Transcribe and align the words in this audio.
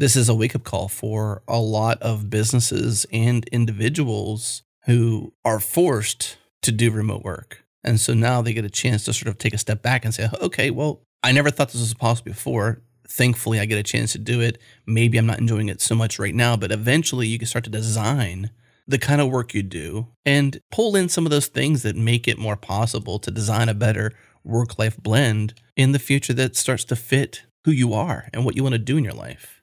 this 0.00 0.16
is 0.16 0.30
a 0.30 0.34
wake 0.34 0.54
up 0.54 0.64
call 0.64 0.88
for 0.88 1.42
a 1.46 1.58
lot 1.58 2.00
of 2.00 2.30
businesses 2.30 3.04
and 3.12 3.46
individuals 3.48 4.62
who 4.86 5.34
are 5.44 5.60
forced 5.60 6.38
to 6.62 6.72
do 6.72 6.90
remote 6.90 7.22
work. 7.22 7.66
And 7.84 8.00
so 8.00 8.14
now 8.14 8.40
they 8.40 8.54
get 8.54 8.64
a 8.64 8.70
chance 8.70 9.04
to 9.04 9.12
sort 9.12 9.28
of 9.28 9.36
take 9.36 9.52
a 9.52 9.58
step 9.58 9.82
back 9.82 10.06
and 10.06 10.14
say, 10.14 10.30
okay, 10.40 10.70
well, 10.70 11.02
I 11.22 11.32
never 11.32 11.50
thought 11.50 11.72
this 11.72 11.82
was 11.82 11.92
possible 11.92 12.32
before. 12.32 12.80
Thankfully, 13.08 13.60
I 13.60 13.66
get 13.66 13.78
a 13.78 13.82
chance 13.82 14.12
to 14.12 14.18
do 14.18 14.40
it. 14.40 14.58
Maybe 14.86 15.18
I'm 15.18 15.26
not 15.26 15.38
enjoying 15.38 15.68
it 15.68 15.82
so 15.82 15.94
much 15.94 16.18
right 16.18 16.34
now, 16.34 16.56
but 16.56 16.72
eventually 16.72 17.26
you 17.26 17.38
can 17.38 17.46
start 17.46 17.64
to 17.64 17.70
design 17.70 18.50
the 18.88 18.98
kind 18.98 19.20
of 19.20 19.28
work 19.28 19.52
you 19.52 19.62
do 19.62 20.08
and 20.24 20.60
pull 20.72 20.96
in 20.96 21.10
some 21.10 21.26
of 21.26 21.30
those 21.30 21.48
things 21.48 21.82
that 21.82 21.94
make 21.94 22.26
it 22.26 22.38
more 22.38 22.56
possible 22.56 23.18
to 23.18 23.30
design 23.30 23.68
a 23.68 23.74
better 23.74 24.12
work 24.44 24.78
life 24.78 24.96
blend 24.96 25.52
in 25.76 25.92
the 25.92 25.98
future 25.98 26.32
that 26.32 26.56
starts 26.56 26.84
to 26.84 26.96
fit 26.96 27.42
who 27.64 27.70
you 27.70 27.94
are 27.94 28.28
and 28.32 28.44
what 28.44 28.56
you 28.56 28.62
want 28.62 28.74
to 28.74 28.78
do 28.78 28.96
in 28.96 29.04
your 29.04 29.14
life. 29.14 29.62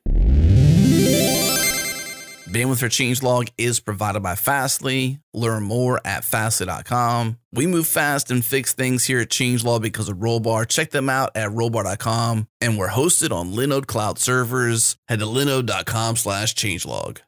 Bandwidth 2.48 2.80
for 2.80 2.88
Changelog 2.88 3.52
is 3.58 3.82
provided 3.82 4.24
by 4.24 4.36
Fastly. 4.36 5.20
Learn 5.34 5.64
more 5.64 6.00
at 6.06 6.24
fastly.com. 6.24 7.38
We 7.52 7.68
move 7.68 7.88
fast 7.88 8.32
and 8.32 8.44
fix 8.44 8.74
things 8.74 9.04
here 9.04 9.20
at 9.20 9.30
Changelog 9.30 9.82
because 9.82 10.08
of 10.08 10.18
Rollbar. 10.18 10.68
Check 10.68 10.92
them 10.92 11.10
out 11.10 11.32
at 11.36 11.50
rollbar.com. 11.50 12.48
And 12.62 12.78
we're 12.78 12.88
hosted 12.88 13.32
on 13.32 13.52
Linode 13.52 13.88
Cloud 13.88 14.18
servers. 14.18 14.96
Head 15.10 15.20
to 15.20 15.26
linode.com 15.26 16.16
slash 16.16 16.56
changelog. 16.56 17.20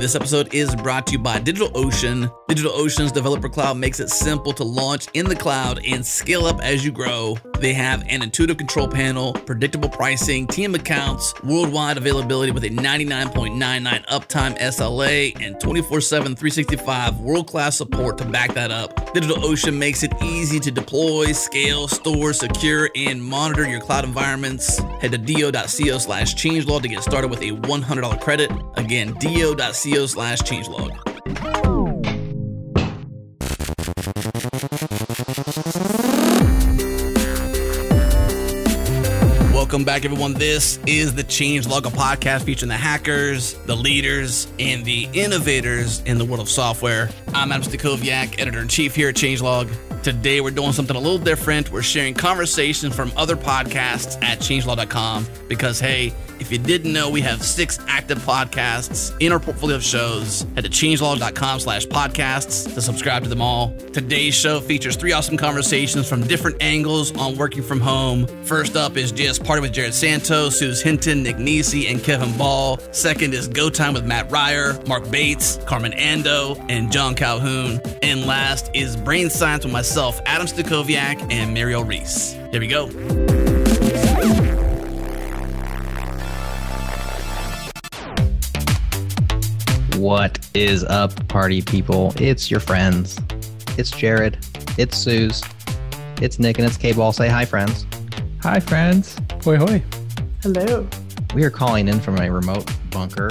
This 0.00 0.14
episode 0.14 0.54
is 0.54 0.74
brought 0.76 1.06
to 1.08 1.12
you 1.12 1.18
by 1.18 1.40
DigitalOcean. 1.40 2.32
DigitalOcean's 2.48 3.12
developer 3.12 3.50
cloud 3.50 3.76
makes 3.76 4.00
it 4.00 4.08
simple 4.08 4.54
to 4.54 4.64
launch 4.64 5.08
in 5.12 5.26
the 5.26 5.36
cloud 5.36 5.84
and 5.86 6.04
scale 6.04 6.46
up 6.46 6.58
as 6.62 6.82
you 6.82 6.90
grow. 6.90 7.36
They 7.58 7.74
have 7.74 8.02
an 8.08 8.22
intuitive 8.22 8.56
control 8.56 8.88
panel, 8.88 9.34
predictable 9.34 9.90
pricing, 9.90 10.46
team 10.46 10.74
accounts, 10.74 11.34
worldwide 11.42 11.98
availability 11.98 12.50
with 12.50 12.64
a 12.64 12.70
99.99 12.70 14.06
uptime 14.06 14.58
SLA, 14.58 15.38
and 15.38 15.60
24 15.60 16.00
7, 16.00 16.34
365 16.34 17.20
world 17.20 17.46
class 17.46 17.76
support 17.76 18.16
to 18.16 18.24
back 18.24 18.54
that 18.54 18.70
up. 18.70 18.96
DigitalOcean 19.14 19.76
makes 19.76 20.02
it 20.02 20.14
easy 20.22 20.58
to 20.60 20.70
deploy, 20.70 21.32
scale, 21.32 21.88
store, 21.88 22.32
secure, 22.32 22.88
and 22.96 23.22
monitor 23.22 23.68
your 23.68 23.80
cloud 23.80 24.06
environments. 24.06 24.78
Head 25.02 25.12
to 25.12 25.18
do.co 25.18 25.98
slash 25.98 26.34
changelog 26.36 26.80
to 26.82 26.88
get 26.88 27.02
started 27.02 27.28
with 27.30 27.42
a 27.42 27.50
$100 27.50 28.20
credit. 28.22 28.50
Again, 28.76 29.12
do.co 29.20 29.89
co 29.92 30.06
slash 30.06 30.40
changelog. 30.42 30.96
Welcome 39.52 39.84
back, 39.84 40.04
everyone. 40.04 40.34
This 40.34 40.80
is 40.86 41.14
the 41.14 41.22
Changelog, 41.22 41.86
a 41.86 41.90
podcast 41.90 42.42
featuring 42.42 42.70
the 42.70 42.76
hackers, 42.76 43.54
the 43.66 43.76
leaders, 43.76 44.48
and 44.58 44.84
the 44.84 45.08
innovators 45.12 46.00
in 46.06 46.18
the 46.18 46.24
world 46.24 46.40
of 46.40 46.48
software. 46.48 47.08
I'm 47.28 47.52
Adam 47.52 47.62
Stacoviak, 47.62 48.40
editor 48.40 48.60
in 48.60 48.68
chief 48.68 48.96
here 48.96 49.10
at 49.10 49.14
Changelog. 49.14 49.70
Today, 50.02 50.40
we're 50.40 50.50
doing 50.50 50.72
something 50.72 50.96
a 50.96 50.98
little 50.98 51.18
different. 51.18 51.70
We're 51.70 51.82
sharing 51.82 52.14
conversations 52.14 52.96
from 52.96 53.12
other 53.18 53.36
podcasts 53.36 54.22
at 54.22 54.38
changelog.com 54.38 55.26
because, 55.46 55.78
hey, 55.78 56.14
if 56.38 56.50
you 56.50 56.56
didn't 56.56 56.94
know, 56.94 57.10
we 57.10 57.20
have 57.20 57.42
six 57.42 57.78
active 57.86 58.18
podcasts 58.20 59.14
in 59.20 59.30
our 59.30 59.38
portfolio 59.38 59.76
of 59.76 59.84
shows. 59.84 60.46
Head 60.54 60.64
to 60.64 60.70
changelog.com 60.70 61.60
slash 61.60 61.86
podcasts 61.86 62.72
to 62.72 62.80
subscribe 62.80 63.24
to 63.24 63.28
them 63.28 63.42
all. 63.42 63.76
Today's 63.92 64.34
show 64.34 64.58
features 64.60 64.96
three 64.96 65.12
awesome 65.12 65.36
conversations 65.36 66.08
from 66.08 66.26
different 66.26 66.56
angles 66.62 67.14
on 67.18 67.36
working 67.36 67.62
from 67.62 67.78
home. 67.78 68.26
First 68.44 68.76
up 68.76 68.96
is 68.96 69.12
JS 69.12 69.44
Party 69.44 69.60
with 69.60 69.74
Jerod 69.74 69.92
Santos, 69.92 70.58
Suze 70.58 70.80
Hinton, 70.80 71.22
Nick 71.22 71.38
Nisi, 71.38 71.88
and 71.88 72.02
Kevin 72.02 72.34
Ball. 72.38 72.78
Second 72.90 73.34
is 73.34 73.46
Go 73.46 73.68
Time 73.68 73.92
with 73.92 74.06
Mat 74.06 74.30
Ryer, 74.30 74.80
Mark 74.86 75.10
Bates, 75.10 75.58
Carmen 75.66 75.92
Andoh, 75.92 76.58
and 76.70 76.90
Jon 76.90 77.14
Calhoun. 77.14 77.82
And 78.02 78.24
last 78.24 78.70
is 78.72 78.96
Brain 78.96 79.28
Science 79.28 79.64
with 79.64 79.74
myself, 79.74 79.89
Adam 79.96 80.46
Stacoviak, 80.46 81.32
and 81.32 81.52
Mireille 81.52 81.82
Reece. 81.82 82.32
Here 82.52 82.60
we 82.60 82.68
go. 82.68 82.86
What 89.98 90.38
is 90.54 90.84
up, 90.84 91.28
party 91.28 91.60
people? 91.60 92.14
It's 92.16 92.50
your 92.50 92.60
friends. 92.60 93.18
It's 93.76 93.90
Jerod. 93.90 94.36
It's 94.78 94.96
Suze. 94.96 95.42
It's 96.22 96.38
Nick 96.38 96.58
and 96.58 96.66
it's 96.68 96.76
K 96.76 96.92
Ball. 96.92 97.12
Say 97.12 97.28
hi, 97.28 97.44
friends. 97.44 97.84
Hi, 98.42 98.60
friends. 98.60 99.16
Hoi, 99.42 99.56
hoi. 99.56 99.82
Hello. 100.42 100.86
We 101.34 101.44
are 101.44 101.50
calling 101.50 101.88
in 101.88 101.98
from 101.98 102.18
a 102.18 102.30
remote 102.30 102.70
bunker, 102.90 103.30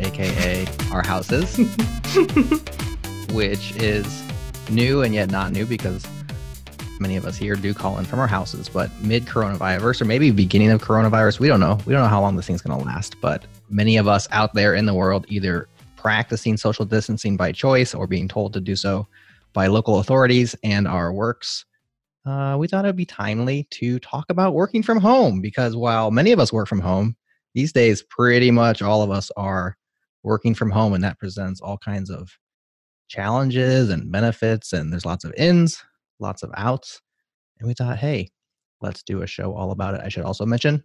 aka 0.00 0.66
our 0.90 1.06
houses, 1.06 1.56
which 3.32 3.76
is 3.76 4.31
new 4.70 5.02
and 5.02 5.14
yet 5.14 5.30
not 5.30 5.52
new 5.52 5.66
because 5.66 6.06
many 7.00 7.16
of 7.16 7.26
us 7.26 7.36
here 7.36 7.56
do 7.56 7.74
call 7.74 7.98
in 7.98 8.04
from 8.04 8.20
our 8.20 8.26
houses. 8.26 8.68
But 8.68 8.90
mid 9.02 9.26
coronavirus, 9.26 10.02
or 10.02 10.04
maybe 10.04 10.30
beginning 10.30 10.70
of 10.70 10.82
coronavirus, 10.82 11.40
we 11.40 11.48
don't 11.48 11.60
know. 11.60 11.78
We 11.84 11.92
don't 11.92 12.02
know 12.02 12.08
how 12.08 12.20
long 12.20 12.36
this 12.36 12.46
thing's 12.46 12.62
going 12.62 12.78
to 12.78 12.84
last. 12.84 13.20
But 13.20 13.44
many 13.68 13.96
of 13.96 14.08
us 14.08 14.28
out 14.30 14.54
there 14.54 14.74
in 14.74 14.86
the 14.86 14.94
world 14.94 15.26
either 15.28 15.68
practicing 15.96 16.56
social 16.56 16.84
distancing 16.84 17.36
by 17.36 17.52
choice 17.52 17.94
or 17.94 18.06
being 18.06 18.28
told 18.28 18.52
to 18.54 18.60
do 18.60 18.74
so 18.74 19.06
by 19.52 19.66
local 19.66 19.98
authorities 19.98 20.54
and 20.62 20.88
our 20.88 21.12
works, 21.12 21.64
uh, 22.24 22.56
we 22.58 22.66
thought 22.68 22.84
it 22.84 22.88
would 22.88 22.96
be 22.96 23.04
timely 23.04 23.66
to 23.70 23.98
talk 23.98 24.24
about 24.28 24.54
working 24.54 24.82
from 24.82 24.98
home 24.98 25.40
because 25.40 25.76
while 25.76 26.10
many 26.10 26.32
of 26.32 26.38
us 26.38 26.52
work 26.52 26.68
from 26.68 26.80
home, 26.80 27.16
these 27.54 27.72
days 27.72 28.02
pretty 28.02 28.50
much 28.50 28.80
all 28.80 29.02
of 29.02 29.10
us 29.10 29.30
are 29.36 29.76
working 30.22 30.54
from 30.54 30.70
home 30.70 30.94
and 30.94 31.04
that 31.04 31.18
presents 31.18 31.60
all 31.60 31.76
kinds 31.78 32.10
of 32.10 32.36
challenges 33.08 33.90
and 33.90 34.10
benefits 34.10 34.72
and 34.72 34.92
there's 34.92 35.06
lots 35.06 35.24
of 35.24 35.34
ins, 35.36 35.82
lots 36.18 36.42
of 36.42 36.50
outs. 36.56 37.00
And 37.58 37.68
we 37.68 37.74
thought, 37.74 37.98
hey, 37.98 38.28
let's 38.80 39.02
do 39.02 39.22
a 39.22 39.26
show 39.26 39.54
all 39.54 39.70
about 39.70 39.94
it. 39.94 40.00
I 40.04 40.08
should 40.08 40.24
also 40.24 40.46
mention 40.46 40.82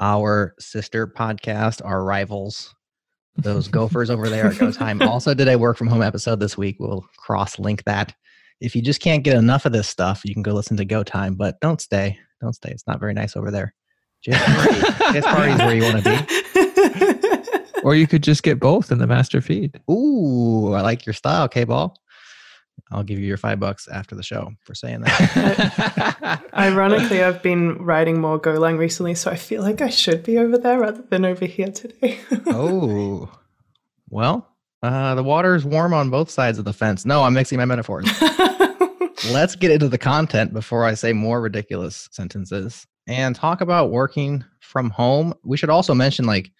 our 0.00 0.54
sister 0.58 1.06
podcast, 1.06 1.84
our 1.84 2.04
rivals, 2.04 2.74
those 3.36 3.68
gophers 3.68 4.10
over 4.10 4.28
there 4.28 4.46
at 4.46 4.58
Go 4.58 4.72
Time 4.72 5.02
also 5.02 5.34
did 5.34 5.48
a 5.48 5.58
work 5.58 5.76
from 5.76 5.86
home 5.86 6.02
episode 6.02 6.40
this 6.40 6.56
week. 6.56 6.76
We'll 6.78 7.04
cross 7.16 7.58
link 7.58 7.84
that. 7.84 8.14
If 8.60 8.74
you 8.74 8.82
just 8.82 9.00
can't 9.00 9.22
get 9.22 9.36
enough 9.36 9.66
of 9.66 9.72
this 9.72 9.88
stuff, 9.88 10.22
you 10.24 10.34
can 10.34 10.42
go 10.42 10.52
listen 10.52 10.76
to 10.78 10.84
Go 10.84 11.04
Time, 11.04 11.34
but 11.34 11.60
don't 11.60 11.80
stay. 11.80 12.18
Don't 12.40 12.54
stay. 12.54 12.70
It's 12.70 12.86
not 12.86 13.00
very 13.00 13.14
nice 13.14 13.36
over 13.36 13.50
there. 13.50 13.74
Just 14.22 14.44
party. 14.44 14.80
JS 15.18 15.22
Party's 15.22 15.58
where 15.58 15.74
you 15.76 15.82
want 15.82 16.02
to 16.02 16.10
be. 16.26 16.42
Or 17.88 17.94
you 17.94 18.06
could 18.06 18.22
just 18.22 18.42
get 18.42 18.60
both 18.60 18.92
in 18.92 18.98
the 18.98 19.06
master 19.06 19.40
feed. 19.40 19.80
Ooh, 19.90 20.74
I 20.74 20.82
like 20.82 21.06
your 21.06 21.14
style, 21.14 21.48
K 21.48 21.64
Ball. 21.64 21.96
I'll 22.90 23.02
give 23.02 23.18
you 23.18 23.24
your 23.24 23.38
five 23.38 23.58
bucks 23.60 23.88
after 23.88 24.14
the 24.14 24.22
show 24.22 24.52
for 24.60 24.74
saying 24.74 25.00
that. 25.00 26.42
Ironically, 26.54 27.22
I've 27.22 27.42
been 27.42 27.78
writing 27.78 28.20
more 28.20 28.38
Golang 28.38 28.76
recently, 28.76 29.14
so 29.14 29.30
I 29.30 29.36
feel 29.36 29.62
like 29.62 29.80
I 29.80 29.88
should 29.88 30.22
be 30.22 30.36
over 30.36 30.58
there 30.58 30.78
rather 30.78 31.00
than 31.00 31.24
over 31.24 31.46
here 31.46 31.72
today. 31.72 32.20
oh, 32.48 33.30
well, 34.10 34.46
uh, 34.82 35.14
the 35.14 35.24
water 35.24 35.54
is 35.54 35.64
warm 35.64 35.94
on 35.94 36.10
both 36.10 36.28
sides 36.28 36.58
of 36.58 36.66
the 36.66 36.74
fence. 36.74 37.06
No, 37.06 37.22
I'm 37.22 37.32
mixing 37.32 37.56
my 37.56 37.64
metaphors. 37.64 38.06
Let's 39.30 39.56
get 39.56 39.70
into 39.70 39.88
the 39.88 39.96
content 39.98 40.52
before 40.52 40.84
I 40.84 40.92
say 40.92 41.14
more 41.14 41.40
ridiculous 41.40 42.10
sentences 42.12 42.86
and 43.06 43.34
talk 43.34 43.62
about 43.62 43.90
working 43.90 44.44
from 44.60 44.90
home. 44.90 45.32
We 45.42 45.56
should 45.56 45.70
also 45.70 45.94
mention 45.94 46.26
like 46.26 46.52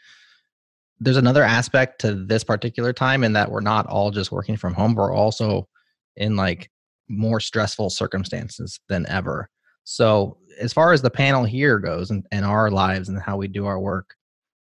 there's 1.00 1.16
another 1.16 1.44
aspect 1.44 2.00
to 2.00 2.14
this 2.14 2.44
particular 2.44 2.92
time 2.92 3.22
in 3.24 3.32
that 3.34 3.50
we're 3.50 3.60
not 3.60 3.86
all 3.86 4.10
just 4.10 4.32
working 4.32 4.56
from 4.56 4.74
home. 4.74 4.94
We're 4.94 5.14
also 5.14 5.68
in 6.16 6.36
like 6.36 6.70
more 7.08 7.40
stressful 7.40 7.90
circumstances 7.90 8.80
than 8.88 9.06
ever. 9.08 9.48
So, 9.84 10.38
as 10.60 10.72
far 10.72 10.92
as 10.92 11.00
the 11.02 11.10
panel 11.10 11.44
here 11.44 11.78
goes 11.78 12.10
and, 12.10 12.26
and 12.32 12.44
our 12.44 12.70
lives 12.70 13.08
and 13.08 13.20
how 13.22 13.36
we 13.36 13.46
do 13.46 13.66
our 13.66 13.78
work, 13.78 14.14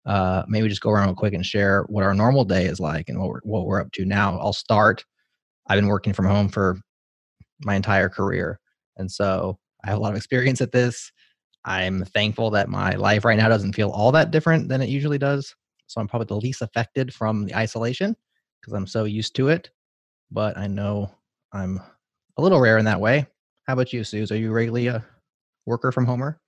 uh, 0.06 0.44
maybe 0.48 0.70
just 0.70 0.82
go 0.82 0.92
around 0.92 1.08
real 1.08 1.16
quick 1.16 1.34
and 1.34 1.46
share 1.46 1.84
what 1.90 2.04
our 2.04 2.14
normal 2.14 2.46
day 2.46 2.66
is 2.66 2.80
like 2.80 3.10
and 3.10 3.20
what 3.20 3.30
we're, 3.30 3.42
what 3.44 3.66
we're 3.66 3.82
up 3.82 3.92
to 3.94 4.06
now. 4.06 4.38
I'll 4.40 4.54
start. 4.54 5.04
I've 5.68 5.78
been 5.78 5.88
working 5.88 6.14
from 6.14 6.26
home 6.26 6.48
for 6.48 6.80
my 7.62 7.76
entire 7.76 8.08
career. 8.08 8.60
And 8.98 9.12
so 9.12 9.58
I 9.84 9.90
have 9.90 9.98
a 9.98 10.02
lot 10.02 10.12
of 10.12 10.18
experience 10.18 10.62
at 10.62 10.72
this. 10.72 11.12
I'm 11.66 12.06
thankful 12.06 12.52
that 12.52 12.70
my 12.70 12.92
life 12.92 13.26
right 13.26 13.38
now 13.38 13.50
doesn't 13.50 13.74
feel 13.74 13.90
all 13.90 14.12
that 14.12 14.32
different 14.32 14.70
than 14.70 14.82
it 14.82 14.90
usually 14.90 15.18
does. 15.18 15.56
So 15.90 16.00
I'm 16.00 16.08
probably 16.08 16.28
the 16.28 16.36
least 16.36 16.62
affected 16.62 17.14
from 17.14 17.46
the 17.46 17.56
isolation 17.56 18.16
because 18.62 18.74
I'm 18.74 18.88
so 18.88 19.06
used 19.06 19.36
to 19.36 19.50
it. 19.50 19.72
But 20.32 20.56
I 20.56 20.68
know 20.68 21.10
I'm 21.52 21.82
a 22.38 22.42
little 22.42 22.60
rare 22.60 22.78
in 22.78 22.86
that 22.86 23.02
way. 23.02 23.26
How 23.66 23.74
about 23.74 23.92
you, 23.92 24.04
Suze? 24.04 24.32
Are 24.32 24.38
you 24.38 24.52
regularly 24.52 24.88
a 24.88 25.04
worker 25.66 25.92
from 25.92 26.06
homer? 26.06 26.40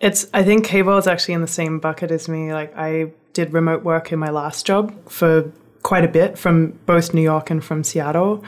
It's 0.00 0.28
I 0.34 0.42
think 0.42 0.66
K 0.66 0.82
Ball 0.82 0.98
is 0.98 1.06
actually 1.06 1.34
in 1.34 1.40
the 1.40 1.46
same 1.46 1.78
bucket 1.78 2.10
as 2.10 2.28
me. 2.28 2.52
Like 2.52 2.76
I 2.76 3.12
did 3.32 3.54
remote 3.54 3.84
work 3.84 4.12
in 4.12 4.18
my 4.18 4.30
last 4.30 4.66
job 4.66 4.94
for 5.08 5.50
quite 5.82 6.04
a 6.04 6.08
bit 6.08 6.36
from 6.36 6.78
both 6.86 7.14
New 7.14 7.22
York 7.22 7.50
and 7.50 7.64
from 7.64 7.82
Seattle. 7.84 8.44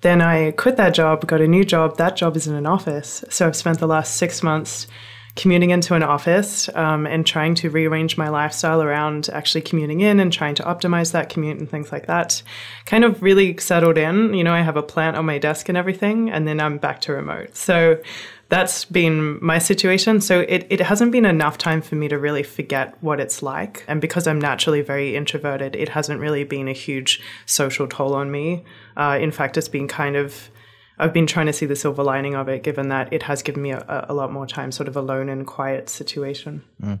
Then 0.00 0.22
I 0.22 0.52
quit 0.52 0.76
that 0.76 0.94
job, 0.94 1.26
got 1.26 1.40
a 1.40 1.48
new 1.48 1.64
job. 1.64 1.98
That 1.98 2.16
job 2.16 2.36
is 2.36 2.46
in 2.46 2.54
an 2.54 2.66
office. 2.66 3.24
So 3.28 3.46
I've 3.46 3.56
spent 3.56 3.78
the 3.78 3.86
last 3.86 4.16
six 4.16 4.42
months 4.42 4.86
commuting 5.36 5.70
into 5.70 5.94
an 5.94 6.02
office 6.02 6.68
um, 6.76 7.06
and 7.06 7.26
trying 7.26 7.56
to 7.56 7.68
rearrange 7.68 8.16
my 8.16 8.28
lifestyle 8.28 8.80
around 8.80 9.28
actually 9.32 9.62
commuting 9.62 10.00
in 10.00 10.20
and 10.20 10.32
trying 10.32 10.54
to 10.54 10.62
optimize 10.62 11.10
that 11.10 11.28
commute 11.28 11.58
and 11.58 11.68
things 11.68 11.90
like 11.90 12.06
that. 12.06 12.42
Kind 12.86 13.04
of 13.04 13.20
really 13.20 13.56
settled 13.58 13.98
in. 13.98 14.32
You 14.34 14.44
know, 14.44 14.52
I 14.52 14.60
have 14.60 14.76
a 14.76 14.82
plant 14.82 15.16
on 15.16 15.26
my 15.26 15.38
desk 15.38 15.68
and 15.68 15.76
everything, 15.76 16.30
and 16.30 16.46
then 16.46 16.60
I'm 16.60 16.78
back 16.78 17.00
to 17.02 17.12
remote. 17.12 17.56
So 17.56 18.00
that's 18.48 18.84
been 18.84 19.44
my 19.44 19.58
situation. 19.58 20.20
So 20.20 20.40
it, 20.40 20.66
it 20.70 20.80
hasn't 20.80 21.10
been 21.10 21.24
enough 21.24 21.58
time 21.58 21.82
for 21.82 21.96
me 21.96 22.06
to 22.08 22.18
really 22.18 22.44
forget 22.44 22.94
what 23.00 23.18
it's 23.18 23.42
like. 23.42 23.84
And 23.88 24.00
because 24.00 24.28
I'm 24.28 24.40
naturally 24.40 24.82
very 24.82 25.16
introverted, 25.16 25.74
it 25.74 25.88
hasn't 25.88 26.20
really 26.20 26.44
been 26.44 26.68
a 26.68 26.72
huge 26.72 27.20
social 27.46 27.88
toll 27.88 28.14
on 28.14 28.30
me. 28.30 28.64
Uh, 28.96 29.18
in 29.20 29.32
fact, 29.32 29.56
it's 29.56 29.68
been 29.68 29.88
kind 29.88 30.14
of, 30.14 30.50
I've 30.98 31.12
been 31.12 31.26
trying 31.26 31.46
to 31.46 31.52
see 31.52 31.66
the 31.66 31.76
silver 31.76 32.02
lining 32.02 32.34
of 32.34 32.48
it, 32.48 32.62
given 32.62 32.88
that 32.88 33.12
it 33.12 33.22
has 33.24 33.42
given 33.42 33.62
me 33.62 33.72
a, 33.72 34.06
a 34.08 34.14
lot 34.14 34.32
more 34.32 34.46
time, 34.46 34.70
sort 34.72 34.88
of 34.88 34.96
alone 34.96 35.28
and 35.28 35.46
quiet 35.46 35.88
situation. 35.88 36.62
Mm. 36.82 37.00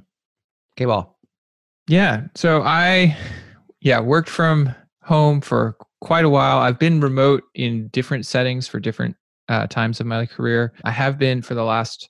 Okay, 0.76 0.86
well. 0.86 1.18
Yeah. 1.86 2.24
So 2.34 2.62
I, 2.62 3.16
yeah, 3.80 4.00
worked 4.00 4.28
from 4.28 4.74
home 5.02 5.40
for 5.40 5.76
quite 6.00 6.24
a 6.24 6.30
while. 6.30 6.58
I've 6.58 6.78
been 6.78 7.00
remote 7.00 7.44
in 7.54 7.88
different 7.88 8.26
settings 8.26 8.66
for 8.66 8.80
different 8.80 9.16
uh, 9.48 9.66
times 9.66 10.00
of 10.00 10.06
my 10.06 10.26
career. 10.26 10.72
I 10.84 10.90
have 10.90 11.18
been 11.18 11.42
for 11.42 11.54
the 11.54 11.64
last, 11.64 12.08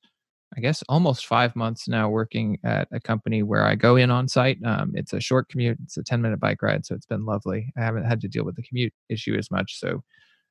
I 0.56 0.60
guess, 0.60 0.82
almost 0.88 1.26
five 1.26 1.54
months 1.56 1.88
now 1.88 2.08
working 2.08 2.58
at 2.64 2.88
a 2.92 3.00
company 3.00 3.42
where 3.42 3.64
I 3.64 3.74
go 3.74 3.96
in 3.96 4.10
on 4.10 4.28
site. 4.28 4.58
Um, 4.64 4.92
it's 4.94 5.12
a 5.12 5.20
short 5.20 5.48
commute, 5.48 5.78
it's 5.84 5.96
a 5.96 6.04
10 6.04 6.22
minute 6.22 6.40
bike 6.40 6.62
ride. 6.62 6.86
So 6.86 6.94
it's 6.94 7.06
been 7.06 7.24
lovely. 7.24 7.72
I 7.76 7.82
haven't 7.82 8.04
had 8.04 8.20
to 8.22 8.28
deal 8.28 8.44
with 8.44 8.56
the 8.56 8.62
commute 8.62 8.92
issue 9.08 9.34
as 9.36 9.50
much. 9.50 9.78
So, 9.78 10.02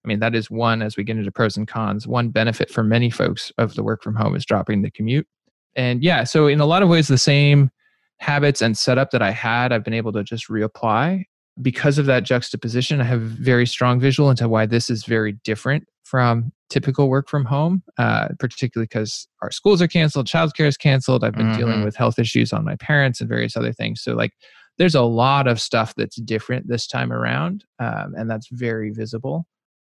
I 0.03 0.07
mean, 0.07 0.19
that 0.19 0.35
is 0.35 0.51
one, 0.51 0.81
as 0.81 0.97
we 0.97 1.03
get 1.03 1.17
into 1.17 1.31
pros 1.31 1.55
and 1.55 1.67
cons, 1.67 2.07
one 2.07 2.29
benefit 2.29 2.69
for 2.69 2.83
many 2.83 3.09
folks 3.09 3.51
of 3.57 3.75
the 3.75 3.83
work 3.83 4.03
from 4.03 4.15
home 4.15 4.35
is 4.35 4.45
dropping 4.45 4.81
the 4.81 4.91
commute. 4.91 5.27
And 5.75 6.03
yeah, 6.03 6.23
so 6.23 6.47
in 6.47 6.59
a 6.59 6.65
lot 6.65 6.83
of 6.83 6.89
ways, 6.89 7.07
the 7.07 7.17
same 7.17 7.71
habits 8.19 8.61
and 8.61 8.77
setup 8.77 9.11
that 9.11 9.21
I 9.21 9.31
had, 9.31 9.71
I've 9.71 9.83
been 9.83 9.93
able 9.93 10.11
to 10.13 10.23
just 10.23 10.49
reapply. 10.49 11.23
Because 11.61 11.97
of 11.99 12.07
that 12.07 12.23
juxtaposition, 12.23 12.99
I 12.99 13.03
have 13.05 13.21
very 13.21 13.67
strong 13.67 13.99
visual 13.99 14.29
into 14.29 14.49
why 14.49 14.65
this 14.65 14.89
is 14.89 15.05
very 15.05 15.33
different 15.43 15.85
from 16.03 16.51
typical 16.69 17.09
work 17.09 17.29
from 17.29 17.45
home, 17.45 17.83
uh, 17.99 18.29
particularly 18.39 18.87
because 18.87 19.27
our 19.41 19.51
schools 19.51 19.81
are 19.81 19.87
canceled, 19.87 20.27
childcare 20.27 20.65
is 20.65 20.77
canceled. 20.77 21.23
I've 21.23 21.33
been 21.33 21.47
mm-hmm. 21.47 21.57
dealing 21.57 21.83
with 21.83 21.95
health 21.95 22.17
issues 22.17 22.51
on 22.51 22.65
my 22.65 22.75
parents 22.75 23.21
and 23.21 23.29
various 23.29 23.55
other 23.55 23.71
things. 23.71 24.01
So, 24.01 24.13
like, 24.13 24.33
there's 24.79 24.95
a 24.95 25.03
lot 25.03 25.47
of 25.47 25.61
stuff 25.61 25.93
that's 25.95 26.15
different 26.15 26.67
this 26.67 26.87
time 26.87 27.13
around, 27.13 27.63
um, 27.79 28.13
and 28.17 28.29
that's 28.29 28.47
very 28.51 28.89
visible. 28.89 29.45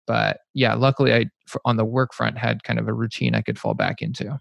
But 0.06 0.40
yeah, 0.54 0.74
luckily, 0.74 1.14
I 1.14 1.26
on 1.66 1.78
the 1.78 1.86
work 1.86 2.14
front 2.14 2.38
had 2.38 2.64
kind 2.64 2.80
of 2.80 2.88
a 2.88 2.94
routine 2.94 3.36
I 3.36 3.42
could 3.42 3.60
fall 3.60 3.74
back 3.74 4.02
into. 4.02 4.40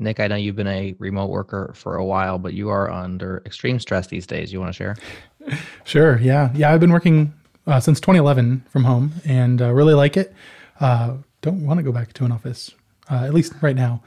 Nick, 0.00 0.20
I 0.20 0.28
know 0.28 0.36
you've 0.36 0.56
been 0.56 0.68
a 0.68 0.94
remote 0.98 1.30
worker 1.30 1.72
for 1.74 1.96
a 1.96 2.04
while, 2.04 2.38
but 2.38 2.54
you 2.54 2.68
are 2.68 2.90
under 2.90 3.42
extreme 3.44 3.80
stress 3.80 4.06
these 4.06 4.26
days. 4.26 4.52
You 4.52 4.60
want 4.60 4.72
to 4.72 4.76
share? 4.76 4.96
Sure. 5.84 6.18
Yeah. 6.18 6.50
Yeah. 6.54 6.70
I've 6.70 6.80
been 6.80 6.92
working 6.92 7.32
uh, 7.66 7.80
since 7.80 8.00
2011 8.00 8.66
from 8.68 8.84
home 8.84 9.12
and 9.24 9.62
uh, 9.62 9.72
really 9.72 9.94
like 9.94 10.18
it. 10.18 10.34
Uh, 10.78 11.16
don't 11.40 11.64
want 11.64 11.78
to 11.78 11.82
go 11.82 11.90
back 11.90 12.12
to 12.14 12.26
an 12.26 12.32
office, 12.32 12.74
uh, 13.10 13.24
at 13.24 13.32
least 13.32 13.54
right 13.62 13.74
now. 13.74 14.02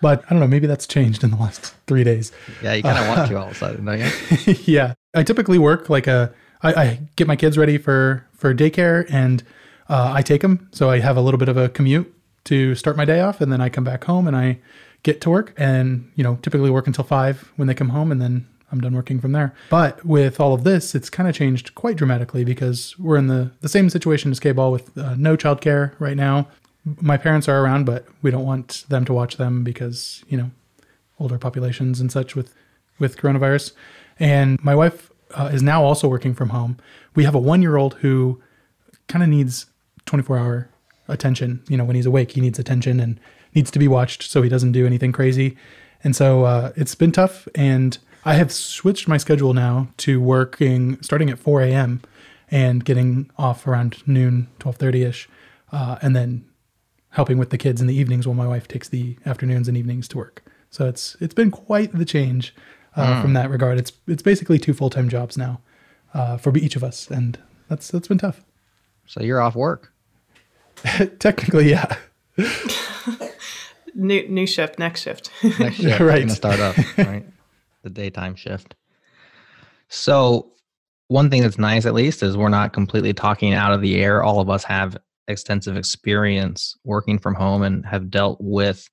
But 0.00 0.24
I 0.24 0.30
don't 0.30 0.40
know, 0.40 0.46
maybe 0.46 0.66
that's 0.66 0.86
changed 0.86 1.22
in 1.22 1.30
the 1.30 1.36
last 1.36 1.74
three 1.86 2.02
days. 2.02 2.32
Yeah, 2.62 2.72
you 2.72 2.82
kind 2.82 2.98
of 2.98 3.08
want 3.08 3.28
to 3.28 3.36
all 3.36 3.46
of 3.46 3.52
a 3.52 3.54
sudden, 3.54 3.84
don't 3.84 3.98
you? 3.98 4.54
yeah. 4.64 4.94
I 5.14 5.22
typically 5.22 5.58
work 5.58 5.90
like 5.90 6.06
a, 6.06 6.32
I, 6.62 6.72
I 6.72 7.00
get 7.16 7.26
my 7.26 7.36
kids 7.36 7.58
ready 7.58 7.76
for, 7.76 8.26
for 8.34 8.54
daycare 8.54 9.04
and 9.10 9.42
uh, 9.88 10.12
I 10.14 10.22
take 10.22 10.42
them. 10.42 10.68
So 10.72 10.90
I 10.90 11.00
have 11.00 11.16
a 11.16 11.20
little 11.20 11.38
bit 11.38 11.48
of 11.48 11.56
a 11.56 11.68
commute 11.68 12.12
to 12.44 12.74
start 12.74 12.96
my 12.96 13.04
day 13.04 13.20
off 13.20 13.40
and 13.40 13.52
then 13.52 13.60
I 13.60 13.68
come 13.68 13.84
back 13.84 14.04
home 14.04 14.26
and 14.26 14.36
I 14.36 14.58
get 15.02 15.20
to 15.22 15.30
work 15.30 15.52
and, 15.56 16.10
you 16.14 16.24
know, 16.24 16.36
typically 16.42 16.70
work 16.70 16.86
until 16.86 17.04
five 17.04 17.52
when 17.56 17.68
they 17.68 17.74
come 17.74 17.90
home 17.90 18.10
and 18.10 18.20
then 18.20 18.46
I'm 18.72 18.80
done 18.80 18.94
working 18.94 19.20
from 19.20 19.32
there. 19.32 19.54
But 19.70 20.04
with 20.04 20.40
all 20.40 20.52
of 20.52 20.64
this, 20.64 20.94
it's 20.94 21.08
kind 21.08 21.28
of 21.28 21.34
changed 21.34 21.74
quite 21.74 21.96
dramatically 21.96 22.44
because 22.44 22.98
we're 22.98 23.16
in 23.16 23.28
the, 23.28 23.52
the 23.60 23.68
same 23.68 23.90
situation 23.90 24.30
as 24.30 24.40
K-Ball 24.40 24.72
with 24.72 24.96
uh, 24.98 25.14
no 25.16 25.36
childcare 25.36 25.92
right 26.00 26.16
now. 26.16 26.48
My 26.84 27.16
parents 27.16 27.48
are 27.48 27.62
around, 27.62 27.84
but 27.84 28.06
we 28.22 28.30
don't 28.30 28.44
want 28.44 28.84
them 28.88 29.04
to 29.04 29.12
watch 29.12 29.36
them 29.36 29.62
because, 29.64 30.24
you 30.28 30.36
know, 30.36 30.50
older 31.18 31.38
populations 31.38 32.00
and 32.00 32.10
such 32.10 32.34
with, 32.34 32.54
with 32.98 33.16
coronavirus. 33.16 33.72
And 34.18 34.62
my 34.64 34.74
wife 34.74 35.10
uh, 35.34 35.50
is 35.52 35.62
now 35.62 35.84
also 35.84 36.08
working 36.08 36.34
from 36.34 36.50
home. 36.50 36.78
We 37.14 37.24
have 37.24 37.34
a 37.34 37.40
one 37.40 37.62
year 37.62 37.76
old 37.76 37.94
who 37.94 38.42
kind 39.08 39.22
of 39.22 39.28
needs 39.28 39.66
24 40.06 40.38
hour 40.38 40.70
attention. 41.08 41.62
You 41.68 41.76
know, 41.76 41.84
when 41.84 41.96
he's 41.96 42.06
awake, 42.06 42.32
he 42.32 42.40
needs 42.40 42.58
attention 42.58 43.00
and 43.00 43.20
needs 43.54 43.70
to 43.70 43.78
be 43.78 43.88
watched 43.88 44.22
so 44.22 44.42
he 44.42 44.48
doesn't 44.48 44.72
do 44.72 44.86
anything 44.86 45.12
crazy. 45.12 45.56
And 46.02 46.14
so 46.14 46.44
uh, 46.44 46.72
it's 46.76 46.94
been 46.94 47.12
tough. 47.12 47.48
And 47.54 47.98
I 48.24 48.34
have 48.34 48.52
switched 48.52 49.08
my 49.08 49.16
schedule 49.16 49.54
now 49.54 49.88
to 49.98 50.20
working 50.20 51.00
starting 51.02 51.30
at 51.30 51.38
4 51.38 51.62
a.m. 51.62 52.02
and 52.50 52.84
getting 52.84 53.30
off 53.38 53.66
around 53.66 54.02
noon, 54.06 54.48
12:30 54.58 55.06
ish, 55.06 55.28
uh, 55.72 55.98
and 56.02 56.14
then 56.14 56.44
helping 57.10 57.38
with 57.38 57.50
the 57.50 57.58
kids 57.58 57.80
in 57.80 57.86
the 57.86 57.94
evenings 57.94 58.26
while 58.26 58.34
my 58.34 58.46
wife 58.46 58.68
takes 58.68 58.88
the 58.88 59.16
afternoons 59.24 59.68
and 59.68 59.76
evenings 59.76 60.08
to 60.08 60.18
work. 60.18 60.44
So 60.70 60.86
it's 60.86 61.16
it's 61.20 61.34
been 61.34 61.50
quite 61.50 61.92
the 61.96 62.04
change 62.04 62.54
uh, 62.96 63.14
mm. 63.14 63.22
from 63.22 63.32
that 63.34 63.48
regard. 63.48 63.78
It's 63.78 63.92
it's 64.06 64.22
basically 64.22 64.58
two 64.58 64.74
full 64.74 64.90
time 64.90 65.08
jobs 65.08 65.38
now 65.38 65.60
uh, 66.12 66.36
for 66.36 66.56
each 66.56 66.76
of 66.76 66.84
us, 66.84 67.08
and 67.10 67.38
that's 67.68 67.90
that's 67.90 68.08
been 68.08 68.18
tough. 68.18 68.44
So 69.06 69.22
you're 69.22 69.40
off 69.40 69.54
work. 69.54 69.92
Technically, 71.18 71.70
yeah. 71.70 71.96
new 73.94 74.28
new 74.28 74.46
shift, 74.46 74.78
next 74.78 75.02
shift. 75.02 75.30
next 75.58 75.76
shift, 75.76 76.00
right. 76.00 76.20
Gonna 76.20 76.34
start 76.34 76.60
up, 76.60 76.76
right? 76.98 77.26
the 77.86 77.90
daytime 77.90 78.34
shift. 78.34 78.74
So, 79.88 80.52
one 81.08 81.30
thing 81.30 81.42
that's 81.42 81.58
nice, 81.58 81.86
at 81.86 81.94
least, 81.94 82.22
is 82.22 82.36
we're 82.36 82.48
not 82.48 82.72
completely 82.72 83.12
talking 83.14 83.54
out 83.54 83.72
of 83.72 83.80
the 83.80 83.96
air. 84.02 84.22
All 84.22 84.40
of 84.40 84.50
us 84.50 84.64
have 84.64 84.96
extensive 85.28 85.76
experience 85.76 86.76
working 86.84 87.18
from 87.18 87.34
home 87.34 87.62
and 87.62 87.86
have 87.86 88.10
dealt 88.10 88.38
with 88.40 88.88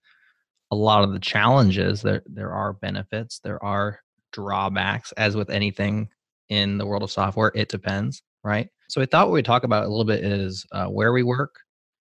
a 0.71 0.75
lot 0.75 1.03
of 1.03 1.11
the 1.11 1.19
challenges. 1.19 2.01
There, 2.01 2.21
there 2.27 2.51
are 2.51 2.73
benefits, 2.73 3.39
there 3.39 3.63
are 3.63 3.99
drawbacks, 4.31 5.11
as 5.13 5.35
with 5.35 5.49
anything 5.49 6.09
in 6.49 6.77
the 6.77 6.85
world 6.85 7.03
of 7.03 7.11
software. 7.11 7.51
It 7.55 7.69
depends, 7.69 8.21
right? 8.43 8.69
So, 8.89 9.01
I 9.01 9.05
thought 9.05 9.27
what 9.27 9.33
we'd 9.33 9.45
talk 9.45 9.63
about 9.63 9.85
a 9.85 9.89
little 9.89 10.05
bit 10.05 10.23
is 10.23 10.65
uh, 10.71 10.85
where 10.85 11.13
we 11.13 11.23
work, 11.23 11.55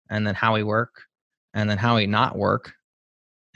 and 0.10 0.26
then 0.26 0.36
how 0.36 0.54
we 0.54 0.64
work, 0.64 1.04
and 1.54 1.70
then 1.70 1.78
how 1.78 1.96
we 1.96 2.08
not 2.08 2.38
work, 2.38 2.74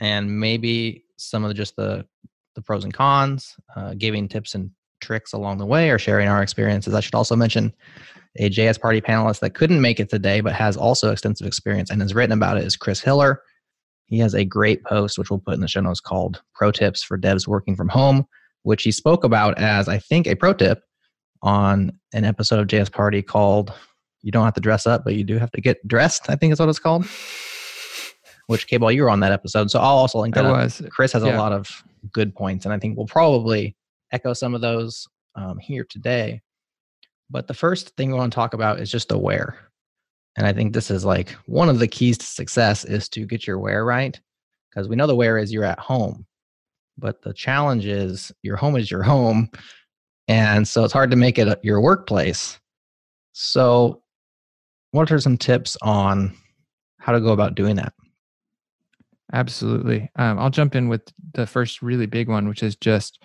and 0.00 0.40
maybe 0.40 1.04
some 1.16 1.44
of 1.44 1.54
just 1.54 1.76
the 1.76 2.06
the 2.54 2.62
pros 2.62 2.84
and 2.84 2.94
cons, 2.94 3.56
uh, 3.74 3.94
giving 3.94 4.28
tips 4.28 4.54
and 4.54 4.70
tricks 5.00 5.32
along 5.32 5.58
the 5.58 5.66
way, 5.66 5.90
or 5.90 5.98
sharing 5.98 6.28
our 6.28 6.42
experiences. 6.42 6.94
I 6.94 7.00
should 7.00 7.14
also 7.14 7.34
mention 7.36 7.74
a 8.36 8.50
JS 8.50 8.80
Party 8.80 9.00
panelist 9.00 9.40
that 9.40 9.54
couldn't 9.54 9.80
make 9.80 10.00
it 10.00 10.08
today, 10.08 10.40
but 10.40 10.52
has 10.52 10.76
also 10.76 11.12
extensive 11.12 11.46
experience 11.46 11.90
and 11.90 12.00
has 12.00 12.14
written 12.14 12.32
about 12.32 12.56
it 12.56 12.64
is 12.64 12.76
Chris 12.76 13.00
Hiller. 13.00 13.42
He 14.06 14.18
has 14.18 14.34
a 14.34 14.44
great 14.44 14.84
post, 14.84 15.18
which 15.18 15.30
we'll 15.30 15.40
put 15.40 15.54
in 15.54 15.60
the 15.60 15.68
show 15.68 15.80
notes, 15.80 16.00
called 16.00 16.42
Pro 16.54 16.70
Tips 16.70 17.02
for 17.02 17.18
Devs 17.18 17.46
Working 17.46 17.76
from 17.76 17.88
Home, 17.88 18.26
which 18.62 18.82
he 18.82 18.92
spoke 18.92 19.24
about 19.24 19.58
as, 19.58 19.88
I 19.88 19.98
think, 19.98 20.26
a 20.26 20.34
pro 20.34 20.52
tip 20.52 20.82
on 21.42 21.92
an 22.12 22.24
episode 22.24 22.58
of 22.58 22.66
JS 22.66 22.92
Party 22.92 23.22
called 23.22 23.72
You 24.24 24.32
Don't 24.32 24.44
Have 24.44 24.54
to 24.54 24.60
Dress 24.60 24.86
Up, 24.86 25.04
but 25.04 25.14
You 25.14 25.22
Do 25.22 25.38
Have 25.38 25.52
to 25.52 25.60
Get 25.60 25.86
Dressed, 25.86 26.30
I 26.30 26.34
think 26.34 26.52
is 26.52 26.58
what 26.58 26.70
it's 26.70 26.78
called. 26.78 27.06
Which, 28.46 28.66
K-Ball, 28.66 28.92
you 28.92 29.02
were 29.02 29.10
on 29.10 29.20
that 29.20 29.32
episode. 29.32 29.70
So 29.70 29.78
I'll 29.78 29.96
also 29.96 30.18
link 30.18 30.34
that. 30.34 30.46
I 30.46 30.50
was. 30.50 30.82
Chris 30.90 31.12
has 31.12 31.22
yeah. 31.22 31.36
a 31.36 31.38
lot 31.38 31.52
of 31.52 31.68
good 32.10 32.34
points. 32.34 32.64
And 32.64 32.72
I 32.72 32.78
think 32.78 32.96
we'll 32.96 33.06
probably 33.06 33.76
echo 34.12 34.32
some 34.32 34.54
of 34.54 34.62
those 34.62 35.06
um, 35.34 35.58
here 35.58 35.86
today. 35.88 36.40
But 37.30 37.48
the 37.48 37.54
first 37.54 37.96
thing 37.96 38.10
we 38.10 38.18
want 38.18 38.32
to 38.32 38.34
talk 38.34 38.54
about 38.54 38.80
is 38.80 38.90
just 38.90 39.08
the 39.08 39.18
where, 39.18 39.58
And 40.36 40.46
I 40.46 40.52
think 40.52 40.72
this 40.72 40.90
is 40.90 41.04
like 41.04 41.30
one 41.46 41.68
of 41.68 41.78
the 41.78 41.88
keys 41.88 42.18
to 42.18 42.26
success 42.26 42.84
is 42.84 43.08
to 43.10 43.26
get 43.26 43.46
your 43.46 43.58
where 43.58 43.84
right. 43.84 44.18
Because 44.70 44.88
we 44.88 44.96
know 44.96 45.06
the 45.06 45.14
where 45.14 45.38
is 45.38 45.52
you're 45.52 45.64
at 45.64 45.78
home. 45.78 46.26
But 46.96 47.22
the 47.22 47.34
challenge 47.34 47.86
is 47.86 48.32
your 48.42 48.56
home 48.56 48.76
is 48.76 48.90
your 48.90 49.02
home. 49.02 49.50
And 50.28 50.66
so 50.66 50.84
it's 50.84 50.92
hard 50.92 51.10
to 51.10 51.16
make 51.16 51.38
it 51.38 51.58
your 51.62 51.80
workplace. 51.80 52.58
So, 53.32 54.00
what 54.94 55.10
are 55.10 55.18
some 55.18 55.36
tips 55.36 55.76
on 55.82 56.32
how 56.98 57.10
to 57.10 57.20
go 57.20 57.32
about 57.32 57.56
doing 57.56 57.74
that? 57.74 57.92
Absolutely. 59.32 60.08
Um, 60.14 60.38
I'll 60.38 60.50
jump 60.50 60.76
in 60.76 60.88
with 60.88 61.02
the 61.32 61.48
first 61.48 61.82
really 61.82 62.06
big 62.06 62.28
one, 62.28 62.48
which 62.48 62.62
is 62.62 62.76
just 62.76 63.20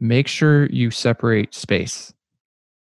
make 0.00 0.26
sure 0.26 0.64
you 0.70 0.90
separate 0.90 1.54
space 1.54 2.14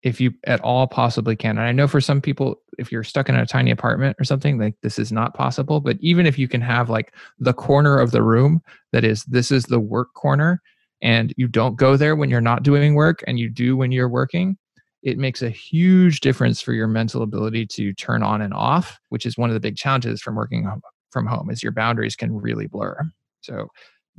if 0.04 0.20
you 0.20 0.32
at 0.44 0.60
all 0.60 0.86
possibly 0.86 1.34
can. 1.34 1.58
And 1.58 1.66
I 1.66 1.72
know 1.72 1.88
for 1.88 2.00
some 2.00 2.20
people, 2.20 2.60
if 2.78 2.92
you're 2.92 3.02
stuck 3.02 3.28
in 3.28 3.34
a 3.34 3.44
tiny 3.44 3.72
apartment 3.72 4.16
or 4.20 4.24
something, 4.24 4.56
like 4.56 4.76
this 4.84 5.00
is 5.00 5.10
not 5.10 5.34
possible. 5.34 5.80
But 5.80 5.96
even 5.98 6.24
if 6.24 6.38
you 6.38 6.46
can 6.46 6.60
have 6.60 6.88
like 6.88 7.14
the 7.40 7.52
corner 7.52 7.98
of 7.98 8.12
the 8.12 8.22
room 8.22 8.62
that 8.92 9.02
is, 9.02 9.24
this 9.24 9.50
is 9.50 9.64
the 9.64 9.80
work 9.80 10.14
corner, 10.14 10.62
and 11.02 11.34
you 11.36 11.48
don't 11.48 11.74
go 11.74 11.96
there 11.96 12.14
when 12.14 12.30
you're 12.30 12.40
not 12.40 12.62
doing 12.62 12.94
work 12.94 13.24
and 13.26 13.36
you 13.36 13.48
do 13.48 13.76
when 13.76 13.90
you're 13.90 14.08
working, 14.08 14.56
it 15.02 15.18
makes 15.18 15.42
a 15.42 15.50
huge 15.50 16.20
difference 16.20 16.60
for 16.60 16.72
your 16.72 16.88
mental 16.88 17.22
ability 17.22 17.66
to 17.66 17.92
turn 17.94 18.22
on 18.22 18.42
and 18.42 18.52
off, 18.52 18.98
which 19.10 19.26
is 19.26 19.38
one 19.38 19.50
of 19.50 19.54
the 19.54 19.60
big 19.60 19.76
challenges 19.76 20.20
from 20.20 20.34
working 20.34 20.68
from 21.10 21.26
home 21.26 21.50
is 21.50 21.62
your 21.62 21.72
boundaries 21.72 22.16
can 22.16 22.34
really 22.34 22.66
blur. 22.66 22.98
So 23.40 23.68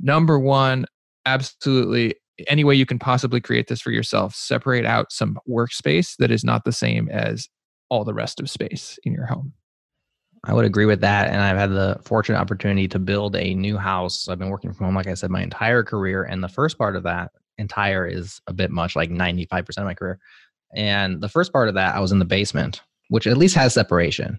number 0.00 0.38
one, 0.38 0.86
absolutely 1.26 2.14
any 2.48 2.64
way 2.64 2.74
you 2.74 2.86
can 2.86 2.98
possibly 2.98 3.40
create 3.40 3.68
this 3.68 3.82
for 3.82 3.90
yourself, 3.90 4.34
separate 4.34 4.86
out 4.86 5.12
some 5.12 5.38
workspace 5.48 6.16
that 6.18 6.30
is 6.30 6.42
not 6.42 6.64
the 6.64 6.72
same 6.72 7.08
as 7.10 7.48
all 7.90 8.04
the 8.04 8.14
rest 8.14 8.40
of 8.40 8.48
space 8.48 8.98
in 9.04 9.12
your 9.12 9.26
home. 9.26 9.52
I 10.44 10.54
would 10.54 10.64
agree 10.64 10.86
with 10.86 11.02
that. 11.02 11.28
And 11.28 11.42
I've 11.42 11.58
had 11.58 11.70
the 11.70 12.00
fortunate 12.02 12.38
opportunity 12.38 12.88
to 12.88 12.98
build 12.98 13.36
a 13.36 13.54
new 13.54 13.76
house. 13.76 14.26
I've 14.26 14.38
been 14.38 14.48
working 14.48 14.72
from 14.72 14.86
home, 14.86 14.94
like 14.94 15.06
I 15.06 15.14
said, 15.14 15.30
my 15.30 15.42
entire 15.42 15.82
career. 15.82 16.24
And 16.24 16.42
the 16.42 16.48
first 16.48 16.78
part 16.78 16.96
of 16.96 17.02
that 17.02 17.32
entire 17.58 18.06
is 18.06 18.40
a 18.46 18.54
bit 18.54 18.70
much, 18.70 18.96
like 18.96 19.10
95% 19.10 19.68
of 19.76 19.84
my 19.84 19.92
career. 19.92 20.18
And 20.74 21.20
the 21.20 21.28
first 21.28 21.52
part 21.52 21.68
of 21.68 21.74
that, 21.74 21.94
I 21.94 22.00
was 22.00 22.12
in 22.12 22.18
the 22.18 22.24
basement, 22.24 22.82
which 23.08 23.26
at 23.26 23.36
least 23.36 23.56
has 23.56 23.74
separation. 23.74 24.38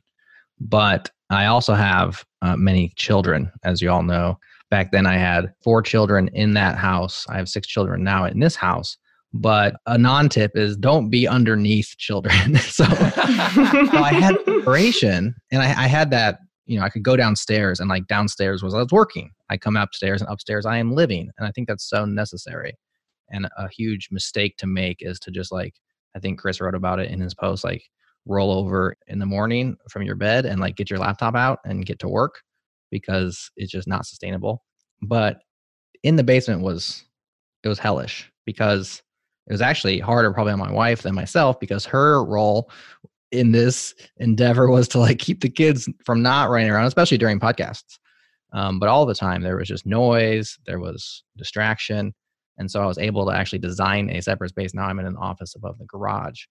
But 0.60 1.10
I 1.30 1.46
also 1.46 1.74
have 1.74 2.26
uh, 2.42 2.56
many 2.56 2.94
children, 2.96 3.52
as 3.64 3.82
you 3.82 3.90
all 3.90 4.04
know. 4.04 4.38
Back 4.70 4.92
then, 4.92 5.06
I 5.06 5.18
had 5.18 5.54
four 5.62 5.82
children 5.82 6.30
in 6.30 6.54
that 6.54 6.78
house. 6.78 7.26
I 7.30 7.38
have 7.38 7.50
six 7.50 7.68
children 7.68 8.04
now 8.04 8.26
in 8.26 8.40
this 8.40 8.56
house. 8.56 8.98
But 9.34 9.76
a 9.86 9.98
non 9.98 10.30
tip 10.30 10.52
is 10.56 10.76
don't 10.76 11.10
be 11.10 11.28
underneath 11.28 11.96
children. 11.98 12.56
so, 12.58 12.84
so, 12.84 12.94
I 12.94 14.12
had 14.14 14.36
separation 14.46 15.36
and 15.52 15.62
I, 15.62 15.68
I 15.68 15.88
had 15.88 16.12
that, 16.12 16.40
you 16.66 16.78
know, 16.78 16.86
I 16.86 16.90
could 16.90 17.04
go 17.04 17.16
downstairs 17.16 17.80
and 17.80 17.90
like 17.90 18.08
downstairs 18.08 18.62
was 18.62 18.74
I 18.74 18.80
was 18.80 18.92
working. 18.92 19.32
I 19.50 19.58
come 19.58 19.78
upstairs 19.78 20.22
and 20.22 20.30
upstairs 20.30 20.66
I 20.66 20.78
am 20.78 20.94
living. 20.94 21.30
And 21.38 21.48
I 21.48 21.52
think 21.52 21.68
that's 21.68 21.88
so 21.90 22.04
necessary. 22.06 22.78
And 23.30 23.48
a 23.58 23.70
huge 23.70 24.10
mistake 24.12 24.58
to 24.58 24.68
make 24.68 24.98
is 25.00 25.18
to 25.22 25.32
just 25.32 25.52
like, 25.52 25.76
I 26.16 26.20
think 26.20 26.40
Chris 26.40 26.62
wrote 26.62 26.76
about 26.76 27.00
it 27.00 27.12
in 27.12 27.20
his 27.20 27.34
post, 27.34 27.64
like 27.64 27.84
roll 28.26 28.52
over 28.52 28.96
in 29.08 29.20
the 29.20 29.26
morning 29.26 29.78
from 29.90 30.04
your 30.04 30.16
bed 30.16 30.46
and 30.46 30.60
like 30.60 30.76
get 30.76 30.90
your 30.90 31.00
laptop 31.00 31.36
out 31.36 31.60
and 31.66 31.86
get 31.86 32.00
to 32.00 32.08
work 32.08 32.42
because 32.92 33.50
it's 33.56 33.72
just 33.72 33.88
not 33.88 34.06
sustainable. 34.06 34.64
But 35.02 35.40
in 36.04 36.16
the 36.16 36.24
basement 36.24 36.62
was 36.62 37.04
it 37.64 37.68
was 37.68 37.80
hellish 37.80 38.32
because 38.46 39.02
it 39.48 39.54
was 39.54 39.62
actually 39.62 40.00
harder 40.00 40.32
probably 40.32 40.54
on 40.54 40.60
my 40.60 40.72
wife 40.72 41.02
than 41.02 41.16
myself 41.16 41.60
because 41.60 41.86
her 41.86 42.24
role 42.24 42.70
in 43.32 43.52
this 43.52 43.96
endeavor 44.18 44.70
was 44.70 44.88
to 44.90 45.00
like 45.00 45.20
keep 45.20 45.42
the 45.42 45.50
kids 45.50 45.90
from 46.06 46.22
not 46.22 46.50
running 46.50 46.70
around, 46.70 46.86
especially 46.86 47.18
during 47.18 47.40
podcasts. 47.40 47.98
Um, 48.54 48.80
but 48.80 48.90
all 48.90 49.06
the 49.06 49.16
time 49.16 49.42
there 49.42 49.58
was 49.58 49.68
just 49.68 49.86
noise, 49.86 50.58
there 50.66 50.80
was 50.80 51.24
distraction. 51.38 52.14
And 52.58 52.70
so 52.70 52.82
I 52.82 52.86
was 52.86 52.98
able 52.98 53.26
to 53.26 53.32
actually 53.32 53.60
design 53.60 54.10
a 54.10 54.22
separate 54.22 54.50
space. 54.50 54.74
Now 54.74 54.86
I'm 54.86 55.00
in 55.00 55.06
an 55.06 55.18
office 55.18 55.56
above 55.56 55.78
the 55.78 55.86
garage. 55.86 56.44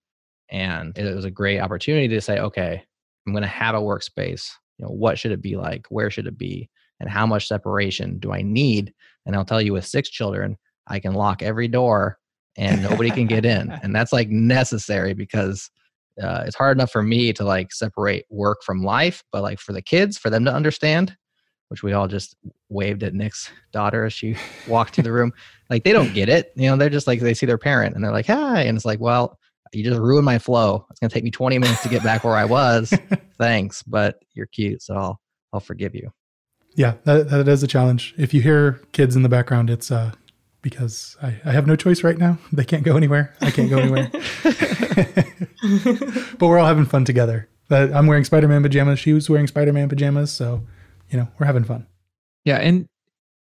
And 0.50 0.96
it 0.98 1.14
was 1.14 1.24
a 1.24 1.30
great 1.30 1.60
opportunity 1.60 2.08
to 2.08 2.20
say, 2.20 2.38
okay, 2.38 2.82
I'm 3.26 3.32
going 3.32 3.42
to 3.42 3.48
have 3.48 3.74
a 3.74 3.80
workspace. 3.80 4.50
You 4.78 4.86
know, 4.86 4.92
what 4.92 5.18
should 5.18 5.32
it 5.32 5.42
be 5.42 5.56
like? 5.56 5.86
Where 5.88 6.10
should 6.10 6.26
it 6.26 6.38
be? 6.38 6.68
And 6.98 7.08
how 7.08 7.26
much 7.26 7.46
separation 7.46 8.18
do 8.18 8.32
I 8.32 8.42
need? 8.42 8.92
And 9.26 9.36
I'll 9.36 9.44
tell 9.44 9.62
you, 9.62 9.72
with 9.72 9.86
six 9.86 10.08
children, 10.10 10.56
I 10.86 10.98
can 10.98 11.14
lock 11.14 11.42
every 11.42 11.68
door 11.68 12.18
and 12.56 12.82
nobody 12.82 13.10
can 13.10 13.26
get 13.26 13.44
in. 13.44 13.70
And 13.82 13.94
that's 13.94 14.12
like 14.12 14.28
necessary 14.28 15.14
because 15.14 15.70
uh, 16.20 16.42
it's 16.46 16.56
hard 16.56 16.76
enough 16.76 16.90
for 16.90 17.02
me 17.02 17.32
to 17.34 17.44
like 17.44 17.72
separate 17.72 18.26
work 18.28 18.62
from 18.64 18.82
life, 18.82 19.22
but 19.32 19.42
like 19.42 19.60
for 19.60 19.72
the 19.72 19.82
kids, 19.82 20.18
for 20.18 20.30
them 20.30 20.44
to 20.44 20.52
understand, 20.52 21.16
which 21.70 21.84
we 21.84 21.92
all 21.92 22.08
just 22.08 22.36
waved 22.68 23.04
at 23.04 23.14
Nick's 23.14 23.50
daughter 23.72 24.04
as 24.04 24.12
she 24.12 24.36
walked 24.68 24.94
to 24.94 25.02
the 25.02 25.12
room. 25.12 25.32
Like 25.70 25.84
they 25.84 25.92
don't 25.92 26.12
get 26.12 26.28
it. 26.28 26.52
You 26.56 26.68
know, 26.68 26.76
they're 26.76 26.90
just 26.90 27.06
like 27.06 27.20
they 27.20 27.34
see 27.34 27.46
their 27.46 27.58
parent 27.58 27.94
and 27.94 28.04
they're 28.04 28.12
like, 28.12 28.26
hi. 28.26 28.62
And 28.62 28.76
it's 28.76 28.84
like, 28.84 29.00
well, 29.00 29.38
you 29.72 29.84
just 29.84 30.00
ruined 30.00 30.24
my 30.24 30.38
flow. 30.38 30.84
It's 30.90 30.98
gonna 30.98 31.10
take 31.10 31.24
me 31.24 31.30
20 31.30 31.58
minutes 31.58 31.82
to 31.84 31.88
get 31.88 32.02
back 32.02 32.24
where 32.24 32.36
I 32.36 32.44
was. 32.44 32.92
Thanks, 33.38 33.82
but 33.84 34.20
you're 34.34 34.46
cute, 34.46 34.82
so 34.82 34.94
I'll 34.94 35.20
I'll 35.52 35.60
forgive 35.60 35.94
you. 35.94 36.12
Yeah, 36.74 36.94
that, 37.04 37.30
that 37.30 37.48
is 37.48 37.62
a 37.62 37.66
challenge. 37.66 38.14
If 38.16 38.34
you 38.34 38.42
hear 38.42 38.80
kids 38.92 39.16
in 39.16 39.22
the 39.22 39.28
background, 39.28 39.70
it's 39.70 39.90
uh 39.90 40.12
because 40.62 41.16
I, 41.22 41.40
I 41.44 41.52
have 41.52 41.66
no 41.66 41.76
choice 41.76 42.02
right 42.02 42.18
now. 42.18 42.38
They 42.52 42.64
can't 42.64 42.82
go 42.82 42.96
anywhere. 42.96 43.34
I 43.40 43.50
can't 43.50 43.70
go 43.70 43.78
anywhere. 43.78 44.10
but 46.38 46.46
we're 46.46 46.58
all 46.58 46.66
having 46.66 46.84
fun 46.84 47.04
together. 47.04 47.48
I'm 47.70 48.06
wearing 48.06 48.24
Spider-Man 48.24 48.62
pajamas. 48.62 48.98
She 48.98 49.12
was 49.12 49.30
wearing 49.30 49.46
Spider-Man 49.46 49.88
pajamas. 49.88 50.32
So, 50.32 50.66
you 51.10 51.18
know, 51.18 51.28
we're 51.38 51.46
having 51.46 51.64
fun. 51.64 51.86
Yeah, 52.44 52.56
and 52.56 52.88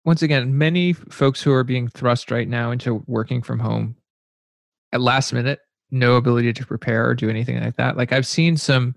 once 0.04 0.22
again, 0.22 0.58
many 0.58 0.92
folks 0.92 1.42
who 1.42 1.52
are 1.52 1.64
being 1.64 1.88
thrust 1.88 2.30
right 2.30 2.48
now 2.48 2.70
into 2.70 3.02
working 3.06 3.42
from 3.42 3.58
home 3.58 3.96
at 4.92 5.00
last 5.00 5.32
minute, 5.32 5.60
no 5.90 6.16
ability 6.16 6.52
to 6.52 6.66
prepare 6.66 7.08
or 7.08 7.14
do 7.14 7.30
anything 7.30 7.60
like 7.60 7.76
that. 7.76 7.96
Like 7.96 8.12
I've 8.12 8.26
seen 8.26 8.56
some 8.56 8.94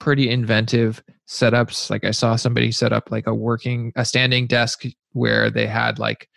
pretty 0.00 0.28
inventive 0.30 1.02
setups. 1.28 1.90
Like 1.90 2.04
I 2.04 2.10
saw 2.10 2.36
somebody 2.36 2.72
set 2.72 2.92
up 2.92 3.10
like 3.10 3.26
a 3.26 3.34
working, 3.34 3.92
a 3.96 4.04
standing 4.04 4.46
desk 4.46 4.84
where 5.12 5.50
they 5.50 5.66
had 5.66 5.98
like 5.98 6.28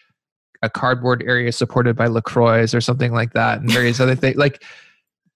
a 0.62 0.70
cardboard 0.70 1.24
area 1.26 1.52
supported 1.52 1.96
by 1.96 2.08
LaCroix 2.08 2.68
or 2.74 2.82
something 2.82 3.12
like 3.12 3.34
that 3.34 3.60
and 3.60 3.72
various 3.72 4.00
other 4.00 4.16
things. 4.16 4.38
Like 4.38 4.64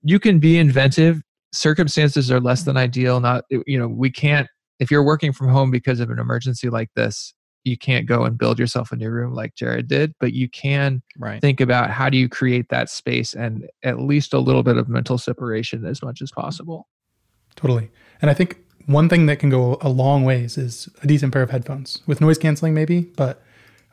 you 0.03 0.19
can 0.19 0.39
be 0.39 0.57
inventive. 0.57 1.21
Circumstances 1.53 2.29
are 2.29 2.39
less 2.39 2.63
than 2.63 2.77
ideal. 2.77 3.19
Not, 3.19 3.45
you 3.49 3.79
know, 3.79 3.87
we 3.87 4.11
can't, 4.11 4.47
if 4.79 4.91
you're 4.91 5.03
working 5.03 5.33
from 5.33 5.49
home 5.49 5.71
because 5.71 5.99
of 5.99 6.09
an 6.09 6.19
emergency 6.19 6.69
like 6.69 6.89
this, 6.95 7.33
you 7.63 7.77
can't 7.77 8.05
go 8.05 8.23
and 8.23 8.37
build 8.37 8.59
yourself 8.59 8.91
a 8.91 8.95
new 8.95 9.09
room 9.09 9.33
like 9.33 9.55
Jerod 9.55 9.87
did, 9.87 10.13
but 10.19 10.33
you 10.33 10.47
can 10.47 11.01
right. 11.17 11.41
think 11.41 11.59
about 11.59 11.89
how 11.89 12.09
do 12.09 12.17
you 12.17 12.29
create 12.29 12.69
that 12.69 12.89
space 12.89 13.33
and 13.33 13.67
at 13.83 13.99
least 13.99 14.33
a 14.33 14.39
little 14.39 14.61
bit 14.61 14.77
of 14.77 14.87
mental 14.87 15.17
separation 15.17 15.83
as 15.85 16.03
much 16.03 16.21
as 16.21 16.31
possible. 16.31 16.87
Totally. 17.55 17.89
And 18.21 18.29
I 18.29 18.35
think 18.35 18.59
one 18.85 19.09
thing 19.09 19.25
that 19.25 19.39
can 19.39 19.49
go 19.49 19.79
a 19.81 19.89
long 19.89 20.23
ways 20.23 20.57
is 20.57 20.87
a 21.01 21.07
decent 21.07 21.33
pair 21.33 21.41
of 21.41 21.49
headphones 21.49 22.03
with 22.05 22.21
noise 22.21 22.37
canceling, 22.37 22.75
maybe, 22.75 23.01
but 23.01 23.41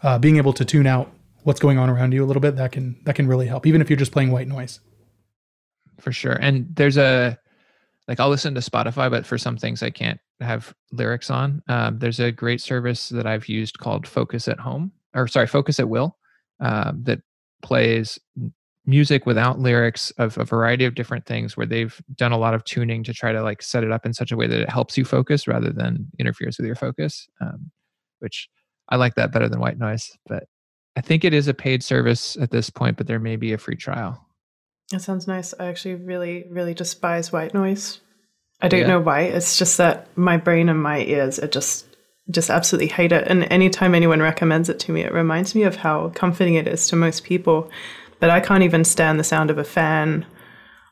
uh, 0.03 0.19
being 0.19 0.37
able 0.37 0.53
to 0.53 0.65
tune 0.67 0.87
out 0.87 1.11
what's 1.45 1.61
going 1.61 1.79
on 1.79 1.89
around 1.89 2.13
you 2.13 2.25
a 2.25 2.27
little 2.27 2.41
bit 2.41 2.57
that 2.57 2.73
can 2.73 2.97
that 3.05 3.15
can 3.15 3.27
really 3.27 3.47
help 3.47 3.67
even 3.67 3.81
if 3.81 3.91
you're 3.91 3.97
just 3.97 4.13
playing 4.13 4.31
white 4.31 4.47
noise 4.47 4.81
for 5.99 6.13
sure 6.13 6.35
and 6.35 6.67
there's 6.77 6.97
a 6.97 7.39
like 8.09 8.21
i'll 8.21 8.29
listen 8.29 8.55
to 8.55 8.61
spotify 8.61 9.11
but 9.11 9.27
for 9.27 9.39
some 9.39 9.57
things 9.57 9.83
i 9.83 9.91
can't 9.91 10.21
have 10.41 10.75
lyrics 10.91 11.31
on 11.31 11.63
um, 11.69 11.99
there's 11.99 12.21
a 12.21 12.33
great 12.33 12.61
service 12.61 13.09
that 13.09 13.27
i've 13.27 13.49
used 13.49 13.79
called 13.79 14.07
focus 14.07 14.49
at 14.49 14.59
home 14.59 14.93
or 15.15 15.27
sorry 15.29 15.47
focus 15.47 15.79
at 15.79 15.89
will 15.89 16.17
uh, 16.61 16.93
that 16.95 17.21
plays 17.63 18.19
music 18.85 19.27
without 19.27 19.61
lyrics 19.61 20.11
of 20.13 20.37
a 20.39 20.45
variety 20.45 20.85
of 20.85 20.97
different 20.97 21.25
things 21.25 21.57
where 21.57 21.67
they've 21.67 22.03
done 22.17 22.33
a 22.33 22.39
lot 22.39 22.55
of 22.55 22.65
tuning 22.65 23.05
to 23.05 23.13
try 23.13 23.31
to 23.31 23.43
like 23.43 23.63
set 23.63 23.85
it 23.85 23.93
up 23.93 24.05
in 24.05 24.13
such 24.13 24.33
a 24.33 24.37
way 24.37 24.49
that 24.49 24.61
it 24.61 24.69
helps 24.69 24.99
you 24.99 25.05
focus 25.05 25.47
rather 25.47 25.71
than 25.71 26.09
interferes 26.19 26.59
with 26.59 26.67
your 26.67 26.75
focus 26.75 27.29
um, 27.41 27.71
which 28.19 28.49
i 28.89 28.97
like 28.97 29.15
that 29.15 29.33
better 29.33 29.49
than 29.49 29.61
white 29.61 29.79
noise 29.79 30.11
but 30.27 30.45
I 30.97 31.01
think 31.01 31.25
it 31.25 31.33
is 31.33 31.49
a 31.49 31.55
paid 31.55 31.83
service 31.83 32.37
at 32.37 32.51
this 32.51 32.69
point, 32.69 32.97
but 32.97 33.07
there 33.07 33.19
may 33.19 33.37
be 33.37 33.53
a 33.53 33.59
free 33.59 33.77
trial. 33.77 34.27
That 34.93 35.01
sounds 35.01 35.27
nice. 35.27 35.55
I 35.59 35.67
actually 35.67 35.95
really, 35.95 36.47
really 36.51 36.75
despise 36.75 37.33
white 37.33 37.55
noise. 37.55 38.01
I 38.61 38.69
don't 38.69 38.81
yeah. 38.81 38.87
know 38.87 39.01
why. 39.01 39.23
It's 39.23 39.59
just 39.59 39.79
that 39.79 40.07
my 40.17 40.37
brain 40.37 40.69
and 40.69 40.81
my 40.81 41.01
ears 41.01 41.39
are 41.39 41.49
just 41.49 41.87
just 42.31 42.51
absolutely 42.51 42.87
hate 42.87 43.11
it. 43.11 43.27
And 43.27 43.51
anytime 43.51 43.95
anyone 43.95 44.21
recommends 44.21 44.69
it 44.69 44.79
to 44.81 44.93
me, 44.93 45.01
it 45.01 45.13
reminds 45.13 45.55
me 45.55 45.65
of 45.65 45.77
how 45.77 46.11
comforting 46.11 46.55
it 46.55 46.69
is 46.69 46.87
to 46.89 46.97
most 46.97 47.25
people. 47.25 47.71
But 48.21 48.31
I 48.31 48.39
can't 48.39 48.63
even 48.63 48.85
stand 48.85 49.19
the 49.19 49.25
sound 49.25 49.51
of 49.51 49.59
a 49.59 49.65
fan 49.65 50.25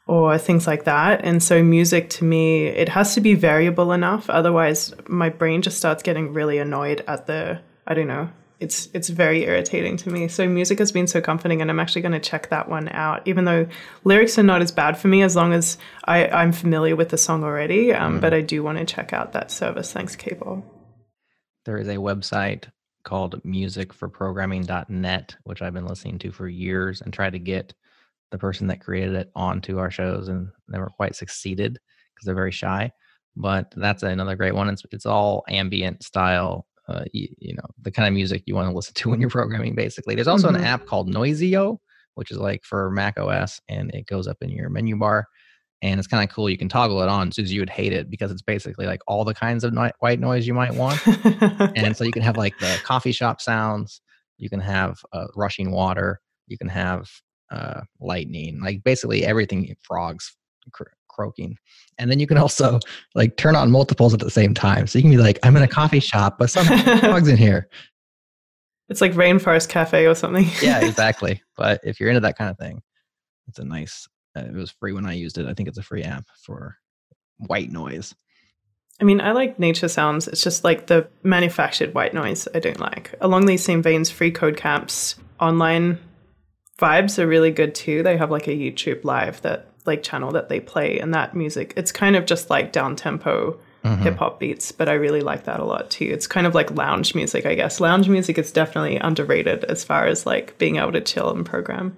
or 0.09 0.37
things 0.39 0.67
like 0.67 0.85
that. 0.85 1.21
And 1.23 1.41
so 1.41 1.63
music 1.63 2.11
to 2.11 2.25
me, 2.25 2.67
it 2.67 2.89
has 2.89 3.15
to 3.15 3.21
be 3.21 3.35
variable 3.35 3.93
enough. 3.93 4.29
Otherwise 4.29 4.93
my 5.07 5.29
brain 5.29 5.63
just 5.63 5.79
starts 5.79 6.03
getting 6.03 6.33
really 6.33 6.59
annoyed 6.59 7.05
at 7.07 7.27
the 7.27 7.61
I 7.87 7.95
don't 7.95 8.09
know, 8.09 8.31
it's 8.61 8.89
it's 8.93 9.09
very 9.09 9.45
irritating 9.45 9.97
to 9.97 10.11
me. 10.11 10.29
So 10.29 10.47
music 10.47 10.79
has 10.79 10.93
been 10.93 11.07
so 11.07 11.21
comforting, 11.23 11.63
and 11.63 11.71
I'm 11.71 11.81
actually 11.81 12.03
going 12.03 12.13
to 12.13 12.21
check 12.21 12.51
that 12.51 12.69
one 12.69 12.91
out. 12.91 13.27
Even 13.27 13.47
though 13.47 13.67
lyrics 14.05 14.39
are 14.39 14.43
not 14.43 14.61
as 14.61 14.71
bad 14.71 14.99
for 14.99 15.09
me, 15.09 15.23
as 15.23 15.35
long 15.35 15.55
as 15.55 15.79
I, 16.05 16.29
I'm 16.29 16.53
familiar 16.53 16.95
with 16.95 17.09
the 17.09 17.17
song 17.19 17.43
already. 17.43 17.93
Um, 17.93 18.19
mm. 18.19 18.21
But 18.21 18.35
I 18.35 18.43
do 18.43 18.63
want 18.63 18.79
to 18.79 18.85
check 18.85 19.15
out 19.15 19.33
that 19.33 19.51
service. 19.51 19.93
Thanks, 19.93 20.15
K 20.15 20.35
Ball. 20.35 20.63
There 21.65 21.79
is 21.79 21.89
a 21.89 21.97
website 21.97 22.69
called 23.03 23.43
musicforprogramming.net, 23.45 25.37
which 25.45 25.63
I've 25.63 25.75
been 25.75 25.87
listening 25.87 26.19
to 26.19 26.31
for 26.31 26.47
years 26.47 27.01
and 27.01 27.13
tried 27.13 27.33
to 27.33 27.39
get 27.39 27.73
the 28.31 28.39
person 28.39 28.67
that 28.67 28.83
created 28.83 29.15
it 29.15 29.31
onto 29.35 29.79
our 29.79 29.91
shows, 29.91 30.29
and 30.29 30.49
never 30.69 30.87
quite 30.87 31.17
succeeded 31.17 31.79
because 32.15 32.27
they're 32.27 32.35
very 32.35 32.53
shy. 32.53 32.93
But 33.37 33.73
that's 33.75 34.03
another 34.03 34.37
great 34.37 34.55
one. 34.55 34.69
It's 34.69 34.83
it's 34.93 35.07
all 35.07 35.45
ambient 35.49 36.03
style 36.03 36.67
uh, 36.91 37.05
you, 37.13 37.29
you, 37.39 37.55
know 37.55 37.69
the 37.83 37.91
kind 37.91 38.09
of 38.09 38.15
music 38.15 38.43
you 38.47 38.55
want 38.55 38.69
to 38.69 38.75
listen 38.75 38.95
to 38.95 39.11
when 39.11 39.21
you're 39.21 39.31
programming 39.31 39.75
basically 39.75 40.15
there's 40.15 40.29
also 40.29 40.49
mm-hmm. 40.49 40.57
an 40.57 40.65
app 40.65 40.87
called 40.87 41.09
noizio 41.09 41.79
which 42.15 42.31
is 42.31 42.39
like 42.39 42.65
for 42.65 42.91
mac 42.91 43.19
os 43.19 43.61
and 43.69 43.95
it 43.95 44.07
goes 44.07 44.27
up 44.27 44.37
in 44.41 44.51
your 44.51 44.69
menu 44.69 44.97
bar 44.97 45.27
and 45.83 45.99
it's 45.99 46.09
kind 46.09 46.29
of 46.29 46.35
cool 46.35 46.51
you 46.51 46.59
can 46.59 46.69
toggle 46.69 47.01
it 47.03 47.09
on 47.09 47.31
so 47.31 47.43
you 47.43 47.61
would 47.61 47.71
hate 47.71 47.93
it 47.93 48.11
because 48.11 48.31
it's 48.31 48.43
basically 48.43 48.87
like 48.87 49.01
all 49.07 49.25
the 49.25 49.35
kinds 49.35 49.65
of 49.65 49.73
no- 49.73 49.91
white 50.01 50.21
noise 50.21 50.47
you 50.47 50.55
might 50.55 50.75
want 50.75 51.01
and 51.77 51.97
so 51.97 52.05
you 52.05 52.13
can 52.13 52.23
have 52.23 52.37
like 52.37 52.59
the 52.59 52.79
coffee 52.85 53.13
shop 53.13 53.41
sounds 53.41 54.01
you 54.39 54.51
can 54.51 54.61
have 54.61 54.99
uh, 55.13 55.27
rushing 55.37 55.71
water 55.71 56.21
you 56.49 56.59
can 56.59 56.69
have 56.69 57.09
uh, 57.51 57.81
lightning 58.01 58.61
like 58.63 58.83
basically 58.85 59.25
everything 59.25 59.75
frogs 59.83 60.37
croaking. 61.21 61.59
And 61.99 62.11
then 62.11 62.19
you 62.19 62.27
can 62.27 62.39
also 62.39 62.81
like 63.15 63.37
turn 63.37 63.55
on 63.55 63.71
multiples 63.71 64.15
at 64.15 64.21
the 64.21 64.31
same 64.31 64.55
time. 64.55 64.87
So 64.87 64.99
you 64.99 65.03
can 65.03 65.11
be 65.11 65.19
like, 65.19 65.39
I'm 65.43 65.55
in 65.57 65.63
a 65.63 65.69
coffee 65.69 66.01
shop, 66.11 66.39
but 66.39 66.49
some 66.49 66.67
dogs 67.01 67.29
in 67.29 67.37
here. 67.37 67.69
It's 68.89 69.03
like 69.03 69.13
Rainforest 69.13 69.69
Cafe 69.69 70.07
or 70.07 70.15
something. 70.15 70.47
yeah, 70.63 70.81
exactly. 70.85 71.43
But 71.57 71.81
if 71.85 72.01
you're 72.01 72.09
into 72.09 72.21
that 72.21 72.39
kind 72.39 72.51
of 72.51 72.59
thing, 72.59 72.83
it's 73.49 73.59
a 73.59 73.65
nice. 73.65 74.09
Uh, 74.37 74.41
it 74.41 74.55
was 74.55 74.71
free 74.71 74.93
when 74.93 75.07
I 75.07 75.13
used 75.13 75.39
it. 75.39 75.47
I 75.47 75.55
think 75.55 75.69
it's 75.69 75.79
a 75.79 75.83
free 75.83 76.03
app 76.03 76.25
for 76.43 76.77
white 77.39 77.71
noise. 77.71 78.15
I 79.01 79.05
mean, 79.05 79.21
I 79.21 79.33
like 79.33 79.59
nature 79.59 79.89
sounds. 79.89 80.29
It's 80.29 80.43
just 80.43 80.65
like 80.65 80.87
the 80.87 81.09
manufactured 81.23 81.95
white 81.95 82.15
noise 82.15 82.47
I 82.55 82.61
don't 82.61 82.81
like. 82.81 83.15
Along 83.21 83.47
these 83.47 83.65
same 83.65 83.83
veins, 83.83 84.11
Free 84.11 84.31
Code 84.31 84.57
Camp's 84.57 85.17
online 85.41 85.99
vibes 86.79 87.19
are 87.19 87.27
really 87.27 87.51
good 87.51 87.75
too. 87.75 88.03
They 88.03 88.17
have 88.17 88.31
like 88.31 88.47
a 88.47 88.53
YouTube 88.53 89.05
live 89.05 89.43
that 89.43 89.70
like 89.87 90.03
channel 90.03 90.33
that 90.33 90.49
they 90.49 90.61
play 90.61 90.99
and 90.99 91.15
that 91.15 91.35
music. 91.35 91.73
It's 91.77 91.93
kind 91.93 92.17
of 92.17 92.27
just 92.27 92.51
like 92.51 92.73
down 92.73 92.97
tempo 92.97 93.59
mm-hmm. 93.85 94.03
hip 94.03 94.17
hop 94.17 94.41
beats, 94.41 94.73
but 94.73 94.89
I 94.89 94.93
really 94.93 95.21
like 95.21 95.45
that 95.45 95.61
a 95.61 95.65
lot 95.65 95.91
too. 95.91 96.05
It's 96.05 96.27
kind 96.27 96.47
of 96.47 96.55
like 96.55 96.71
lounge 96.73 97.15
music, 97.15 97.47
I 97.47 97.55
guess. 97.55 97.81
Lounge 97.81 98.09
music 98.09 98.39
is 98.39 98.53
definitely 98.53 98.97
underrated 98.97 99.65
as 99.65 99.85
far 99.85 100.07
as 100.07 100.27
like 100.27 100.57
being 100.59 100.77
able 100.77 100.93
to 100.93 101.01
chill 101.01 101.31
and 101.31 101.47
program. 101.47 101.97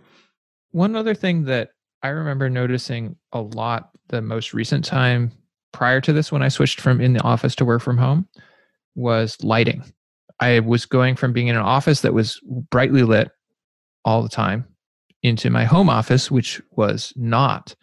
One 0.70 0.96
other 0.96 1.14
thing 1.14 1.44
that 1.44 1.70
I 2.02 2.08
remember 2.08 2.48
noticing 2.48 3.16
a 3.32 3.40
lot 3.40 3.90
the 4.08 4.22
most 4.22 4.54
recent 4.54 4.84
time 4.84 5.32
prior 5.72 6.00
to 6.00 6.12
this 6.12 6.30
when 6.30 6.42
I 6.42 6.48
switched 6.48 6.80
from 6.80 7.00
in 7.00 7.12
the 7.12 7.22
office 7.22 7.54
to 7.56 7.64
work 7.64 7.82
from 7.82 7.98
home 7.98 8.28
was 8.94 9.42
lighting. 9.42 9.84
I 10.40 10.60
was 10.60 10.86
going 10.86 11.16
from 11.16 11.32
being 11.32 11.48
in 11.48 11.56
an 11.56 11.62
office 11.62 12.00
that 12.00 12.14
was 12.14 12.40
brightly 12.70 13.02
lit 13.04 13.30
all 14.04 14.22
the 14.22 14.28
time 14.28 14.66
into 15.22 15.50
my 15.50 15.64
home 15.64 15.88
office, 15.88 16.30
which 16.30 16.60
was 16.72 17.12
not. 17.16 17.74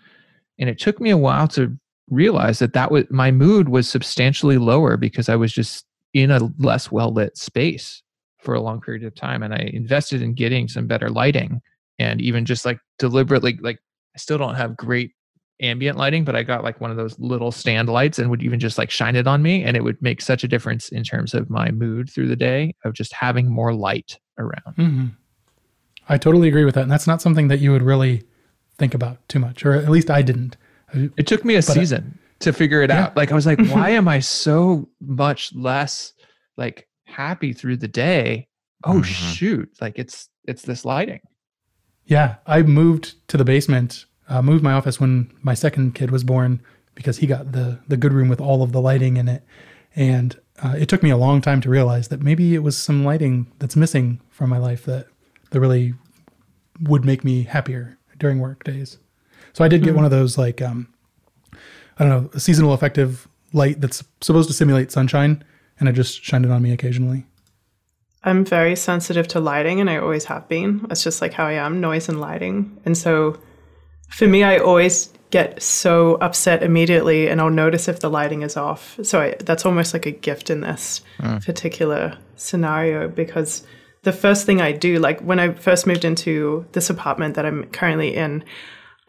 And 0.58 0.69
it 0.69 0.79
took 0.79 1.00
me 1.00 1.10
a 1.10 1.17
while 1.17 1.48
to 1.50 1.77
realize 2.10 2.60
that 2.60 2.74
that 2.74 2.91
was 2.91 3.05
my 3.10 3.31
mood 3.31 3.69
was 3.69 3.88
substantially 3.88 4.58
lower 4.58 4.98
because 4.98 5.29
I 5.29 5.36
was 5.36 5.53
just 5.53 5.86
in 6.13 6.31
a 6.31 6.50
less 6.58 6.91
well 6.91 7.13
lit 7.13 7.38
space 7.38 8.01
for 8.39 8.53
a 8.53 8.62
long 8.62 8.81
period 8.81 9.03
of 9.03 9.15
time. 9.15 9.43
And 9.43 9.53
I 9.53 9.69
invested 9.74 10.22
in 10.22 10.34
getting 10.34 10.67
some 10.67 10.88
better 10.88 11.10
lighting 11.10 11.62
and 11.98 12.22
even 12.22 12.46
just 12.46 12.65
like 12.65 12.79
deliberately, 12.98 13.58
like, 13.62 13.79
I 14.15 14.17
still 14.17 14.38
don't 14.38 14.55
have 14.55 14.77
great 14.77 15.12
ambient 15.62 15.98
lighting, 15.98 16.24
but 16.24 16.36
I 16.36 16.43
got 16.43 16.63
like 16.63 16.79
one 16.79 16.89
of 16.89 16.98
those 16.98 17.19
little 17.19 17.51
stand 17.51 17.89
lights 17.89 18.17
and 18.17 18.29
would 18.29 18.41
even 18.41 18.60
just 18.60 18.77
like 18.77 18.89
shine 18.89 19.15
it 19.15 19.27
on 19.27 19.41
me. 19.41 19.63
And 19.63 19.75
it 19.75 19.84
would 19.84 20.01
make 20.01 20.22
such 20.22 20.43
a 20.43 20.48
difference 20.48 20.89
in 20.89 21.03
terms 21.03 21.34
of 21.34 21.50
my 21.50 21.69
mood 21.72 22.10
through 22.10 22.27
the 22.27 22.36
day 22.36 22.74
of 22.86 22.93
just 22.93 23.13
having 23.13 23.50
more 23.50 23.74
light 23.74 24.17
around. 24.38 24.75
Mm-hmm. 24.77 25.08
I 26.09 26.17
totally 26.17 26.47
agree 26.47 26.65
with 26.65 26.75
that. 26.75 26.81
And 26.81 26.91
that's 26.91 27.07
not 27.07 27.21
something 27.21 27.47
that 27.47 27.59
you 27.59 27.71
would 27.71 27.83
really 27.83 28.23
think 28.77 28.93
about 28.93 29.27
too 29.29 29.39
much, 29.39 29.63
or 29.63 29.73
at 29.73 29.89
least 29.89 30.09
I 30.09 30.23
didn't. 30.23 30.57
It 30.91 31.27
took 31.27 31.45
me 31.45 31.53
a 31.55 31.59
but 31.59 31.69
uh, 31.69 31.73
season 31.73 32.17
I, 32.17 32.25
to 32.39 32.53
figure 32.53 32.81
it 32.81 32.89
yeah. 32.89 33.05
out. 33.05 33.15
Like 33.15 33.31
I 33.31 33.35
was 33.35 33.45
like, 33.45 33.59
why 33.67 33.91
am 33.91 34.07
I 34.07 34.19
so 34.19 34.89
much 34.99 35.53
less 35.53 36.13
like 36.57 36.87
happy 37.05 37.53
through 37.53 37.77
the 37.77 37.87
day? 37.87 38.47
Oh 38.83 38.93
mm-hmm. 38.93 39.03
shoot. 39.03 39.69
Like 39.79 39.99
it's 39.99 40.29
it's 40.45 40.63
this 40.63 40.83
lighting. 40.83 41.21
Yeah. 42.05 42.37
I 42.47 42.63
moved 42.63 43.15
to 43.27 43.37
the 43.37 43.45
basement, 43.45 44.05
uh, 44.27 44.41
moved 44.41 44.63
my 44.63 44.73
office 44.73 44.99
when 44.99 45.31
my 45.43 45.53
second 45.53 45.93
kid 45.93 46.09
was 46.09 46.23
born 46.23 46.63
because 46.95 47.17
he 47.17 47.27
got 47.27 47.51
the 47.51 47.79
the 47.87 47.97
good 47.97 48.13
room 48.13 48.29
with 48.29 48.41
all 48.41 48.63
of 48.63 48.71
the 48.71 48.81
lighting 48.81 49.17
in 49.17 49.27
it. 49.27 49.43
And 49.95 50.39
uh, 50.63 50.75
it 50.77 50.89
took 50.89 51.03
me 51.03 51.09
a 51.09 51.17
long 51.17 51.41
time 51.41 51.61
to 51.61 51.69
realize 51.69 52.07
that 52.07 52.21
maybe 52.21 52.55
it 52.55 52.63
was 52.63 52.77
some 52.77 53.05
lighting 53.05 53.51
that's 53.59 53.75
missing 53.75 54.21
from 54.29 54.49
my 54.49 54.57
life 54.57 54.85
that 54.85 55.07
that 55.51 55.59
really 55.59 55.93
would 56.81 57.05
make 57.05 57.23
me 57.23 57.43
happier 57.43 57.97
during 58.17 58.39
work 58.39 58.63
days. 58.63 58.97
So 59.53 59.63
I 59.63 59.67
did 59.67 59.81
get 59.81 59.89
mm-hmm. 59.89 59.97
one 59.97 60.05
of 60.05 60.11
those 60.11 60.37
like 60.37 60.61
um, 60.61 60.87
I 61.53 62.05
don't 62.05 62.09
know, 62.09 62.29
a 62.33 62.39
seasonal 62.39 62.73
affective 62.73 63.27
light 63.53 63.81
that's 63.81 64.03
supposed 64.21 64.47
to 64.49 64.53
simulate 64.53 64.91
sunshine, 64.91 65.43
and 65.79 65.89
I 65.89 65.91
just 65.91 66.23
shined 66.23 66.45
it 66.45 66.51
on 66.51 66.61
me 66.61 66.71
occasionally. 66.71 67.25
I'm 68.23 68.43
very 68.43 68.75
sensitive 68.75 69.27
to 69.29 69.39
lighting, 69.39 69.79
and 69.79 69.89
I 69.89 69.97
always 69.97 70.25
have 70.25 70.47
been. 70.47 70.85
That's 70.87 71.03
just 71.03 71.21
like 71.21 71.33
how 71.33 71.45
I 71.45 71.53
am, 71.53 71.79
noise 71.81 72.09
and 72.09 72.19
lighting. 72.19 72.77
And 72.85 72.97
so, 72.97 73.39
for 74.09 74.27
me, 74.27 74.43
I 74.43 74.57
always 74.57 75.09
get 75.31 75.61
so 75.61 76.15
upset 76.15 76.63
immediately, 76.63 77.29
and 77.29 77.39
I'll 77.39 77.49
notice 77.49 77.88
if 77.88 77.99
the 77.99 78.09
lighting 78.09 78.41
is 78.41 78.57
off. 78.57 78.99
So 79.03 79.21
I, 79.21 79.35
that's 79.39 79.65
almost 79.65 79.93
like 79.93 80.05
a 80.05 80.12
gift 80.12 80.49
in 80.49 80.62
this 80.62 81.01
mm. 81.19 81.43
particular 81.45 82.17
scenario 82.35 83.07
because 83.07 83.63
the 84.03 84.13
first 84.13 84.45
thing 84.45 84.62
I 84.62 84.71
do, 84.71 84.99
like 84.99 85.19
when 85.21 85.39
I 85.39 85.53
first 85.53 85.85
moved 85.85 86.05
into 86.05 86.65
this 86.71 86.89
apartment 86.89 87.35
that 87.35 87.45
I'm 87.45 87.65
currently 87.65 88.15
in, 88.15 88.43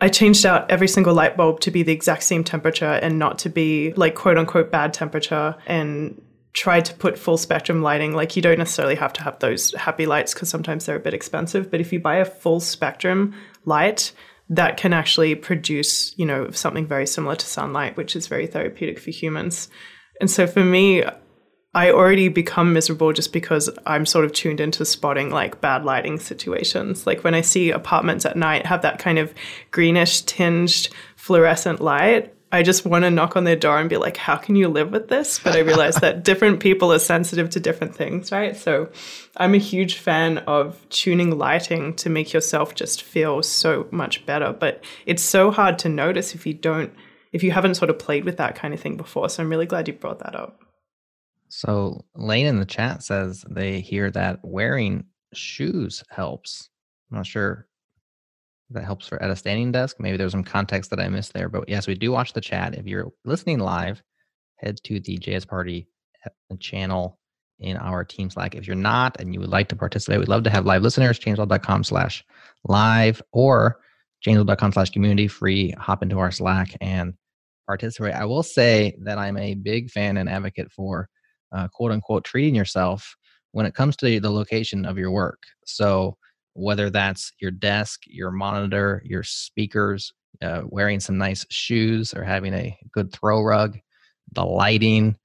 I 0.00 0.08
changed 0.08 0.46
out 0.46 0.70
every 0.70 0.88
single 0.88 1.14
light 1.14 1.36
bulb 1.36 1.60
to 1.60 1.70
be 1.70 1.82
the 1.82 1.92
exact 1.92 2.22
same 2.22 2.42
temperature 2.42 2.92
and 3.02 3.18
not 3.18 3.38
to 3.40 3.48
be 3.48 3.92
like 3.94 4.14
quote 4.14 4.38
unquote 4.38 4.70
bad 4.70 4.94
temperature 4.94 5.54
and 5.66 6.20
tried 6.52 6.84
to 6.86 6.94
put 6.94 7.18
full 7.18 7.36
spectrum 7.36 7.82
lighting. 7.82 8.14
Like 8.14 8.34
you 8.34 8.42
don't 8.42 8.58
necessarily 8.58 8.96
have 8.96 9.12
to 9.14 9.22
have 9.22 9.38
those 9.38 9.72
happy 9.74 10.06
lights 10.06 10.34
because 10.34 10.48
sometimes 10.48 10.86
they're 10.86 10.96
a 10.96 11.00
bit 11.00 11.14
expensive. 11.14 11.70
But 11.70 11.80
if 11.80 11.92
you 11.92 12.00
buy 12.00 12.16
a 12.16 12.24
full 12.24 12.60
spectrum 12.60 13.34
light, 13.64 14.12
that 14.48 14.76
can 14.76 14.92
actually 14.92 15.36
produce, 15.36 16.12
you 16.18 16.26
know, 16.26 16.50
something 16.50 16.86
very 16.86 17.06
similar 17.06 17.36
to 17.36 17.46
sunlight, 17.46 17.96
which 17.96 18.16
is 18.16 18.26
very 18.26 18.48
therapeutic 18.48 18.98
for 18.98 19.10
humans. 19.10 19.68
And 20.20 20.28
so 20.28 20.46
for 20.46 20.64
me, 20.64 21.04
I 21.72 21.92
already 21.92 22.28
become 22.28 22.72
miserable 22.72 23.12
just 23.12 23.32
because 23.32 23.70
I'm 23.86 24.04
sort 24.04 24.24
of 24.24 24.32
tuned 24.32 24.60
into 24.60 24.84
spotting 24.84 25.30
like 25.30 25.60
bad 25.60 25.84
lighting 25.84 26.18
situations. 26.18 27.06
Like 27.06 27.22
when 27.22 27.34
I 27.34 27.42
see 27.42 27.70
apartments 27.70 28.26
at 28.26 28.36
night 28.36 28.66
have 28.66 28.82
that 28.82 28.98
kind 28.98 29.20
of 29.20 29.32
greenish 29.70 30.22
tinged 30.22 30.88
fluorescent 31.14 31.80
light, 31.80 32.34
I 32.50 32.64
just 32.64 32.84
want 32.84 33.04
to 33.04 33.10
knock 33.12 33.36
on 33.36 33.44
their 33.44 33.54
door 33.54 33.78
and 33.78 33.88
be 33.88 33.96
like, 33.96 34.16
how 34.16 34.34
can 34.34 34.56
you 34.56 34.66
live 34.66 34.90
with 34.90 35.06
this? 35.06 35.38
But 35.38 35.54
I 35.54 35.60
realize 35.60 35.94
that 35.96 36.24
different 36.24 36.58
people 36.58 36.92
are 36.92 36.98
sensitive 36.98 37.48
to 37.50 37.60
different 37.60 37.94
things, 37.94 38.32
right? 38.32 38.56
So 38.56 38.90
I'm 39.36 39.54
a 39.54 39.58
huge 39.58 39.98
fan 39.98 40.38
of 40.38 40.84
tuning 40.88 41.38
lighting 41.38 41.94
to 41.96 42.10
make 42.10 42.32
yourself 42.32 42.74
just 42.74 43.02
feel 43.02 43.44
so 43.44 43.86
much 43.92 44.26
better. 44.26 44.52
But 44.52 44.82
it's 45.06 45.22
so 45.22 45.52
hard 45.52 45.78
to 45.80 45.88
notice 45.88 46.34
if 46.34 46.44
you 46.44 46.54
don't, 46.54 46.92
if 47.32 47.44
you 47.44 47.52
haven't 47.52 47.76
sort 47.76 47.90
of 47.90 48.00
played 48.00 48.24
with 48.24 48.38
that 48.38 48.56
kind 48.56 48.74
of 48.74 48.80
thing 48.80 48.96
before. 48.96 49.28
So 49.28 49.44
I'm 49.44 49.50
really 49.50 49.66
glad 49.66 49.86
you 49.86 49.94
brought 49.94 50.18
that 50.18 50.34
up. 50.34 50.60
So 51.50 52.04
Lane 52.14 52.46
in 52.46 52.60
the 52.60 52.66
chat 52.66 53.02
says 53.02 53.44
they 53.48 53.80
hear 53.80 54.10
that 54.12 54.40
wearing 54.42 55.04
shoes 55.34 56.02
helps. 56.08 56.68
I'm 57.10 57.18
not 57.18 57.26
sure 57.26 57.66
that 58.70 58.84
helps 58.84 59.08
for 59.08 59.20
at 59.22 59.30
a 59.30 59.36
standing 59.36 59.72
desk. 59.72 59.96
Maybe 59.98 60.16
there's 60.16 60.32
some 60.32 60.44
context 60.44 60.90
that 60.90 61.00
I 61.00 61.08
missed 61.08 61.32
there, 61.32 61.48
but 61.48 61.68
yes, 61.68 61.86
we 61.86 61.94
do 61.94 62.12
watch 62.12 62.32
the 62.32 62.40
chat. 62.40 62.76
If 62.76 62.86
you're 62.86 63.10
listening 63.24 63.58
live, 63.58 64.02
head 64.56 64.78
to 64.84 65.00
the 65.00 65.18
JS 65.18 65.46
Party 65.48 65.88
uh, 66.24 66.56
channel 66.60 67.18
in 67.58 67.76
our 67.76 68.04
team 68.04 68.30
Slack. 68.30 68.54
If 68.54 68.66
you're 68.66 68.76
not 68.76 69.20
and 69.20 69.34
you 69.34 69.40
would 69.40 69.50
like 69.50 69.68
to 69.68 69.76
participate, 69.76 70.20
we'd 70.20 70.28
love 70.28 70.44
to 70.44 70.50
have 70.50 70.66
live 70.66 70.82
listeners. 70.82 71.18
Changelog.com 71.18 71.84
slash 71.84 72.24
live 72.64 73.20
or 73.32 73.80
changelog.com 74.24 74.72
slash 74.72 74.90
community 74.90 75.28
free. 75.28 75.72
Hop 75.72 76.02
into 76.02 76.18
our 76.18 76.30
Slack 76.30 76.76
and 76.80 77.14
participate. 77.66 78.14
I 78.14 78.24
will 78.24 78.42
say 78.42 78.96
that 79.02 79.18
I'm 79.18 79.36
a 79.36 79.54
big 79.54 79.90
fan 79.90 80.16
and 80.16 80.28
advocate 80.28 80.70
for 80.70 81.08
uh, 81.52 81.68
quote 81.68 81.92
unquote 81.92 82.24
treating 82.24 82.54
yourself 82.54 83.16
when 83.52 83.66
it 83.66 83.74
comes 83.74 83.96
to 83.96 84.20
the 84.20 84.30
location 84.30 84.84
of 84.84 84.98
your 84.98 85.10
work. 85.10 85.42
So 85.66 86.16
whether 86.54 86.90
that's 86.90 87.32
your 87.40 87.50
desk, 87.50 88.02
your 88.06 88.30
monitor, 88.30 89.02
your 89.04 89.22
speakers, 89.22 90.12
uh, 90.42 90.62
wearing 90.66 91.00
some 91.00 91.18
nice 91.18 91.44
shoes, 91.50 92.14
or 92.14 92.24
having 92.24 92.54
a 92.54 92.76
good 92.92 93.12
throw 93.12 93.42
rug, 93.42 93.78
the 94.32 94.44
lighting, 94.44 95.16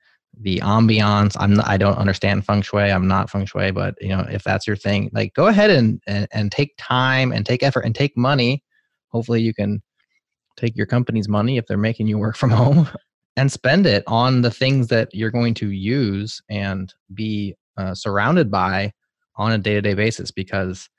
the 0.42 0.58
ambiance. 0.60 1.36
I'm 1.40 1.54
not, 1.54 1.68
I 1.68 1.78
don't 1.78 1.98
understand 1.98 2.46
feng 2.46 2.62
shui. 2.62 2.92
I'm 2.92 3.08
not 3.08 3.30
feng 3.30 3.46
shui, 3.46 3.72
but 3.72 3.96
you 4.02 4.10
know 4.10 4.26
if 4.30 4.44
that's 4.44 4.68
your 4.68 4.76
thing, 4.76 5.10
like 5.14 5.34
go 5.34 5.48
ahead 5.48 5.70
and, 5.70 6.02
and 6.08 6.28
and 6.32 6.52
take 6.52 6.74
time 6.78 7.32
and 7.32 7.46
take 7.46 7.64
effort 7.64 7.86
and 7.86 7.96
take 7.96 8.18
money. 8.18 8.64
Hopefully 9.10 9.42
you 9.42 9.54
can 9.54 9.82
take 10.58 10.76
your 10.76 10.86
company's 10.86 11.30
money 11.30 11.58
if 11.58 11.66
they're 11.68 11.78
making 11.78 12.08
you 12.08 12.18
work 12.18 12.36
from 12.36 12.50
home 12.52 12.90
and 13.38 13.52
spend 13.52 13.86
it 13.86 14.04
on 14.08 14.42
the 14.42 14.52
things 14.52 14.88
that 14.88 15.14
you're 15.14 15.32
going 15.32 15.54
to 15.56 15.70
use 15.72 16.42
and 16.50 16.94
be 17.14 17.56
uh, 17.78 17.94
surrounded 17.94 18.50
by 18.50 18.92
on 19.36 19.52
a 19.52 19.58
day-to-day 19.58 19.94
basis 19.94 20.32
because 20.32 20.90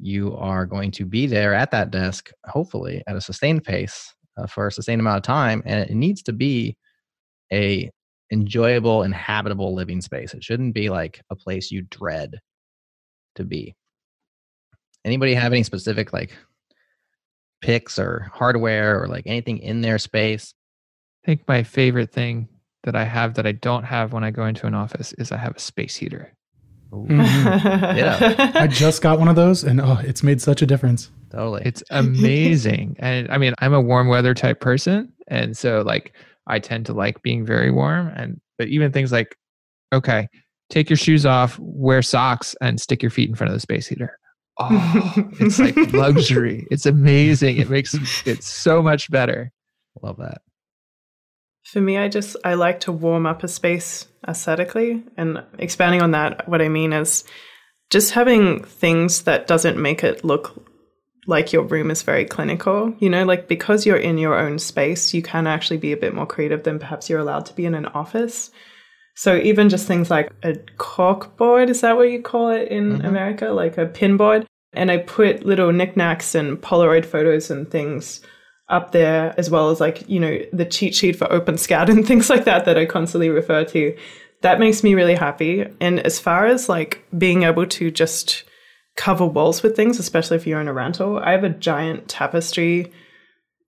you 0.00 0.36
are 0.36 0.66
going 0.66 0.90
to 0.90 1.04
be 1.04 1.26
there 1.26 1.54
at 1.54 1.70
that 1.70 1.92
desk 1.92 2.30
hopefully 2.46 3.02
at 3.06 3.14
a 3.14 3.20
sustained 3.20 3.62
pace 3.62 4.12
uh, 4.36 4.46
for 4.46 4.66
a 4.66 4.72
sustained 4.72 5.00
amount 5.00 5.16
of 5.16 5.22
time 5.22 5.62
and 5.64 5.88
it 5.88 5.94
needs 5.94 6.20
to 6.22 6.32
be 6.32 6.76
a 7.52 7.88
enjoyable 8.32 9.02
and 9.02 9.14
habitable 9.14 9.74
living 9.74 10.00
space. 10.00 10.34
It 10.34 10.42
shouldn't 10.42 10.74
be 10.74 10.90
like 10.90 11.22
a 11.30 11.36
place 11.36 11.70
you 11.70 11.82
dread 11.90 12.40
to 13.36 13.44
be. 13.44 13.74
Anybody 15.04 15.34
have 15.34 15.52
any 15.52 15.62
specific 15.62 16.12
like 16.12 16.36
picks 17.60 17.98
or 17.98 18.30
hardware 18.32 19.02
or 19.02 19.08
like 19.08 19.26
anything 19.26 19.58
in 19.58 19.80
their 19.80 19.98
space 19.98 20.52
I 21.24 21.26
think 21.26 21.48
my 21.48 21.62
favorite 21.62 22.12
thing 22.12 22.48
that 22.82 22.94
I 22.94 23.04
have 23.04 23.34
that 23.34 23.46
I 23.46 23.52
don't 23.52 23.84
have 23.84 24.12
when 24.12 24.24
I 24.24 24.30
go 24.30 24.44
into 24.44 24.66
an 24.66 24.74
office 24.74 25.14
is 25.14 25.32
I 25.32 25.38
have 25.38 25.56
a 25.56 25.58
space 25.58 25.96
heater. 25.96 26.34
Mm-hmm. 26.92 27.16
yeah. 27.96 28.52
I 28.54 28.66
just 28.66 29.00
got 29.00 29.18
one 29.18 29.28
of 29.28 29.36
those 29.36 29.64
and 29.64 29.80
oh, 29.80 30.00
it's 30.04 30.22
made 30.22 30.42
such 30.42 30.60
a 30.60 30.66
difference. 30.66 31.10
Totally. 31.30 31.62
It's 31.64 31.82
amazing. 31.90 32.96
and 33.00 33.30
I 33.30 33.38
mean, 33.38 33.54
I'm 33.60 33.72
a 33.72 33.80
warm 33.80 34.08
weather 34.08 34.34
type 34.34 34.60
person. 34.60 35.12
And 35.26 35.56
so 35.56 35.80
like 35.80 36.12
I 36.46 36.58
tend 36.58 36.84
to 36.86 36.92
like 36.92 37.22
being 37.22 37.46
very 37.46 37.70
warm. 37.70 38.08
And 38.14 38.38
but 38.58 38.68
even 38.68 38.92
things 38.92 39.10
like, 39.10 39.34
okay, 39.94 40.28
take 40.68 40.90
your 40.90 40.98
shoes 40.98 41.24
off, 41.24 41.58
wear 41.58 42.02
socks, 42.02 42.54
and 42.60 42.78
stick 42.78 43.02
your 43.02 43.10
feet 43.10 43.30
in 43.30 43.34
front 43.34 43.50
of 43.50 43.56
the 43.56 43.60
space 43.60 43.86
heater. 43.86 44.18
Oh, 44.58 45.30
it's 45.40 45.58
like 45.58 45.74
luxury. 45.94 46.66
It's 46.70 46.84
amazing. 46.84 47.56
It 47.56 47.70
makes 47.70 47.94
it 48.26 48.44
so 48.44 48.82
much 48.82 49.10
better. 49.10 49.50
Love 50.02 50.18
that. 50.18 50.42
For 51.64 51.80
me, 51.80 51.98
I 51.98 52.08
just 52.08 52.36
I 52.44 52.54
like 52.54 52.80
to 52.80 52.92
warm 52.92 53.26
up 53.26 53.42
a 53.42 53.48
space 53.48 54.06
aesthetically, 54.26 55.02
and 55.16 55.42
expanding 55.58 56.02
on 56.02 56.12
that, 56.12 56.48
what 56.48 56.62
I 56.62 56.68
mean 56.68 56.92
is 56.92 57.24
just 57.90 58.12
having 58.12 58.62
things 58.64 59.22
that 59.22 59.46
doesn't 59.46 59.80
make 59.80 60.02
it 60.04 60.24
look 60.24 60.68
like 61.26 61.52
your 61.52 61.62
room 61.62 61.90
is 61.90 62.02
very 62.02 62.24
clinical. 62.24 62.94
You 62.98 63.08
know, 63.08 63.24
like 63.24 63.48
because 63.48 63.86
you're 63.86 63.96
in 63.96 64.18
your 64.18 64.38
own 64.38 64.58
space, 64.58 65.14
you 65.14 65.22
can 65.22 65.46
actually 65.46 65.78
be 65.78 65.92
a 65.92 65.96
bit 65.96 66.14
more 66.14 66.26
creative 66.26 66.64
than 66.64 66.78
perhaps 66.78 67.08
you're 67.08 67.20
allowed 67.20 67.46
to 67.46 67.54
be 67.54 67.64
in 67.64 67.74
an 67.74 67.86
office. 67.86 68.50
So 69.16 69.36
even 69.36 69.68
just 69.68 69.86
things 69.86 70.10
like 70.10 70.32
a 70.42 70.56
cork 70.76 71.36
board, 71.36 71.70
is 71.70 71.80
that 71.82 71.96
what 71.96 72.10
you 72.10 72.20
call 72.20 72.50
it 72.50 72.68
in 72.68 72.94
mm-hmm. 72.94 73.06
America? 73.06 73.50
Like 73.50 73.78
a 73.78 73.86
pin 73.86 74.16
board. 74.16 74.46
And 74.72 74.90
I 74.90 74.98
put 74.98 75.46
little 75.46 75.72
knickknacks 75.72 76.34
and 76.34 76.60
Polaroid 76.60 77.06
photos 77.06 77.50
and 77.50 77.70
things 77.70 78.20
up 78.68 78.92
there, 78.92 79.34
as 79.38 79.50
well 79.50 79.70
as 79.70 79.80
like, 79.80 80.08
you 80.08 80.18
know, 80.18 80.38
the 80.52 80.64
cheat 80.64 80.94
sheet 80.94 81.16
for 81.16 81.26
OpenSCAD 81.26 81.88
and 81.90 82.06
things 82.06 82.30
like 82.30 82.44
that 82.44 82.64
that 82.64 82.78
I 82.78 82.86
constantly 82.86 83.28
refer 83.28 83.64
to. 83.66 83.96
That 84.42 84.60
makes 84.60 84.82
me 84.82 84.94
really 84.94 85.14
happy. 85.14 85.64
And 85.80 86.00
as 86.00 86.18
far 86.18 86.46
as 86.46 86.68
like 86.68 87.04
being 87.16 87.44
able 87.44 87.66
to 87.66 87.90
just 87.90 88.44
cover 88.96 89.26
walls 89.26 89.62
with 89.62 89.74
things, 89.74 89.98
especially 89.98 90.36
if 90.36 90.46
you're 90.46 90.60
in 90.60 90.68
a 90.68 90.72
rental, 90.72 91.18
I 91.18 91.32
have 91.32 91.44
a 91.44 91.50
giant 91.50 92.08
tapestry 92.08 92.92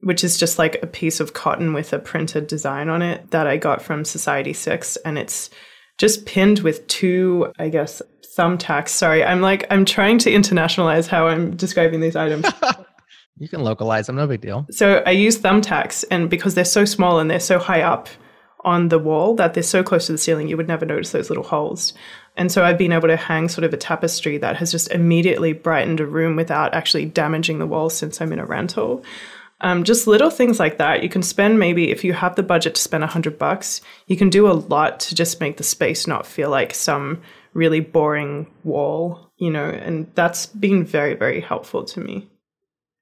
which 0.01 0.23
is 0.23 0.39
just 0.39 0.59
like 0.59 0.81
a 0.83 0.87
piece 0.87 1.21
of 1.21 1.33
cotton 1.33 1.73
with 1.73 1.93
a 1.93 1.99
printed 1.99 2.47
design 2.47 2.89
on 2.89 3.03
it 3.03 3.31
that 3.31 3.47
I 3.47 3.57
got 3.57 3.83
from 3.83 4.05
Society 4.05 4.53
6 4.53 4.97
and 4.99 5.19
it's 5.19 5.51
just 5.99 6.27
pinned 6.27 6.61
with 6.61 6.87
two, 6.87 7.53
I 7.59 7.71
guess, 7.71 8.03
thumbtacks. 8.37 8.91
Sorry, 8.91 9.25
I'm 9.25 9.41
like 9.41 9.67
I'm 9.71 9.85
trying 9.85 10.19
to 10.19 10.31
internationalize 10.31 11.09
how 11.09 11.27
I'm 11.27 11.57
describing 11.57 12.01
these 12.01 12.17
items. 12.17 12.47
you 13.38 13.49
can 13.49 13.62
localize 13.62 14.07
them, 14.07 14.16
no 14.16 14.27
big 14.27 14.40
deal. 14.40 14.66
So 14.70 15.03
I 15.07 15.11
use 15.11 15.38
thumbtacks 15.38 16.05
and 16.11 16.31
because 16.31 16.55
they're 16.55 16.64
so 16.64 16.85
small 16.85 17.18
and 17.18 17.31
they're 17.31 17.40
so 17.40 17.59
high 17.59 17.83
up 17.83 18.09
on 18.64 18.88
the 18.88 18.99
wall 18.99 19.35
that 19.37 19.55
they're 19.55 19.62
so 19.62 19.83
close 19.83 20.07
to 20.07 20.12
the 20.12 20.18
ceiling 20.18 20.49
you 20.49 20.57
would 20.57 20.66
never 20.66 20.85
notice 20.85 21.12
those 21.12 21.31
little 21.31 21.44
holes. 21.44 21.94
And 22.37 22.51
so 22.51 22.64
I've 22.64 22.79
been 22.79 22.92
able 22.92 23.09
to 23.09 23.16
hang 23.16 23.49
sort 23.49 23.64
of 23.64 23.72
a 23.72 23.77
tapestry 23.77 24.38
that 24.38 24.57
has 24.57 24.72
just 24.72 24.90
immediately 24.90 25.53
brightened 25.53 26.01
a 26.01 26.07
room 26.07 26.37
without 26.37 26.75
actually 26.75 27.07
damaging 27.07 27.59
the 27.59 27.66
walls 27.66 27.96
since 27.96 28.20
I'm 28.20 28.33
in 28.33 28.38
a 28.38 28.44
rental. 28.44 29.05
Um, 29.62 29.85
just 29.85 30.07
little 30.07 30.31
things 30.31 30.59
like 30.59 30.79
that. 30.79 31.03
You 31.03 31.09
can 31.09 31.22
spend 31.22 31.59
maybe 31.59 31.90
if 31.90 32.05
you 32.05 32.12
have 32.12 32.37
the 32.37 32.42
budget 32.42 32.75
to 32.75 32.81
spend 32.81 33.05
a 33.05 33.07
hundred 33.07 33.38
bucks, 33.38 33.81
you 34.07 34.16
can 34.16 34.29
do 34.29 34.51
a 34.51 34.53
lot 34.53 35.01
to 35.01 35.14
just 35.14 35.40
make 35.40 35.57
the 35.57 35.62
space 35.62 36.07
not 36.07 36.27
feel 36.27 36.51
like 36.51 36.75
some 36.75 37.22
really 37.55 37.81
boring 37.81 38.46
wall, 38.64 39.31
you 39.38 39.51
know, 39.51 39.64
and 39.64 40.11
that's 40.14 40.46
been 40.46 40.85
very, 40.85 41.14
very 41.14 41.40
helpful 41.40 41.85
to 41.85 42.01
me. 42.01 42.29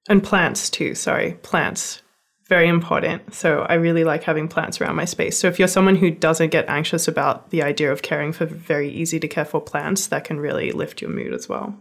And 0.09 0.23
plants 0.23 0.71
too, 0.71 0.95
sorry, 0.95 1.35
plants. 1.43 2.03
Very 2.47 2.69
important. 2.69 3.33
So 3.35 3.61
I 3.61 3.75
really 3.75 4.05
like 4.05 4.23
having 4.23 4.49
plants 4.49 4.79
around 4.81 4.97
my 4.97 5.07
space. 5.07 5.39
So 5.39 5.49
if 5.49 5.59
you're 5.59 5.67
someone 5.67 5.97
who 5.97 6.11
doesn't 6.11 6.51
get 6.51 6.69
anxious 6.69 7.09
about 7.09 7.49
the 7.51 7.63
idea 7.63 7.91
of 7.91 8.03
caring 8.03 8.33
for 8.33 8.45
very 8.45 8.91
easy 8.91 9.19
to 9.19 9.29
care 9.29 9.47
for 9.47 9.63
plants, 9.63 10.09
that 10.09 10.25
can 10.25 10.39
really 10.39 10.71
lift 10.73 11.01
your 11.01 11.11
mood 11.11 11.33
as 11.33 11.49
well. 11.49 11.75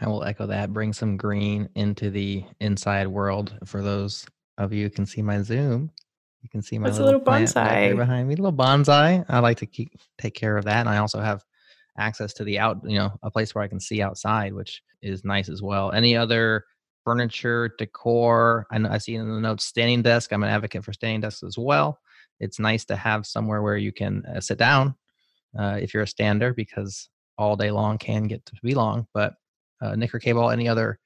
I 0.00 0.08
will 0.08 0.24
echo 0.24 0.46
that. 0.46 0.72
Bring 0.72 0.94
some 0.94 1.18
green 1.18 1.68
into 1.74 2.10
the 2.10 2.44
inside 2.58 3.08
world. 3.08 3.54
For 3.66 3.82
those 3.82 4.26
of 4.56 4.72
you 4.72 4.84
who 4.84 4.90
can 4.90 5.04
see 5.04 5.20
my 5.20 5.42
Zoom, 5.42 5.90
you 6.42 6.48
can 6.48 6.62
see 6.62 6.78
my 6.78 6.88
little, 6.88 7.06
little 7.06 7.20
bonsai 7.20 7.96
behind 7.96 8.28
me. 8.28 8.36
Little 8.36 8.52
bonsai. 8.52 9.24
I 9.28 9.38
like 9.40 9.58
to 9.58 9.66
keep 9.66 9.92
take 10.18 10.34
care 10.34 10.56
of 10.56 10.64
that, 10.64 10.80
and 10.80 10.88
I 10.88 10.98
also 10.98 11.20
have 11.20 11.44
access 11.98 12.34
to 12.34 12.44
the 12.44 12.58
out. 12.58 12.78
You 12.84 12.98
know, 12.98 13.12
a 13.22 13.30
place 13.30 13.54
where 13.54 13.64
I 13.64 13.68
can 13.68 13.80
see 13.80 14.02
outside, 14.02 14.52
which 14.54 14.82
is 15.02 15.24
nice 15.24 15.48
as 15.48 15.62
well. 15.62 15.92
Any 15.92 16.16
other 16.16 16.64
furniture, 17.06 17.72
decor? 17.78 18.66
I 18.72 18.78
know 18.78 18.90
I 18.90 18.98
see 18.98 19.14
in 19.14 19.32
the 19.32 19.40
notes 19.40 19.64
standing 19.64 20.02
desk. 20.02 20.32
I'm 20.32 20.42
an 20.42 20.48
advocate 20.48 20.84
for 20.84 20.92
standing 20.92 21.20
desks 21.20 21.44
as 21.44 21.56
well. 21.56 22.00
It's 22.40 22.58
nice 22.58 22.84
to 22.86 22.96
have 22.96 23.26
somewhere 23.26 23.62
where 23.62 23.76
you 23.76 23.92
can 23.92 24.24
uh, 24.26 24.40
sit 24.40 24.58
down 24.58 24.96
uh, 25.56 25.78
if 25.80 25.94
you're 25.94 26.02
a 26.02 26.08
stander 26.08 26.52
because 26.52 27.08
all 27.38 27.54
day 27.54 27.70
long 27.70 27.96
can 27.96 28.24
get 28.24 28.44
to 28.46 28.56
be 28.60 28.74
long, 28.74 29.06
but 29.14 29.34
uh, 29.80 29.94
Nick 29.94 30.12
or 30.16 30.18
K 30.18 30.32
Ball, 30.32 30.50
any 30.50 30.66
other? 30.66 30.98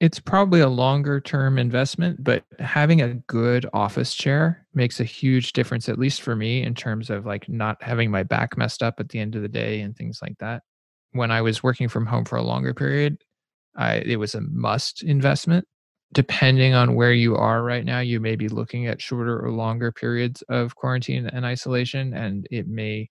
It's 0.00 0.18
probably 0.18 0.58
a 0.58 0.68
longer 0.68 1.20
term 1.20 1.56
investment, 1.56 2.24
but 2.24 2.42
having 2.58 3.00
a 3.00 3.14
good 3.14 3.64
office 3.72 4.12
chair 4.12 4.66
makes 4.74 4.98
a 4.98 5.04
huge 5.04 5.52
difference, 5.52 5.88
at 5.88 6.00
least 6.00 6.22
for 6.22 6.34
me, 6.34 6.64
in 6.64 6.74
terms 6.74 7.10
of 7.10 7.26
like 7.26 7.48
not 7.48 7.80
having 7.80 8.10
my 8.10 8.24
back 8.24 8.58
messed 8.58 8.82
up 8.82 8.98
at 8.98 9.08
the 9.10 9.20
end 9.20 9.36
of 9.36 9.42
the 9.42 9.48
day 9.48 9.82
and 9.82 9.96
things 9.96 10.18
like 10.20 10.36
that. 10.38 10.64
When 11.12 11.30
I 11.30 11.42
was 11.42 11.62
working 11.62 11.88
from 11.88 12.06
home 12.06 12.24
for 12.24 12.36
a 12.36 12.42
longer 12.42 12.74
period, 12.74 13.22
I, 13.76 13.96
it 13.96 14.16
was 14.16 14.34
a 14.34 14.40
must 14.40 15.02
investment. 15.02 15.66
Depending 16.12 16.74
on 16.74 16.94
where 16.94 17.12
you 17.12 17.34
are 17.34 17.62
right 17.62 17.84
now, 17.84 17.98
you 17.98 18.20
may 18.20 18.36
be 18.36 18.48
looking 18.48 18.86
at 18.86 19.02
shorter 19.02 19.44
or 19.44 19.50
longer 19.50 19.90
periods 19.90 20.42
of 20.42 20.76
quarantine 20.76 21.26
and 21.26 21.44
isolation, 21.44 22.14
and 22.14 22.46
it 22.50 22.68
may 22.68 23.10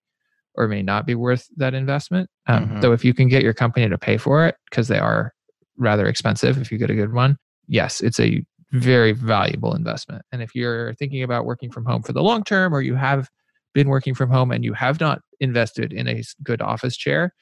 or 0.56 0.67
may 0.67 0.82
not 0.82 1.06
be 1.06 1.15
worth 1.15 1.47
that 1.58 1.73
investment. 1.73 2.30
Um, 2.47 2.65
mm-hmm. 2.65 2.80
Though, 2.80 2.93
if 2.93 3.04
you 3.04 3.13
can 3.13 3.28
get 3.28 3.43
your 3.43 3.54
company 3.54 3.89
to 3.89 3.97
pay 3.97 4.17
for 4.17 4.45
it, 4.47 4.56
because 4.69 4.88
they 4.88 4.99
are 4.99 5.34
rather 5.78 6.08
expensive 6.08 6.58
if 6.60 6.71
you 6.71 6.78
get 6.78 6.91
a 6.91 6.95
good 6.95 7.13
one, 7.13 7.38
yes, 7.67 7.99
it's 7.99 8.19
a 8.19 8.45
very 8.71 9.12
valuable 9.12 9.76
investment. 9.76 10.23
And 10.32 10.41
if 10.41 10.56
you're 10.56 10.93
thinking 10.95 11.23
about 11.23 11.45
working 11.45 11.71
from 11.71 11.86
home 11.86 12.04
for 12.04 12.13
the 12.13 12.23
long 12.23 12.43
term, 12.43 12.73
or 12.73 12.82
you 12.82 12.95
have 12.95 13.30
been 13.73 13.89
working 13.89 14.13
from 14.13 14.30
home 14.30 14.52
and 14.52 14.63
you 14.63 14.73
have 14.73 14.99
not 14.99 15.19
invested 15.39 15.91
in 15.91 16.08
a 16.08 16.23
good 16.41 16.62
office 16.62 16.95
chair, 16.95 17.34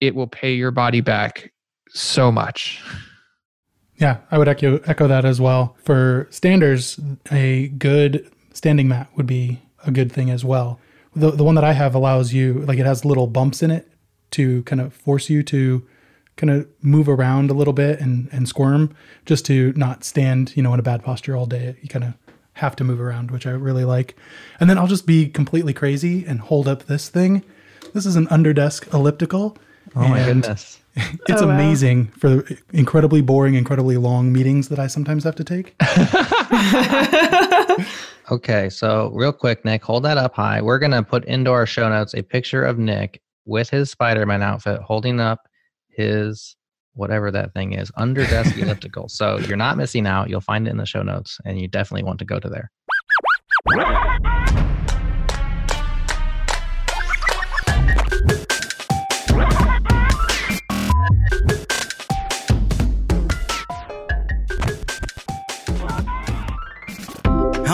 it 0.00 0.14
will 0.14 0.26
pay 0.26 0.54
your 0.54 0.70
body 0.70 1.00
back 1.00 1.52
so 1.92 2.32
much. 2.32 2.82
Yeah, 3.96 4.18
I 4.30 4.38
would 4.38 4.48
echo 4.48 4.78
echo 4.78 5.06
that 5.06 5.24
as 5.24 5.40
well. 5.40 5.76
For 5.82 6.26
standers, 6.30 6.98
a 7.30 7.68
good 7.68 8.30
standing 8.52 8.88
mat 8.88 9.08
would 9.16 9.26
be 9.26 9.62
a 9.84 9.90
good 9.90 10.12
thing 10.12 10.30
as 10.30 10.44
well 10.44 10.80
the 11.14 11.30
the 11.30 11.44
one 11.44 11.54
that 11.54 11.64
I 11.64 11.72
have 11.72 11.94
allows 11.94 12.32
you 12.32 12.54
like 12.60 12.78
it 12.78 12.86
has 12.86 13.04
little 13.04 13.26
bumps 13.26 13.62
in 13.62 13.70
it 13.70 13.88
to 14.32 14.62
kind 14.64 14.80
of 14.80 14.94
force 14.94 15.28
you 15.28 15.42
to 15.44 15.86
kind 16.36 16.50
of 16.50 16.66
move 16.80 17.08
around 17.08 17.50
a 17.50 17.54
little 17.54 17.74
bit 17.74 18.00
and 18.00 18.28
and 18.32 18.48
squirm 18.48 18.94
just 19.26 19.44
to 19.46 19.72
not 19.76 20.04
stand 20.04 20.56
you 20.56 20.62
know 20.62 20.72
in 20.72 20.80
a 20.80 20.82
bad 20.82 21.02
posture 21.02 21.36
all 21.36 21.46
day. 21.46 21.76
You 21.82 21.88
kind 21.88 22.04
of 22.04 22.14
have 22.54 22.76
to 22.76 22.84
move 22.84 23.00
around, 23.00 23.30
which 23.30 23.46
I 23.46 23.50
really 23.50 23.84
like. 23.84 24.14
And 24.60 24.68
then 24.68 24.76
I'll 24.76 24.86
just 24.86 25.06
be 25.06 25.26
completely 25.26 25.72
crazy 25.72 26.24
and 26.26 26.38
hold 26.38 26.68
up 26.68 26.84
this 26.84 27.08
thing. 27.08 27.42
This 27.94 28.04
is 28.04 28.14
an 28.14 28.26
underdesk 28.26 28.92
elliptical. 28.92 29.56
Oh 29.96 30.06
my 30.06 30.22
goodness. 30.22 30.81
It's 31.28 31.40
oh, 31.40 31.48
amazing 31.48 32.10
wow. 32.22 32.42
for 32.42 32.48
incredibly 32.72 33.22
boring, 33.22 33.54
incredibly 33.54 33.96
long 33.96 34.32
meetings 34.32 34.68
that 34.68 34.78
I 34.78 34.88
sometimes 34.88 35.24
have 35.24 35.36
to 35.36 35.44
take. 35.44 35.74
Okay, 38.30 38.70
so 38.70 39.10
real 39.12 39.32
quick, 39.32 39.64
Nick, 39.64 39.82
hold 39.82 40.04
that 40.04 40.16
up 40.16 40.34
high. 40.34 40.62
We're 40.62 40.78
gonna 40.78 41.02
put 41.02 41.24
into 41.26 41.50
our 41.50 41.66
show 41.66 41.88
notes 41.88 42.14
a 42.14 42.22
picture 42.22 42.64
of 42.64 42.78
Nick 42.78 43.20
with 43.44 43.68
his 43.68 43.90
Spider-Man 43.90 44.42
outfit, 44.42 44.80
holding 44.80 45.20
up 45.20 45.48
his 45.88 46.56
whatever 46.94 47.30
that 47.30 47.52
thing 47.52 47.72
is, 47.72 47.90
under 47.96 48.24
desk 48.24 48.56
elliptical. 48.56 49.08
So 49.08 49.38
you're 49.38 49.56
not 49.56 49.76
missing 49.76 50.06
out. 50.06 50.30
You'll 50.30 50.40
find 50.40 50.66
it 50.66 50.70
in 50.70 50.76
the 50.76 50.86
show 50.86 51.02
notes, 51.02 51.38
and 51.44 51.60
you 51.60 51.68
definitely 51.68 52.04
want 52.04 52.20
to 52.20 52.24
go 52.24 52.38
to 52.38 52.48
there. 52.48 52.70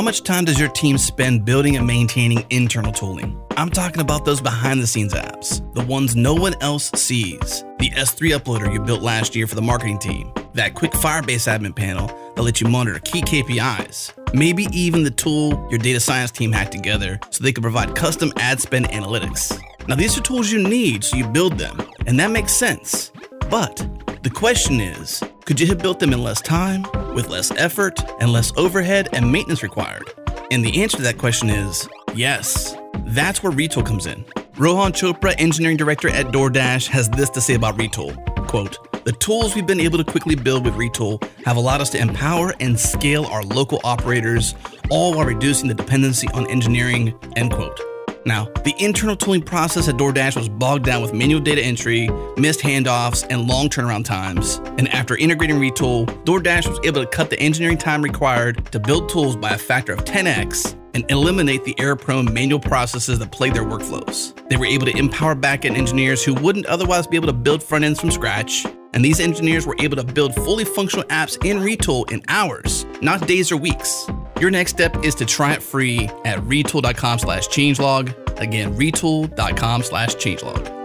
Much 0.08 0.22
time 0.22 0.46
does 0.46 0.58
your 0.58 0.70
team 0.70 0.96
spend 0.96 1.44
building 1.44 1.76
and 1.76 1.86
maintaining 1.86 2.42
internal 2.48 2.90
tooling? 2.90 3.38
I'm 3.58 3.68
talking 3.68 4.00
about 4.00 4.24
those 4.24 4.40
behind 4.40 4.80
the 4.80 4.86
scenes 4.86 5.12
apps, 5.12 5.60
the 5.74 5.84
ones 5.84 6.16
no 6.16 6.32
one 6.32 6.54
else 6.62 6.90
sees. 6.94 7.62
The 7.78 7.90
S3 7.90 8.30
uploader 8.30 8.72
you 8.72 8.80
built 8.80 9.02
last 9.02 9.36
year 9.36 9.46
for 9.46 9.54
the 9.54 9.60
marketing 9.60 9.98
team, 9.98 10.32
that 10.54 10.72
quick 10.72 10.92
Firebase 10.92 11.46
admin 11.46 11.76
panel 11.76 12.06
that 12.34 12.42
lets 12.42 12.58
you 12.58 12.68
monitor 12.68 13.00
key 13.00 13.20
KPIs, 13.20 14.14
maybe 14.32 14.66
even 14.72 15.04
the 15.04 15.10
tool 15.10 15.66
your 15.68 15.78
data 15.78 16.00
science 16.00 16.30
team 16.30 16.52
hacked 16.52 16.72
together 16.72 17.20
so 17.28 17.44
they 17.44 17.52
can 17.52 17.60
provide 17.60 17.94
custom 17.94 18.32
ad 18.38 18.62
spend 18.62 18.86
analytics. 18.88 19.60
Now, 19.88 19.96
these 19.96 20.16
are 20.16 20.22
tools 20.22 20.50
you 20.50 20.66
need, 20.66 21.04
so 21.04 21.18
you 21.18 21.26
build 21.26 21.58
them, 21.58 21.86
and 22.06 22.18
that 22.18 22.30
makes 22.30 22.54
sense. 22.54 23.12
But 23.50 23.86
the 24.22 24.30
question 24.30 24.80
is 24.80 25.22
could 25.44 25.60
you 25.60 25.66
have 25.68 25.78
built 25.78 26.00
them 26.00 26.12
in 26.12 26.22
less 26.22 26.40
time, 26.40 26.84
with 27.14 27.28
less 27.28 27.50
effort, 27.52 27.98
and 28.20 28.32
less 28.32 28.52
overhead 28.56 29.08
and 29.12 29.30
maintenance 29.30 29.62
required? 29.62 30.12
And 30.50 30.64
the 30.64 30.82
answer 30.82 30.96
to 30.98 31.02
that 31.04 31.18
question 31.18 31.50
is 31.50 31.88
yes. 32.14 32.76
That's 33.06 33.42
where 33.42 33.52
Retool 33.52 33.86
comes 33.86 34.06
in. 34.06 34.24
Rohan 34.56 34.92
Chopra, 34.92 35.34
engineering 35.38 35.76
director 35.76 36.08
at 36.08 36.26
DoorDash, 36.26 36.88
has 36.88 37.08
this 37.10 37.30
to 37.30 37.40
say 37.40 37.54
about 37.54 37.78
Retool. 37.78 38.16
Quote, 38.48 39.04
the 39.04 39.12
tools 39.12 39.54
we've 39.54 39.66
been 39.66 39.80
able 39.80 39.98
to 39.98 40.04
quickly 40.04 40.34
build 40.34 40.64
with 40.64 40.74
Retool 40.74 41.22
have 41.44 41.56
allowed 41.56 41.80
us 41.80 41.90
to 41.90 41.98
empower 41.98 42.52
and 42.60 42.78
scale 42.78 43.24
our 43.26 43.42
local 43.42 43.80
operators, 43.84 44.54
all 44.90 45.14
while 45.14 45.26
reducing 45.26 45.68
the 45.68 45.74
dependency 45.74 46.28
on 46.34 46.46
engineering, 46.50 47.18
end 47.36 47.52
quote. 47.52 47.80
Now, 48.28 48.44
the 48.62 48.74
internal 48.78 49.16
tooling 49.16 49.40
process 49.40 49.88
at 49.88 49.96
DoorDash 49.96 50.36
was 50.36 50.50
bogged 50.50 50.84
down 50.84 51.00
with 51.00 51.14
manual 51.14 51.40
data 51.40 51.62
entry, 51.62 52.10
missed 52.36 52.60
handoffs, 52.60 53.26
and 53.30 53.48
long 53.48 53.70
turnaround 53.70 54.04
times. 54.04 54.60
And 54.76 54.86
after 54.88 55.16
integrating 55.16 55.56
Retool, 55.56 56.04
DoorDash 56.24 56.68
was 56.68 56.78
able 56.84 57.00
to 57.02 57.06
cut 57.06 57.30
the 57.30 57.40
engineering 57.40 57.78
time 57.78 58.02
required 58.02 58.70
to 58.70 58.78
build 58.78 59.08
tools 59.08 59.34
by 59.34 59.52
a 59.52 59.58
factor 59.58 59.94
of 59.94 60.04
10x 60.04 60.78
and 60.92 61.10
eliminate 61.10 61.64
the 61.64 61.74
error 61.80 61.96
prone 61.96 62.30
manual 62.34 62.60
processes 62.60 63.18
that 63.18 63.32
plague 63.32 63.54
their 63.54 63.64
workflows. 63.64 64.34
They 64.50 64.58
were 64.58 64.66
able 64.66 64.84
to 64.84 64.96
empower 64.98 65.34
backend 65.34 65.78
engineers 65.78 66.22
who 66.22 66.34
wouldn't 66.34 66.66
otherwise 66.66 67.06
be 67.06 67.16
able 67.16 67.28
to 67.28 67.32
build 67.32 67.62
front 67.62 67.86
ends 67.86 67.98
from 67.98 68.10
scratch. 68.10 68.66
And 68.92 69.02
these 69.02 69.20
engineers 69.20 69.66
were 69.66 69.76
able 69.80 69.96
to 69.96 70.04
build 70.04 70.34
fully 70.34 70.66
functional 70.66 71.06
apps 71.06 71.42
in 71.46 71.58
Retool 71.58 72.10
in 72.12 72.22
hours, 72.28 72.84
not 73.00 73.26
days 73.26 73.50
or 73.50 73.56
weeks. 73.56 74.06
Your 74.40 74.50
next 74.50 74.72
step 74.72 75.04
is 75.04 75.14
to 75.16 75.26
try 75.26 75.54
it 75.54 75.62
free 75.62 76.04
at 76.24 76.38
retool.com 76.40 77.18
slash 77.18 77.48
changelog. 77.48 78.14
Again, 78.40 78.74
retool.com 78.74 79.82
slash 79.82 80.14
changelog. 80.14 80.77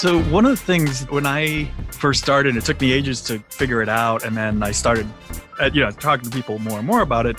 So 0.00 0.18
one 0.30 0.46
of 0.46 0.50
the 0.52 0.56
things 0.56 1.02
when 1.10 1.26
I 1.26 1.70
first 1.90 2.22
started, 2.22 2.56
it 2.56 2.64
took 2.64 2.80
me 2.80 2.90
ages 2.90 3.20
to 3.24 3.38
figure 3.50 3.82
it 3.82 3.88
out, 3.90 4.24
and 4.24 4.34
then 4.34 4.62
I 4.62 4.70
started, 4.70 5.06
uh, 5.60 5.68
you 5.74 5.82
know, 5.82 5.90
talking 5.90 6.24
to 6.24 6.34
people 6.34 6.58
more 6.58 6.78
and 6.78 6.86
more 6.86 7.02
about 7.02 7.26
it. 7.26 7.38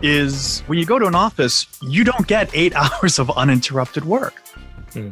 Is 0.00 0.60
when 0.68 0.78
you 0.78 0.86
go 0.86 0.98
to 0.98 1.04
an 1.04 1.14
office, 1.14 1.66
you 1.82 2.04
don't 2.04 2.26
get 2.26 2.48
eight 2.54 2.74
hours 3.02 3.18
of 3.18 3.30
uninterrupted 3.36 4.06
work. 4.06 4.38
Hmm. 4.94 5.10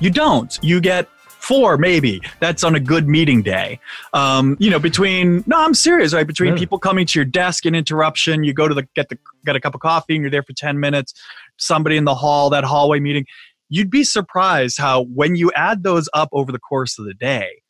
You 0.00 0.10
don't. 0.10 0.58
You 0.62 0.80
get 0.80 1.08
four, 1.28 1.78
maybe. 1.78 2.20
That's 2.40 2.64
on 2.64 2.74
a 2.74 2.80
good 2.80 3.06
meeting 3.06 3.42
day. 3.42 3.78
Um, 4.12 4.56
you 4.58 4.68
know, 4.68 4.80
between 4.80 5.44
no, 5.46 5.62
I'm 5.64 5.74
serious, 5.74 6.12
right? 6.12 6.26
Between 6.26 6.54
Yeah. 6.54 6.58
people 6.58 6.80
coming 6.80 7.06
to 7.06 7.18
your 7.20 7.24
desk 7.24 7.66
and 7.66 7.76
interruption, 7.76 8.42
you 8.42 8.52
go 8.52 8.66
to 8.66 8.74
the 8.74 8.88
get 8.96 9.10
the 9.10 9.18
get 9.46 9.54
a 9.54 9.60
cup 9.60 9.76
of 9.76 9.80
coffee, 9.80 10.16
and 10.16 10.22
you're 10.24 10.30
there 10.32 10.42
for 10.42 10.54
ten 10.54 10.80
minutes. 10.80 11.14
Somebody 11.56 11.96
in 11.96 12.04
the 12.04 12.16
hall, 12.16 12.50
that 12.50 12.64
hallway 12.64 12.98
meeting 12.98 13.26
you'd 13.72 13.90
be 13.90 14.04
surprised 14.04 14.76
how 14.78 15.04
when 15.14 15.34
you 15.34 15.50
add 15.56 15.82
those 15.82 16.06
up 16.12 16.28
over 16.32 16.52
the 16.52 16.58
course 16.58 16.98
of 16.98 17.06
the 17.06 17.14
day, 17.14 17.62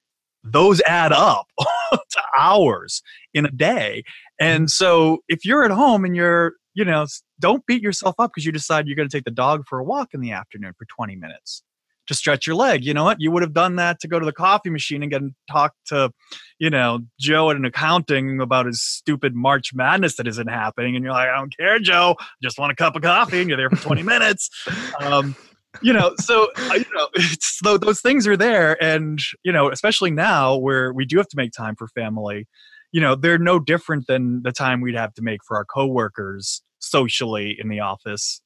those 0.43 0.81
add 0.81 1.13
up 1.13 1.47
to 1.93 2.23
hours 2.37 3.03
in 3.33 3.47
a 3.47 3.51
day. 3.53 4.03
And 4.41 4.69
so 4.69 5.19
if 5.29 5.45
you're 5.45 5.65
at 5.65 5.71
home 5.71 6.05
and 6.05 6.17
you're, 6.17 6.55
you 6.75 6.85
know, 6.85 7.07
don't 7.39 7.65
beat 7.67 7.83
yourself 7.83 8.17
up 8.19 8.33
because 8.35 8.45
you 8.45 8.51
decide 8.51 8.89
you're 8.89 8.97
going 8.97 9.09
to 9.09 9.17
take 9.17 9.25
the 9.25 9.31
dog 9.31 9.63
for 9.69 9.79
a 9.79 9.85
walk 9.85 10.09
in 10.13 10.21
the 10.21 10.33
afternoon 10.33 10.73
for 10.77 10.87
20 10.87 11.15
minutes 11.15 11.63
to 12.09 12.15
stretch 12.15 12.49
your 12.49 12.57
leg. 12.57 12.85
You 12.85 12.95
know 12.95 13.05
what? 13.05 13.21
You 13.21 13.31
would 13.31 13.45
have 13.45 13.55
done 13.55 13.77
that 13.77 14.01
to 14.01 14.09
go 14.09 14.19
to 14.19 14.27
the 14.27 14.33
coffee 14.33 14.71
machine 14.71 15.05
and 15.05 15.13
get 15.13 15.23
and 15.23 15.35
talk 15.49 15.73
to, 15.87 16.11
you 16.59 16.69
know, 16.69 16.99
Joe 17.21 17.51
at 17.51 17.57
an 17.57 17.65
accounting 17.65 18.41
about 18.41 18.67
his 18.67 18.83
stupid 18.83 19.37
March 19.37 19.73
Madness 19.73 20.17
that 20.17 20.27
isn't 20.27 20.49
happening. 20.49 20.97
And 20.97 21.05
you're 21.05 21.15
like, 21.15 21.29
I 21.29 21.37
don't 21.37 21.57
care, 21.57 21.79
Joe. 21.79 22.17
I 22.19 22.25
just 22.43 22.59
want 22.59 22.73
a 22.73 22.75
cup 22.75 22.97
of 22.97 23.03
coffee. 23.03 23.39
And 23.39 23.49
you're 23.49 23.57
there 23.57 23.71
for 23.71 23.77
20 23.77 24.03
minutes. 24.03 24.51
Um, 24.99 25.37
you 25.81 25.93
know 25.93 26.13
so 26.19 26.49
uh, 26.71 26.75
you 26.75 26.85
know 26.95 27.09
it's 27.15 27.59
tho- 27.63 27.79
those 27.79 28.01
things 28.01 28.27
are 28.27 28.37
there 28.37 28.83
and 28.83 29.21
you 29.43 29.53
know 29.53 29.71
especially 29.71 30.11
now 30.11 30.57
where 30.57 30.93
we 30.93 31.05
do 31.05 31.17
have 31.17 31.29
to 31.29 31.37
make 31.37 31.53
time 31.53 31.75
for 31.77 31.89
family 31.89 32.47
you 32.93 33.01
know 33.01 33.15
they're 33.15 33.39
no 33.39 33.59
different 33.59 34.07
than 34.07 34.43
the 34.43 34.53
time 34.53 34.81
we'd 34.81 34.95
have 34.95 35.15
to 35.15 35.23
make 35.23 35.41
for 35.45 35.57
our 35.57 35.65
coworkers 35.65 36.63
socially 36.79 37.57
in 37.59 37.69
the 37.69 37.81
office 37.81 38.41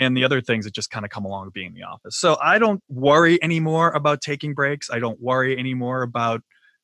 and 0.00 0.16
the 0.16 0.24
other 0.24 0.40
things 0.40 0.64
that 0.64 0.72
just 0.72 0.90
kind 0.90 1.04
of 1.04 1.10
come 1.10 1.24
along 1.24 1.46
with 1.46 1.52
being 1.54 1.66
in 1.66 1.74
the 1.74 1.82
office. 1.82 2.16
So 2.16 2.36
i 2.40 2.58
don't 2.58 2.82
worry 2.88 3.42
anymore 3.42 3.90
about 3.90 4.20
taking 4.20 4.54
breaks. 4.54 4.88
I 4.90 5.00
don't 5.00 5.20
worry 5.20 5.58
anymore 5.58 6.02
about 6.02 6.42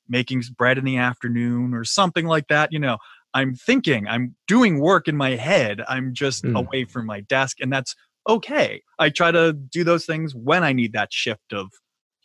making 0.08 0.42
bread 0.58 0.76
in 0.76 0.84
the 0.84 0.96
afternoon 0.98 1.72
or 1.72 1.84
something 1.84 2.26
like 2.26 2.48
that 2.48 2.72
you 2.72 2.78
know. 2.78 2.98
I'm 3.34 3.54
thinking 3.54 4.06
i'm 4.08 4.34
doing 4.46 4.80
work 4.80 5.08
in 5.08 5.16
my 5.16 5.36
head. 5.36 5.82
I'm 5.88 6.14
just 6.14 6.44
Hmm. 6.44 6.56
away 6.56 6.84
from 6.84 7.06
my 7.06 7.20
desk 7.20 7.58
and 7.60 7.72
that's 7.72 7.94
okay. 8.28 8.82
I 8.98 9.10
try 9.10 9.30
to 9.30 9.52
do 9.52 9.84
those 9.84 10.06
things 10.06 10.34
when 10.34 10.64
I 10.64 10.72
need 10.72 10.92
that 10.92 11.12
shift 11.12 11.52
of 11.52 11.68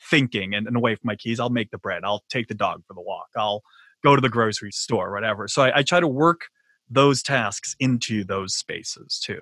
thinking 0.10 0.54
and, 0.56 0.68
and 0.68 0.76
away 0.76 0.96
from 0.96 1.08
my 1.08 1.16
keys. 1.16 1.40
I'll 1.40 1.50
make 1.50 1.72
the 1.72 1.78
bread. 1.78 2.04
I'll 2.04 2.24
take 2.30 2.48
the 2.48 2.54
dog 2.54 2.84
for 2.88 2.94
the 2.94 3.02
walk. 3.02 3.28
I'll 3.36 3.62
go 4.04 4.16
to 4.16 4.22
the 4.22 4.30
grocery 4.30 4.72
store, 4.72 5.12
whatever. 5.12 5.48
So 5.48 5.64
I, 5.64 5.80
I 5.80 5.84
try 5.84 6.00
to 6.00 6.08
work 6.08 6.48
those 6.90 7.22
tasks 7.24 7.76
into 7.80 8.24
those 8.24 8.56
spaces 8.56 9.22
too. 9.24 9.42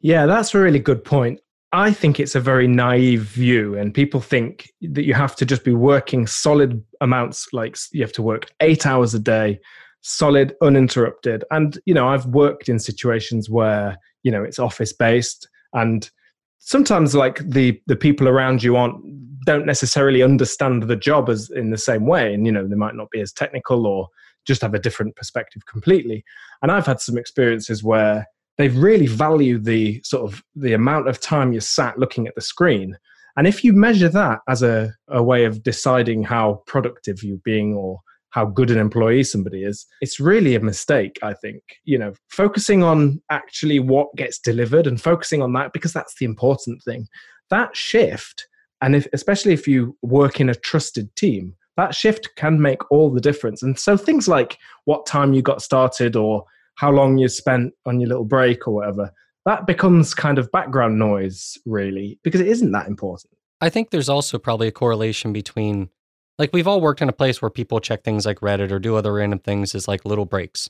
Yeah, 0.00 0.26
that's 0.26 0.54
a 0.54 0.58
really 0.58 0.80
good 0.80 1.04
point. 1.04 1.40
I 1.72 1.92
think 1.92 2.20
it's 2.20 2.34
a 2.34 2.40
very 2.40 2.68
naive 2.68 3.22
view, 3.22 3.76
and 3.76 3.92
people 3.92 4.20
think 4.20 4.70
that 4.82 5.04
you 5.04 5.14
have 5.14 5.34
to 5.36 5.44
just 5.44 5.64
be 5.64 5.74
working 5.74 6.26
solid 6.26 6.84
amounts, 7.00 7.48
like 7.52 7.76
you 7.90 8.02
have 8.02 8.12
to 8.12 8.22
work 8.22 8.52
eight 8.60 8.86
hours 8.86 9.12
a 9.12 9.18
day, 9.18 9.58
solid, 10.02 10.54
uninterrupted. 10.62 11.42
And, 11.50 11.78
you 11.84 11.94
know, 11.94 12.06
I've 12.06 12.26
worked 12.26 12.68
in 12.68 12.78
situations 12.78 13.50
where, 13.50 13.96
you 14.22 14.30
know, 14.30 14.44
it's 14.44 14.60
office 14.60 14.92
based, 14.92 15.48
and 15.74 16.10
sometimes 16.58 17.14
like 17.14 17.38
the 17.48 17.80
the 17.86 17.96
people 17.96 18.26
around 18.26 18.62
you 18.62 18.76
aren't 18.76 18.96
don't 19.44 19.66
necessarily 19.66 20.22
understand 20.22 20.84
the 20.84 20.96
job 20.96 21.28
as 21.28 21.50
in 21.50 21.70
the 21.70 21.78
same 21.78 22.06
way. 22.06 22.32
And 22.32 22.46
you 22.46 22.52
know 22.52 22.66
they 22.66 22.76
might 22.76 22.94
not 22.94 23.10
be 23.10 23.20
as 23.20 23.32
technical 23.32 23.86
or 23.86 24.08
just 24.46 24.62
have 24.62 24.74
a 24.74 24.78
different 24.78 25.16
perspective 25.16 25.66
completely. 25.66 26.24
And 26.62 26.72
i've 26.72 26.86
had 26.86 27.00
some 27.00 27.18
experiences 27.18 27.84
where 27.84 28.26
they 28.56 28.68
really 28.68 29.06
value 29.06 29.58
the 29.58 30.00
sort 30.04 30.30
of 30.30 30.42
the 30.54 30.72
amount 30.72 31.08
of 31.08 31.20
time 31.20 31.52
you 31.52 31.60
sat 31.60 31.98
looking 31.98 32.26
at 32.26 32.34
the 32.34 32.40
screen. 32.40 32.96
And 33.36 33.48
if 33.48 33.64
you 33.64 33.72
measure 33.72 34.08
that 34.10 34.38
as 34.48 34.62
a, 34.62 34.94
a 35.08 35.22
way 35.22 35.44
of 35.44 35.64
deciding 35.64 36.22
how 36.22 36.62
productive 36.66 37.24
you're 37.24 37.38
being 37.44 37.74
or 37.74 37.98
how 38.34 38.44
good 38.44 38.70
an 38.70 38.78
employee 38.78 39.22
somebody 39.22 39.62
is 39.62 39.86
it's 40.00 40.18
really 40.18 40.54
a 40.56 40.60
mistake 40.60 41.18
i 41.22 41.32
think. 41.32 41.62
You 41.84 41.98
know 41.98 42.12
focusing 42.28 42.82
on 42.82 43.22
actually 43.30 43.78
what 43.78 44.14
gets 44.16 44.38
delivered 44.38 44.86
and 44.86 45.00
focusing 45.00 45.40
on 45.40 45.52
that 45.54 45.72
because 45.72 45.92
that's 45.92 46.16
the 46.18 46.24
important 46.24 46.82
thing. 46.82 47.06
That 47.50 47.76
shift 47.76 48.46
and 48.82 48.96
if, 48.96 49.06
especially 49.12 49.52
if 49.52 49.68
you 49.68 49.96
work 50.02 50.40
in 50.40 50.50
a 50.50 50.54
trusted 50.54 51.14
team 51.16 51.54
that 51.76 51.94
shift 51.94 52.28
can 52.36 52.60
make 52.60 52.88
all 52.90 53.10
the 53.10 53.20
difference. 53.20 53.62
And 53.62 53.76
so 53.76 53.96
things 53.96 54.28
like 54.28 54.58
what 54.84 55.06
time 55.06 55.32
you 55.32 55.42
got 55.42 55.60
started 55.60 56.14
or 56.14 56.44
how 56.76 56.90
long 56.90 57.18
you 57.18 57.28
spent 57.28 57.72
on 57.84 58.00
your 58.00 58.08
little 58.08 58.24
break 58.24 58.68
or 58.68 58.74
whatever 58.74 59.12
that 59.46 59.66
becomes 59.66 60.14
kind 60.14 60.38
of 60.38 60.50
background 60.52 60.98
noise 60.98 61.58
really 61.66 62.18
because 62.22 62.40
it 62.40 62.48
isn't 62.48 62.72
that 62.72 62.88
important. 62.88 63.32
I 63.60 63.70
think 63.70 63.90
there's 63.90 64.08
also 64.08 64.38
probably 64.38 64.68
a 64.68 64.72
correlation 64.72 65.32
between, 65.32 65.90
like, 66.38 66.50
we've 66.52 66.66
all 66.66 66.80
worked 66.80 67.02
in 67.02 67.08
a 67.08 67.12
place 67.12 67.40
where 67.40 67.50
people 67.50 67.80
check 67.80 68.02
things 68.02 68.26
like 68.26 68.40
Reddit 68.40 68.70
or 68.70 68.78
do 68.78 68.96
other 68.96 69.12
random 69.12 69.38
things 69.38 69.74
as 69.74 69.86
like 69.86 70.04
little 70.04 70.24
breaks. 70.24 70.68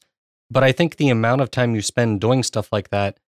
But 0.51 0.63
I 0.65 0.73
think 0.73 0.97
the 0.97 1.09
amount 1.09 1.41
of 1.41 1.51
time 1.51 1.75
you 1.75 1.83
spend 1.83 2.21
doing 2.21 2.43
stuff 2.43 2.73
like 2.73 2.91
that 2.91 3.19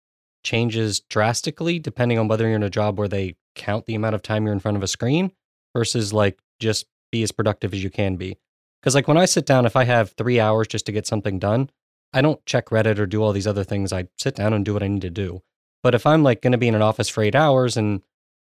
changes 0.45 1.01
drastically 1.01 1.79
depending 1.79 2.19
on 2.19 2.29
whether 2.29 2.47
you're 2.47 2.57
in 2.57 2.63
a 2.63 2.71
job 2.71 2.99
where 2.99 3.09
they 3.09 3.37
count 3.55 3.87
the 3.87 3.95
amount 3.95 4.15
of 4.15 4.23
time 4.23 4.45
you're 4.45 4.53
in 4.53 4.61
front 4.61 4.77
of 4.77 4.83
a 4.83 4.87
screen 4.89 5.33
versus 5.75 6.13
like 6.13 6.39
just 6.61 6.87
be 7.11 7.23
as 7.23 7.33
productive 7.33 7.73
as 7.73 7.83
you 7.83 7.91
can 7.91 8.17
be. 8.17 8.37
Because, 8.81 8.95
like, 8.95 9.09
when 9.09 9.17
I 9.17 9.25
sit 9.25 9.47
down, 9.47 9.67
if 9.67 9.75
I 9.75 9.85
have 9.85 10.13
three 10.13 10.39
hours 10.39 10.69
just 10.69 10.87
to 10.87 10.93
get 10.93 11.07
something 11.07 11.39
done, 11.39 11.71
I 12.13 12.23
don't 12.23 12.45
check 12.47 12.67
Reddit 12.67 12.99
or 12.99 13.07
do 13.07 13.23
all 13.23 13.33
these 13.33 13.47
other 13.47 13.65
things. 13.65 13.93
I 13.93 14.09
sit 14.17 14.37
down 14.37 14.53
and 14.53 14.65
do 14.65 14.75
what 14.75 14.83
I 14.83 14.89
need 14.89 15.03
to 15.03 15.11
do. 15.11 15.43
But 15.83 15.95
if 15.95 16.07
I'm 16.07 16.23
like 16.23 16.43
going 16.43 16.53
to 16.53 16.59
be 16.59 16.69
in 16.69 16.75
an 16.75 16.83
office 16.83 17.09
for 17.09 17.23
eight 17.23 17.35
hours 17.35 17.77
and 17.77 18.03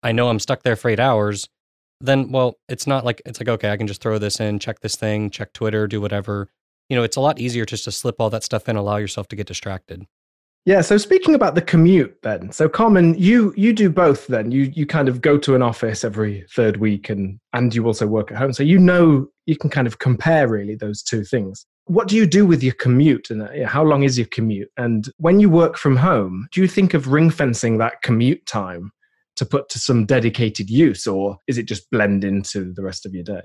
I 0.03 0.11
know 0.11 0.29
I'm 0.29 0.39
stuck 0.39 0.63
there 0.63 0.75
for 0.75 0.89
eight 0.89 0.99
hours, 0.99 1.47
then, 1.99 2.31
well, 2.31 2.55
it's 2.69 2.87
not 2.87 3.05
like, 3.05 3.21
it's 3.25 3.39
like, 3.39 3.49
okay, 3.49 3.71
I 3.71 3.77
can 3.77 3.87
just 3.87 4.01
throw 4.01 4.17
this 4.17 4.39
in, 4.39 4.59
check 4.59 4.79
this 4.81 4.95
thing, 4.95 5.29
check 5.29 5.53
Twitter, 5.53 5.87
do 5.87 5.99
whatever. 6.01 6.49
You 6.89 6.95
know, 6.95 7.03
it's 7.03 7.17
a 7.17 7.21
lot 7.21 7.39
easier 7.39 7.65
just 7.65 7.83
to 7.85 7.91
slip 7.91 8.15
all 8.19 8.29
that 8.29 8.43
stuff 8.43 8.69
in, 8.69 8.75
allow 8.75 8.97
yourself 8.97 9.27
to 9.29 9.35
get 9.35 9.47
distracted. 9.47 10.05
Yeah. 10.67 10.81
So 10.81 10.97
speaking 10.97 11.33
about 11.33 11.55
the 11.55 11.61
commute, 11.61 12.21
then, 12.23 12.51
so 12.51 12.67
Carmen, 12.67 13.15
you 13.17 13.53
you 13.55 13.71
do 13.71 13.89
both. 13.89 14.27
Then 14.27 14.51
you 14.51 14.63
you 14.75 14.85
kind 14.85 15.07
of 15.07 15.21
go 15.21 15.37
to 15.37 15.55
an 15.55 15.61
office 15.61 16.03
every 16.03 16.45
third 16.53 16.75
week, 16.75 17.09
and 17.09 17.39
and 17.53 17.73
you 17.73 17.85
also 17.85 18.05
work 18.05 18.33
at 18.33 18.37
home. 18.37 18.51
So 18.51 18.63
you 18.63 18.77
know 18.77 19.29
you 19.45 19.55
can 19.55 19.69
kind 19.69 19.87
of 19.87 19.99
compare 19.99 20.45
really 20.45 20.75
those 20.75 21.01
two 21.01 21.23
things. 21.23 21.65
What 21.85 22.09
do 22.09 22.17
you 22.17 22.25
do 22.25 22.45
with 22.45 22.61
your 22.61 22.73
commute, 22.73 23.29
and 23.29 23.43
uh, 23.43 23.65
how 23.65 23.81
long 23.81 24.03
is 24.03 24.17
your 24.17 24.27
commute? 24.27 24.69
And 24.75 25.09
when 25.19 25.39
you 25.39 25.49
work 25.49 25.77
from 25.77 25.95
home, 25.95 26.49
do 26.51 26.59
you 26.59 26.67
think 26.67 26.93
of 26.93 27.07
ring 27.07 27.29
fencing 27.29 27.77
that 27.77 28.01
commute 28.01 28.45
time 28.45 28.91
to 29.37 29.45
put 29.45 29.69
to 29.69 29.79
some 29.79 30.05
dedicated 30.05 30.69
use, 30.69 31.07
or 31.07 31.37
is 31.47 31.57
it 31.57 31.63
just 31.63 31.89
blend 31.89 32.23
into 32.23 32.73
the 32.73 32.83
rest 32.83 33.05
of 33.05 33.13
your 33.13 33.23
day? 33.23 33.41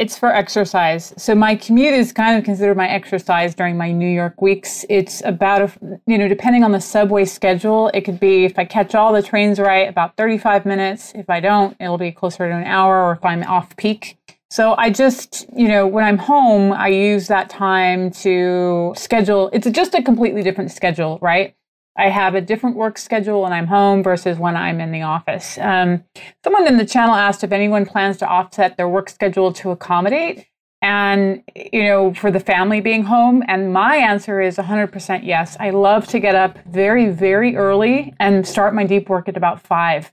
It's 0.00 0.18
for 0.18 0.34
exercise. 0.34 1.14
So 1.16 1.36
my 1.36 1.54
commute 1.54 1.94
is 1.94 2.12
kind 2.12 2.36
of 2.36 2.44
considered 2.44 2.76
my 2.76 2.88
exercise 2.88 3.54
during 3.54 3.76
my 3.76 3.92
New 3.92 4.08
York 4.08 4.42
weeks. 4.42 4.84
It's 4.90 5.22
about 5.24 5.62
a, 5.62 5.98
you 6.08 6.18
know, 6.18 6.26
depending 6.26 6.64
on 6.64 6.72
the 6.72 6.80
subway 6.80 7.24
schedule, 7.24 7.92
it 7.94 8.00
could 8.00 8.18
be 8.18 8.44
if 8.44 8.58
I 8.58 8.64
catch 8.64 8.96
all 8.96 9.12
the 9.12 9.22
trains 9.22 9.60
right, 9.60 9.88
about 9.88 10.16
35 10.16 10.66
minutes. 10.66 11.12
If 11.14 11.30
I 11.30 11.38
don't, 11.38 11.76
it'll 11.78 11.96
be 11.96 12.10
closer 12.10 12.48
to 12.48 12.56
an 12.56 12.64
hour 12.64 13.04
or 13.04 13.12
if 13.12 13.24
I'm 13.24 13.44
off 13.44 13.76
peak. 13.76 14.18
So 14.50 14.74
I 14.76 14.90
just, 14.90 15.46
you 15.56 15.68
know, 15.68 15.86
when 15.86 16.04
I'm 16.04 16.18
home, 16.18 16.72
I 16.72 16.88
use 16.88 17.28
that 17.28 17.48
time 17.48 18.10
to 18.22 18.94
schedule. 18.96 19.48
It's 19.52 19.70
just 19.70 19.94
a 19.94 20.02
completely 20.02 20.42
different 20.42 20.72
schedule, 20.72 21.18
right? 21.22 21.54
I 21.96 22.08
have 22.08 22.34
a 22.34 22.40
different 22.40 22.76
work 22.76 22.98
schedule 22.98 23.42
when 23.42 23.52
I'm 23.52 23.66
home 23.66 24.02
versus 24.02 24.38
when 24.38 24.56
I'm 24.56 24.80
in 24.80 24.90
the 24.90 25.02
office. 25.02 25.58
Um, 25.58 26.04
someone 26.42 26.66
in 26.66 26.76
the 26.76 26.86
channel 26.86 27.14
asked 27.14 27.44
if 27.44 27.52
anyone 27.52 27.86
plans 27.86 28.16
to 28.18 28.26
offset 28.26 28.76
their 28.76 28.88
work 28.88 29.08
schedule 29.08 29.52
to 29.54 29.70
accommodate 29.70 30.46
and 30.82 31.42
you 31.54 31.84
know 31.84 32.12
for 32.12 32.30
the 32.30 32.40
family 32.40 32.80
being 32.80 33.04
home. 33.04 33.42
And 33.48 33.72
my 33.72 33.96
answer 33.96 34.40
is 34.40 34.56
100% 34.56 35.24
yes. 35.24 35.56
I 35.58 35.70
love 35.70 36.06
to 36.08 36.20
get 36.20 36.34
up 36.34 36.58
very 36.66 37.08
very 37.10 37.56
early 37.56 38.12
and 38.20 38.46
start 38.46 38.74
my 38.74 38.84
deep 38.84 39.08
work 39.08 39.28
at 39.28 39.36
about 39.36 39.60
5 39.60 40.12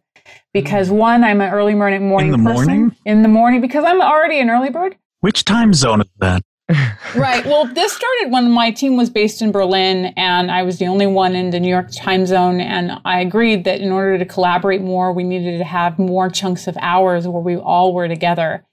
because 0.54 0.90
mm. 0.90 0.94
one 0.94 1.24
i'm 1.24 1.42
an 1.42 1.52
early 1.52 1.74
morning 1.74 2.08
morning 2.08 2.34
in 2.34 2.44
the 2.44 2.50
person. 2.50 2.66
morning? 2.66 2.96
In 3.06 3.22
the 3.22 3.28
morning 3.28 3.60
because 3.60 3.84
i'm 3.84 4.02
already 4.02 4.40
an 4.40 4.50
early 4.50 4.70
bird. 4.70 4.96
Which 5.20 5.46
time 5.46 5.74
zone 5.74 6.02
is 6.02 6.08
that 6.20 6.44
right. 7.16 7.46
Well, 7.46 7.66
this 7.66 7.94
started 7.94 8.32
when 8.32 8.52
my 8.52 8.72
team 8.72 8.98
was 8.98 9.10
based 9.10 9.42
in 9.42 9.52
Berlin 9.52 10.14
and 10.18 10.52
I 10.52 10.64
was 10.64 10.80
the 10.80 10.86
only 10.86 11.08
one 11.08 11.36
in 11.36 11.50
the 11.50 11.60
New 11.60 11.70
York 11.70 11.90
time 11.92 12.26
zone. 12.26 12.60
And 12.60 13.00
I 13.06 13.22
agreed 13.22 13.64
that 13.66 13.82
in 13.82 13.92
order 13.92 14.18
to 14.18 14.26
collaborate 14.26 14.82
more, 14.82 15.14
we 15.14 15.24
needed 15.24 15.58
to 15.58 15.64
have 15.64 16.00
more 16.00 16.30
chunks 16.30 16.68
of 16.68 16.78
hours 16.82 17.28
where 17.28 17.42
we 17.42 17.56
all 17.56 17.94
were 17.94 18.08
together. 18.08 18.66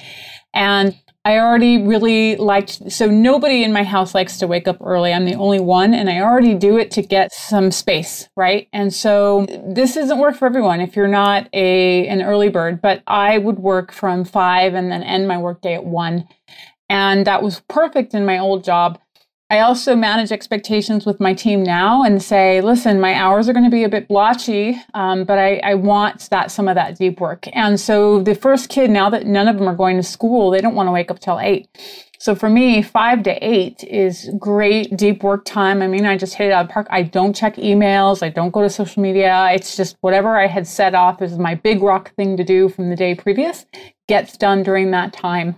And 0.55 0.97
I 1.29 1.41
already 1.41 1.83
really 1.83 2.37
liked, 2.37 2.91
so 2.91 3.07
nobody 3.07 3.63
in 3.63 3.71
my 3.71 3.83
house 3.83 4.15
likes 4.15 4.39
to 4.39 4.47
wake 4.47 4.67
up 4.67 4.79
early. 4.81 5.13
I'm 5.13 5.27
the 5.27 5.35
only 5.35 5.61
one, 5.61 5.93
and 5.93 6.09
I 6.09 6.21
already 6.21 6.55
do 6.55 6.79
it 6.79 6.91
to 6.93 7.03
get 7.03 7.33
some 7.33 7.71
space, 7.71 8.31
right? 8.35 8.67
And 8.73 8.95
so 8.95 9.45
this 9.47 9.95
doesn't 9.95 10.19
work 10.19 10.37
for 10.37 10.47
everyone 10.47 10.81
if 10.81 10.97
you're 10.97 11.07
not 11.07 11.47
a 11.53 12.07
an 12.07 12.23
early 12.23 12.49
bird, 12.49 12.81
but 12.81 13.03
I 13.07 13.37
would 13.37 13.59
work 13.59 13.93
from 13.93 14.25
five 14.25 14.73
and 14.73 14.91
then 14.91 15.03
end 15.03 15.29
my 15.29 15.37
workday 15.37 15.75
at 15.75 15.85
one. 15.85 16.27
And 16.89 17.27
that 17.27 17.43
was 17.43 17.61
perfect 17.69 18.15
in 18.15 18.25
my 18.25 18.39
old 18.39 18.65
job. 18.65 18.99
I 19.51 19.61
also 19.61 19.97
manage 19.97 20.31
expectations 20.31 21.07
with 21.07 21.21
my 21.21 21.33
team 21.33 21.63
now 21.63 22.03
and 22.03 22.23
say, 22.23 22.61
listen, 22.61 23.01
my 23.01 23.15
hours 23.15 23.49
are 23.49 23.55
going 23.55 23.65
to 23.65 23.71
be 23.71 23.83
a 23.83 23.89
bit 23.89 24.07
blotchy, 24.07 24.77
um, 24.93 25.25
but 25.25 25.39
I, 25.39 25.57
I, 25.65 25.75
want 25.75 26.29
that 26.29 26.51
some 26.51 26.69
of 26.69 26.75
that 26.75 26.99
deep 26.99 27.19
work. 27.19 27.49
And 27.55 27.81
so 27.81 28.21
the 28.23 28.35
first 28.35 28.69
kid, 28.69 28.91
now 28.91 29.09
that 29.09 29.27
none 29.27 29.49
of 29.49 29.57
them 29.57 29.67
are 29.67 29.75
going 29.75 29.97
to 29.97 30.03
school, 30.03 30.51
they 30.51 30.61
don't 30.61 30.75
want 30.75 30.87
to 30.87 30.93
wake 30.93 31.11
up 31.11 31.19
till 31.19 31.41
eight. 31.41 31.67
So 32.21 32.35
for 32.35 32.51
me, 32.51 32.83
five 32.83 33.23
to 33.25 33.47
eight 33.47 33.85
is 33.85 34.29
great 34.39 34.97
deep 34.97 35.23
work 35.23 35.45
time. 35.45 35.83
I 35.83 35.87
mean, 35.87 36.05
I 36.05 36.17
just 36.17 36.35
hit 36.35 36.49
it 36.49 36.53
out 36.53 36.65
of 36.65 36.71
park. 36.71 36.89
I 36.91 37.03
don't 37.03 37.35
check 37.35 37.57
emails. 37.57 38.25
I 38.25 38.29
don't 38.29 38.51
go 38.51 38.61
to 38.63 38.69
social 38.71 39.03
media. 39.03 39.51
It's 39.53 39.77
just 39.77 39.97
whatever 40.01 40.37
I 40.37 40.49
had 40.49 40.67
set 40.67 40.97
off 40.97 41.23
as 41.23 41.39
my 41.39 41.55
big 41.55 41.81
rock 41.81 42.15
thing 42.17 42.37
to 42.37 42.45
do 42.45 42.69
from 42.69 42.91
the 42.91 42.97
day 42.97 43.15
previous 43.15 43.67
gets 44.09 44.37
done 44.37 44.65
during 44.65 44.91
that 44.91 45.13
time. 45.13 45.55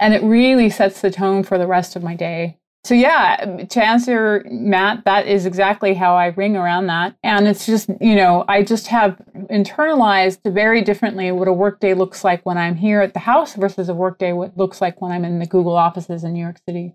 And 0.00 0.14
it 0.14 0.22
really 0.22 0.70
sets 0.70 1.02
the 1.02 1.10
tone 1.10 1.42
for 1.42 1.58
the 1.58 1.66
rest 1.66 1.94
of 1.94 2.02
my 2.02 2.16
day. 2.16 2.57
So 2.84 2.94
yeah, 2.94 3.66
to 3.68 3.84
answer 3.84 4.46
Mat, 4.50 5.02
that 5.04 5.26
is 5.26 5.44
exactly 5.44 5.94
how 5.94 6.16
I 6.16 6.26
ring 6.28 6.56
around 6.56 6.86
that. 6.86 7.16
And 7.22 7.46
it's 7.46 7.66
just, 7.66 7.90
you 8.00 8.14
know, 8.14 8.44
I 8.48 8.62
just 8.62 8.86
have 8.86 9.20
internalized 9.50 10.40
very 10.50 10.80
differently 10.82 11.30
what 11.32 11.48
a 11.48 11.52
workday 11.52 11.94
looks 11.94 12.24
like 12.24 12.46
when 12.46 12.56
I'm 12.56 12.76
here 12.76 13.02
at 13.02 13.12
the 13.12 13.20
house 13.20 13.54
versus 13.54 13.88
a 13.88 13.94
workday 13.94 14.32
what 14.32 14.56
looks 14.56 14.80
like 14.80 15.02
when 15.02 15.12
I'm 15.12 15.24
in 15.24 15.38
the 15.38 15.46
Google 15.46 15.76
offices 15.76 16.24
in 16.24 16.32
New 16.32 16.40
York 16.40 16.58
City. 16.66 16.94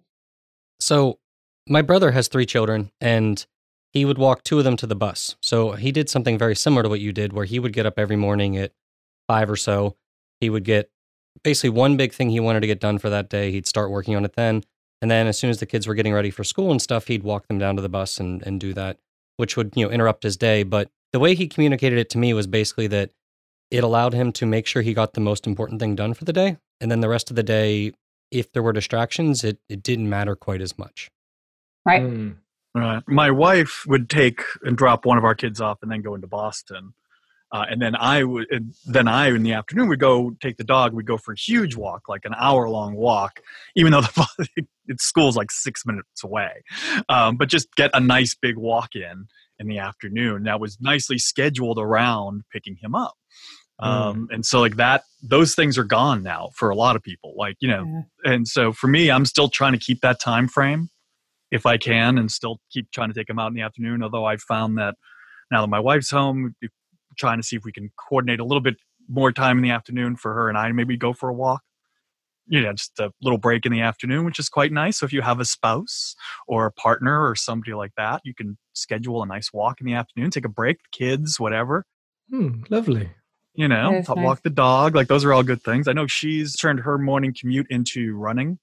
So 0.80 1.19
my 1.67 1.82
brother 1.82 2.12
has 2.12 2.28
three 2.28 2.46
children 2.46 2.91
and 3.00 3.46
he 3.91 4.06
would 4.06 4.17
walk 4.17 4.43
two 4.43 4.58
of 4.58 4.63
them 4.63 4.78
to 4.78 4.88
the 4.88 4.96
bus. 4.96 5.36
So 5.41 5.74
he 5.74 5.91
did 5.91 6.10
something 6.10 6.38
very 6.38 6.56
similar 6.56 6.84
to 6.84 6.89
what 6.89 7.02
you 7.02 7.12
did 7.12 7.34
where 7.34 7.46
he 7.46 7.60
would 7.60 7.74
get 7.74 7.86
up 7.86 8.00
every 8.00 8.15
morning 8.15 8.58
at 8.58 8.72
five 9.28 9.50
or 9.50 9.58
so. 9.58 9.96
He 10.39 10.50
would 10.50 10.63
get 10.63 10.89
basically 11.43 11.69
one 11.69 11.98
big 11.98 12.13
thing 12.13 12.30
he 12.30 12.39
wanted 12.39 12.62
to 12.62 12.67
get 12.67 12.80
done 12.80 12.98
for 12.98 13.10
that 13.12 13.30
day. 13.30 13.52
He'd 13.52 13.67
start 13.67 13.91
working 13.91 14.15
on 14.15 14.26
it 14.26 14.34
then 14.34 14.63
and 15.04 15.12
then 15.12 15.28
as 15.28 15.38
soon 15.38 15.50
as 15.50 15.60
the 15.60 15.66
kids 15.66 15.86
were 15.86 15.96
getting 15.96 16.13
ready 16.13 16.32
for 16.32 16.46
school 16.46 16.72
and 16.72 16.82
stuff, 16.82 17.08
he'd 17.08 17.24
walk 17.24 17.48
them 17.48 17.60
down 17.60 17.76
to 17.76 17.82
the 17.82 17.89
bus 17.89 18.22
and, 18.22 18.42
and 18.44 18.58
do 18.58 18.74
that, 18.74 19.00
which 19.36 19.58
would, 19.58 19.74
you 19.76 19.86
know, 19.86 19.92
interrupt 19.92 20.24
his 20.24 20.38
day. 20.38 20.63
But 20.63 20.89
the 21.12 21.20
way 21.20 21.36
he 21.36 21.46
communicated 21.46 22.00
it 22.00 22.10
to 22.12 22.18
me 22.18 22.34
was 22.34 22.48
basically 22.48 22.88
that 22.88 23.10
it 23.70 23.84
allowed 23.84 24.13
him 24.13 24.32
to 24.32 24.46
make 24.46 24.66
sure 24.66 24.82
he 24.82 24.94
got 24.94 25.12
the 25.12 25.20
most 25.20 25.46
important 25.46 25.82
thing 25.82 25.94
done 25.94 26.13
for 26.13 26.24
the 26.24 26.32
day. 26.32 26.56
And 26.80 26.89
then 26.89 27.02
the 27.02 27.10
rest 27.10 27.30
of 27.30 27.36
the 27.36 27.44
day, 27.44 27.92
if 28.32 28.50
there 28.54 28.63
were 28.63 28.72
distractions, 28.72 29.44
it, 29.44 29.60
it 29.68 29.84
didn't 29.84 30.10
matter 30.10 30.38
quite 30.38 30.62
as 30.62 30.78
much. 30.78 31.12
Right. 31.86 32.04
Mm. 32.04 32.38
Right. 32.74 33.04
My 33.06 33.30
wife 33.30 33.84
would 33.86 34.10
take 34.10 34.39
and 34.62 34.78
drop 34.78 35.06
one 35.06 35.18
of 35.18 35.26
our 35.26 35.36
kids 35.36 35.60
off 35.60 35.80
and 35.82 35.92
then 35.92 36.02
go 36.02 36.16
into 36.16 36.28
Boston. 36.28 36.94
Uh, 37.54 37.66
and 37.70 37.80
then 37.80 37.96
I 37.96 38.24
would, 38.24 38.48
then 38.88 39.08
I 39.08 39.28
in 39.28 39.44
the 39.44 39.54
afternoon 39.54 39.88
would 39.89 40.00
go 40.00 40.36
take 40.42 40.58
the 40.58 40.63
dog. 40.63 40.92
We'd 40.92 41.06
go 41.06 41.20
for 41.20 41.34
a 41.34 41.38
huge 41.38 41.76
walk, 41.76 42.10
like 42.10 42.26
an 42.26 42.34
hour 42.36 42.68
long 42.68 42.96
walk, 42.96 43.42
even 43.76 43.92
though 43.92 44.02
the 44.38 44.98
school's 44.98 45.38
like 45.38 45.52
six 45.52 45.86
minutes 45.86 46.24
away. 46.24 46.63
Um, 47.08 47.38
but 47.38 47.50
just 47.50 47.74
get 47.76 47.92
a 47.94 48.00
nice 48.00 48.34
big 48.34 48.58
walk 48.58 48.96
in 48.96 49.28
in 49.60 49.68
the 49.68 49.78
afternoon. 49.78 50.44
That 50.44 50.60
was 50.60 50.80
nicely 50.82 51.20
scheduled 51.20 51.78
around 51.78 52.42
picking 52.52 52.76
him 52.82 52.96
up. 52.96 53.13
Mm. 53.80 53.88
Um, 53.88 54.28
and 54.32 54.44
so 54.44 54.60
like 54.60 54.78
that, 54.78 55.04
those 55.22 55.54
things 55.54 55.78
are 55.78 55.84
gone 55.84 56.24
now 56.24 56.50
for 56.56 56.72
a 56.72 56.76
lot 56.76 56.96
of 56.96 57.04
people. 57.04 57.36
Like 57.38 57.58
you 57.60 57.68
know, 57.68 57.86
yeah. 58.26 58.34
and 58.34 58.48
so 58.48 58.74
for 58.74 58.88
me, 58.88 59.12
I'm 59.12 59.26
still 59.26 59.50
trying 59.50 59.74
to 59.74 59.80
keep 59.80 60.02
that 60.02 60.20
time 60.20 60.48
frame 60.48 60.89
if 61.52 61.68
I 61.68 61.78
can, 61.78 62.18
and 62.18 62.32
still 62.32 62.60
keep 62.72 62.89
trying 62.92 63.10
to 63.10 63.13
take 63.13 63.30
him 63.30 63.38
out 63.38 63.48
in 63.48 63.54
the 63.54 63.62
afternoon. 63.62 64.02
Although 64.02 64.26
I've 64.26 64.42
found 64.42 64.80
that 64.80 64.96
now 65.52 65.62
that 65.62 65.68
my 65.68 65.80
wife's 65.80 66.10
home 66.10 66.56
trying 67.17 67.39
to 67.39 67.43
see 67.43 67.56
if 67.56 67.63
we 67.63 67.71
can 67.71 67.91
coordinate 67.97 68.39
a 68.39 68.45
little 68.45 68.62
bit 68.62 68.76
more 69.08 69.32
time 69.32 69.58
in 69.58 69.63
the 69.63 69.71
afternoon 69.71 70.15
for 70.15 70.34
her 70.34 70.49
and 70.49 70.58
I 70.58 70.71
maybe 70.71 70.97
go 70.97 71.13
for 71.13 71.30
a 71.30 71.34
walk. 71.34 71.62
You 72.45 72.62
know, 72.62 72.73
just 72.73 72.99
a 72.99 73.10
little 73.21 73.38
break 73.38 73.65
in 73.65 73.71
the 73.71 73.80
afternoon, 73.80 74.26
which 74.26 74.38
is 74.38 74.49
quite 74.49 74.71
nice. 74.73 74.97
So 74.97 75.06
if 75.06 75.13
you 75.13 75.21
have 75.21 75.39
a 75.39 75.45
spouse 75.45 76.13
or 76.45 76.65
a 76.65 76.71
partner 76.73 77.26
or 77.26 77.36
somebody 77.36 77.73
like 77.73 77.93
that, 77.95 78.21
you 78.26 78.34
can 78.36 78.58
schedule 78.73 79.23
a 79.23 79.26
nice 79.26 79.54
walk 79.54 79.80
in 79.80 79.88
the 79.88 79.93
afternoon, 79.93 80.30
take 80.30 80.43
a 80.43 80.49
break, 80.49 80.78
kids, 80.91 81.39
whatever. 81.39 81.86
Hmm, 82.30 82.63
lovely. 82.69 83.12
You 83.56 83.69
know, 83.69 83.91
nice. 83.91 84.10
walk 84.10 84.41
the 84.41 84.49
dog. 84.49 84.93
Like 84.93 85.08
those 85.08 85.23
are 85.23 85.32
all 85.32 85.43
good 85.43 85.62
things. 85.62 85.88
I 85.88 85.93
know 85.93 86.08
she's 86.08 86.56
turned 86.56 86.82
her 86.82 86.97
morning 86.97 87.34
commute 87.39 87.67
into 87.69 88.15
running. 88.17 88.60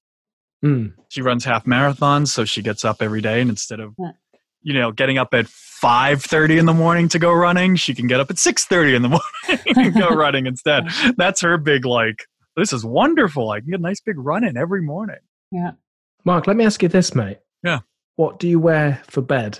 Mm. 0.63 0.93
She 1.09 1.21
runs 1.21 1.43
half 1.43 1.65
marathons, 1.65 2.27
so 2.27 2.45
she 2.45 2.61
gets 2.61 2.85
up 2.85 3.01
every 3.01 3.21
day, 3.21 3.41
and 3.41 3.49
instead 3.49 3.79
of 3.79 3.95
you 4.61 4.73
know, 4.73 4.91
getting 4.91 5.17
up 5.17 5.33
at 5.33 5.45
5:30 5.45 6.59
in 6.59 6.65
the 6.65 6.73
morning 6.73 7.07
to 7.09 7.19
go 7.19 7.31
running, 7.31 7.75
she 7.75 7.93
can 7.95 8.07
get 8.07 8.19
up 8.19 8.29
at 8.29 8.37
6:30 8.37 8.95
in 8.95 9.01
the 9.01 9.09
morning 9.09 9.63
and 9.75 9.93
go 9.93 10.09
running 10.15 10.45
instead. 10.45 10.87
That's 11.17 11.41
her 11.41 11.57
big 11.57 11.85
like 11.85 12.25
this 12.55 12.73
is 12.73 12.85
wonderful. 12.85 13.49
I 13.49 13.59
can 13.59 13.69
get 13.69 13.79
a 13.79 13.83
nice 13.83 14.01
big 14.01 14.17
run 14.17 14.43
in 14.43 14.57
every 14.57 14.81
morning. 14.81 15.19
Yeah. 15.51 15.71
Mark, 16.25 16.47
let 16.47 16.55
me 16.55 16.65
ask 16.65 16.83
you 16.83 16.89
this, 16.89 17.15
mate. 17.15 17.39
Yeah. 17.63 17.79
What 18.15 18.39
do 18.39 18.47
you 18.47 18.59
wear 18.59 19.01
for 19.07 19.21
bed? 19.21 19.59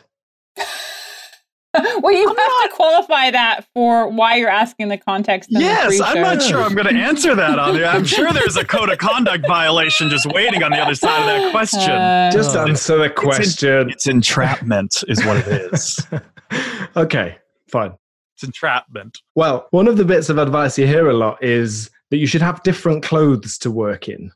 well, 2.01 2.12
you 2.12 2.23
I'm 2.23 2.36
have 2.36 2.38
not, 2.38 2.69
to 2.69 2.75
qualify 2.75 3.31
that 3.31 3.65
for 3.73 4.10
why 4.10 4.36
you're 4.36 4.49
asking 4.49 4.89
the 4.89 4.97
context. 4.97 5.49
yes, 5.51 6.01
I'm 6.01 6.21
not 6.21 6.41
sure 6.41 6.62
I'm 6.62 6.75
going 6.75 6.93
to 6.93 7.01
answer 7.01 7.34
that 7.34 7.57
on 7.60 7.75
there. 7.75 7.88
I'm 7.88 8.03
sure 8.03 8.34
there's 8.34 8.57
a 8.57 8.65
code 8.65 8.89
of 8.89 8.97
conduct 8.97 9.47
violation 9.47 10.10
just 10.10 10.25
waiting 10.25 10.63
on 10.63 10.71
the 10.71 10.79
other 10.79 10.95
side 10.95 11.21
of 11.21 11.25
that 11.27 11.51
question. 11.51 11.91
Uh, 11.91 12.29
just 12.31 12.57
answer 12.57 12.97
the 12.97 13.10
question. 13.10 13.89
It's, 13.89 14.05
it's 14.05 14.07
entrapment, 14.07 15.01
is 15.07 15.23
what 15.23 15.38
it 15.38 15.47
is. 15.47 16.05
okay, 16.97 17.38
fine. 17.69 17.93
It's 18.36 18.43
entrapment. 18.43 19.19
Well, 19.36 19.67
one 19.71 19.88
of 19.88 19.95
the 19.95 20.03
bits 20.03 20.27
of 20.27 20.38
advice 20.38 20.77
you 20.77 20.88
hear 20.88 21.10
a 21.10 21.13
lot 21.13 21.41
is 21.41 21.89
that 22.10 22.17
you 22.17 22.27
should 22.27 22.41
have 22.41 22.62
different 22.63 23.01
clothes 23.01 23.57
to 23.60 23.71
work 23.71 24.10
in. 24.10 24.31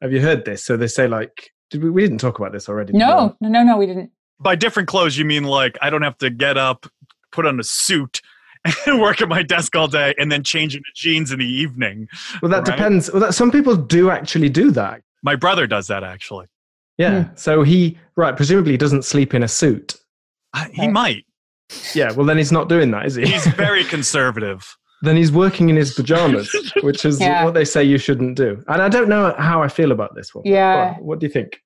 Have 0.00 0.12
you 0.12 0.20
heard 0.20 0.44
this? 0.44 0.64
So 0.64 0.76
they 0.76 0.86
say 0.86 1.08
like, 1.08 1.50
did 1.70 1.82
we, 1.82 1.90
we 1.90 2.02
didn't 2.02 2.18
talk 2.18 2.38
about 2.38 2.52
this 2.52 2.68
already. 2.68 2.92
No, 2.92 3.36
no, 3.40 3.48
no, 3.48 3.62
no, 3.64 3.76
we 3.76 3.86
didn't 3.86 4.10
by 4.40 4.56
different 4.56 4.88
clothes, 4.88 5.16
you 5.18 5.24
mean 5.24 5.44
like 5.44 5.78
I 5.82 5.90
don't 5.90 6.02
have 6.02 6.18
to 6.18 6.30
get 6.30 6.56
up, 6.56 6.86
put 7.32 7.46
on 7.46 7.60
a 7.60 7.64
suit, 7.64 8.20
and 8.86 9.00
work 9.00 9.20
at 9.20 9.28
my 9.28 9.42
desk 9.42 9.74
all 9.76 9.88
day, 9.88 10.14
and 10.18 10.30
then 10.30 10.42
change 10.42 10.74
into 10.74 10.90
jeans 10.94 11.32
in 11.32 11.38
the 11.38 11.46
evening. 11.46 12.08
Well, 12.42 12.50
that 12.50 12.66
right? 12.68 12.76
depends. 12.76 13.10
Well, 13.12 13.20
that, 13.20 13.34
some 13.34 13.50
people 13.50 13.76
do 13.76 14.10
actually 14.10 14.48
do 14.48 14.70
that. 14.72 15.02
My 15.22 15.36
brother 15.36 15.66
does 15.66 15.86
that 15.88 16.02
actually. 16.02 16.46
Yeah. 16.98 17.24
Hmm. 17.24 17.36
So 17.36 17.62
he 17.62 17.98
right 18.16 18.36
presumably 18.36 18.76
doesn't 18.76 19.04
sleep 19.04 19.34
in 19.34 19.42
a 19.42 19.48
suit. 19.48 19.96
Uh, 20.52 20.66
he 20.72 20.88
might. 20.88 21.24
Yeah. 21.94 22.12
Well, 22.12 22.26
then 22.26 22.36
he's 22.36 22.52
not 22.52 22.68
doing 22.68 22.90
that, 22.90 23.06
is 23.06 23.14
he? 23.14 23.26
He's 23.26 23.46
very 23.54 23.84
conservative. 23.84 24.76
then 25.02 25.16
he's 25.16 25.32
working 25.32 25.70
in 25.70 25.76
his 25.76 25.94
pajamas, 25.94 26.54
which 26.82 27.04
is 27.04 27.20
yeah. 27.20 27.44
what 27.44 27.54
they 27.54 27.64
say 27.64 27.82
you 27.82 27.96
shouldn't 27.96 28.36
do. 28.36 28.62
And 28.68 28.82
I 28.82 28.88
don't 28.88 29.08
know 29.08 29.34
how 29.38 29.62
I 29.62 29.68
feel 29.68 29.92
about 29.92 30.14
this 30.14 30.34
one. 30.34 30.44
Yeah. 30.44 30.94
What, 30.94 31.02
what 31.02 31.18
do 31.20 31.26
you 31.26 31.32
think? 31.32 31.60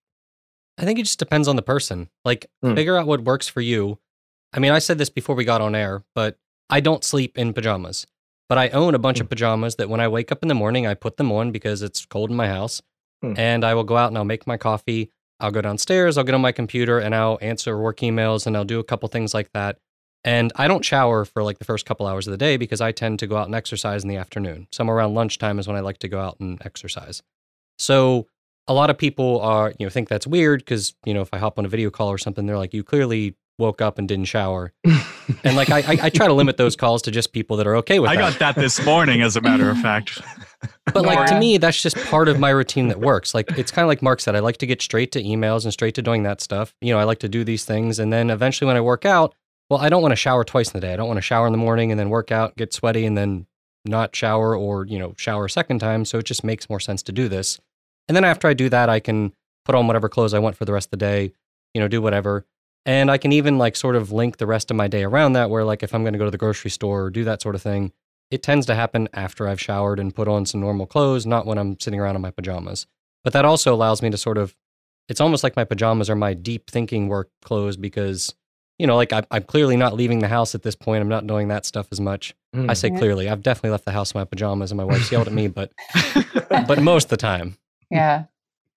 I 0.79 0.85
think 0.85 0.99
it 0.99 1.05
just 1.05 1.19
depends 1.19 1.49
on 1.49 1.57
the 1.57 1.63
person. 1.63 2.09
Like, 2.25 2.47
mm. 2.65 2.75
figure 2.75 2.97
out 2.97 3.07
what 3.07 3.23
works 3.23 3.49
for 3.49 3.61
you. 3.61 3.99
I 4.53 4.61
mean, 4.61 4.73
I 4.73 4.79
said 4.79 4.99
this 4.99 5.11
before 5.11 5.35
we 5.35 5.45
got 5.45 5.61
on 5.61 5.75
air, 5.75 6.05
but 6.15 6.39
I 6.71 6.81
don't 6.81 7.05
sleep 7.05 7.39
in 7.39 7.53
pajamas. 7.53 8.07
But 8.49 8.59
I 8.59 8.69
own 8.71 8.95
a 8.95 8.99
bunch 8.99 9.19
mm. 9.19 9.23
of 9.23 9.29
pajamas 9.29 9.77
that 9.77 9.89
when 9.89 10.01
I 10.01 10.09
wake 10.09 10.33
up 10.33 10.43
in 10.43 10.49
the 10.49 10.55
morning, 10.55 10.87
I 10.87 10.95
put 10.95 11.17
them 11.17 11.33
on 11.33 11.53
because 11.53 11.83
it's 11.83 12.05
cold 12.07 12.31
in 12.31 12.37
my 12.37 12.49
house. 12.49 12.83
Mm. 13.25 13.39
And 13.39 13.65
I 13.65 13.75
will 13.75 13.85
go 13.85 13.97
out 13.97 14.09
and 14.09 14.19
I'll 14.19 14.25
make 14.25 14.47
my 14.47 14.57
coffee. 14.57 15.11
I'll 15.41 15.51
go 15.51 15.61
downstairs, 15.61 16.17
I'll 16.17 16.25
get 16.25 16.35
on 16.35 16.41
my 16.41 16.53
computer 16.53 16.99
and 16.99 17.15
I'll 17.15 17.39
answer 17.43 17.77
work 17.77 17.99
emails 17.99 18.47
and 18.47 18.57
I'll 18.57 18.65
do 18.65 18.79
a 18.79 18.85
couple 18.85 19.09
things 19.09 19.35
like 19.35 19.51
that. 19.53 19.79
And 20.23 20.53
I 20.57 20.69
don't 20.69 20.85
shower 20.85 21.25
for 21.25 21.43
like 21.43 21.59
the 21.59 21.65
first 21.65 21.85
couple 21.85 22.07
hours 22.07 22.27
of 22.27 22.31
the 22.31 22.39
day 22.39 22.57
because 22.57 22.81
I 22.81 22.93
tend 22.93 23.19
to 23.19 23.27
go 23.27 23.37
out 23.37 23.47
and 23.47 23.55
exercise 23.55 24.03
in 24.03 24.09
the 24.09 24.17
afternoon. 24.17 24.69
Somewhere 24.73 24.97
around 24.97 25.15
lunchtime 25.15 25.59
is 25.59 25.69
when 25.69 25.77
I 25.77 25.81
like 25.81 25.99
to 25.99 26.09
go 26.09 26.19
out 26.19 26.41
and 26.41 26.65
exercise. 26.65 27.23
So 27.79 28.27
a 28.67 28.75
lot 28.75 28.91
of 28.91 28.99
people 28.99 29.41
are, 29.41 29.73
you 29.79 29.87
know, 29.87 29.91
think 29.91 30.09
that's 30.09 30.27
weird 30.27 30.61
because, 30.61 30.95
you 31.05 31.15
know, 31.15 31.21
if 31.21 31.29
I 31.33 31.39
hop 31.39 31.59
on 31.59 31.65
a 31.65 31.69
video 31.69 31.91
call 31.91 32.09
or 32.09 32.19
something, 32.19 32.47
they're 32.47 32.59
like, 32.59 32.73
you 32.73 32.83
clearly 32.83 33.35
woke 33.59 33.81
up 33.81 33.99
and 33.99 34.09
didn't 34.09 34.25
shower. 34.25 34.73
and 35.45 35.57
like, 35.57 35.71
I, 35.71 35.79
I, 35.81 35.99
I 36.05 36.11
try 36.11 36.27
to 36.27 36.33
limit 36.33 36.57
those 36.57 36.75
calls 36.75 37.03
to 37.03 37.11
just 37.11 37.33
people 37.33 37.57
that 37.59 37.67
are 37.67 37.77
okay 37.77 38.01
with 38.01 38.11
I 38.11 38.17
that. 38.17 38.21
got 38.21 38.39
that 38.39 38.55
this 38.57 38.85
morning, 38.85 39.23
as 39.23 39.37
a 39.37 39.41
matter 39.41 39.71
of 39.71 39.79
fact. 39.79 40.21
But 40.93 41.05
like 41.05 41.27
to 41.29 41.39
me, 41.39 41.59
that's 41.59 41.81
just 41.83 41.97
part 42.07 42.29
of 42.29 42.39
my 42.39 42.51
routine 42.51 42.89
that 42.89 43.01
works. 43.01 43.35
Like 43.35 43.51
it's 43.59 43.71
kind 43.71 43.85
of 43.85 43.89
like 43.89 44.03
Mark 44.03 44.21
said, 44.21 44.37
I 44.37 44.41
like 44.41 44.59
to 44.59 44.67
get 44.67 44.81
straight 44.81 45.13
to 45.13 45.23
emails 45.23 45.65
and 45.65 45.73
straight 45.73 45.95
to 45.95 46.03
doing 46.03 46.23
that 46.23 46.41
stuff. 46.41 46.75
You 46.81 46.93
know, 46.93 46.99
I 46.99 47.05
like 47.05 47.19
to 47.21 47.29
do 47.29 47.43
these 47.43 47.65
things. 47.65 47.99
And 47.99 48.13
then 48.13 48.31
eventually 48.31 48.67
when 48.67 48.77
I 48.77 48.81
work 48.81 49.05
out, 49.05 49.35
well, 49.69 49.81
I 49.81 49.89
don't 49.89 50.03
want 50.03 50.13
to 50.13 50.17
shower 50.17 50.45
twice 50.45 50.69
in 50.69 50.81
the 50.81 50.87
day. 50.87 50.93
I 50.93 50.97
don't 50.97 51.09
want 51.09 51.19
to 51.19 51.23
shower 51.23 51.47
in 51.47 51.53
the 51.53 51.59
morning 51.59 51.91
and 51.91 51.99
then 51.99 52.11
work 52.11 52.31
out, 52.31 52.57
get 52.57 52.73
sweaty 52.73 53.07
and 53.07 53.17
then 53.17 53.47
not 53.85 54.15
shower 54.15 54.57
or, 54.57 54.87
you 54.87 54.99
know, 54.99 55.15
shower 55.17 55.47
a 55.47 55.51
second 55.51 55.79
time. 55.81 56.05
So 56.05 56.19
it 56.19 56.27
just 56.27 56.45
makes 56.45 56.69
more 56.69 56.81
sense 56.81 57.03
to 57.05 57.13
do 57.13 57.29
this. 57.29 57.59
And 58.09 58.17
then 58.17 58.25
after 58.25 58.49
I 58.49 58.55
do 58.55 58.69
that, 58.69 58.89
I 58.89 59.01
can 59.01 59.33
put 59.65 59.75
on 59.75 59.87
whatever 59.87 60.09
clothes 60.09 60.35
I 60.35 60.39
want 60.39 60.57
for 60.57 60.65
the 60.65 60.73
rest 60.73 60.89
of 60.89 60.91
the 60.93 60.97
day, 60.99 61.33
you 61.73 61.81
know, 61.81 61.89
do 61.89 62.03
whatever. 62.03 62.45
And 62.87 63.11
I 63.11 63.17
can 63.17 63.33
even 63.33 63.57
like 63.57 63.77
sort 63.77 63.97
of 63.97 64.13
link 64.13 64.37
the 64.37 64.47
rest 64.47 64.71
of 64.71 64.77
my 64.77 64.89
day 64.89 65.05
around 65.05 65.33
that 65.33 65.49
where 65.49 65.65
like 65.65 65.83
if 65.83 65.95
I'm 65.95 66.03
going 66.03 66.13
to 66.13 66.19
go 66.19 66.27
to 66.27 66.31
the 66.31 66.37
grocery 66.39 66.71
store 66.71 67.05
or 67.05 67.11
do 67.11 67.25
that 67.25 67.41
sort 67.41 67.55
of 67.55 67.63
thing, 67.63 67.93
it 68.31 68.43
tends 68.43 68.67
to 68.67 68.75
happen 68.75 69.09
after 69.15 69.49
I've 69.49 69.61
showered 69.61 69.99
and 69.99 70.15
put 70.15 70.29
on 70.29 70.45
some 70.45 70.61
normal 70.61 70.87
clothes, 70.87 71.25
not 71.25 71.47
when 71.47 71.57
I'm 71.57 71.79
sitting 71.81 71.99
around 72.01 72.17
in 72.17 72.23
my 72.23 72.31
pajamas. 72.31 72.87
But 73.23 73.33
that 73.33 73.45
also 73.47 73.73
allows 73.75 74.03
me 74.03 74.11
to 74.11 74.19
sort 74.19 74.37
of, 74.37 74.55
it's 75.09 75.21
almost 75.21 75.43
like 75.43 75.57
my 75.57 75.65
pajamas 75.65 76.11
are 76.11 76.17
my 76.17 76.35
deep 76.35 76.71
thinking 76.71 77.09
work 77.09 77.31
clothes 77.43 77.77
because, 77.79 78.35
you 78.79 78.87
know, 78.87 78.97
like 78.97 79.13
I, 79.15 79.23
I'm 79.31 79.45
clearly 79.45 79.77
not 79.79 79.95
leaving 79.95 80.19
the 80.19 80.29
house 80.29 80.55
at 80.55 80.63
this 80.63 80.75
point. 80.75 81.01
I'm 81.01 81.09
not 81.09 81.27
doing 81.27 81.49
that 81.49 81.65
stuff 81.65 81.87
as 81.91 82.01
much. 82.01 82.35
Mm. 82.55 82.71
I 82.71 82.75
say 82.75 82.91
Yeah. 82.91 82.99
clearly. 82.99 83.31
I've 83.31 83.43
definitely 83.43 83.71
left 83.71 83.87
the 83.87 83.93
house 83.93 84.13
in 84.13 84.19
my 84.21 84.25
pajamas 84.25 84.71
and 84.73 84.77
my 84.77 84.85
wife's 84.85 85.11
yelled 85.11 85.27
at 85.27 85.33
me, 85.33 85.49
but 85.49 85.73
but 86.67 86.83
most 86.83 87.05
of 87.05 87.11
the 87.11 87.17
time. 87.17 87.57
Yeah. 87.95 88.25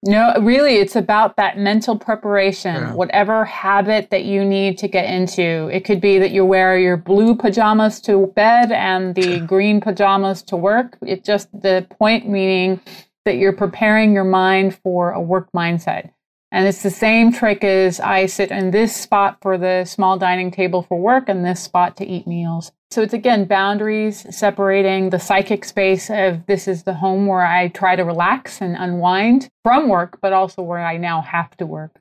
No, 0.04 0.36
really, 0.40 0.76
it's 0.76 0.96
about 0.96 1.38
that 1.38 1.58
mental 1.58 1.98
preparation, 1.98 2.76
Yeah. 2.76 2.94
whatever 2.94 3.44
habit 3.46 4.12
that 4.12 4.26
you 4.26 4.46
need 4.46 4.78
to 4.78 4.88
get 4.88 5.10
into. 5.10 5.70
It 5.74 5.86
could 5.86 6.00
be 6.00 6.20
that 6.20 6.32
you 6.32 6.46
wear 6.46 6.78
your 6.78 6.98
blue 6.98 7.36
pajamas 7.36 8.00
to 8.02 8.28
bed 8.36 8.72
and 8.72 9.16
the 9.16 9.40
green 9.40 9.82
pajamas 9.82 10.44
to 10.44 10.56
work. 10.56 10.98
It 11.06 11.24
just 11.24 11.50
the 11.52 11.88
point 12.00 12.30
meaning 12.30 12.80
that 13.26 13.38
you're 13.38 13.54
preparing 13.54 14.14
your 14.14 14.24
mind 14.24 14.76
for 14.76 15.12
a 15.12 15.20
work 15.20 15.50
mindset. 15.52 16.12
And 16.52 16.66
it's 16.66 16.82
the 16.82 16.90
same 16.90 17.34
trick 17.34 17.64
as 17.64 18.00
I 18.00 18.26
sit 18.26 18.52
in 18.52 18.72
this 18.72 18.96
spot 18.96 19.38
for 19.42 19.58
the 19.58 19.84
small 19.84 20.18
dining 20.18 20.50
table 20.50 20.82
for 20.82 20.98
work 21.00 21.28
and 21.28 21.44
this 21.44 21.62
spot 21.62 21.98
to 21.98 22.06
eat 22.06 22.26
meals. 22.26 22.72
So 22.90 23.02
it's 23.02 23.14
again 23.14 23.46
boundaries, 23.46 24.26
separating 24.36 25.10
the 25.10 25.20
psychic 25.20 25.66
space 25.66 26.10
of 26.10 26.46
this 26.46 26.70
is 26.70 26.84
the 26.84 26.94
home 26.94 27.28
where 27.28 27.46
I 27.46 27.68
try 27.68 27.98
to 27.98 28.04
relax 28.04 28.62
and 28.62 28.78
unwind 28.78 29.50
from 29.64 29.90
work, 29.90 30.20
but 30.22 30.32
also 30.32 30.62
where 30.62 30.86
I 30.86 30.96
now 30.96 31.22
have 31.22 31.56
to 31.58 31.66
work. 31.66 32.00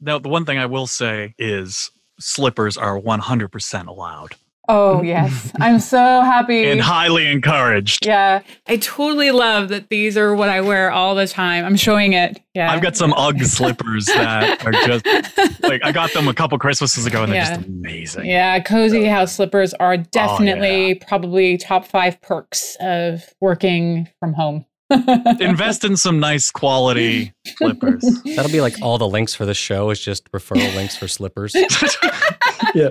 Now, 0.00 0.20
the 0.20 0.28
one 0.28 0.44
thing 0.44 0.58
I 0.58 0.66
will 0.66 0.86
say 0.86 1.34
is 1.36 1.90
slippers 2.20 2.76
are 2.76 3.00
100% 3.00 3.86
allowed 3.88 4.36
Oh, 4.68 5.02
yes. 5.04 5.52
I'm 5.60 5.78
so 5.80 5.98
happy. 5.98 6.64
and 6.70 6.80
highly 6.80 7.30
encouraged. 7.30 8.06
yeah. 8.06 8.40
I 8.66 8.76
totally 8.78 9.30
love 9.30 9.68
that 9.68 9.88
these 9.90 10.16
are 10.16 10.34
what 10.34 10.48
I 10.48 10.60
wear 10.60 10.90
all 10.90 11.14
the 11.14 11.26
time. 11.26 11.64
I'm 11.64 11.76
showing 11.76 12.12
it. 12.14 12.40
Yeah. 12.54 12.70
I've 12.72 12.82
got 12.82 12.96
some 12.96 13.12
UGG 13.14 13.44
slippers 13.44 14.06
that 14.06 14.64
are 14.64 14.72
just 14.72 15.04
like 15.62 15.84
I 15.84 15.92
got 15.92 16.12
them 16.12 16.28
a 16.28 16.34
couple 16.34 16.58
Christmases 16.58 17.04
ago 17.06 17.24
and 17.24 17.32
they're 17.32 17.42
Yeah. 17.42 17.56
just 17.56 17.66
amazing. 17.68 18.26
Yeah, 18.26 18.60
cozy 18.60 19.04
house 19.04 19.34
slippers 19.34 19.74
are 19.74 19.94
oh, 19.94 20.04
definitely 20.12 20.94
probably 21.06 21.58
top 21.58 21.84
five 21.86 22.20
perks 22.22 22.76
of 22.80 23.22
working 23.40 24.08
from 24.20 24.32
home. 24.34 24.64
Invest 24.90 25.84
in 25.84 25.96
some 25.96 26.20
nice 26.20 26.50
quality 26.50 27.32
slippers. 27.58 28.02
That'll 28.36 28.52
be 28.52 28.60
like 28.60 28.80
all 28.82 28.98
the 28.98 29.08
links 29.08 29.34
for 29.34 29.44
the 29.46 29.54
show 29.54 29.90
is 29.90 30.00
just 30.00 30.30
referral 30.32 30.74
links 30.76 30.96
for 30.96 31.08
slippers. 31.08 31.54
yeah. 32.74 32.90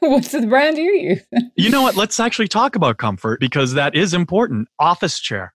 What's 0.00 0.32
the 0.32 0.46
brand 0.48 0.78
you 0.78 0.92
use? 0.92 1.22
you 1.56 1.70
know 1.70 1.82
what? 1.82 1.96
Let's 1.96 2.18
actually 2.18 2.48
talk 2.48 2.74
about 2.76 2.96
comfort 2.98 3.40
because 3.40 3.74
that 3.74 3.94
is 3.94 4.14
important. 4.14 4.68
Office 4.78 5.20
chair. 5.20 5.52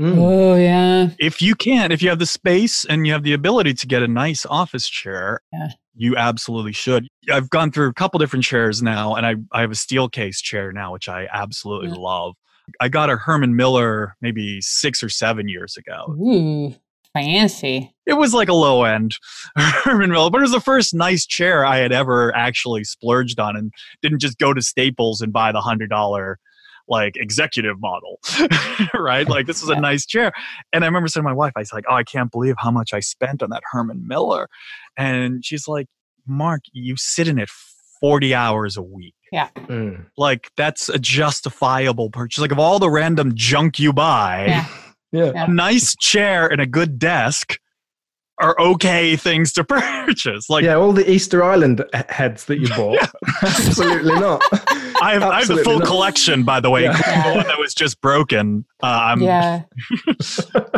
Mm. 0.00 0.18
Oh 0.18 0.54
yeah. 0.56 1.10
If 1.18 1.40
you 1.40 1.54
can, 1.54 1.92
if 1.92 2.02
you 2.02 2.08
have 2.08 2.18
the 2.18 2.26
space 2.26 2.84
and 2.84 3.06
you 3.06 3.12
have 3.12 3.22
the 3.22 3.32
ability 3.32 3.74
to 3.74 3.86
get 3.86 4.02
a 4.02 4.08
nice 4.08 4.44
office 4.46 4.88
chair, 4.88 5.40
Yeah. 5.52 5.68
you 5.94 6.16
absolutely 6.16 6.72
should. 6.72 7.06
I've 7.30 7.48
gone 7.50 7.70
through 7.70 7.90
a 7.90 7.94
couple 7.94 8.18
different 8.18 8.44
chairs 8.44 8.82
now, 8.82 9.14
and 9.14 9.24
I, 9.24 9.34
I 9.52 9.60
have 9.60 9.70
a 9.70 9.74
Steelcase 9.74 10.38
chair 10.42 10.72
now, 10.72 10.92
which 10.92 11.08
I 11.08 11.28
absolutely 11.32 11.90
Yeah. 11.90 11.94
love. 11.98 12.34
I 12.80 12.88
got 12.88 13.10
a 13.10 13.16
Herman 13.16 13.56
Miller 13.56 14.16
maybe 14.20 14.60
six 14.60 15.02
or 15.02 15.08
seven 15.08 15.48
years 15.48 15.76
ago. 15.76 16.12
Ooh, 16.12 16.74
fancy. 17.12 17.94
It 18.06 18.14
was 18.14 18.34
like 18.34 18.48
a 18.48 18.54
low 18.54 18.84
end 18.84 19.16
Herman 19.56 20.10
Miller, 20.10 20.30
but 20.30 20.38
it 20.38 20.42
was 20.42 20.52
the 20.52 20.60
first 20.60 20.94
nice 20.94 21.26
chair 21.26 21.64
I 21.64 21.78
had 21.78 21.92
ever 21.92 22.34
actually 22.34 22.84
splurged 22.84 23.38
on 23.38 23.56
and 23.56 23.72
didn't 24.02 24.20
just 24.20 24.38
go 24.38 24.52
to 24.52 24.62
Staples 24.62 25.20
and 25.20 25.32
buy 25.32 25.52
the 25.52 25.60
hundred 25.60 25.90
dollar 25.90 26.38
like 26.88 27.16
executive 27.16 27.80
model, 27.80 28.20
right? 28.94 29.28
Like 29.28 29.46
this 29.46 29.62
was 29.62 29.70
a 29.70 29.80
nice 29.80 30.04
chair. 30.04 30.32
And 30.72 30.84
I 30.84 30.86
remember 30.86 31.08
saying 31.08 31.22
to 31.22 31.28
my 31.28 31.32
wife, 31.34 31.52
I 31.56 31.60
was 31.60 31.72
like, 31.72 31.84
oh, 31.88 31.94
I 31.94 32.04
can't 32.04 32.30
believe 32.30 32.56
how 32.58 32.70
much 32.70 32.92
I 32.92 33.00
spent 33.00 33.42
on 33.42 33.50
that 33.50 33.62
Herman 33.70 34.06
Miller. 34.06 34.48
And 34.96 35.44
she's 35.44 35.66
like, 35.66 35.86
Mark, 36.26 36.62
you 36.72 36.96
sit 36.96 37.28
in 37.28 37.38
it 37.38 37.48
40 38.00 38.34
hours 38.34 38.76
a 38.76 38.82
week. 38.82 39.13
Mm. 39.32 40.06
Like 40.16 40.50
that's 40.56 40.88
a 40.88 40.98
justifiable 40.98 42.10
purchase. 42.10 42.40
Like 42.40 42.52
of 42.52 42.58
all 42.58 42.78
the 42.78 42.90
random 42.90 43.32
junk 43.34 43.78
you 43.78 43.92
buy, 43.92 44.46
Yeah. 44.46 44.66
Yeah. 45.12 45.30
Yeah. 45.32 45.44
a 45.44 45.48
nice 45.48 45.94
chair 46.00 46.48
and 46.48 46.60
a 46.60 46.66
good 46.66 46.98
desk 46.98 47.56
are 48.40 48.58
okay 48.60 49.14
things 49.14 49.52
to 49.52 49.62
purchase. 49.64 50.50
Like 50.50 50.64
yeah, 50.64 50.74
all 50.74 50.92
the 50.92 51.08
Easter 51.08 51.44
Island 51.44 51.84
heads 52.08 52.46
that 52.46 52.58
you 52.58 52.66
bought. 52.76 53.12
Absolutely 53.42 54.14
not. 54.18 54.42
I 55.00 55.12
have, 55.12 55.22
I 55.22 55.38
have 55.38 55.46
the 55.48 55.62
full 55.62 55.78
not. 55.78 55.86
collection, 55.86 56.42
by 56.42 56.58
the 56.58 56.68
way. 56.68 56.82
Yeah. 56.82 56.96
including 56.96 57.30
The 57.30 57.36
one 57.36 57.46
that 57.46 57.58
was 57.60 57.74
just 57.74 58.00
broken. 58.00 58.64
Uh, 58.82 58.86
I'm, 58.86 59.22
yeah. 59.22 59.62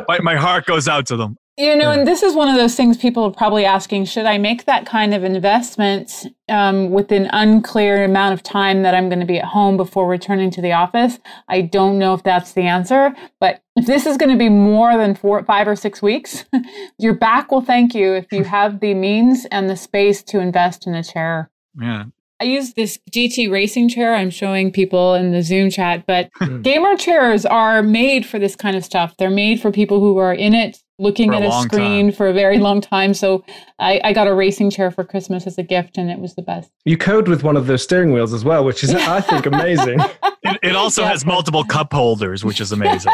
my, 0.06 0.18
my 0.20 0.36
heart 0.36 0.66
goes 0.66 0.86
out 0.86 1.06
to 1.06 1.16
them. 1.16 1.38
You 1.58 1.74
know, 1.74 1.90
and 1.90 2.06
this 2.06 2.22
is 2.22 2.34
one 2.34 2.48
of 2.48 2.56
those 2.56 2.74
things 2.74 2.98
people 2.98 3.24
are 3.24 3.30
probably 3.30 3.64
asking 3.64 4.04
should 4.04 4.26
I 4.26 4.36
make 4.36 4.66
that 4.66 4.84
kind 4.84 5.14
of 5.14 5.24
investment 5.24 6.26
um, 6.50 6.90
with 6.90 7.10
an 7.12 7.30
unclear 7.32 8.04
amount 8.04 8.34
of 8.34 8.42
time 8.42 8.82
that 8.82 8.94
I'm 8.94 9.08
going 9.08 9.20
to 9.20 9.26
be 9.26 9.38
at 9.38 9.46
home 9.46 9.78
before 9.78 10.06
returning 10.06 10.50
to 10.50 10.60
the 10.60 10.72
office? 10.72 11.18
I 11.48 11.62
don't 11.62 11.98
know 11.98 12.12
if 12.12 12.22
that's 12.22 12.52
the 12.52 12.62
answer, 12.62 13.14
but 13.40 13.62
if 13.74 13.86
this 13.86 14.04
is 14.04 14.18
going 14.18 14.30
to 14.32 14.36
be 14.38 14.50
more 14.50 14.98
than 14.98 15.14
four, 15.14 15.42
five 15.44 15.66
or 15.66 15.76
six 15.76 16.02
weeks, 16.02 16.44
your 16.98 17.14
back 17.14 17.50
will 17.50 17.62
thank 17.62 17.94
you 17.94 18.12
if 18.12 18.30
you 18.32 18.44
have 18.56 18.80
the 18.80 18.92
means 18.92 19.46
and 19.50 19.70
the 19.70 19.76
space 19.76 20.22
to 20.24 20.40
invest 20.40 20.86
in 20.86 20.94
a 20.94 21.02
chair. 21.02 21.50
Yeah. 21.80 22.04
I 22.38 22.44
use 22.44 22.74
this 22.74 22.98
GT 23.10 23.50
racing 23.50 23.88
chair. 23.88 24.14
I'm 24.14 24.28
showing 24.28 24.70
people 24.70 25.14
in 25.14 25.32
the 25.32 25.42
Zoom 25.42 25.70
chat, 25.70 26.04
but 26.06 26.28
Mm. 26.38 26.62
gamer 26.62 26.94
chairs 26.96 27.46
are 27.46 27.82
made 27.82 28.26
for 28.26 28.38
this 28.38 28.54
kind 28.54 28.76
of 28.76 28.84
stuff. 28.84 29.16
They're 29.16 29.30
made 29.30 29.58
for 29.62 29.72
people 29.72 30.00
who 30.00 30.18
are 30.18 30.34
in 30.34 30.52
it, 30.52 30.82
looking 30.98 31.30
For 31.30 31.34
a 31.34 31.40
at 31.40 31.42
a 31.44 31.48
long 31.48 31.64
screen 31.64 32.12
for 32.12 32.28
a 32.28 32.32
very 32.32 32.58
long 32.58 32.80
time. 32.80 33.14
So 33.14 33.44
I, 33.78 34.00
I 34.04 34.12
got 34.12 34.26
a 34.26 34.34
racing 34.34 34.70
chair 34.70 34.90
for 34.90 35.04
Christmas 35.04 35.46
as 35.46 35.58
a 35.58 35.62
gift, 35.62 35.98
and 35.98 36.10
it 36.10 36.18
was 36.18 36.34
the 36.34 36.42
best. 36.42 36.70
You 36.84 36.96
code 36.96 37.28
with 37.28 37.42
one 37.42 37.56
of 37.56 37.66
the 37.66 37.76
steering 37.78 38.12
wheels 38.12 38.32
as 38.32 38.44
well, 38.44 38.64
which 38.64 38.82
is, 38.82 38.94
I 38.94 39.20
think, 39.20 39.46
amazing. 39.54 40.00
It, 40.42 40.58
it 40.62 40.76
also 40.76 41.02
Yeah. 41.02 41.08
has 41.10 41.26
multiple 41.26 41.64
cup 41.64 41.92
holders, 41.92 42.44
which 42.44 42.60
is 42.60 42.72
amazing. 42.72 43.12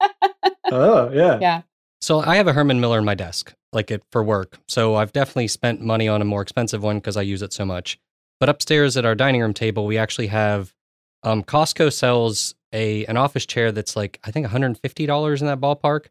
oh, 0.70 1.10
yeah. 1.12 1.38
Yeah. 1.40 1.62
So 2.00 2.20
I 2.20 2.36
have 2.36 2.46
a 2.46 2.52
Herman 2.52 2.80
Miller 2.80 2.98
in 2.98 3.04
my 3.04 3.14
desk, 3.14 3.54
like 3.72 3.90
it 3.90 4.02
for 4.12 4.22
work. 4.22 4.58
So 4.68 4.96
I've 4.96 5.12
definitely 5.12 5.48
spent 5.48 5.80
money 5.80 6.06
on 6.08 6.20
a 6.20 6.24
more 6.24 6.42
expensive 6.42 6.82
one 6.82 6.98
because 6.98 7.16
I 7.16 7.22
use 7.22 7.40
it 7.40 7.52
so 7.52 7.64
much. 7.64 7.98
But 8.40 8.48
upstairs 8.48 8.96
at 8.96 9.06
our 9.06 9.14
dining 9.14 9.40
room 9.40 9.54
table, 9.54 9.86
we 9.86 9.96
actually 9.96 10.26
have 10.26 10.74
um, 11.22 11.42
Costco 11.42 11.90
sells 11.92 12.54
a 12.74 13.06
an 13.06 13.16
office 13.16 13.46
chair 13.46 13.72
that's 13.72 13.96
like 13.96 14.18
I 14.24 14.30
think 14.30 14.46
$150 14.46 15.40
in 15.40 15.46
that 15.46 15.60
ballpark. 15.60 16.06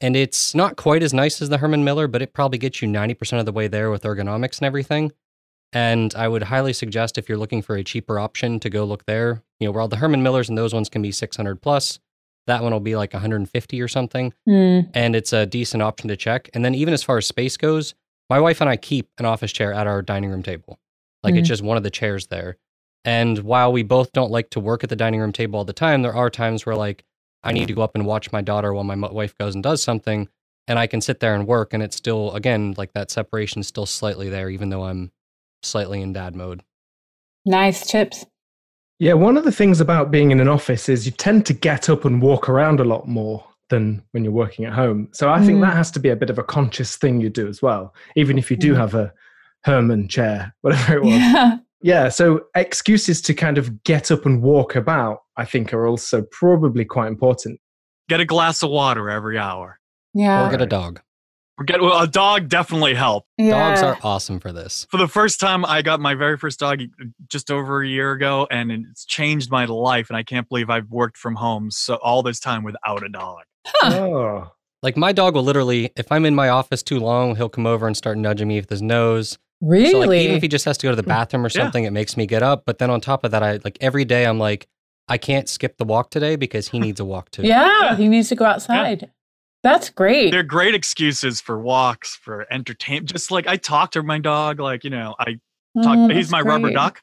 And 0.00 0.14
it's 0.16 0.54
not 0.54 0.76
quite 0.76 1.02
as 1.02 1.12
nice 1.12 1.42
as 1.42 1.48
the 1.48 1.58
Herman 1.58 1.82
Miller, 1.84 2.06
but 2.06 2.22
it 2.22 2.32
probably 2.32 2.58
gets 2.58 2.80
you 2.80 2.88
90% 2.88 3.40
of 3.40 3.46
the 3.46 3.52
way 3.52 3.66
there 3.66 3.90
with 3.90 4.02
ergonomics 4.02 4.58
and 4.58 4.66
everything. 4.66 5.12
And 5.72 6.14
I 6.14 6.28
would 6.28 6.44
highly 6.44 6.72
suggest 6.72 7.18
if 7.18 7.28
you're 7.28 7.36
looking 7.38 7.62
for 7.62 7.76
a 7.76 7.84
cheaper 7.84 8.18
option 8.18 8.58
to 8.60 8.70
go 8.70 8.84
look 8.84 9.04
there. 9.06 9.42
You 9.60 9.66
know, 9.66 9.72
where 9.72 9.80
all 9.82 9.88
the 9.88 9.96
Herman 9.96 10.22
Millers 10.22 10.48
and 10.48 10.56
those 10.56 10.72
ones 10.72 10.88
can 10.88 11.02
be 11.02 11.12
600 11.12 11.60
plus. 11.60 11.98
That 12.46 12.62
one 12.62 12.72
will 12.72 12.80
be 12.80 12.96
like 12.96 13.12
150 13.12 13.80
or 13.82 13.88
something 13.88 14.32
Hmm. 14.46 14.80
and 14.94 15.14
it's 15.14 15.34
a 15.34 15.44
decent 15.44 15.82
option 15.82 16.08
to 16.08 16.16
check. 16.16 16.48
And 16.54 16.64
then 16.64 16.74
even 16.74 16.94
as 16.94 17.02
far 17.02 17.18
as 17.18 17.26
space 17.26 17.58
goes, 17.58 17.94
my 18.30 18.40
wife 18.40 18.60
and 18.62 18.70
I 18.70 18.76
keep 18.76 19.10
an 19.18 19.26
office 19.26 19.52
chair 19.52 19.72
at 19.74 19.86
our 19.86 20.00
dining 20.00 20.30
room 20.30 20.42
table. 20.42 20.78
Like 21.22 21.34
it's 21.34 21.44
Mm. 21.46 21.48
just 21.48 21.62
one 21.62 21.76
of 21.76 21.82
the 21.82 21.90
chairs 21.90 22.28
there. 22.28 22.56
And 23.04 23.40
while 23.40 23.70
we 23.72 23.82
both 23.82 24.12
don't 24.12 24.30
like 24.30 24.48
to 24.50 24.60
work 24.60 24.82
at 24.82 24.88
the 24.90 24.96
dining 24.96 25.20
room 25.20 25.32
table 25.32 25.58
all 25.58 25.64
the 25.66 25.72
time, 25.74 26.00
there 26.02 26.14
are 26.14 26.30
times 26.30 26.64
where 26.64 26.76
like 26.76 27.04
I 27.42 27.52
need 27.52 27.68
to 27.68 27.74
go 27.74 27.82
up 27.82 27.94
and 27.94 28.04
watch 28.06 28.32
my 28.32 28.40
daughter 28.40 28.72
while 28.74 28.84
my 28.84 28.96
wife 28.96 29.36
goes 29.38 29.54
and 29.54 29.62
does 29.62 29.82
something, 29.82 30.28
and 30.66 30.78
I 30.78 30.86
can 30.86 31.00
sit 31.00 31.20
there 31.20 31.34
and 31.34 31.46
work, 31.46 31.72
and 31.72 31.82
it's 31.82 31.96
still 31.96 32.32
again 32.34 32.74
like 32.76 32.92
that 32.94 33.10
separation 33.10 33.60
is 33.60 33.68
still 33.68 33.86
slightly 33.86 34.28
there, 34.28 34.48
even 34.50 34.70
though 34.70 34.84
I'm 34.84 35.12
slightly 35.62 36.00
in 36.02 36.12
dad 36.12 36.34
mode. 36.36 36.62
Nice 37.46 37.88
chips. 37.90 38.26
Yeah, 38.98 39.12
one 39.14 39.36
of 39.36 39.44
the 39.44 39.52
things 39.52 39.80
about 39.80 40.10
being 40.10 40.32
in 40.32 40.40
an 40.40 40.48
office 40.48 40.88
is 40.88 41.06
you 41.06 41.12
tend 41.12 41.46
to 41.46 41.52
get 41.54 41.88
up 41.88 42.04
and 42.04 42.20
walk 42.20 42.48
around 42.48 42.80
a 42.80 42.84
lot 42.84 43.06
more. 43.08 43.44
than 43.70 44.02
when 44.12 44.24
you're 44.24 44.32
working 44.32 44.64
at 44.64 44.72
home. 44.72 45.06
So 45.12 45.28
I 45.28 45.44
think 45.44 45.58
Mm. 45.58 45.60
that 45.60 45.76
has 45.76 45.90
to 45.90 46.00
be 46.00 46.08
a 46.08 46.16
bit 46.16 46.30
of 46.30 46.38
a 46.38 46.42
conscious 46.42 46.96
thing 46.96 47.20
you 47.20 47.28
do 47.28 47.46
as 47.46 47.60
well, 47.60 47.94
even 48.16 48.38
if 48.38 48.50
you 48.50 48.56
do 48.56 48.72
Mm. 48.72 48.76
have 48.78 48.94
a 48.94 49.12
Herman 49.64 50.08
chair, 50.08 50.54
whatever 50.62 50.94
it 50.96 51.02
was. 51.02 51.12
Yeah. 51.12 51.58
Yeah, 51.80 52.08
so 52.08 52.46
excuses 52.56 53.20
to 53.22 53.34
kind 53.34 53.58
of 53.58 53.84
get 53.84 54.10
up 54.10 54.26
and 54.26 54.42
walk 54.42 54.74
about, 54.74 55.20
I 55.36 55.44
think, 55.44 55.72
are 55.72 55.86
also 55.86 56.22
probably 56.32 56.84
quite 56.84 57.08
important. 57.08 57.60
Get 58.08 58.20
a 58.20 58.24
glass 58.24 58.62
of 58.62 58.70
water 58.70 59.08
every 59.08 59.38
hour. 59.38 59.78
Yeah. 60.14 60.46
Or 60.46 60.50
get 60.50 60.60
a 60.60 60.66
dog. 60.66 61.00
Or 61.58 61.64
get 61.64 61.80
well, 61.80 62.00
a 62.00 62.06
dog 62.06 62.48
definitely 62.48 62.94
help. 62.94 63.24
Dogs 63.38 63.82
are 63.82 63.98
awesome 64.02 64.38
for 64.38 64.52
this. 64.52 64.86
For 64.90 64.96
the 64.96 65.08
first 65.08 65.40
time, 65.40 65.64
I 65.64 65.82
got 65.82 66.00
my 66.00 66.14
very 66.14 66.38
first 66.38 66.60
dog 66.60 66.80
uh, 66.80 67.04
just 67.28 67.50
over 67.50 67.82
a 67.82 67.86
year 67.86 68.12
ago, 68.12 68.46
and 68.50 68.70
it's 68.70 69.04
changed 69.04 69.50
my 69.50 69.64
life. 69.64 70.08
And 70.08 70.16
I 70.16 70.22
can't 70.22 70.48
believe 70.48 70.70
I've 70.70 70.88
worked 70.88 71.16
from 71.16 71.34
home 71.34 71.70
so 71.70 71.96
all 71.96 72.22
this 72.22 72.38
time 72.38 72.62
without 72.62 73.04
a 73.04 73.08
dog. 73.08 73.42
Oh, 73.82 74.52
Like 74.82 74.96
my 74.96 75.12
dog 75.12 75.34
will 75.34 75.42
literally, 75.42 75.90
if 75.96 76.12
I'm 76.12 76.24
in 76.24 76.34
my 76.34 76.48
office 76.48 76.82
too 76.82 77.00
long, 77.00 77.34
he'll 77.34 77.48
come 77.48 77.66
over 77.66 77.86
and 77.86 77.96
start 77.96 78.16
nudging 78.18 78.48
me 78.48 78.60
with 78.60 78.70
his 78.70 78.80
nose. 78.80 79.36
Really? 79.60 79.90
So 79.90 79.98
like 80.00 80.20
even 80.20 80.36
if 80.36 80.42
he 80.42 80.48
just 80.48 80.64
has 80.64 80.78
to 80.78 80.86
go 80.86 80.90
to 80.90 80.96
the 80.96 81.02
hmm. 81.02 81.08
bathroom 81.08 81.44
or 81.44 81.48
Yeah. 81.48 81.62
something, 81.62 81.84
it 81.84 81.92
makes 81.92 82.16
me 82.16 82.26
get 82.26 82.42
up. 82.42 82.64
But 82.64 82.78
then 82.78 82.90
on 82.90 83.00
top 83.00 83.24
of 83.24 83.30
that, 83.32 83.42
I 83.42 83.58
like 83.64 83.78
every 83.80 84.04
day 84.04 84.26
I'm 84.26 84.38
like, 84.38 84.68
I 85.08 85.18
can't 85.18 85.48
skip 85.48 85.78
the 85.78 85.84
walk 85.84 86.10
today 86.10 86.36
because 86.36 86.68
he 86.68 86.78
needs 86.78 87.00
a 87.00 87.04
walk 87.04 87.30
too. 87.30 87.42
yeah, 87.42 87.90
Yeah. 87.90 87.96
he 87.96 88.08
needs 88.08 88.28
to 88.28 88.34
go 88.34 88.44
outside. 88.44 89.10
That's 89.64 89.90
great. 89.90 90.30
They're 90.30 90.44
great 90.44 90.74
excuses 90.74 91.40
for 91.40 91.58
walks, 91.58 92.14
for 92.14 92.46
entertainment. 92.52 93.10
Just 93.10 93.30
like 93.30 93.46
I 93.48 93.56
talk 93.56 93.90
to 93.92 94.02
my 94.02 94.18
dog, 94.18 94.60
like 94.60 94.84
you 94.84 94.90
know, 94.90 95.16
I 95.18 95.40
talk. 95.82 95.96
Oh, 95.98 96.08
he's 96.08 96.30
that's 96.30 96.30
my 96.30 96.40
rubber 96.42 96.70
duck. 96.70 97.02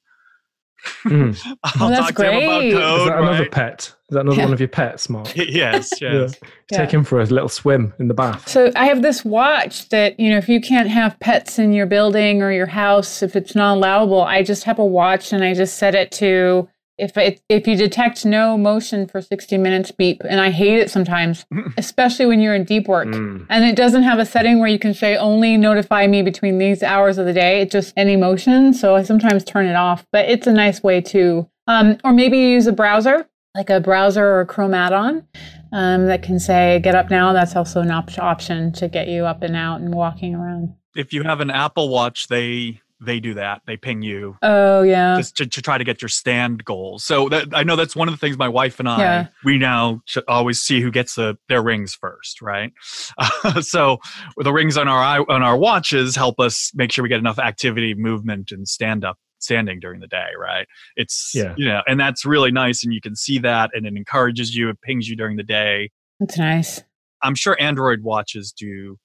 Mhm. 1.03 1.38
I'll 1.63 1.88
Oh, 1.88 1.89
that's 1.89 2.07
talk 2.07 2.15
to 2.15 2.31
him 2.31 2.43
about 2.43 2.59
great. 2.59 2.73
is 2.73 2.79
Toad, 2.79 3.07
that 3.09 3.17
another 3.19 3.49
pet? 3.49 3.79
Is 3.81 3.93
that 4.11 4.19
another 4.21 4.38
Yeah. 4.38 4.43
one 4.45 4.53
of 4.53 4.59
your 4.59 4.69
pets, 4.69 5.09
Mark? 5.09 5.36
yes, 5.36 5.91
yes. 6.01 6.36
Yeah. 6.71 6.77
Take 6.77 6.91
him 6.91 7.03
for 7.03 7.19
a 7.21 7.25
little 7.25 7.49
swim 7.49 7.93
in 7.99 8.07
the 8.07 8.13
bath. 8.13 8.47
So 8.47 8.71
I 8.75 8.86
have 8.86 9.01
this 9.01 9.25
watch 9.25 9.89
that, 9.89 10.19
you 10.19 10.29
know, 10.29 10.38
if 10.38 10.47
you 10.49 10.61
can't 10.61 10.89
have 10.89 11.19
pets 11.19 11.57
in 11.59 11.73
your 11.73 11.86
building 11.88 12.41
or 12.43 12.51
your 12.51 12.65
house, 12.67 13.23
if 13.23 13.36
it's 13.36 13.55
not 13.55 13.75
allowable, 13.77 14.21
I 14.21 14.43
just 14.43 14.63
have 14.65 14.77
a 14.79 14.86
watch 14.86 15.33
and 15.33 15.43
I 15.43 15.53
just 15.53 15.77
set 15.77 15.95
it 15.95 16.11
to 16.13 16.67
if 16.97 17.17
it 17.17 17.41
if 17.49 17.67
you 17.67 17.75
detect 17.75 18.25
no 18.25 18.57
motion 18.57 19.07
for 19.07 19.21
60 19.21 19.57
minutes 19.57 19.91
beep 19.91 20.21
and 20.27 20.39
I 20.39 20.49
hate 20.51 20.79
it 20.79 20.89
sometimes, 20.89 21.45
especially 21.77 22.25
when 22.25 22.39
you're 22.39 22.55
in 22.55 22.63
deep 22.63 22.87
work. 22.87 23.07
Mm. 23.07 23.45
And 23.49 23.65
it 23.65 23.75
doesn't 23.75 24.03
have 24.03 24.19
a 24.19 24.25
setting 24.25 24.59
where 24.59 24.69
you 24.69 24.79
can 24.79 24.93
say 24.93 25.17
only 25.17 25.57
notify 25.57 26.07
me 26.07 26.21
between 26.21 26.57
these 26.57 26.83
hours 26.83 27.17
of 27.17 27.25
the 27.25 27.33
day. 27.33 27.61
It's 27.61 27.71
just 27.71 27.93
any 27.97 28.15
motion. 28.15 28.73
So 28.73 28.95
I 28.95 29.03
sometimes 29.03 29.43
turn 29.43 29.65
it 29.65 29.75
off, 29.75 30.05
but 30.11 30.29
it's 30.29 30.47
a 30.47 30.53
nice 30.53 30.81
way 30.81 31.01
to, 31.01 31.49
um, 31.67 31.97
or 32.03 32.13
maybe 32.13 32.37
you 32.37 32.47
use 32.47 32.67
a 32.67 32.73
browser, 32.73 33.27
like 33.55 33.69
a 33.69 33.79
browser 33.79 34.25
or 34.25 34.41
a 34.41 34.45
Chrome 34.45 34.73
add-on, 34.73 35.27
um, 35.71 36.05
that 36.07 36.23
can 36.23 36.39
say 36.39 36.79
get 36.83 36.95
up 36.95 37.09
now. 37.09 37.33
That's 37.33 37.55
also 37.55 37.81
an 37.81 37.91
op- 37.91 38.17
option 38.17 38.71
to 38.73 38.87
get 38.87 39.07
you 39.07 39.25
up 39.25 39.43
and 39.43 39.55
out 39.55 39.81
and 39.81 39.93
walking 39.93 40.35
around. 40.35 40.73
If 40.95 41.11
you 41.11 41.23
have 41.23 41.41
an 41.41 41.49
Apple 41.49 41.89
Watch, 41.89 42.27
they 42.27 42.79
they 43.01 43.19
do 43.19 43.33
that. 43.33 43.61
They 43.67 43.75
ping 43.77 44.01
you 44.01 44.37
Oh 44.41 44.81
yeah. 44.81 45.17
just 45.17 45.35
to, 45.37 45.45
to 45.45 45.61
try 45.61 45.77
to 45.77 45.83
get 45.83 46.01
your 46.01 46.09
stand 46.09 46.63
goals. 46.63 47.03
So 47.03 47.27
that, 47.29 47.47
I 47.53 47.63
know 47.63 47.75
that's 47.75 47.95
one 47.95 48.07
of 48.07 48.13
the 48.13 48.17
things 48.17 48.37
my 48.37 48.47
wife 48.47 48.79
and 48.79 48.87
I 48.87 48.99
Yeah. 48.99 49.27
we 49.43 49.57
now 49.57 50.01
ch- 50.05 50.17
always 50.27 50.61
see 50.61 50.79
who 50.81 50.91
gets 50.91 51.15
the, 51.15 51.37
their 51.49 51.61
rings 51.61 51.93
first, 51.93 52.41
right? 52.41 52.71
so 53.61 53.97
the 54.37 54.53
rings 54.53 54.77
on 54.77 54.87
our 54.87 55.25
on 55.29 55.43
our 55.43 55.57
watches 55.57 56.15
help 56.15 56.39
us 56.39 56.71
make 56.75 56.91
sure 56.91 57.03
we 57.03 57.09
get 57.09 57.19
enough 57.19 57.39
activity, 57.39 57.93
movement, 57.93 58.51
and 58.51 58.67
stand 58.67 59.03
up 59.03 59.17
standing 59.39 59.79
during 59.79 59.99
the 59.99 60.07
day, 60.07 60.29
right? 60.39 60.67
It's 60.95 61.33
Yeah. 61.35 61.53
you 61.57 61.65
know, 61.67 61.81
and 61.87 61.99
that's 61.99 62.25
really 62.25 62.51
nice, 62.51 62.83
and 62.83 62.93
you 62.93 63.01
can 63.01 63.15
see 63.15 63.37
that, 63.39 63.71
and 63.73 63.85
it 63.85 63.95
encourages 63.95 64.55
you, 64.55 64.69
it 64.69 64.81
pings 64.81 65.07
you 65.09 65.15
during 65.15 65.35
the 65.37 65.43
day. 65.43 65.91
That's 66.19 66.37
nice. 66.37 66.81
I'm 67.21 67.35
sure 67.35 67.57
Android 67.59 68.01
watches 68.01 68.51
do 68.51 68.97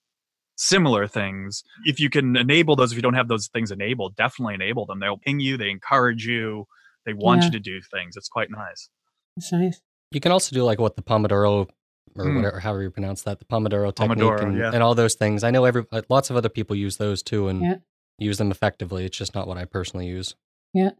similar 0.61 1.07
things. 1.07 1.63
If 1.85 1.99
you 1.99 2.11
can 2.11 2.37
enable 2.37 2.77
those, 2.77 2.93
if 2.93 2.97
you 2.97 3.03
don't 3.03 3.15
have 3.15 3.29
those 3.29 3.49
things 3.49 3.71
enabled, 3.71 4.15
definitely 4.17 4.55
enable 4.55 4.85
them. 4.87 5.01
They'll 5.01 5.17
ping 5.19 5.41
you, 5.41 5.57
they 5.57 5.71
encourage 5.71 6.27
you, 6.27 6.67
they 7.07 7.15
want 7.15 7.41
Yeah. 7.41 7.47
you 7.47 7.53
to 7.53 7.61
do 7.61 7.81
things. 7.93 8.17
It's 8.17 8.29
quite 8.29 8.51
nice. 8.51 8.91
That's 9.37 9.53
nice. 9.53 9.81
You 10.13 10.21
can 10.21 10.33
also 10.33 10.55
do 10.55 10.63
like 10.65 10.79
what 10.79 10.97
the 10.97 11.03
Pomodoro 11.03 11.69
or 12.17 12.25
Mm. 12.25 12.37
whatever, 12.37 12.61
however 12.61 12.83
you 12.83 12.91
pronounce 12.91 13.23
that, 13.23 13.39
the 13.39 13.45
Pomodoro 13.47 13.95
technique 13.95 14.19
Pomodoro, 14.19 14.43
and, 14.43 14.59
yeah. 14.59 14.71
and 14.75 14.83
all 14.83 14.95
those 14.95 15.15
things. 15.15 15.45
I 15.45 15.51
know 15.51 15.65
every 15.65 15.87
uh, 15.93 16.03
lots 16.09 16.29
of 16.29 16.37
other 16.37 16.49
people 16.49 16.77
use 16.77 16.97
those 16.99 17.23
too 17.23 17.49
and 17.49 17.63
Yeah. 17.63 17.75
use 18.19 18.37
them 18.39 18.51
effectively. 18.51 19.05
It's 19.07 19.17
just 19.17 19.35
not 19.35 19.47
what 19.47 19.57
I 19.57 19.65
personally 19.65 20.07
use. 20.09 20.35
Yeah. 20.75 20.91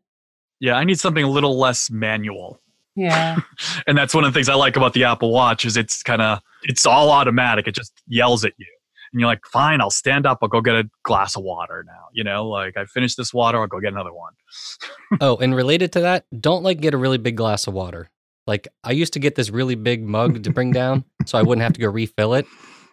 Yeah, 0.61 0.75
I 0.75 0.85
need 0.85 0.99
something 1.01 1.25
a 1.25 1.29
little 1.29 1.59
less 1.59 1.91
manual. 1.91 2.61
Yeah. 2.97 3.37
And 3.87 3.97
that's 3.99 4.15
one 4.15 4.25
of 4.25 4.33
the 4.33 4.37
things 4.39 4.49
I 4.49 4.55
like 4.55 4.77
about 4.77 4.93
the 4.95 5.05
Apple 5.05 5.33
Watch 5.33 5.65
is 5.65 5.77
it's 5.77 6.03
kind 6.03 6.23
of 6.23 6.41
it's 6.63 6.87
all 6.87 7.11
automatic. 7.11 7.67
It 7.67 7.75
just 7.75 7.93
yells 8.07 8.45
at 8.45 8.53
you. 8.57 8.67
And 9.13 9.21
you're 9.21 9.29
like, 9.29 9.45
"Fine, 9.47 9.81
I'll 9.81 9.91
stand 9.91 10.25
up. 10.27 10.39
I'll 10.43 10.49
go 10.49 10.61
get 10.61 10.75
a 10.77 10.89
glass 11.03 11.37
of 11.37 11.43
water 11.43 11.85
now." 11.87 12.09
You 12.13 12.25
know, 12.25 12.49
like 12.49 12.77
I 12.77 12.85
finished 12.85 13.17
this 13.17 13.35
water, 13.35 13.59
I'll 13.61 13.67
go 13.67 13.81
get 13.81 13.93
another 13.93 14.13
one. 14.13 14.33
oh, 15.21 15.37
and 15.39 15.55
related 15.55 15.93
to 15.93 16.01
that, 16.01 16.27
don't 16.41 16.63
like 16.63 16.81
get 16.81 16.95
a 16.95 16.99
really 16.99 17.19
big 17.19 17.37
glass 17.37 17.67
of 17.67 17.75
water. 17.75 18.09
Like 18.47 18.69
I 18.85 18.93
used 18.93 19.13
to 19.15 19.19
get 19.19 19.35
this 19.35 19.51
really 19.51 19.75
big 19.75 20.03
mug 20.03 20.43
to 20.45 20.51
bring 20.51 20.73
down 20.73 21.05
so 21.27 21.39
I 21.39 21.43
wouldn't 21.43 21.63
have 21.63 21.73
to 21.75 21.81
go 21.81 21.89
refill 21.89 22.35
it. 22.35 22.47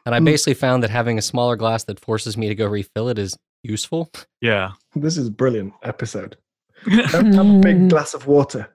And 0.06 0.14
I 0.16 0.20
Mm. 0.20 0.26
basically 0.26 0.54
found 0.54 0.84
that 0.84 0.90
having 0.90 1.18
a 1.18 1.22
smaller 1.22 1.56
glass 1.56 1.84
that 1.86 2.00
forces 2.00 2.38
me 2.38 2.48
to 2.48 2.56
go 2.56 2.66
refill 2.66 3.10
it 3.10 3.18
is 3.20 3.38
useful. 3.64 4.10
Yeah. 4.42 4.72
This 4.96 5.18
is 5.18 5.28
a 5.28 5.32
brilliant 5.32 5.74
episode. 5.84 6.38
Don't 7.12 7.34
have 7.34 7.46
a 7.50 7.60
big 7.60 7.90
glass 7.90 8.14
of 8.14 8.26
water. 8.28 8.70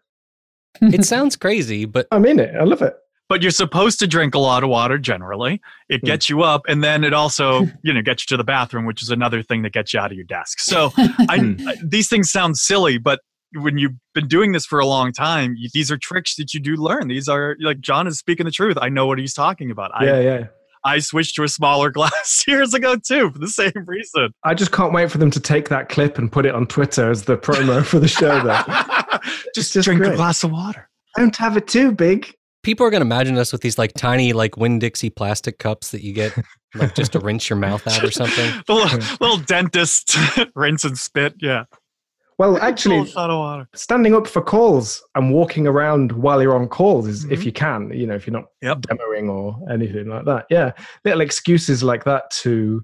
It 0.80 1.04
sounds 1.04 1.36
crazy, 1.36 1.84
but 1.84 2.06
I 2.10 2.18
mean 2.18 2.38
it. 2.38 2.54
I 2.54 2.64
love 2.64 2.82
it. 2.82 2.94
But 3.32 3.40
you're 3.40 3.50
supposed 3.50 3.98
to 4.00 4.06
drink 4.06 4.34
a 4.34 4.38
lot 4.38 4.62
of 4.62 4.68
water 4.68 4.98
generally. 4.98 5.62
It 5.88 6.00
Hmm. 6.00 6.06
gets 6.06 6.28
you 6.28 6.42
up, 6.42 6.60
and 6.68 6.84
then 6.84 7.02
it 7.02 7.14
also, 7.14 7.66
you 7.82 7.94
know, 7.94 8.02
gets 8.02 8.24
you 8.24 8.26
to 8.34 8.36
the 8.36 8.44
bathroom, 8.44 8.84
which 8.84 9.00
is 9.02 9.08
another 9.08 9.42
thing 9.42 9.62
that 9.62 9.72
gets 9.72 9.94
you 9.94 10.00
out 10.00 10.10
of 10.10 10.16
your 10.16 10.26
desk. 10.26 10.60
So 10.60 10.92
I, 10.98 11.38
Hmm. 11.38 11.66
I- 11.66 11.76
these 11.82 12.10
things 12.10 12.30
sound 12.30 12.58
silly, 12.58 12.98
but 12.98 13.20
when 13.54 13.78
you've 13.78 13.94
been 14.14 14.28
doing 14.28 14.52
this 14.52 14.66
for 14.66 14.80
a 14.80 14.86
long 14.86 15.12
time, 15.14 15.54
you, 15.56 15.70
these 15.72 15.90
are 15.90 15.96
tricks 15.96 16.36
that 16.36 16.52
you 16.52 16.60
do 16.60 16.76
learn. 16.76 17.08
These 17.08 17.26
are 17.26 17.56
like 17.60 17.80
Jon 17.80 18.06
is 18.06 18.18
speaking 18.18 18.44
the 18.44 18.50
truth. 18.52 18.76
I 18.78 18.90
know 18.90 19.06
what 19.06 19.18
he's 19.18 19.32
talking 19.32 19.70
about. 19.70 19.92
Yeah, 20.02 20.12
I, 20.14 20.20
yeah. 20.20 20.44
I 20.84 20.98
switched 20.98 21.34
to 21.36 21.42
a 21.44 21.48
smaller 21.48 21.90
glass 21.98 22.44
years 22.46 22.74
ago 22.74 22.96
too 22.96 23.30
for 23.30 23.38
the 23.38 23.48
same 23.48 23.72
reason. 23.86 24.28
I 24.44 24.52
just 24.52 24.72
can't 24.72 24.92
wait 24.92 25.10
for 25.10 25.16
them 25.16 25.30
to 25.30 25.40
take 25.40 25.70
that 25.70 25.88
clip 25.88 26.18
and 26.18 26.30
put 26.30 26.44
it 26.44 26.54
on 26.54 26.66
Twitter 26.66 27.10
as 27.10 27.22
the 27.24 27.38
promo 27.38 27.82
for 27.82 27.98
the 27.98 28.08
show. 28.08 28.42
There, 28.44 29.20
just 29.54 29.72
just 29.72 29.84
drink 29.86 30.04
a 30.04 30.14
glass 30.16 30.44
of 30.44 30.50
water. 30.50 30.88
I 31.16 31.20
don't 31.20 31.36
have 31.36 31.56
it 31.56 31.66
too 31.66 31.92
big. 31.92 32.34
People 32.62 32.86
are 32.86 32.90
going 32.90 33.00
to 33.00 33.06
imagine 33.06 33.36
us 33.38 33.52
with 33.52 33.60
these 33.60 33.78
like 33.78 33.92
tiny 33.94 34.32
like 34.32 34.56
Winn 34.56 34.78
Dixie 34.78 35.10
plastic 35.10 35.58
cups 35.58 35.90
that 35.90 36.02
you 36.02 36.12
get 36.12 36.36
like 36.74 36.94
just 36.94 37.12
to 37.12 37.20
rinse 37.20 37.48
your 37.50 37.58
mouth 37.58 37.86
out 37.86 38.02
or 38.04 38.10
something. 38.10 38.50
The 38.66 38.74
little, 38.74 38.98
little 39.20 39.38
dentist 39.38 40.16
rinse 40.54 40.84
and 40.84 40.96
spit. 40.98 41.34
Yeah. 41.40 41.64
Well, 42.38 42.56
actually, 42.58 43.06
shot 43.06 43.30
of 43.30 43.38
water. 43.38 43.68
standing 43.74 44.14
up 44.14 44.26
for 44.26 44.42
calls 44.42 45.02
and 45.14 45.32
walking 45.32 45.66
around 45.66 46.12
while 46.12 46.40
you're 46.42 46.56
on 46.56 46.66
calls 46.66 47.06
is 47.06 47.24
if 47.26 47.40
Mhm. 47.40 47.44
you 47.44 47.52
can, 47.52 47.92
you 47.92 48.06
know, 48.06 48.14
if 48.14 48.26
you're 48.26 48.32
not 48.32 48.46
Yep. 48.62 48.78
demoing 48.88 49.28
or 49.30 49.56
anything 49.70 50.08
like 50.08 50.24
that. 50.24 50.46
Yeah, 50.50 50.72
little 51.04 51.20
excuses 51.20 51.82
like 51.82 52.04
that 52.04 52.30
to 52.42 52.82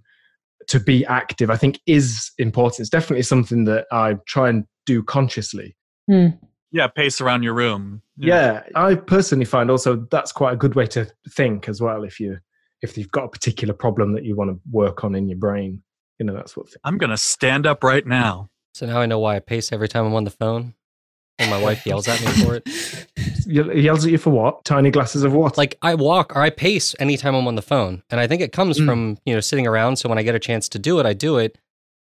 to 0.68 0.78
be 0.78 1.04
active, 1.06 1.50
I 1.50 1.56
think, 1.56 1.80
is 1.86 2.30
important. 2.36 2.80
It's 2.80 2.90
definitely 2.90 3.22
something 3.22 3.64
that 3.64 3.86
I 3.90 4.16
try 4.26 4.50
and 4.50 4.64
do 4.84 5.02
consciously. 5.02 5.74
Yeah, 6.70 6.86
pace 6.86 7.20
around 7.20 7.42
your 7.44 7.54
room. 7.54 8.02
Yeah, 8.16 8.62
I 8.74 8.94
personally 8.94 9.44
find 9.46 9.70
also 9.70 10.06
that's 10.10 10.32
quite 10.32 10.52
a 10.52 10.56
good 10.56 10.74
way 10.74 10.86
to 10.88 11.10
think 11.30 11.68
as 11.68 11.80
well. 11.80 12.04
If 12.04 12.20
you 12.20 12.38
if 12.82 12.96
you've 12.98 13.10
got 13.10 13.24
a 13.24 13.28
particular 13.28 13.74
problem 13.74 14.12
that 14.12 14.24
you 14.24 14.36
want 14.36 14.50
to 14.50 14.60
work 14.70 15.02
on 15.04 15.14
in 15.14 15.28
your 15.28 15.38
brain, 15.38 15.82
you 16.18 16.26
know, 16.26 16.34
that's 16.34 16.56
what. 16.56 16.66
I'm 16.84 16.98
gonna 16.98 17.16
stand 17.16 17.66
up 17.66 17.82
right 17.82 18.06
now. 18.06 18.50
So 18.74 18.86
now 18.86 19.00
I 19.00 19.06
know 19.06 19.18
why 19.18 19.36
I 19.36 19.40
pace 19.40 19.72
every 19.72 19.88
time 19.88 20.04
I'm 20.04 20.14
on 20.14 20.24
the 20.24 20.30
phone. 20.30 20.74
And 21.40 21.50
my 21.50 21.60
wife 21.62 21.86
yells 21.86 22.08
at 22.08 22.20
me 22.20 22.26
for 22.44 22.56
it. 22.56 22.68
He 23.48 23.54
yells 23.80 24.04
at 24.04 24.10
you 24.12 24.18
for 24.18 24.28
what? 24.28 24.62
Tiny 24.66 24.90
glasses 24.90 25.22
of 25.22 25.32
water. 25.32 25.54
Like 25.56 25.78
I 25.80 25.94
walk 25.94 26.36
or 26.36 26.42
I 26.42 26.50
pace 26.50 26.94
anytime 27.00 27.34
I'm 27.34 27.46
on 27.46 27.54
the 27.54 27.62
phone. 27.62 28.02
And 28.10 28.20
I 28.20 28.26
think 28.26 28.42
it 28.42 28.52
comes 28.52 28.78
Mm. 28.78 28.84
from, 28.86 29.18
you 29.24 29.32
know, 29.32 29.40
sitting 29.40 29.66
around. 29.66 29.96
So 29.96 30.06
when 30.10 30.18
I 30.18 30.22
get 30.22 30.34
a 30.34 30.38
chance 30.38 30.68
to 30.70 30.78
do 30.78 30.98
it, 31.00 31.06
I 31.06 31.14
do 31.14 31.38
it. 31.38 31.56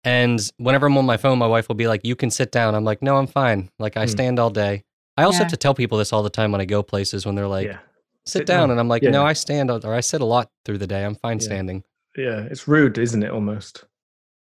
And 0.06 0.40
whenever 0.58 0.86
I'm 0.86 0.98
on 0.98 1.06
my 1.06 1.18
phone, 1.18 1.38
my 1.40 1.48
wife 1.48 1.68
will 1.68 1.76
be 1.76 1.88
like, 1.88 2.02
You 2.06 2.16
can 2.16 2.30
sit 2.30 2.52
down. 2.52 2.76
I'm 2.76 2.84
like, 2.86 3.02
No, 3.02 3.18
I'm 3.18 3.28
fine. 3.28 3.70
Like 3.80 3.98
I 3.98 4.06
Mm. 4.06 4.10
stand 4.10 4.40
all 4.40 4.50
day. 4.52 4.84
I 5.18 5.24
also 5.24 5.38
Yeah. 5.38 5.44
have 5.44 5.52
to 5.52 5.58
tell 5.58 5.74
people 5.74 5.98
this 5.98 6.14
all 6.14 6.24
the 6.24 6.30
time 6.30 6.52
when 6.52 6.62
I 6.62 6.66
go 6.66 6.84
places 6.84 7.26
when 7.26 7.36
they're 7.36 7.48
like, 7.48 7.68
yeah, 7.68 7.80
Sit, 8.26 8.40
Sit 8.40 8.48
down. 8.48 8.60
down. 8.62 8.72
And 8.72 8.80
I'm 8.80 8.88
like, 8.88 9.02
Yeah. 9.04 9.12
No, 9.12 9.26
I 9.26 9.34
stand 9.34 9.72
or 9.72 9.94
I 9.94 10.00
sit 10.02 10.22
a 10.22 10.26
lot 10.26 10.50
through 10.64 10.78
the 10.78 10.88
day. 10.88 11.04
I'm 11.04 11.16
fine 11.16 11.40
Yeah. 11.40 11.46
standing. 11.46 11.84
yeah, 12.18 12.48
it's 12.50 12.68
rude, 12.68 12.98
isn't 12.98 13.24
it? 13.24 13.32
Almost. 13.32 13.84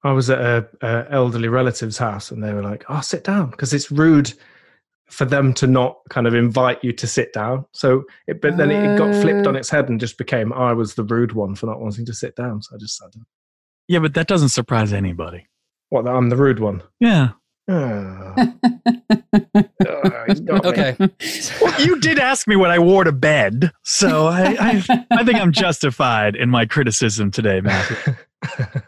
I 0.03 0.13
was 0.13 0.31
at 0.31 0.39
a, 0.39 0.67
a 0.81 1.05
elderly 1.11 1.47
relative's 1.47 1.99
house, 1.99 2.31
and 2.31 2.43
they 2.43 2.53
were 2.53 2.63
like, 2.63 2.83
"Oh, 2.89 3.01
sit 3.01 3.23
down," 3.23 3.51
because 3.51 3.71
it's 3.71 3.91
rude 3.91 4.33
for 5.11 5.25
them 5.25 5.53
to 5.53 5.67
not 5.67 5.97
kind 6.09 6.25
of 6.25 6.33
invite 6.33 6.83
you 6.83 6.91
to 6.93 7.05
sit 7.05 7.33
down. 7.33 7.65
So, 7.73 8.05
it, 8.25 8.41
but 8.41 8.57
then 8.57 8.71
it 8.71 8.97
got 8.97 9.13
flipped 9.13 9.45
on 9.45 9.55
Oh. 9.55 9.59
its 9.59 9.69
head 9.69 9.89
and 9.89 9.99
just 9.99 10.17
became 10.17 10.51
I 10.53 10.73
was 10.73 10.95
the 10.95 11.03
rude 11.03 11.33
one 11.33 11.53
for 11.53 11.67
not 11.67 11.79
wanting 11.79 12.05
to 12.07 12.13
sit 12.15 12.35
down. 12.35 12.63
So 12.63 12.75
I 12.75 12.79
just 12.79 12.97
sat 12.97 13.11
down. 13.11 13.25
Yeah, 13.91 13.99
but 13.99 14.13
that 14.13 14.27
doesn't 14.27 14.49
surprise 14.49 14.93
anybody. 14.93 15.47
What? 15.89 16.05
that 16.05 16.11
I'm 16.11 16.29
the 16.29 16.37
rude 16.37 16.61
one. 16.61 16.81
Yeah. 17.01 17.31
Oh. 17.67 18.33
Oh, 19.85 20.23
he's 20.27 20.39
got 20.39 20.63
me. 20.63 20.69
Okay. 20.69 20.95
Well, 21.61 21.81
you 21.81 21.99
did 21.99 22.17
ask 22.17 22.47
me 22.47 22.55
what 22.55 22.71
I 22.71 22.79
wore 22.79 23.03
to 23.03 23.11
bed, 23.11 23.73
so 23.83 24.27
I, 24.27 24.55
I, 24.57 25.05
I 25.11 25.23
think 25.25 25.39
I'm 25.39 25.51
justified 25.51 26.37
in 26.37 26.49
my 26.49 26.65
criticism 26.65 27.31
today, 27.31 27.59
Matthew. 27.59 28.15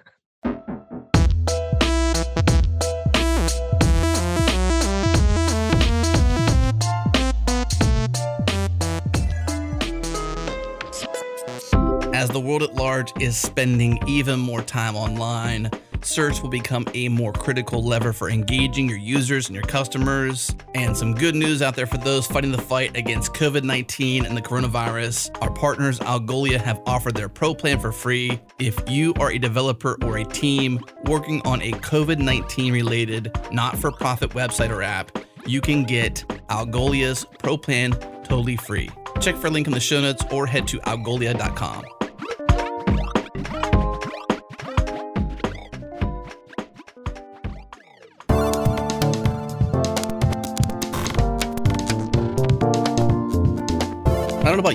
the 12.33 12.39
world 12.39 12.63
at 12.63 12.73
large 12.73 13.13
is 13.21 13.37
spending 13.37 13.99
even 14.07 14.39
more 14.39 14.63
time 14.63 14.95
online, 14.95 15.69
search 16.01 16.41
will 16.41 16.49
become 16.49 16.85
a 16.95 17.07
more 17.07 17.31
critical 17.31 17.83
lever 17.83 18.11
for 18.11 18.29
engaging 18.29 18.89
your 18.89 18.97
users 18.97 19.47
and 19.47 19.55
your 19.55 19.63
customers. 19.63 20.53
And 20.73 20.97
some 20.97 21.13
good 21.13 21.35
news 21.35 21.61
out 21.61 21.75
there 21.75 21.85
for 21.85 21.97
those 21.97 22.25
fighting 22.25 22.51
the 22.51 22.61
fight 22.61 22.97
against 22.97 23.33
COVID 23.33 23.63
19 23.63 24.25
and 24.25 24.35
the 24.35 24.41
coronavirus. 24.41 25.29
Our 25.41 25.51
partners, 25.51 25.99
Algolia, 25.99 26.59
have 26.59 26.81
offered 26.87 27.15
their 27.15 27.29
Pro 27.29 27.53
Plan 27.53 27.79
for 27.79 27.91
free. 27.91 28.39
If 28.57 28.77
you 28.89 29.13
are 29.19 29.31
a 29.31 29.37
developer 29.37 29.97
or 30.03 30.17
a 30.17 30.25
team 30.25 30.79
working 31.05 31.39
on 31.45 31.61
a 31.61 31.71
COVID 31.71 32.17
19 32.17 32.73
related 32.73 33.31
not 33.51 33.77
for 33.77 33.91
profit 33.91 34.31
website 34.31 34.71
or 34.71 34.81
app, 34.81 35.17
you 35.45 35.61
can 35.61 35.83
get 35.83 36.25
Algolia's 36.49 37.25
Pro 37.39 37.57
Plan 37.57 37.91
totally 38.23 38.57
free. 38.57 38.89
Check 39.21 39.35
for 39.35 39.47
a 39.47 39.51
link 39.51 39.67
in 39.67 39.73
the 39.73 39.79
show 39.79 40.01
notes 40.01 40.23
or 40.31 40.47
head 40.47 40.67
to 40.69 40.79
algolia.com. 40.79 41.85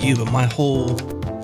you, 0.08 0.16
but 0.16 0.32
my 0.32 0.46
whole 0.46 0.96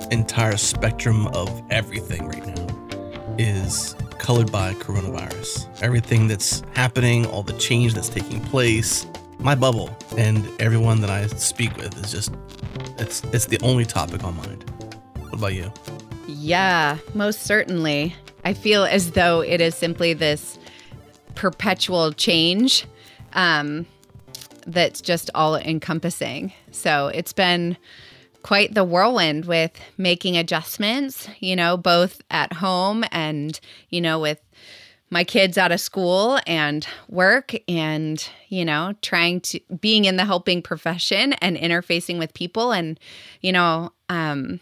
entire 0.09 0.57
spectrum 0.57 1.27
of 1.27 1.63
everything 1.69 2.27
right 2.27 2.45
now 2.45 3.35
is 3.37 3.95
colored 4.17 4.51
by 4.51 4.73
coronavirus. 4.75 5.67
Everything 5.81 6.27
that's 6.27 6.63
happening, 6.73 7.25
all 7.27 7.43
the 7.43 7.53
change 7.53 7.93
that's 7.93 8.09
taking 8.09 8.41
place, 8.41 9.05
my 9.39 9.53
bubble 9.53 9.95
and 10.17 10.49
everyone 10.59 11.01
that 11.01 11.09
I 11.09 11.27
speak 11.27 11.75
with 11.77 11.95
is 12.03 12.11
just 12.11 12.33
it's 12.97 13.23
it's 13.25 13.45
the 13.45 13.59
only 13.61 13.85
topic 13.85 14.23
on 14.23 14.35
mind. 14.37 14.63
What 15.19 15.33
about 15.33 15.53
you? 15.53 15.71
Yeah, 16.27 16.97
most 17.13 17.41
certainly. 17.41 18.15
I 18.43 18.53
feel 18.53 18.83
as 18.83 19.11
though 19.11 19.41
it 19.41 19.61
is 19.61 19.75
simply 19.75 20.13
this 20.13 20.57
perpetual 21.35 22.13
change 22.13 22.85
um, 23.33 23.85
that's 24.65 25.01
just 25.01 25.29
all 25.35 25.55
encompassing. 25.55 26.53
So 26.71 27.07
it's 27.07 27.33
been 27.33 27.77
quite 28.45 28.75
the 28.75 28.83
whirlwind 28.83 29.45
with 29.45 29.71
making 29.97 30.37
adjustments, 30.37 31.27
you 31.39 31.55
know, 31.55 31.75
both 31.75 32.21
at 32.29 32.53
home 32.53 33.03
and, 33.11 33.59
you 33.89 33.99
know, 33.99 34.19
with 34.19 34.39
my 35.09 35.23
kids 35.23 35.57
out 35.57 35.71
of 35.71 35.79
school 35.79 36.39
and 36.45 36.85
work 37.09 37.55
and, 37.67 38.29
you 38.49 38.63
know, 38.63 38.93
trying 39.01 39.41
to 39.41 39.59
being 39.81 40.05
in 40.05 40.15
the 40.17 40.25
helping 40.25 40.61
profession 40.61 41.33
and 41.33 41.57
interfacing 41.57 42.19
with 42.19 42.35
people 42.35 42.71
and, 42.71 42.99
you 43.41 43.51
know, 43.51 43.91
um, 44.09 44.59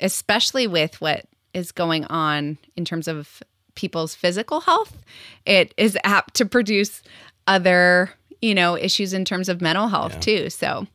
especially 0.00 0.66
with 0.66 0.98
what 1.02 1.26
is 1.52 1.72
going 1.72 2.06
on 2.06 2.56
in 2.74 2.86
terms 2.86 3.06
of 3.06 3.42
people's 3.74 4.14
physical 4.14 4.62
health, 4.62 4.96
it 5.44 5.74
is 5.76 5.98
apt 6.04 6.32
to 6.32 6.46
produce 6.46 7.02
other, 7.46 8.08
you 8.40 8.54
know, 8.54 8.78
issues 8.78 9.12
in 9.12 9.26
terms 9.26 9.50
of 9.50 9.60
mental 9.60 9.88
health 9.88 10.14
Yeah. 10.14 10.20
too. 10.20 10.48
So, 10.48 10.86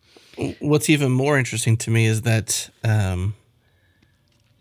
What's 0.59 0.89
even 0.89 1.11
more 1.11 1.37
interesting 1.37 1.77
to 1.77 1.91
me 1.91 2.05
is 2.05 2.21
that 2.23 2.69
um, 2.83 3.35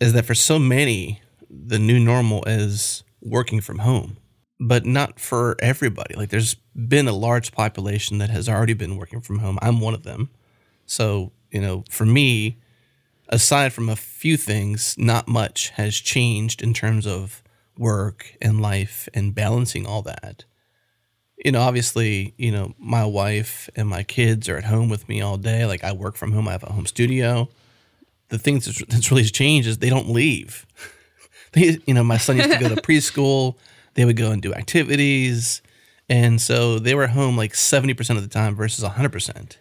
is 0.01 0.13
that 0.13 0.25
for 0.25 0.35
so 0.35 0.59
many, 0.59 1.21
the 1.49 1.79
new 1.79 1.99
normal 1.99 2.45
is 2.47 3.03
working 3.23 3.61
from 3.61 3.79
home, 3.81 4.17
but 4.59 4.85
not 4.85 5.21
for 5.21 5.57
everybody. 5.61 6.15
Like 6.15 6.31
there's 6.31 6.55
been 6.55 7.09
a 7.09 7.13
large 7.13 7.53
population 7.53 8.19
that 8.19 8.31
has 8.31 8.49
already 8.49 8.75
been 8.75 8.97
working 8.97 9.21
from 9.21 9.39
home. 9.39 9.59
I'm 9.63 9.81
one 9.81 9.95
of 9.95 10.03
them. 10.03 10.31
So 10.87 11.33
you 11.51 11.61
know, 11.61 11.85
for 11.91 12.07
me, 12.07 12.59
aside 13.29 13.73
from 13.73 13.89
a 13.89 13.97
few 13.97 14.37
things, 14.37 14.95
not 14.99 15.29
much 15.29 15.71
has 15.71 15.97
changed 15.97 16.63
in 16.63 16.75
terms 16.75 17.07
of 17.07 17.43
work 17.79 18.37
and 18.41 18.61
life 18.61 19.09
and 19.15 19.35
balancing 19.35 19.87
all 19.87 20.03
that 20.03 20.45
you 21.45 21.53
know, 21.53 21.61
obviously, 21.61 22.35
you 22.37 22.53
know, 22.53 22.75
my 22.79 23.05
wife 23.05 23.71
and 23.75 23.89
my 23.89 24.03
kids 24.03 24.49
are 24.49 24.57
at 24.57 24.65
home 24.65 24.89
with 24.89 25.09
me 25.09 25.21
all 25.21 25.37
day. 25.37 25.65
Like 25.65 25.85
I 25.85 25.93
work 25.93 26.17
from 26.17 26.33
home, 26.33 26.49
I 26.49 26.53
have 26.53 26.63
a 26.63 26.73
home 26.73 26.87
studio. 26.87 27.49
The 28.29 28.39
thing 28.39 28.55
that's, 28.55 28.85
that's 28.89 29.11
really 29.11 29.25
changed 29.25 29.69
is 29.69 29.79
they 29.79 29.91
don't 29.91 30.11
leave. 30.11 30.67
they, 31.53 31.79
you 31.87 31.95
know, 31.95 32.05
my 32.05 32.19
son 32.19 32.37
used 32.37 32.51
to 32.51 32.59
go 32.59 32.69
to 32.69 32.77
preschool. 32.83 33.57
They 33.95 34.05
would 34.05 34.17
go 34.17 34.31
and 34.31 34.41
do 34.41 34.55
activities, 34.55 35.63
and 36.09 36.41
so 36.41 36.79
they 36.79 36.95
were 36.95 37.09
home 37.09 37.37
like 37.37 37.57
seventy 37.57 37.93
percent 37.93 38.19
of 38.19 38.23
the 38.23 38.33
time 38.33 38.55
versus 38.55 38.85
hundred 38.85 39.11
percent. 39.11 39.59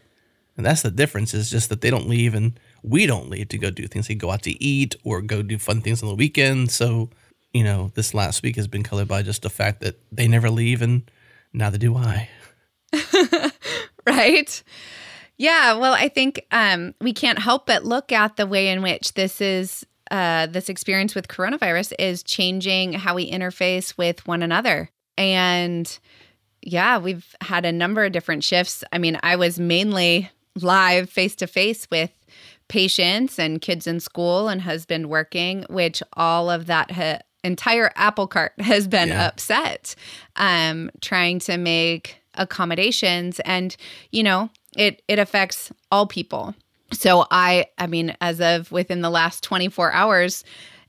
And 0.56 0.64
that's 0.64 0.84
the 0.84 0.92
difference. 0.92 1.34
Is 1.34 1.50
just 1.50 1.70
that 1.70 1.82
they 1.82 1.90
don't 1.90 2.08
leave, 2.08 2.36
and 2.36 2.60
we 2.84 3.08
don't 3.08 3.28
leave 3.28 3.50
to 3.50 3.58
go 3.58 3.72
do 3.72 3.88
things. 3.88 4.08
They 4.08 4.14
go 4.14 4.30
out 4.30 4.44
to 4.44 4.64
eat 4.64 4.96
or 5.04 5.24
go 5.24 5.42
do 5.42 5.58
fun 5.58 5.82
things 5.82 6.04
on 6.04 6.10
the 6.10 6.16
weekend. 6.16 6.70
So, 6.70 7.10
you 7.54 7.64
know, 7.64 7.92
this 7.96 8.14
last 8.14 8.44
week 8.44 8.56
has 8.56 8.68
been 8.68 8.84
colored 8.84 9.08
by 9.08 9.24
just 9.24 9.42
the 9.42 9.50
fact 9.50 9.82
that 9.82 10.00
they 10.12 10.28
never 10.28 10.52
leave 10.52 10.84
and 10.84 11.10
neither 11.54 11.78
do 11.78 11.96
I. 11.96 12.30
right? 14.08 14.64
Yeah, 15.38 15.74
well, 15.76 15.94
I 15.94 16.10
think 16.10 16.46
um, 16.52 16.94
we 17.00 17.14
can't 17.14 17.40
help 17.40 17.66
but 17.66 17.86
look 17.86 18.12
at 18.12 18.36
the 18.36 18.46
way 18.46 18.68
in 18.68 18.82
which 18.82 19.14
this 19.14 19.40
is 19.40 19.86
uh, 20.12 20.48
this 20.48 20.70
experience 20.70 21.14
with 21.14 21.28
coronavirus 21.28 21.94
is 22.00 22.24
changing 22.24 22.94
how 22.94 23.16
we 23.16 23.32
interface 23.32 23.98
with 23.98 24.26
one 24.28 24.42
another. 24.42 24.90
And 25.18 26.00
yeah, 26.62 26.98
we've 26.98 27.36
had 27.42 27.66
a 27.66 27.72
number 27.72 28.04
of 28.04 28.12
different 28.12 28.44
shifts. 28.44 28.84
I 28.92 28.98
mean, 28.98 29.20
I 29.22 29.36
was 29.36 29.60
mainly 29.60 30.32
live 30.56 31.10
face 31.10 31.36
to 31.38 31.48
face 31.48 31.88
with 31.92 32.12
patients 32.68 33.40
and 33.40 33.62
kids 33.62 33.88
in 33.88 34.00
school 34.00 34.48
and 34.48 34.62
husband 34.62 35.10
working, 35.10 35.66
which 35.70 36.02
all 36.14 36.50
of 36.50 36.66
that 36.66 36.92
ha- 36.92 37.20
entire 37.44 37.92
apple 37.96 38.28
cart 38.28 38.54
has 38.60 38.88
been 38.88 39.10
Yeah. 39.10 39.28
upset, 39.28 39.96
um, 40.36 40.90
trying 41.02 41.40
to 41.40 41.58
make 41.58 42.18
accommodations. 42.36 43.40
And, 43.42 43.76
you 44.12 44.24
know, 44.24 44.50
it, 44.78 45.02
it 45.08 45.20
affects 45.20 45.72
all 45.92 46.06
people. 46.08 46.54
So 46.92 47.26
I, 47.32 47.66
I 47.78 47.88
mean, 47.88 48.16
as 48.22 48.42
of 48.42 48.72
within 48.72 49.02
the 49.02 49.10
last 49.10 49.44
24 49.44 49.92
hours, 49.94 50.44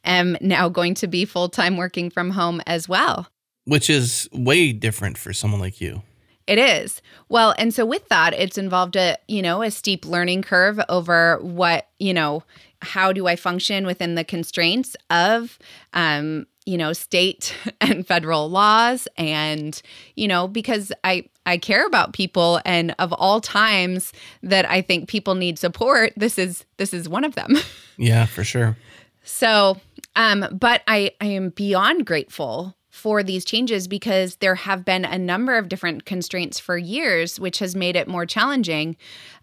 am 0.04 0.36
now 0.40 0.68
going 0.68 0.94
to 0.94 1.06
be 1.06 1.24
full 1.24 1.48
time 1.48 1.76
working 1.76 2.10
from 2.10 2.30
home 2.30 2.62
as 2.66 2.88
well. 2.88 3.28
which 3.66 3.90
is 3.90 4.28
way 4.32 4.72
different 4.72 5.18
for 5.18 5.32
someone 5.32 5.60
like 5.60 5.80
you. 5.80 6.02
It 6.46 6.58
is. 6.58 7.00
Well, 7.28 7.54
and 7.58 7.72
so 7.72 7.84
with 7.86 8.08
that, 8.08 8.32
it's 8.34 8.58
involved 8.58 8.96
a, 8.96 9.16
you 9.28 9.40
know, 9.42 9.62
a 9.62 9.70
steep 9.70 10.04
learning 10.04 10.42
curve 10.42 10.80
over 10.88 11.38
what, 11.42 11.86
you 11.98 12.12
know, 12.14 12.42
how 12.82 13.12
do 13.12 13.26
I 13.26 13.36
function 13.36 13.86
within 13.86 14.14
the 14.14 14.24
constraints 14.24 14.96
of 15.10 15.58
um, 15.92 16.46
you 16.66 16.78
know, 16.78 16.92
state 16.92 17.56
and 17.80 18.06
federal 18.06 18.48
laws 18.48 19.08
and, 19.16 19.80
you 20.14 20.28
know, 20.28 20.48
because 20.48 20.92
I 21.04 21.24
I 21.46 21.58
care 21.58 21.86
about 21.86 22.12
people 22.12 22.60
and 22.64 22.94
of 22.98 23.12
all 23.14 23.40
times 23.40 24.12
that 24.42 24.70
I 24.70 24.82
think 24.82 25.08
people 25.08 25.34
need 25.34 25.58
support, 25.58 26.12
this 26.16 26.38
is 26.38 26.64
this 26.76 26.94
is 26.94 27.08
one 27.08 27.24
of 27.24 27.34
them. 27.34 27.56
Yeah, 28.02 28.24
for 28.24 28.44
sure. 28.44 28.78
So, 29.24 29.76
um, 30.16 30.46
but 30.58 30.82
I, 30.88 31.10
I 31.20 31.26
am 31.26 31.50
beyond 31.50 32.06
grateful 32.06 32.74
for 33.00 33.22
these 33.22 33.44
changes 33.44 33.88
because 33.88 34.36
there 34.36 34.54
have 34.54 34.84
been 34.84 35.06
a 35.06 35.18
number 35.18 35.56
of 35.56 35.68
different 35.68 36.04
constraints 36.04 36.60
for 36.60 36.76
years, 36.76 37.40
which 37.40 37.58
has 37.58 37.74
made 37.74 37.96
it 37.96 38.06
more 38.06 38.26
challenging 38.26 38.96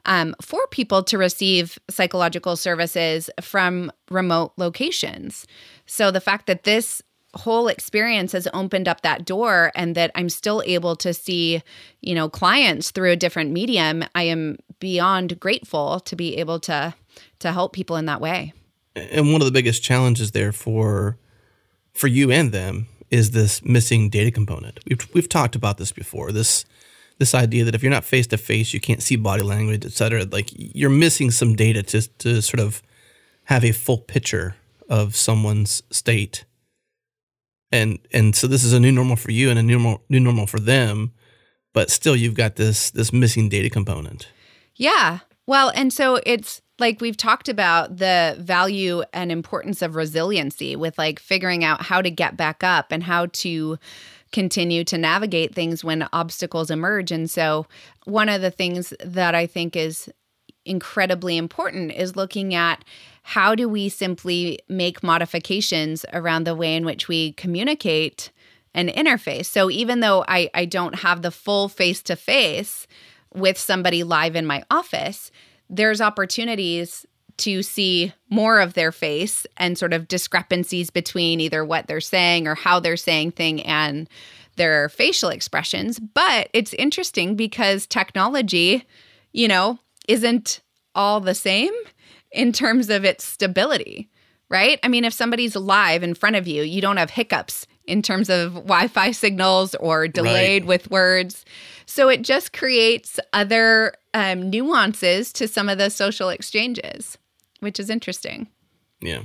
um, 0.06 0.36
for 0.42 0.66
people 0.68 1.04
to 1.04 1.18
receive 1.18 1.80
psychological 1.90 2.56
services 2.56 3.30
from 3.42 3.92
remote 4.12 4.54
locations. 4.58 5.48
So, 5.88 6.12
the 6.12 6.22
fact 6.22 6.46
that 6.46 6.64
this 6.64 7.02
whole 7.34 7.68
experience 7.68 8.32
has 8.32 8.48
opened 8.54 8.88
up 8.88 9.02
that 9.02 9.26
door 9.26 9.72
and 9.76 9.96
that 9.96 10.12
I'm 10.16 10.30
still 10.30 10.64
able 10.66 10.96
to 10.98 11.14
see, 11.14 11.62
you 12.02 12.16
know, 12.16 12.30
clients 12.30 12.92
through 12.92 13.12
a 13.12 13.16
different 13.16 13.52
medium, 13.52 14.04
I 14.16 14.24
am 14.24 14.58
beyond 14.80 15.40
grateful 15.40 16.00
to 16.02 16.16
be 16.16 16.38
able 16.38 16.60
to 16.62 16.94
to 17.40 17.52
help 17.52 17.74
people 17.74 17.96
in 17.96 18.06
that 18.06 18.22
way. 18.22 18.54
And 18.96 19.32
one 19.32 19.42
of 19.42 19.46
the 19.46 19.52
biggest 19.52 19.84
challenges 19.84 20.32
there 20.32 20.52
for 20.52 21.18
for 21.94 22.08
you 22.08 22.32
and 22.32 22.52
them 22.52 22.88
is 23.10 23.32
this 23.32 23.64
missing 23.64 24.10
data 24.10 24.32
component. 24.32 24.80
We've 24.88 25.08
we've 25.14 25.30
talked 25.30 25.56
about 25.56 25.78
this 25.78 25.92
before. 25.92 26.32
This 26.32 26.66
this 27.20 27.34
idea 27.34 27.66
that 27.66 27.76
if 27.76 27.82
you're 27.84 27.92
not 27.92 28.06
face 28.06 28.28
to 28.28 28.38
face, 28.38 28.74
you 28.74 28.80
can't 28.80 29.02
see 29.02 29.16
body 29.16 29.44
language, 29.44 29.86
et 29.86 29.92
cetera. 29.94 30.26
Like 30.26 30.50
you're 30.54 30.90
missing 30.90 31.32
some 31.32 31.56
data 31.56 31.84
to 31.84 32.02
to 32.20 32.42
sort 32.42 32.60
of 32.60 32.82
have 33.46 33.64
a 33.66 33.72
full 33.72 33.98
picture 34.00 34.56
of 34.90 35.16
someone's 35.16 35.84
state. 35.92 36.46
And 37.72 38.00
and 38.14 38.36
so 38.36 38.48
this 38.48 38.64
is 38.64 38.74
a 38.74 38.80
new 38.80 38.92
normal 38.92 39.16
for 39.16 39.32
you 39.32 39.50
and 39.50 39.60
a 39.60 39.64
new 39.64 39.78
normal, 39.80 40.04
new 40.10 40.20
normal 40.20 40.48
for 40.48 40.60
them. 40.60 41.12
but 41.78 41.92
still 41.92 42.16
you've 42.16 42.34
got 42.34 42.56
this 42.56 42.90
this 42.90 43.14
missing 43.14 43.50
data 43.50 43.70
component. 43.70 44.30
Yeah. 44.76 45.20
Well, 45.46 45.72
and 45.76 45.94
so 45.94 46.20
it's 46.26 46.60
like 46.80 47.02
we've 47.02 47.18
talked 47.18 47.50
about 47.50 47.98
the 47.98 48.36
value 48.40 49.04
and 49.14 49.32
importance 49.32 49.82
of 49.82 49.96
resiliency 49.96 50.76
with 50.76 50.98
like 50.98 51.20
figuring 51.20 51.64
out 51.64 51.82
how 51.82 52.02
to 52.02 52.12
get 52.12 52.38
back 52.38 52.64
up 52.64 52.92
and 52.92 53.04
how 53.04 53.28
to 53.28 53.78
continue 54.32 54.84
to 54.84 54.98
navigate 54.98 55.56
things 55.56 55.84
when 55.84 56.08
obstacles 56.14 56.70
emerge. 56.70 57.12
And 57.12 57.30
so, 57.30 57.66
one 58.06 58.30
of 58.30 58.42
the 58.42 58.52
things 58.52 58.94
that 59.04 59.36
I 59.36 59.48
think 59.48 59.76
is 59.76 60.10
incredibly 60.66 61.38
important 61.38 61.94
is 61.94 62.16
looking 62.16 62.54
at 62.54 62.84
how 63.24 63.56
do 63.56 63.68
we 63.68 63.90
simply 63.90 64.60
make 64.68 65.04
modifications 65.04 66.06
around 66.14 66.46
the 66.46 66.56
way 66.56 66.76
in 66.76 66.86
which 66.86 67.08
we 67.08 67.34
communicate 67.34 68.32
and 68.74 68.90
interface. 68.90 69.46
So, 69.46 69.70
even 69.72 70.02
though 70.02 70.24
I, 70.28 70.50
I 70.54 70.66
don't 70.66 71.00
have 71.00 71.22
the 71.22 71.32
full 71.32 71.70
face 71.70 72.02
to 72.04 72.16
face 72.16 72.88
with 73.34 73.58
somebody 73.58 74.04
live 74.04 74.36
in 74.36 74.46
my 74.46 74.64
office, 74.70 75.32
there's 75.70 76.02
opportunities 76.02 77.06
to 77.38 77.62
see 77.62 78.14
more 78.30 78.60
of 78.60 78.74
their 78.74 78.92
face 78.92 79.46
and 79.58 79.78
sort 79.78 79.94
of 79.94 80.08
discrepancies 80.08 80.90
between 80.90 81.40
either 81.40 81.64
what 81.64 81.88
they're 81.88 82.02
saying 82.02 82.48
or 82.48 82.56
how 82.56 82.80
they're 82.80 82.98
saying 82.98 83.32
thing 83.32 83.62
and 83.62 84.10
their 84.56 84.90
facial 84.90 85.30
expressions. 85.30 86.00
But 86.00 86.50
it's 86.54 86.74
interesting 86.74 87.36
because 87.36 87.86
technology, 87.86 88.86
you 89.34 89.48
know, 89.48 89.78
isn't 90.08 90.62
all 90.96 91.20
the 91.20 91.36
same 91.36 91.72
in 92.32 92.52
terms 92.52 92.90
of 92.90 93.06
its 93.06 93.24
stability, 93.24 94.10
right? 94.50 94.80
I 94.82 94.88
mean, 94.88 95.06
if 95.06 95.14
somebody's 95.14 95.56
live 95.56 96.02
in 96.02 96.16
front 96.16 96.38
of 96.38 96.48
you, 96.48 96.64
you 96.64 96.82
don't 96.82 96.98
have 96.98 97.12
hiccups 97.12 97.68
in 97.86 98.02
terms 98.02 98.30
of 98.32 98.54
Wi 98.56 98.88
Fi 98.88 99.12
signals 99.12 99.76
or 99.76 100.08
delayed 100.08 100.64
Right. 100.64 100.68
with 100.68 100.90
words. 100.90 101.46
So 101.86 102.10
it 102.10 102.24
just 102.24 102.52
creates 102.52 103.20
other 103.32 103.94
um, 104.18 104.50
nuances 104.50 105.32
to 105.34 105.48
some 105.48 105.70
of 105.70 105.78
the 105.78 105.90
social 105.92 106.30
exchanges, 106.30 107.18
which 107.60 107.80
is 107.80 107.90
interesting. 107.90 108.48
Yeah. 109.00 109.20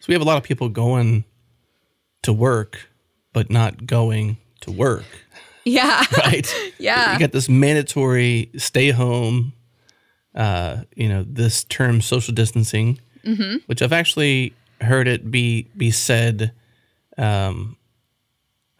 So 0.00 0.06
we 0.08 0.14
have 0.14 0.20
a 0.20 0.26
lot 0.26 0.36
of 0.36 0.42
people 0.42 0.68
going 0.68 1.24
to 2.22 2.32
work, 2.32 2.90
but 3.32 3.50
not 3.50 3.86
going 3.86 4.36
to 4.60 4.70
work, 4.70 5.06
Yeah. 5.64 6.04
right? 6.18 6.46
yeah. 6.78 7.14
You 7.14 7.18
got 7.18 7.32
this 7.32 7.48
mandatory 7.48 8.50
stay 8.58 8.90
home, 8.90 9.54
uh, 10.34 10.82
you 10.94 11.08
know, 11.08 11.24
this 11.26 11.64
term 11.64 12.00
social 12.02 12.34
distancing, 12.34 13.00
hmm 13.24 13.56
which 13.66 13.80
I've 13.80 13.92
actually 13.94 14.52
heard 14.82 15.08
it 15.08 15.30
be 15.30 15.66
be 15.76 15.90
said. 15.90 16.52
Um, 17.16 17.78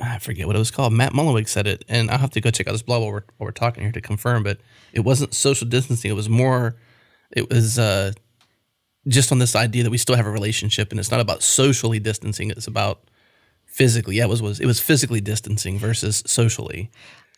I 0.05 0.19
forget 0.19 0.47
what 0.47 0.57
it 0.57 0.59
was 0.59 0.71
called. 0.71 0.93
Matt 0.93 1.13
Mullenweg 1.13 1.49
said 1.49 1.67
it, 1.67 1.85
and 1.89 2.11
I'll 2.11 2.19
have 2.19 2.31
to 2.31 2.41
go 2.41 2.51
check 2.51 2.69
out 2.69 2.73
this 2.73 2.83
blog 2.83 3.03
while 3.03 3.11
we're, 3.13 3.23
while 3.37 3.47
we're 3.47 3.53
talking 3.53 3.83
here 3.83 3.93
to 3.93 4.01
confirm. 4.01 4.43
But 4.43 4.59
it 4.93 5.01
wasn't 5.01 5.35
social 5.35 5.67
distancing; 5.69 6.11
it 6.11 6.15
was 6.15 6.29
more. 6.29 6.77
It 7.31 7.51
was 7.51 7.79
uh, 7.79 8.13
just 9.09 9.33
on 9.33 9.39
this 9.39 9.57
idea 9.57 9.83
that 9.83 9.91
we 9.91 9.99
still 9.99 10.17
have 10.17 10.27
a 10.27 10.31
relationship, 10.31 10.91
and 10.91 11.01
it's 11.01 11.11
not 11.11 11.21
about 11.21 11.43
socially 11.43 11.99
distancing; 11.99 12.51
it's 12.51 12.67
about 12.67 13.09
physically. 13.67 14.17
Yeah, 14.17 14.25
it 14.25 14.31
was 14.31 14.43
was 14.43 14.61
it 14.61 14.67
was 14.67 14.81
physically 14.81 15.21
distancing 15.21 15.79
versus 15.79 16.23
socially. 16.27 16.91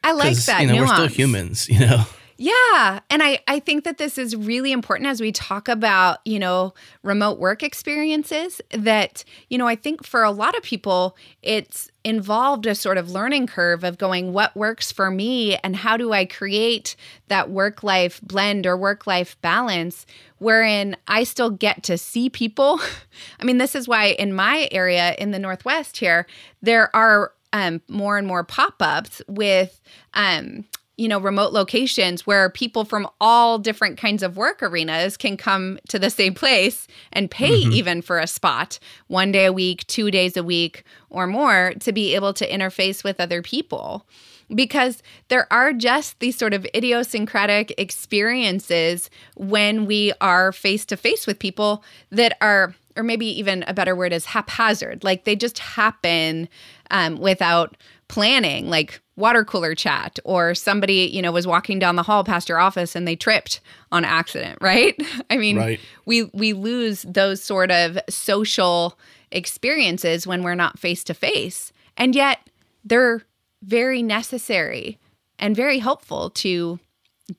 I 0.04 0.12
like 0.12 0.36
that. 0.36 0.60
You 0.60 0.68
know, 0.68 0.74
nuance. 0.74 0.90
we're 0.90 0.96
still 1.08 1.16
humans. 1.16 1.68
You 1.70 1.80
know. 1.80 2.04
Yeah. 2.38 3.00
And 3.08 3.22
I, 3.22 3.38
I 3.48 3.60
think 3.60 3.84
that 3.84 3.96
this 3.96 4.18
is 4.18 4.36
really 4.36 4.70
important 4.70 5.08
as 5.08 5.22
we 5.22 5.32
talk 5.32 5.68
about, 5.68 6.18
you 6.26 6.38
know, 6.38 6.74
remote 7.02 7.38
work 7.38 7.62
experiences. 7.62 8.60
That, 8.70 9.24
you 9.48 9.56
know, 9.56 9.66
I 9.66 9.74
think 9.74 10.04
for 10.04 10.22
a 10.22 10.30
lot 10.30 10.54
of 10.56 10.62
people, 10.62 11.16
it's 11.42 11.90
involved 12.04 12.66
a 12.66 12.74
sort 12.74 12.98
of 12.98 13.10
learning 13.10 13.46
curve 13.46 13.84
of 13.84 13.96
going, 13.96 14.34
what 14.34 14.54
works 14.54 14.92
for 14.92 15.10
me 15.10 15.56
and 15.56 15.74
how 15.76 15.96
do 15.96 16.12
I 16.12 16.26
create 16.26 16.94
that 17.28 17.50
work 17.50 17.82
life 17.82 18.20
blend 18.20 18.66
or 18.66 18.76
work 18.76 19.06
life 19.06 19.40
balance 19.40 20.04
wherein 20.38 20.94
I 21.08 21.24
still 21.24 21.50
get 21.50 21.82
to 21.84 21.96
see 21.96 22.28
people. 22.28 22.80
I 23.40 23.44
mean, 23.44 23.56
this 23.56 23.74
is 23.74 23.88
why 23.88 24.08
in 24.08 24.34
my 24.34 24.68
area 24.70 25.14
in 25.18 25.30
the 25.30 25.38
Northwest 25.38 25.96
here, 25.96 26.26
there 26.60 26.94
are 26.94 27.32
um, 27.54 27.80
more 27.88 28.18
and 28.18 28.26
more 28.26 28.44
pop 28.44 28.74
ups 28.80 29.22
with, 29.26 29.80
um, 30.12 30.66
you 30.96 31.08
know, 31.08 31.20
remote 31.20 31.52
locations 31.52 32.26
where 32.26 32.48
people 32.48 32.84
from 32.84 33.06
all 33.20 33.58
different 33.58 33.98
kinds 33.98 34.22
of 34.22 34.36
work 34.36 34.62
arenas 34.62 35.16
can 35.16 35.36
come 35.36 35.78
to 35.88 35.98
the 35.98 36.08
same 36.08 36.32
place 36.32 36.88
and 37.12 37.30
pay 37.30 37.52
even 37.54 38.00
for 38.00 38.18
a 38.18 38.26
spot 38.26 38.78
one 39.08 39.30
day 39.30 39.44
a 39.44 39.52
week, 39.52 39.86
two 39.86 40.10
days 40.10 40.36
a 40.36 40.42
week, 40.42 40.84
or 41.10 41.26
more 41.26 41.74
to 41.80 41.92
be 41.92 42.14
able 42.14 42.32
to 42.32 42.48
interface 42.48 43.04
with 43.04 43.20
other 43.20 43.42
people. 43.42 44.06
Because 44.54 45.02
there 45.28 45.52
are 45.52 45.72
just 45.72 46.18
these 46.20 46.38
sort 46.38 46.54
of 46.54 46.66
idiosyncratic 46.74 47.74
experiences 47.78 49.10
when 49.34 49.86
we 49.86 50.12
are 50.20 50.52
face 50.52 50.84
to 50.86 50.96
face 50.96 51.26
with 51.26 51.38
people 51.38 51.82
that 52.10 52.38
are, 52.40 52.74
or 52.96 53.02
maybe 53.02 53.26
even 53.26 53.64
a 53.66 53.74
better 53.74 53.96
word 53.96 54.12
is 54.12 54.24
haphazard. 54.24 55.02
Like 55.02 55.24
they 55.24 55.34
just 55.34 55.58
happen 55.58 56.48
um, 56.90 57.18
without 57.18 57.76
planning, 58.08 58.68
like 58.68 59.00
water 59.16 59.44
cooler 59.44 59.74
chat, 59.74 60.18
or 60.24 60.54
somebody, 60.54 61.10
you 61.12 61.22
know, 61.22 61.32
was 61.32 61.46
walking 61.46 61.78
down 61.78 61.96
the 61.96 62.02
hall 62.02 62.22
past 62.24 62.48
your 62.48 62.58
office 62.58 62.94
and 62.94 63.06
they 63.08 63.16
tripped 63.16 63.60
on 63.90 64.04
accident, 64.04 64.58
right? 64.60 64.94
I 65.30 65.36
mean, 65.38 65.56
Right. 65.56 65.80
we 66.04 66.24
we 66.34 66.52
lose 66.52 67.02
those 67.02 67.42
sort 67.42 67.70
of 67.70 67.98
social 68.08 68.98
experiences 69.30 70.26
when 70.26 70.42
we're 70.42 70.54
not 70.54 70.78
face 70.78 71.02
to 71.04 71.14
face. 71.14 71.72
And 71.96 72.14
yet 72.14 72.38
they're 72.84 73.22
very 73.62 74.02
necessary 74.02 74.98
and 75.38 75.56
very 75.56 75.78
helpful 75.78 76.30
to 76.30 76.78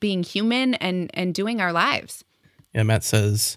being 0.00 0.22
human 0.22 0.74
and 0.74 1.10
and 1.14 1.34
doing 1.34 1.60
our 1.60 1.72
lives. 1.72 2.24
Yeah, 2.74 2.82
Matt 2.82 3.04
says, 3.04 3.56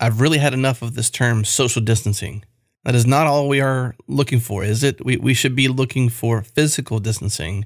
I've 0.00 0.20
really 0.20 0.38
had 0.38 0.52
enough 0.52 0.82
of 0.82 0.94
this 0.94 1.08
term 1.08 1.44
social 1.44 1.80
distancing. 1.80 2.44
That 2.84 2.94
is 2.94 3.06
not 3.06 3.26
all 3.26 3.48
we 3.48 3.60
are 3.60 3.94
looking 4.06 4.40
for, 4.40 4.62
is 4.64 4.82
it? 4.84 5.04
We, 5.04 5.16
we 5.16 5.34
should 5.34 5.56
be 5.56 5.68
looking 5.68 6.08
for 6.08 6.42
physical 6.42 6.98
distancing. 7.00 7.64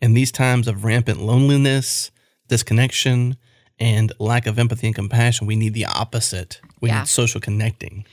In 0.00 0.14
these 0.14 0.32
times 0.32 0.66
of 0.68 0.84
rampant 0.84 1.20
loneliness, 1.20 2.10
disconnection, 2.48 3.36
and 3.78 4.12
lack 4.18 4.46
of 4.46 4.58
empathy 4.58 4.86
and 4.86 4.96
compassion, 4.96 5.46
we 5.46 5.56
need 5.56 5.74
the 5.74 5.84
opposite. 5.86 6.60
We 6.80 6.88
Yeah. 6.88 7.00
need 7.00 7.08
social 7.08 7.40
connecting. 7.40 8.06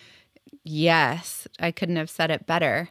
Yes, 0.63 1.47
I 1.59 1.71
couldn't 1.71 1.95
have 1.97 2.09
said 2.09 2.31
it 2.31 2.45
better. 2.45 2.89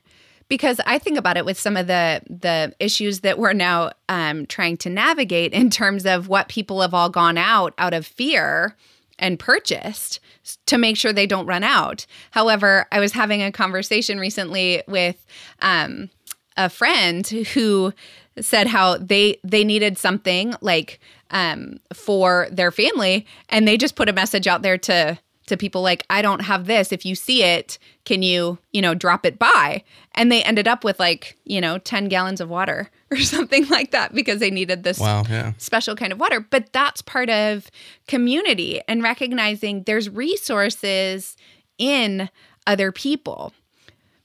Because 0.48 0.80
I 0.86 0.98
think 0.98 1.16
about 1.16 1.38
it 1.38 1.46
with 1.46 1.58
some 1.58 1.78
of 1.78 1.86
the 1.86 2.20
the 2.28 2.74
issues 2.78 3.20
that 3.20 3.38
we're 3.38 3.54
now 3.54 3.92
um, 4.10 4.44
trying 4.46 4.76
to 4.78 4.90
navigate 4.90 5.52
in 5.54 5.70
terms 5.70 6.04
of 6.04 6.28
what 6.28 6.48
people 6.48 6.82
have 6.82 6.92
all 6.92 7.08
gone 7.08 7.38
out 7.38 7.72
out 7.78 7.94
of 7.94 8.06
fear 8.06 8.76
and 9.18 9.38
purchased 9.38 10.20
to 10.66 10.78
make 10.78 10.96
sure 10.96 11.12
they 11.12 11.26
don't 11.26 11.46
run 11.46 11.64
out. 11.64 12.06
However, 12.32 12.86
I 12.90 13.00
was 13.00 13.12
having 13.12 13.42
a 13.42 13.52
conversation 13.52 14.18
recently 14.18 14.82
with 14.88 15.24
um, 15.60 16.10
a 16.56 16.68
friend 16.68 17.26
who 17.26 17.92
said 18.40 18.66
how 18.66 18.96
they 18.96 19.38
they 19.44 19.64
needed 19.64 19.98
something 19.98 20.54
like 20.60 21.00
um, 21.30 21.78
for 21.92 22.48
their 22.50 22.70
family, 22.70 23.26
and 23.48 23.66
they 23.66 23.76
just 23.76 23.96
put 23.96 24.08
a 24.08 24.12
message 24.12 24.46
out 24.46 24.62
there 24.62 24.78
to 24.78 25.18
to 25.46 25.56
people 25.56 25.82
like, 25.82 26.04
"I 26.10 26.22
don't 26.22 26.40
have 26.40 26.66
this. 26.66 26.92
If 26.92 27.04
you 27.04 27.14
see 27.14 27.42
it, 27.42 27.78
can 28.04 28.22
you 28.22 28.58
you 28.72 28.82
know 28.82 28.94
drop 28.94 29.26
it 29.26 29.38
by?" 29.38 29.84
And 30.14 30.30
they 30.30 30.42
ended 30.42 30.68
up 30.68 30.84
with 30.84 30.98
like 31.00 31.36
you 31.44 31.60
know 31.60 31.78
ten 31.78 32.08
gallons 32.08 32.40
of 32.40 32.48
water 32.48 32.90
or 33.10 33.18
something 33.18 33.66
like 33.68 33.90
that 33.92 34.14
because 34.14 34.40
they 34.40 34.50
needed 34.50 34.82
this 34.82 34.98
Wow, 34.98 35.24
yeah. 35.28 35.52
special 35.58 35.96
kind 35.96 36.12
of 36.12 36.20
water. 36.20 36.40
But 36.40 36.72
that's 36.72 37.02
part 37.02 37.30
of 37.30 37.70
community 38.08 38.80
and 38.88 39.02
recognizing 39.02 39.84
there's 39.84 40.08
resources 40.10 41.36
in 41.78 42.28
other 42.66 42.92
people. 42.92 43.52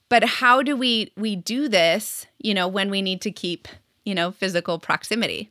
But 0.08 0.24
how 0.24 0.62
do 0.62 0.76
we 0.76 1.12
we 1.16 1.36
do 1.36 1.68
this, 1.68 2.26
you 2.38 2.54
know, 2.54 2.66
when 2.68 2.90
we 2.90 3.02
need 3.02 3.20
to 3.22 3.30
keep, 3.30 3.68
you 4.04 4.14
know, 4.14 4.30
physical 4.30 4.78
proximity? 4.78 5.50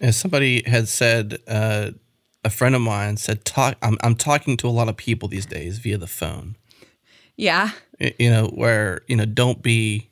As 0.00 0.16
somebody 0.16 0.62
had 0.66 0.88
said, 0.88 1.38
uh, 1.48 1.92
a 2.44 2.50
friend 2.50 2.74
of 2.74 2.82
mine 2.82 3.16
said, 3.16 3.44
"Talk. 3.46 3.76
I'm, 3.80 3.96
I'm 4.02 4.14
talking 4.14 4.56
to 4.58 4.68
a 4.68 4.70
lot 4.70 4.88
of 4.88 4.96
people 4.98 5.28
these 5.28 5.46
days 5.46 5.78
via 5.78 5.96
the 5.96 6.06
phone. 6.06 6.56
Yeah. 7.36 7.70
You 8.18 8.30
know, 8.30 8.46
where 8.48 9.02
you 9.06 9.16
know, 9.16 9.24
don't 9.24 9.62
be 9.62 10.08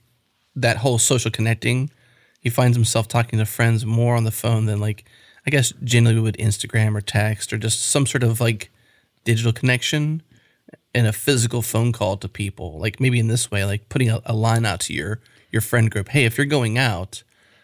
that 0.56 0.76
whole 0.78 0.98
social 0.98 1.30
connecting. 1.30 1.90
He 2.40 2.50
finds 2.50 2.76
himself 2.76 3.08
talking 3.08 3.38
to 3.38 3.46
friends 3.46 3.86
more 3.86 4.16
on 4.16 4.24
the 4.24 4.30
phone 4.30 4.66
than 4.66 4.80
like, 4.80 5.04
I 5.46 5.50
guess, 5.50 5.72
generally 5.84 6.16
we 6.16 6.22
would 6.22 6.36
Instagram 6.38 6.96
or 6.96 7.00
text 7.00 7.52
or 7.52 7.58
just 7.58 7.82
some 7.84 8.06
sort 8.06 8.22
of 8.22 8.40
like 8.40 8.70
digital 9.24 9.52
connection 9.52 10.22
and 10.94 11.06
a 11.06 11.12
physical 11.12 11.62
phone 11.62 11.92
call 11.92 12.16
to 12.18 12.28
people. 12.28 12.78
Like 12.78 13.00
maybe 13.00 13.18
in 13.18 13.28
this 13.28 13.50
way, 13.50 13.64
like 13.64 13.88
putting 13.88 14.10
a, 14.10 14.20
a 14.26 14.34
line 14.34 14.66
out 14.66 14.80
to 14.80 14.92
your 14.92 15.20
your 15.50 15.62
friend 15.62 15.90
group. 15.90 16.08
Hey, 16.08 16.24
if 16.24 16.36
you're 16.36 16.46
going 16.46 16.78
out, 16.78 17.22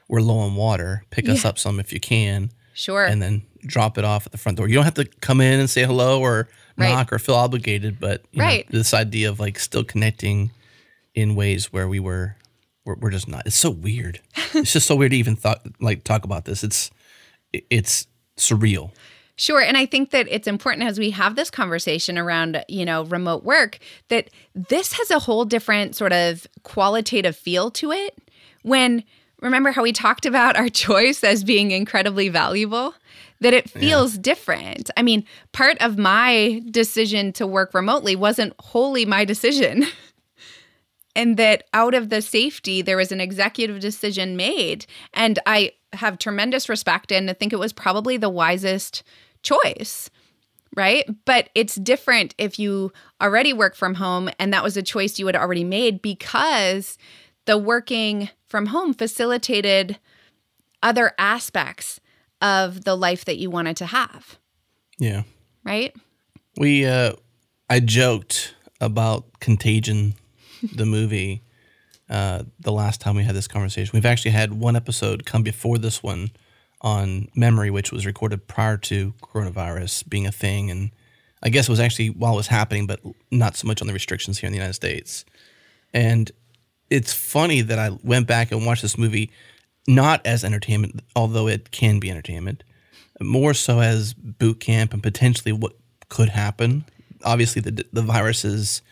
we're 0.09 0.20
low 0.20 0.38
on 0.38 0.54
water. 0.54 1.04
Pick 1.11 1.28
us 1.28 1.44
up 1.44 1.59
some 1.59 1.80
if 1.80 1.92
you 1.92 2.00
can 2.00 2.50
Sure. 2.74 3.04
and 3.04 3.20
then 3.20 3.42
drop 3.66 3.98
it 3.98 4.04
off 4.04 4.24
at 4.26 4.32
the 4.32 4.38
front 4.38 4.56
door. 4.59 4.68
You 4.68 4.74
don't 4.74 4.84
have 4.84 4.94
to 4.94 5.04
come 5.04 5.40
in 5.40 5.59
and 5.61 5.68
say 5.68 5.84
hello 5.84 6.20
or 6.20 6.48
Right. 6.78 6.90
knock 6.90 7.12
or 7.12 7.18
feel 7.18 7.34
obligated, 7.34 7.98
but 7.98 8.22
you 8.32 8.40
know, 8.40 8.62
this 8.70 8.94
idea 8.94 9.28
of 9.28 9.40
like 9.40 9.58
still 9.58 9.84
connecting 9.84 10.52
in 11.14 11.34
ways 11.34 11.72
where 11.72 11.88
we 11.88 11.98
were 11.98 12.36
we're, 12.84 12.94
we're 12.94 13.10
just 13.10 13.28
not. 13.28 13.46
It's 13.46 13.56
so 13.56 13.70
weird. 13.70 14.20
it's 14.54 14.72
just 14.72 14.86
so 14.86 14.96
weird 14.96 15.10
to 15.10 15.16
even 15.16 15.36
thought 15.36 15.60
like 15.80 16.04
talk 16.04 16.24
about 16.24 16.44
this. 16.44 16.64
It's 16.64 16.90
it's 17.52 18.06
surreal. 18.36 18.92
Sure. 19.36 19.60
And 19.60 19.76
I 19.76 19.86
think 19.86 20.10
that 20.10 20.26
it's 20.28 20.48
important 20.48 20.84
as 20.88 20.98
we 20.98 21.10
have 21.10 21.36
this 21.36 21.48
conversation 21.48 22.18
around, 22.18 22.64
you 22.68 22.84
know, 22.84 23.04
remote 23.04 23.44
work, 23.44 23.78
that 24.08 24.30
this 24.52 24.94
has 24.94 25.12
a 25.12 25.20
whole 25.20 25.44
different 25.44 25.94
sort 25.94 26.12
of 26.12 26.44
qualitative 26.64 27.36
feel 27.36 27.70
to 27.72 27.92
it. 27.92 28.18
When, 28.62 29.04
remember 29.40 29.70
how 29.70 29.84
we 29.84 29.92
talked 29.92 30.26
about 30.26 30.56
our 30.56 30.68
choice 30.68 31.22
as 31.22 31.44
being 31.44 31.70
incredibly 31.70 32.28
valuable? 32.28 32.94
That 33.41 33.55
it 33.55 33.70
feels 33.70 34.16
yeah. 34.16 34.22
different. 34.22 34.91
I 34.97 35.03
mean, 35.03 35.24
part 35.53 35.76
of 35.80 35.97
my 35.97 36.61
decision 36.70 37.32
to 37.34 37.47
work 37.47 37.72
remotely 37.72 38.16
wasn't 38.16 38.53
wholly 38.59 39.05
my 39.05 39.24
decision. 39.24 39.84
and 41.16 41.36
that 41.36 41.64
out 41.72 41.95
of 41.95 42.09
the 42.09 42.20
safety, 42.20 42.82
there 42.82 42.97
was 42.97 43.12
an 43.12 43.20
executive 43.20 43.78
decision 43.78 44.36
made. 44.36 44.86
And 45.14 45.39
I 45.47 45.72
have 45.93 46.18
tremendous 46.18 46.68
respect 46.68 47.12
and 47.12 47.30
I 47.30 47.32
think 47.32 47.53
it 47.53 47.61
was 47.61 47.72
probably 47.72 48.16
the 48.16 48.28
wisest 48.28 49.05
choice 49.43 50.11
right? 50.76 51.07
But 51.24 51.51
it's 51.55 51.74
different 51.76 52.34
if 52.39 52.59
you 52.59 52.93
already 53.20 53.53
work 53.53 53.74
from 53.74 53.95
home 53.95 54.30
and 54.39 54.53
that 54.53 54.62
was 54.62 54.76
a 54.76 54.82
choice 54.82 55.18
you 55.18 55.26
had 55.26 55.36
already 55.36 55.64
made 55.64 56.03
because 56.03 56.99
the 57.47 57.59
working 57.59 58.30
from 58.47 58.66
home 58.66 58.95
facilitated 58.95 59.99
other 60.82 61.12
aspects 61.18 62.01
of 62.41 62.84
the 62.84 62.97
life 62.97 63.24
that 63.24 63.39
you 63.39 63.51
wanted 63.51 63.76
to 63.78 63.86
have. 63.86 64.39
Yeah. 64.99 65.22
Right? 65.64 65.95
We 66.57 66.86
uh 66.86 67.12
I 67.70 67.80
joked 67.80 68.55
about 68.80 69.41
Contagion 69.41 70.14
the 70.74 70.86
movie 70.86 71.43
uh 72.09 72.43
the 72.61 72.72
last 72.72 73.01
time 73.01 73.16
we 73.16 73.24
had 73.24 73.34
this 73.34 73.49
conversation. 73.49 73.91
We've 73.95 74.07
actually 74.07 74.32
had 74.32 74.55
one 74.55 74.76
episode 74.76 75.24
come 75.24 75.43
before 75.43 75.78
this 75.78 76.03
one 76.03 76.30
on 76.80 77.28
memory, 77.34 77.70
which 77.70 77.93
was 77.93 78.07
recorded 78.07 78.47
prior 78.47 78.76
to 78.76 79.12
coronavirus 79.22 80.09
being 80.09 80.26
a 80.26 80.32
thing. 80.32 80.70
And 80.70 80.91
I 81.43 81.49
guess 81.49 81.68
it 81.68 81.72
was 81.72 81.80
actually 81.80 82.11
while 82.11 82.34
it 82.34 82.36
was 82.36 82.47
happening, 82.49 82.86
but 82.86 83.01
not 83.30 83.57
so 83.57 83.66
much 83.66 83.80
on 83.80 83.86
the 83.86 83.93
restrictions 83.93 84.39
here 84.39 84.47
in 84.47 84.53
the 84.53 84.59
United 84.59 84.74
States. 84.74 85.24
And 85.93 86.30
it's 86.91 87.12
funny 87.12 87.61
that 87.62 87.78
I 87.78 87.91
went 88.03 88.26
back 88.26 88.53
and 88.53 88.64
watched 88.64 88.82
this 88.82 88.99
movie 88.99 89.30
not 89.89 90.24
as 90.26 90.45
entertainment, 90.45 91.01
although 91.16 91.49
it 91.49 91.72
can 91.72 91.99
be 91.99 92.11
entertainment, 92.11 92.62
more 93.20 93.55
so 93.55 93.80
as 93.80 94.14
boot 94.14 94.61
camp 94.61 94.93
and 94.93 95.03
potentially 95.03 95.51
what 95.51 95.72
could 96.09 96.28
happen. 96.28 96.84
Obviously, 97.24 97.61
the 97.62 97.84
the 97.93 98.03
viruses 98.03 98.82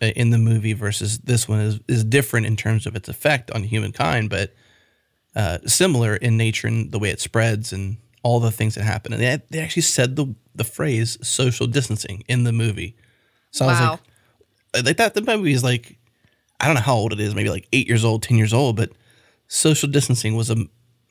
uh, 0.00 0.06
in 0.14 0.30
the 0.30 0.38
movie 0.38 0.74
versus 0.74 1.18
this 1.18 1.48
one 1.48 1.60
is 1.60 1.80
is 1.88 2.04
different 2.04 2.46
in 2.46 2.54
terms 2.54 2.86
of 2.86 2.94
its 2.94 3.08
effect 3.08 3.50
on 3.50 3.64
humankind, 3.64 4.30
but 4.30 4.54
uh, 5.34 5.58
similar 5.66 6.14
in 6.16 6.36
nature 6.36 6.68
and 6.68 6.92
the 6.92 6.98
way 6.98 7.10
it 7.10 7.20
spreads 7.20 7.72
and 7.72 7.96
all 8.22 8.38
the 8.38 8.50
things 8.50 8.74
that 8.74 8.84
happen. 8.84 9.12
And 9.12 9.22
they, 9.22 9.42
they 9.50 9.60
actually 9.60 9.82
said 9.82 10.16
the 10.16 10.34
the 10.54 10.64
phrase 10.64 11.18
social 11.26 11.66
distancing 11.66 12.24
in 12.28 12.44
the 12.44 12.52
movie. 12.52 12.94
So 13.50 13.66
wow. 13.66 13.70
I 13.70 13.72
was 13.72 14.00
like, 14.74 14.86
like 14.86 14.96
that. 14.98 15.14
The 15.14 15.22
movie 15.22 15.52
is 15.52 15.64
like, 15.64 15.96
I 16.60 16.66
don't 16.66 16.74
know 16.74 16.82
how 16.82 16.94
old 16.94 17.12
it 17.12 17.20
is, 17.20 17.34
maybe 17.34 17.50
like 17.50 17.68
eight 17.72 17.88
years 17.88 18.04
old, 18.04 18.22
ten 18.22 18.36
years 18.36 18.52
old, 18.52 18.76
but 18.76 18.90
social 19.48 19.88
distancing 19.88 20.36
was 20.36 20.50
a 20.50 20.56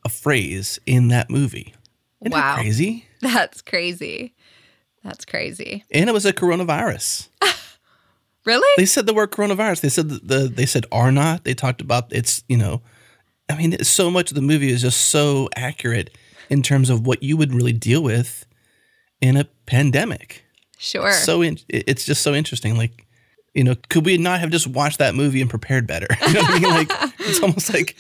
a 0.04 0.10
phrase 0.10 0.80
in 0.86 1.08
that 1.08 1.30
movie. 1.30 1.74
Isn't 2.22 2.32
wow, 2.32 2.56
that 2.56 2.62
crazy! 2.62 3.06
That's 3.22 3.62
crazy. 3.62 4.34
That's 5.04 5.26
crazy. 5.26 5.84
And 5.92 6.10
it 6.10 6.14
was 6.14 6.26
a 6.26 6.34
coronavirus. 6.34 7.28
really? 8.46 8.68
They 8.78 8.86
said 8.86 9.06
the 9.06 9.14
word 9.14 9.32
coronavirus. 9.32 9.82
They 9.82 9.90
said 9.90 10.10
the, 10.10 10.20
the 10.20 10.48
they 10.48 10.66
said 10.66 10.86
are 10.92 11.12
not. 11.12 11.44
They 11.44 11.54
talked 11.54 11.82
about 11.82 12.12
it's 12.12 12.44
you 12.48 12.58
know 12.58 12.82
I 13.50 13.56
mean, 13.56 13.84
so 13.84 14.10
much 14.10 14.32
of 14.32 14.36
the 14.36 14.42
movie 14.42 14.72
is 14.72 14.82
just 14.82 15.10
so 15.10 15.50
accurate 15.56 16.16
in 16.50 16.62
terms 16.62 16.90
of 16.90 17.06
what 17.06 17.22
you 17.22 17.38
would 17.38 17.54
really 17.54 17.74
deal 17.74 18.02
with 18.02 18.46
in 19.22 19.38
a 19.38 19.46
pandemic. 19.66 20.44
Sure. 20.78 21.12
So 21.12 21.42
in, 21.42 21.60
it's 21.70 22.06
just 22.06 22.22
so 22.22 22.34
interesting. 22.34 22.76
Like, 22.78 23.06
you 23.54 23.64
know, 23.64 23.76
could 23.90 24.06
we 24.06 24.18
not 24.18 24.40
have 24.40 24.50
just 24.50 24.68
watched 24.68 25.00
that 25.00 25.16
movie 25.16 25.42
and 25.42 25.50
prepared 25.50 25.88
better? 25.88 26.08
You 26.28 26.34
know 26.34 26.42
what 26.42 26.52
I 26.52 26.60
mean? 26.60 26.74
Like, 26.74 26.92
it's 27.20 27.40
almost 27.42 27.74
like, 27.74 27.96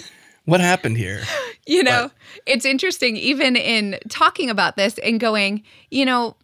what 0.45 0.61
happened 0.61 0.97
here? 0.97 1.21
You 1.67 1.81
know, 1.81 2.11
but, 2.11 2.43
it's 2.45 2.63
interesting, 2.63 3.17
even 3.17 3.55
in 3.55 3.97
talking 4.07 4.51
about 4.51 4.75
this 4.75 4.99
and 4.99 5.19
going, 5.19 5.63
you 5.89 6.05
know, 6.05 6.35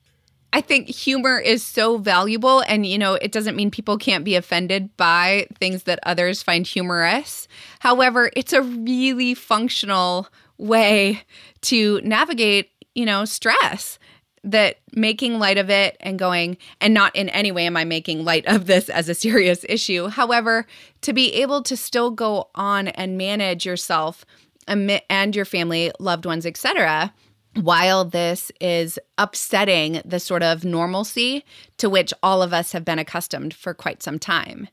I 0.52 0.62
think 0.62 0.88
humor 0.88 1.38
is 1.38 1.64
so 1.64 1.98
valuable. 1.98 2.62
And, 2.62 2.88
you 2.88 2.98
know, 2.98 3.14
it 3.14 3.32
doesn't 3.32 3.56
mean 3.56 3.70
people 3.70 4.00
can't 4.00 4.26
be 4.26 4.36
offended 4.36 4.98
by 4.98 5.46
things 5.60 5.84
that 5.84 6.00
others 6.02 6.42
find 6.42 6.66
humorous. 6.66 7.48
However, 7.82 8.32
it's 8.36 8.52
a 8.52 8.64
really 8.64 9.36
functional 9.36 10.28
way 10.58 11.22
to 11.62 12.02
navigate, 12.04 12.72
you 12.96 13.06
know, 13.06 13.24
stress 13.26 14.00
that 14.44 14.78
making 14.94 15.38
light 15.38 15.58
of 15.58 15.70
it 15.70 15.98
and 16.00 16.18
going, 16.18 16.58
and 16.80 16.94
not 16.94 17.16
in 17.16 17.30
any 17.30 17.52
way 17.52 17.66
am 17.66 17.78
I 17.78 17.86
making 17.86 18.26
light 18.26 18.46
of 18.48 18.66
this 18.66 18.90
as 18.90 19.08
a 19.08 19.14
serious 19.16 19.66
issue. 19.70 20.08
However, 20.08 20.66
to 21.02 21.14
be 21.14 21.34
able 21.36 21.62
to 21.64 21.78
still 21.78 22.12
go 22.12 22.50
on 22.56 22.88
and 22.90 23.18
manage 23.18 23.66
yourself 23.66 24.26
and 24.68 25.36
your 25.36 25.46
family, 25.46 25.92
loved 26.00 26.26
ones, 26.26 26.46
etc 26.46 27.14
while 27.56 28.06
this 28.06 28.52
is 28.62 28.98
upsetting 29.18 30.02
the 30.06 30.20
sort 30.20 30.44
of 30.44 30.64
normalcy 30.64 31.44
to 31.78 31.90
which 31.90 32.14
all 32.24 32.42
of 32.42 32.54
us 32.54 32.72
have 32.72 32.86
been 32.86 33.00
accustomed 33.00 33.54
for 33.54 33.74
quite 33.74 34.02
some 34.02 34.18
time, 34.18 34.68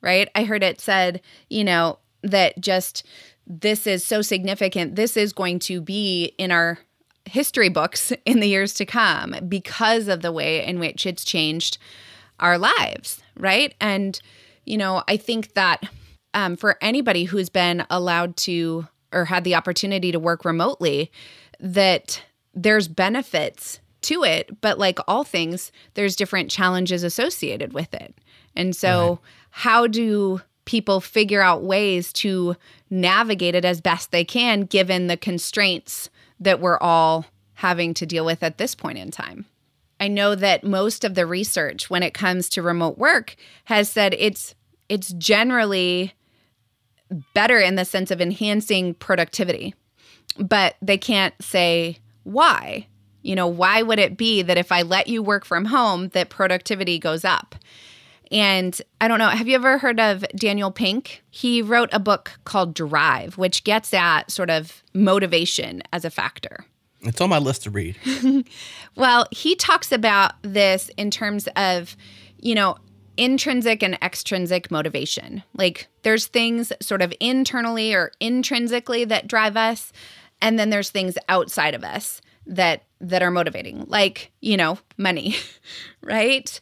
right? 0.00 0.28
I 0.34 0.44
heard 0.44 0.62
it 0.62 0.80
said, 0.80 1.20
you 1.48 1.62
know, 1.62 1.98
that 2.22 2.60
just 2.60 3.06
this 3.46 3.86
is 3.86 4.04
so 4.04 4.22
significant. 4.22 4.96
This 4.96 5.16
is 5.16 5.32
going 5.32 5.58
to 5.60 5.80
be 5.80 6.34
in 6.38 6.50
our 6.50 6.78
history 7.26 7.68
books 7.68 8.12
in 8.24 8.40
the 8.40 8.48
years 8.48 8.74
to 8.74 8.86
come 8.86 9.34
because 9.48 10.08
of 10.08 10.22
the 10.22 10.32
way 10.32 10.64
in 10.64 10.78
which 10.78 11.06
it's 11.06 11.24
changed 11.24 11.78
our 12.40 12.58
lives, 12.58 13.22
right? 13.36 13.74
And, 13.80 14.20
you 14.64 14.76
know, 14.76 15.02
I 15.06 15.16
think 15.16 15.54
that 15.54 15.82
um, 16.34 16.56
for 16.56 16.76
anybody 16.80 17.24
who's 17.24 17.48
been 17.48 17.86
allowed 17.90 18.36
to 18.38 18.88
or 19.12 19.24
had 19.24 19.44
the 19.44 19.54
opportunity 19.54 20.10
to 20.10 20.18
work 20.18 20.44
remotely, 20.44 21.12
that 21.60 22.22
there's 22.52 22.88
benefits 22.88 23.80
to 24.02 24.24
it, 24.24 24.60
but 24.60 24.78
like 24.78 24.98
all 25.06 25.24
things, 25.24 25.70
there's 25.94 26.16
different 26.16 26.50
challenges 26.50 27.04
associated 27.04 27.72
with 27.72 27.94
it. 27.94 28.14
And 28.56 28.74
so, 28.74 29.08
right. 29.08 29.18
how 29.50 29.86
do 29.86 30.40
people 30.64 31.00
figure 31.00 31.40
out 31.40 31.62
ways 31.62 32.12
to 32.12 32.56
navigate 32.90 33.54
it 33.54 33.64
as 33.64 33.80
best 33.80 34.10
they 34.10 34.24
can 34.24 34.62
given 34.62 35.06
the 35.06 35.16
constraints 35.16 36.10
that 36.40 36.60
we're 36.60 36.78
all 36.78 37.26
having 37.54 37.94
to 37.94 38.06
deal 38.06 38.24
with 38.24 38.42
at 38.42 38.58
this 38.58 38.74
point 38.74 38.98
in 38.98 39.10
time? 39.10 39.46
I 40.00 40.08
know 40.08 40.34
that 40.34 40.64
most 40.64 41.04
of 41.04 41.14
the 41.14 41.26
research 41.26 41.88
when 41.88 42.02
it 42.02 42.14
comes 42.14 42.48
to 42.50 42.62
remote 42.62 42.98
work 42.98 43.36
has 43.64 43.88
said 43.88 44.14
it's 44.18 44.54
it's 44.88 45.12
generally 45.12 46.12
better 47.32 47.58
in 47.58 47.76
the 47.76 47.84
sense 47.84 48.10
of 48.10 48.20
enhancing 48.20 48.94
productivity. 48.94 49.74
But 50.36 50.76
they 50.82 50.98
can't 50.98 51.34
say 51.40 51.98
why? 52.24 52.86
You 53.22 53.34
know, 53.34 53.46
why 53.46 53.82
would 53.82 53.98
it 53.98 54.16
be 54.16 54.42
that 54.42 54.58
if 54.58 54.72
I 54.72 54.82
let 54.82 55.06
you 55.06 55.22
work 55.22 55.44
from 55.44 55.66
home 55.66 56.08
that 56.08 56.28
productivity 56.28 56.98
goes 56.98 57.24
up? 57.24 57.54
And 58.34 58.82
I 59.00 59.06
don't 59.06 59.20
know, 59.20 59.28
have 59.28 59.46
you 59.46 59.54
ever 59.54 59.78
heard 59.78 60.00
of 60.00 60.24
Daniel 60.34 60.72
Pink? 60.72 61.22
He 61.30 61.62
wrote 61.62 61.88
a 61.92 62.00
book 62.00 62.32
called 62.42 62.74
Drive, 62.74 63.38
which 63.38 63.62
gets 63.62 63.94
at 63.94 64.28
sort 64.28 64.50
of 64.50 64.82
motivation 64.92 65.84
as 65.92 66.04
a 66.04 66.10
factor. 66.10 66.66
It's 67.02 67.20
on 67.20 67.30
my 67.30 67.38
list 67.38 67.62
to 67.62 67.70
read. 67.70 67.96
well, 68.96 69.26
he 69.30 69.54
talks 69.54 69.92
about 69.92 70.32
this 70.42 70.90
in 70.96 71.12
terms 71.12 71.48
of, 71.54 71.96
you 72.38 72.56
know, 72.56 72.76
intrinsic 73.16 73.84
and 73.84 73.94
extrinsic 74.02 74.68
motivation. 74.68 75.44
Like 75.54 75.86
there's 76.02 76.26
things 76.26 76.72
sort 76.80 77.02
of 77.02 77.14
internally 77.20 77.94
or 77.94 78.10
intrinsically 78.18 79.04
that 79.04 79.28
drive 79.28 79.56
us, 79.56 79.92
and 80.42 80.58
then 80.58 80.70
there's 80.70 80.90
things 80.90 81.16
outside 81.28 81.74
of 81.74 81.84
us 81.84 82.20
that 82.46 82.82
that 83.00 83.22
are 83.22 83.30
motivating 83.30 83.84
like 83.88 84.30
you 84.40 84.56
know 84.56 84.78
money 84.98 85.36
right 86.02 86.60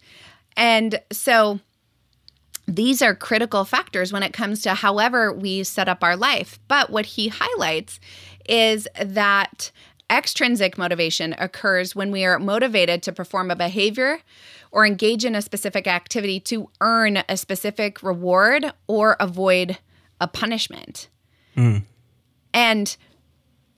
and 0.57 1.01
so 1.11 1.61
these 2.69 3.03
are 3.03 3.15
critical 3.15 3.65
factors 3.65 4.13
when 4.13 4.23
it 4.23 4.33
comes 4.33 4.63
to 4.63 4.75
however 4.75 5.33
we 5.33 5.65
set 5.65 5.89
up 5.89 6.03
our 6.03 6.17
life 6.17 6.59
but 6.69 6.91
what 6.91 7.07
he 7.07 7.29
highlights 7.29 7.99
is 8.49 8.89
that 9.01 9.71
extrinsic 10.11 10.77
motivation 10.77 11.35
occurs 11.39 11.97
when 11.97 12.11
we 12.11 12.25
are 12.25 12.39
motivated 12.39 13.03
to 13.03 13.13
perform 13.13 13.51
a 13.51 13.57
behavior 13.57 14.19
or 14.71 14.87
engage 14.87 15.25
in 15.25 15.35
a 15.35 15.43
specific 15.43 15.87
activity 15.87 16.39
to 16.39 16.69
earn 16.81 17.23
a 17.29 17.37
specific 17.37 18.03
reward 18.03 18.73
or 18.87 19.17
avoid 19.19 19.79
a 20.21 20.29
punishment. 20.29 21.09
Mm. 21.57 21.83
And 22.53 22.97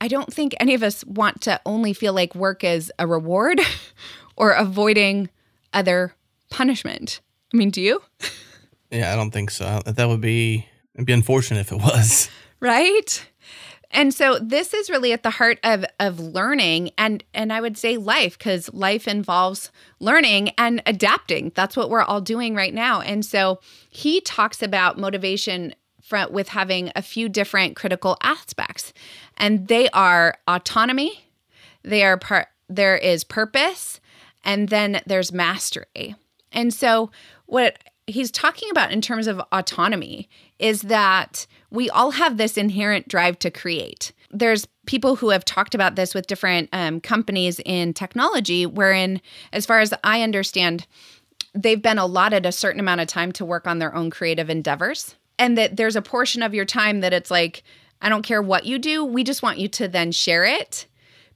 I 0.01 0.09
don't 0.09 0.33
think 0.33 0.55
any 0.59 0.75
of 0.75 0.83
us 0.83 1.05
want 1.05 1.41
to 1.43 1.61
only 1.64 1.93
feel 1.93 2.12
like 2.12 2.35
work 2.35 2.64
is 2.64 2.93
a 2.99 3.07
reward 3.07 3.61
or 4.37 4.51
avoiding 4.51 5.31
other 5.72 6.14
punishment. 6.55 7.20
I 7.52 7.57
mean, 7.57 7.70
do 7.70 7.80
you? 7.80 8.02
Yeah, 8.90 9.12
I 9.12 9.16
don't 9.16 9.32
think 9.32 9.50
so. 9.50 9.82
That 9.84 10.09
would 10.09 10.20
be 10.20 10.66
It'd 10.94 11.07
be 11.07 11.12
unfortunate 11.12 11.61
if 11.61 11.72
it 11.72 11.78
was. 11.78 12.28
right? 12.61 13.26
And 13.90 14.12
so 14.12 14.38
this 14.40 14.74
is 14.74 14.90
really 14.90 15.12
at 15.12 15.22
the 15.22 15.30
heart 15.30 15.59
of 15.62 15.84
of 16.00 16.18
learning 16.18 16.90
and 16.98 17.22
and 17.32 17.52
I 17.52 17.61
would 17.61 17.76
say 17.76 17.96
life 17.96 18.38
cuz 18.38 18.72
life 18.72 19.07
involves 19.07 19.70
learning 20.00 20.50
and 20.59 20.82
adapting. 20.86 21.52
That's 21.55 21.76
what 21.76 21.90
we're 21.90 22.02
all 22.02 22.20
doing 22.20 22.55
right 22.55 22.74
now. 22.74 23.00
And 23.00 23.24
so 23.24 23.61
he 23.90 24.20
talks 24.20 24.62
about 24.62 24.98
motivation 24.98 25.74
from, 26.02 26.32
with 26.32 26.48
having 26.48 26.92
a 26.94 27.02
few 27.02 27.28
different 27.28 27.76
critical 27.76 28.16
aspects. 28.22 28.92
And 29.36 29.68
they 29.68 29.88
are 29.90 30.36
autonomy, 30.46 31.30
they 31.82 32.05
are 32.05 32.18
part 32.18 32.48
there 32.68 32.96
is 32.96 33.24
purpose, 33.24 34.00
and 34.42 34.68
then 34.70 35.00
there's 35.07 35.32
mastery. 35.32 36.14
And 36.55 36.72
so 36.72 37.11
what 37.46 37.78
he's 38.07 38.30
talking 38.30 38.70
about 38.70 38.92
in 38.92 39.00
terms 39.00 39.26
of 39.26 39.40
autonomy 39.52 40.28
is 40.59 40.82
that 40.82 41.46
we 41.70 41.90
all 41.90 42.12
have 42.12 42.36
this 42.36 42.57
inherent 42.57 43.09
drive 43.09 43.38
to 43.40 43.50
create. 43.50 44.12
There's 44.30 44.66
people 44.86 45.16
who 45.16 45.30
have 45.30 45.44
talked 45.44 45.74
about 45.74 45.96
this 45.96 46.14
with 46.14 46.26
different 46.26 46.68
um, 46.72 47.00
companies 47.00 47.61
in 47.64 47.94
technology, 47.94 48.66
wherein, 48.66 49.20
as 49.52 49.66
far 49.66 49.80
as 49.80 49.92
I 50.05 50.22
understand, 50.22 50.86
they've 51.55 51.80
been 51.80 51.98
allotted 51.98 52.46
a 52.46 52.52
certain 52.52 52.80
amount 52.80 53.00
of 53.00 53.09
time 53.09 53.32
to 53.32 53.44
work 53.44 53.66
on 53.66 53.78
their 53.78 53.94
own 53.94 54.11
creative 54.11 54.50
endeavors. 54.50 55.16
And 55.38 55.59
that 55.59 55.76
there's 55.76 55.96
a 55.96 56.02
portion 56.02 56.42
of 56.42 56.55
your 56.55 56.64
time 56.64 57.00
that 57.00 57.12
it's 57.12 57.30
like, 57.30 57.64
I 58.00 58.09
don't 58.09 58.22
care 58.22 58.42
what 58.42 58.66
you 58.66 58.78
do, 58.78 59.05
we 59.05 59.24
just 59.24 59.42
want 59.42 59.59
you 59.59 59.68
to 59.68 59.88
then 59.88 60.12
share 60.12 60.44
it 60.44 60.86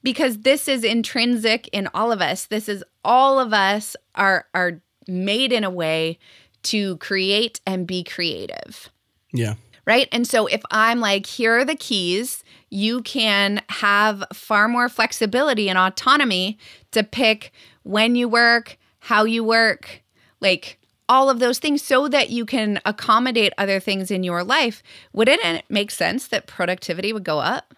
because 0.03 0.39
this 0.39 0.69
is 0.69 0.85
intrinsic 0.85 1.69
in 1.73 1.89
all 1.95 2.13
of 2.13 2.21
us. 2.21 2.47
This 2.47 2.69
is 2.69 2.85
all 3.05 3.41
of 3.41 3.53
us 3.53 3.97
are 4.15 4.47
are 4.55 4.81
made 5.09 5.53
in 5.53 5.65
a 5.65 5.71
way 5.71 6.19
to 6.65 6.97
create 6.99 7.61
and 7.67 7.87
be 7.87 8.05
creative. 8.05 8.91
Yeah. 9.33 9.55
Right. 9.87 10.09
And 10.13 10.27
so 10.27 10.47
if 10.47 10.61
I'm 10.71 11.01
like, 11.01 11.25
here 11.25 11.59
are 11.59 11.65
the 11.65 11.75
keys, 11.75 12.45
you 12.69 13.01
can 13.03 13.63
have 13.71 14.23
far 14.35 14.69
more 14.69 14.89
flexibility 14.89 15.71
and 15.71 15.79
autonomy 15.79 16.59
to 16.91 17.03
pick 17.03 17.53
when 17.85 18.15
you 18.15 18.29
work, 18.29 18.77
how 18.99 19.25
you 19.25 19.43
work, 19.43 20.03
like 20.41 20.79
all 21.09 21.31
of 21.31 21.39
those 21.39 21.59
things 21.59 21.83
so 21.83 22.07
that 22.09 22.29
you 22.29 22.45
can 22.45 22.81
accommodate 22.85 23.55
other 23.57 23.81
things 23.81 24.11
in 24.11 24.23
your 24.23 24.45
life. 24.45 24.83
Wouldn't 25.15 25.41
it 25.43 25.65
make 25.71 25.91
sense 25.91 26.29
that 26.29 26.47
productivity 26.47 27.15
would 27.15 27.25
go 27.25 27.39
up? 27.39 27.75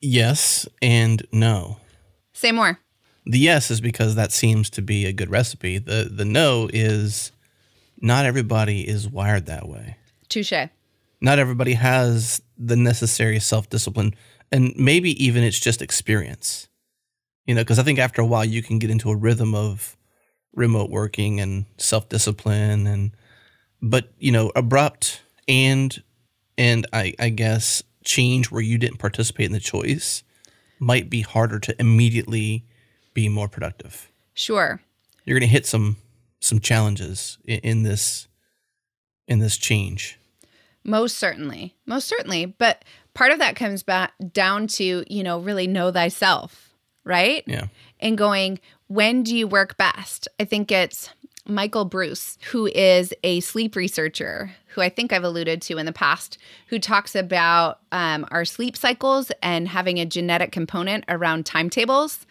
Yes 0.00 0.66
and 0.82 1.24
no. 1.30 1.76
Say 2.32 2.50
more. 2.50 2.80
The 3.24 3.38
yes 3.38 3.70
is 3.70 3.80
because 3.80 4.14
that 4.14 4.32
seems 4.32 4.68
to 4.70 4.82
be 4.82 5.06
a 5.06 5.12
good 5.12 5.30
recipe. 5.30 5.78
The 5.78 6.08
the 6.10 6.24
no 6.24 6.68
is 6.72 7.32
not 8.00 8.26
everybody 8.26 8.86
is 8.86 9.08
wired 9.08 9.46
that 9.46 9.68
way. 9.68 9.96
Touche. 10.28 10.52
Not 11.20 11.38
everybody 11.38 11.74
has 11.74 12.42
the 12.58 12.76
necessary 12.76 13.38
self 13.38 13.70
discipline. 13.70 14.14
And 14.50 14.74
maybe 14.76 15.24
even 15.24 15.44
it's 15.44 15.60
just 15.60 15.80
experience. 15.80 16.68
You 17.46 17.54
know, 17.54 17.62
because 17.62 17.78
I 17.78 17.84
think 17.84 17.98
after 17.98 18.20
a 18.20 18.26
while 18.26 18.44
you 18.44 18.62
can 18.62 18.78
get 18.78 18.90
into 18.90 19.10
a 19.10 19.16
rhythm 19.16 19.54
of 19.54 19.96
remote 20.54 20.90
working 20.90 21.40
and 21.40 21.64
self 21.78 22.08
discipline 22.08 22.86
and 22.86 23.12
but 23.80 24.12
you 24.18 24.32
know, 24.32 24.52
abrupt 24.54 25.22
and 25.48 26.02
and 26.58 26.86
I, 26.92 27.14
I 27.18 27.28
guess 27.30 27.82
change 28.04 28.50
where 28.50 28.60
you 28.60 28.78
didn't 28.78 28.98
participate 28.98 29.46
in 29.46 29.52
the 29.52 29.60
choice 29.60 30.22
might 30.78 31.08
be 31.08 31.22
harder 31.22 31.58
to 31.60 31.80
immediately 31.80 32.64
be 33.14 33.28
more 33.28 33.48
productive. 33.48 34.10
Sure. 34.34 34.80
You're 35.24 35.38
going 35.38 35.48
to 35.48 35.52
hit 35.52 35.66
some 35.66 35.96
some 36.40 36.58
challenges 36.58 37.38
in, 37.44 37.58
in 37.60 37.82
this 37.82 38.26
in 39.28 39.38
this 39.38 39.56
change. 39.56 40.18
Most 40.84 41.16
certainly. 41.16 41.74
Most 41.86 42.08
certainly. 42.08 42.46
But 42.46 42.84
part 43.14 43.30
of 43.30 43.38
that 43.38 43.56
comes 43.56 43.82
back 43.82 44.12
down 44.32 44.66
to, 44.66 45.04
you 45.08 45.22
know, 45.22 45.38
really 45.38 45.66
know 45.66 45.92
thyself, 45.92 46.74
right? 47.04 47.44
Yeah. 47.46 47.66
And 48.00 48.18
going, 48.18 48.58
when 48.88 49.22
do 49.22 49.36
you 49.36 49.46
work 49.46 49.76
best? 49.76 50.26
I 50.40 50.44
think 50.44 50.72
it's 50.72 51.08
Michael 51.46 51.88
Breus, 51.88 52.36
who 52.50 52.66
is 52.66 53.14
a 53.22 53.40
sleep 53.40 53.76
researcher, 53.76 54.52
who 54.68 54.80
I 54.80 54.88
think 54.88 55.12
I've 55.12 55.24
alluded 55.24 55.62
to 55.62 55.78
in 55.78 55.86
the 55.86 55.92
past, 55.92 56.38
who 56.68 56.78
talks 56.78 57.14
about 57.14 57.80
um, 57.90 58.26
our 58.30 58.44
sleep 58.44 58.76
cycles 58.76 59.30
and 59.42 59.68
having 59.68 59.98
a 59.98 60.06
genetic 60.06 60.52
component 60.52 61.04
around 61.08 61.46
timetables. 61.46 62.26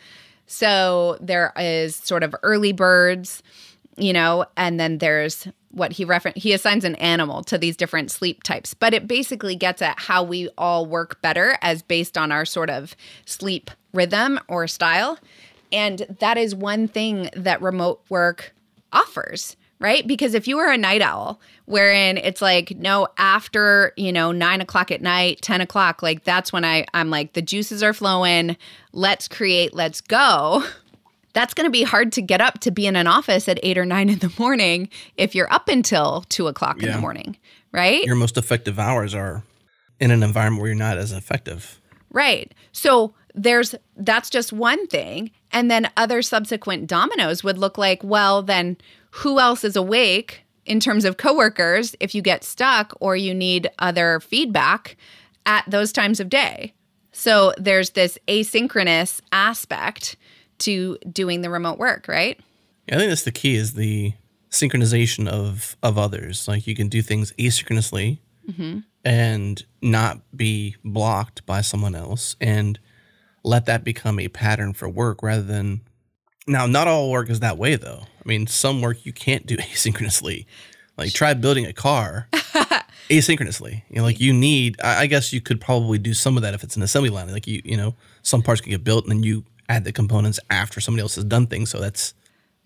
So 0.48 1.18
there 1.22 1.54
is 1.58 1.96
sort 1.96 2.24
of 2.24 2.36
early 2.44 2.74
birds, 2.74 3.42
you 3.98 4.14
know, 4.14 4.46
and 4.58 4.80
then 4.80 4.98
there's 4.98 5.48
what 5.72 5.94
he 5.94 6.06
referenced. 6.06 6.40
He 6.40 6.54
assigns 6.54 6.84
an 6.84 6.96
animal 6.96 7.44
to 7.44 7.58
these 7.58 7.78
different 7.78 8.12
sleep 8.12 8.44
types, 8.44 8.74
but 8.74 8.94
it 8.94 9.08
basically 9.08 9.56
gets 9.56 9.82
at 9.82 10.00
how 10.00 10.24
we 10.24 10.50
all 10.58 10.86
work 10.86 11.22
better 11.22 11.58
as 11.62 11.82
based 11.82 12.18
on 12.18 12.32
our 12.32 12.46
sort 12.46 12.70
of 12.70 12.96
sleep 13.26 13.72
rhythm 13.94 14.40
or 14.48 14.68
style. 14.68 15.18
And 15.72 16.00
that 16.20 16.38
is 16.38 16.54
one 16.54 16.88
thing 16.88 17.30
that 17.36 17.62
remote 17.62 18.02
work 18.10 18.54
offers 18.92 19.56
right? 19.82 20.06
Because 20.06 20.36
if 20.36 20.48
you 20.48 20.60
are 20.60 20.72
a 20.72 20.78
night 20.78 21.02
owl, 21.02 21.42
wherein 21.66 22.18
it's 22.18 22.42
like, 22.42 22.72
no, 22.78 23.08
after, 23.18 23.94
you 23.98 24.12
know, 24.12 24.32
nine 24.32 24.62
o'clock 24.62 24.92
at 24.92 25.02
night, 25.02 25.42
10 25.42 25.60
o'clock, 25.60 26.04
like 26.04 26.24
that's 26.24 26.54
when 26.54 26.64
I, 26.64 26.86
I'm 26.94 27.10
like, 27.10 27.34
the 27.34 27.42
juices 27.42 27.82
are 27.82 27.92
flowing, 27.92 28.56
let's 28.94 29.28
create, 29.28 29.74
let's 29.74 30.00
go. 30.00 30.64
That's 31.34 31.54
going 31.54 31.66
to 31.66 31.72
be 31.72 31.84
hard 31.84 32.12
to 32.12 32.22
get 32.22 32.42
up 32.42 32.60
to 32.60 32.72
be 32.72 32.86
in 32.86 32.98
an 32.98 33.08
office 33.08 33.48
at 33.48 33.58
eight 33.64 33.78
or 33.78 33.86
nine 33.86 34.10
in 34.10 34.20
the 34.20 34.34
morning 34.38 34.90
if 35.16 35.34
you're 35.34 35.50
up 35.50 35.70
until 35.70 36.26
two 36.28 36.48
o'clock 36.48 36.84
in 36.84 36.92
the 36.92 36.98
morning, 36.98 37.38
right? 37.72 38.04
Your 38.04 38.18
most 38.18 38.36
effective 38.36 38.78
hours 38.78 39.16
are 39.16 39.42
in 39.98 40.12
an 40.12 40.24
environment 40.24 40.60
where 40.60 40.72
you're 40.72 40.78
not 40.78 40.98
as 40.98 41.14
effective. 41.14 41.80
Right. 42.10 42.54
So 42.74 43.14
there's 43.34 43.76
that's 43.96 44.30
just 44.30 44.52
one 44.52 44.88
thing. 44.88 45.32
And 45.54 45.72
then 45.72 45.90
other 45.96 46.22
subsequent 46.22 46.88
dominoes 46.88 47.46
would 47.46 47.58
look 47.58 47.78
like, 47.78 48.04
well, 48.04 48.42
then 48.42 48.78
who 49.12 49.40
else 49.40 49.64
is 49.64 49.76
awake 49.76 50.42
in 50.66 50.80
terms 50.80 51.06
of 51.06 51.18
coworkers 51.18 51.96
if 52.00 52.14
you 52.16 52.22
get 52.22 52.44
stuck 52.44 52.94
or 53.00 53.16
you 53.16 53.34
need 53.34 53.70
other 53.80 54.20
feedback 54.20 54.96
at 55.46 55.64
those 55.68 55.92
times 55.92 56.20
of 56.20 56.30
day? 56.30 56.74
So 57.12 57.54
there's 57.58 57.92
this 57.92 58.18
asynchronous 58.28 59.22
aspect 59.32 60.16
to 60.60 60.98
doing 61.12 61.42
the 61.42 61.50
remote 61.50 61.78
work, 61.78 62.08
right? 62.08 62.40
Yeah, 62.88 62.96
I 62.96 62.98
think 63.00 63.10
that's 63.10 63.24
the 63.24 63.32
key 63.32 63.56
is 63.56 63.74
the 63.74 64.14
synchronization 64.50 65.28
of 65.28 65.76
of 65.82 65.98
others. 65.98 66.48
Like 66.48 66.68
you 66.68 66.76
can 66.76 66.88
do 66.90 67.02
things 67.02 67.32
asynchronously 67.34 68.20
Mm-hmm. 68.50 68.80
and 69.06 69.64
not 69.84 70.20
be 70.36 70.76
blocked 70.84 71.46
by 71.46 71.62
someone 71.62 71.94
else 71.94 72.36
and 72.42 72.80
let 73.44 73.68
that 73.68 73.84
become 73.84 74.20
a 74.20 74.30
pattern 74.30 74.74
for 74.74 74.90
work 74.90 75.22
rather 75.22 75.44
than 75.44 75.82
now 76.48 76.66
not 76.66 76.88
all 76.88 77.12
work 77.12 77.30
is 77.30 77.40
that 77.42 77.60
way 77.60 77.76
though. 77.76 78.02
I 78.24 78.28
mean 78.28 78.48
some 78.48 78.82
work 78.82 79.06
you 79.06 79.14
can't 79.14 79.46
do 79.46 79.58
asynchronously. 79.58 80.46
Like 80.98 81.14
try 81.14 81.34
building 81.34 81.66
a 81.66 81.74
car 81.74 82.28
asynchronously. 83.10 83.84
You 83.90 83.98
know, 83.98 84.04
like 84.04 84.20
you 84.20 84.34
need 84.34 84.80
I 84.84 85.02
I 85.02 85.06
guess 85.08 85.34
you 85.34 85.42
could 85.42 85.60
probably 85.60 85.98
do 85.98 86.14
some 86.14 86.38
of 86.38 86.44
that 86.44 86.54
if 86.54 86.64
it's 86.64 86.76
an 86.76 86.84
assembly 86.84 87.10
line. 87.10 87.32
Like 87.32 87.48
you 87.48 87.62
you 87.64 87.78
know, 87.78 87.96
some 88.22 88.42
parts 88.42 88.62
can 88.62 88.72
get 88.72 88.84
built 88.84 89.06
and 89.06 89.12
then 89.12 89.24
you 89.24 89.46
add 89.70 89.84
the 89.86 89.92
components 89.92 90.40
after 90.50 90.82
somebody 90.82 91.02
else 91.02 91.16
has 91.16 91.24
done 91.24 91.48
things. 91.48 91.70
So 91.70 91.80
that's 91.80 92.14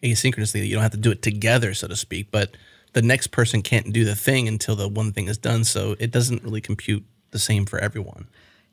asynchronously. 0.03 0.67
You 0.67 0.73
don't 0.73 0.83
have 0.83 0.91
to 0.91 0.97
do 0.97 1.11
it 1.11 1.21
together, 1.21 1.73
so 1.73 1.87
to 1.87 1.95
speak. 1.95 2.31
But 2.31 2.57
the 2.93 3.01
next 3.01 3.27
person 3.27 3.61
can't 3.61 3.93
do 3.93 4.05
the 4.05 4.15
thing 4.15 4.47
until 4.47 4.75
the 4.75 4.87
one 4.87 5.11
thing 5.11 5.27
is 5.27 5.37
done. 5.37 5.63
So 5.63 5.95
it 5.99 6.11
doesn't 6.11 6.43
really 6.43 6.61
compute 6.61 7.03
the 7.31 7.39
same 7.39 7.65
for 7.65 7.79
everyone. 7.79 8.27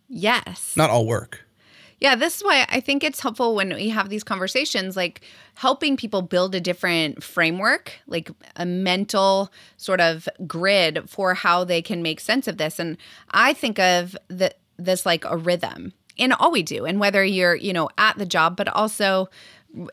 Yes. 0.08 0.76
Not 0.76 0.90
all 0.90 1.06
work. 1.06 1.44
Yeah, 2.02 2.16
this 2.16 2.38
is 2.38 2.42
why 2.42 2.66
I 2.68 2.80
think 2.80 3.04
it's 3.04 3.20
helpful 3.20 3.54
when 3.54 3.72
we 3.72 3.88
have 3.90 4.08
these 4.08 4.24
conversations, 4.24 4.96
like 4.96 5.20
helping 5.54 5.96
people 5.96 6.20
build 6.20 6.52
a 6.52 6.60
different 6.60 7.22
framework, 7.22 7.92
like 8.08 8.28
a 8.56 8.66
mental 8.66 9.52
sort 9.76 10.00
of 10.00 10.28
grid 10.44 11.08
for 11.08 11.34
how 11.34 11.62
they 11.62 11.80
can 11.80 12.02
make 12.02 12.18
sense 12.18 12.48
of 12.48 12.56
this. 12.56 12.80
And 12.80 12.96
I 13.30 13.52
think 13.52 13.78
of 13.78 14.16
the, 14.26 14.52
this 14.78 15.06
like 15.06 15.24
a 15.24 15.36
rhythm 15.36 15.92
in 16.16 16.32
all 16.32 16.50
we 16.50 16.64
do, 16.64 16.86
and 16.86 16.98
whether 16.98 17.24
you're, 17.24 17.54
you 17.54 17.72
know, 17.72 17.88
at 17.96 18.18
the 18.18 18.26
job, 18.26 18.56
but 18.56 18.66
also 18.66 19.28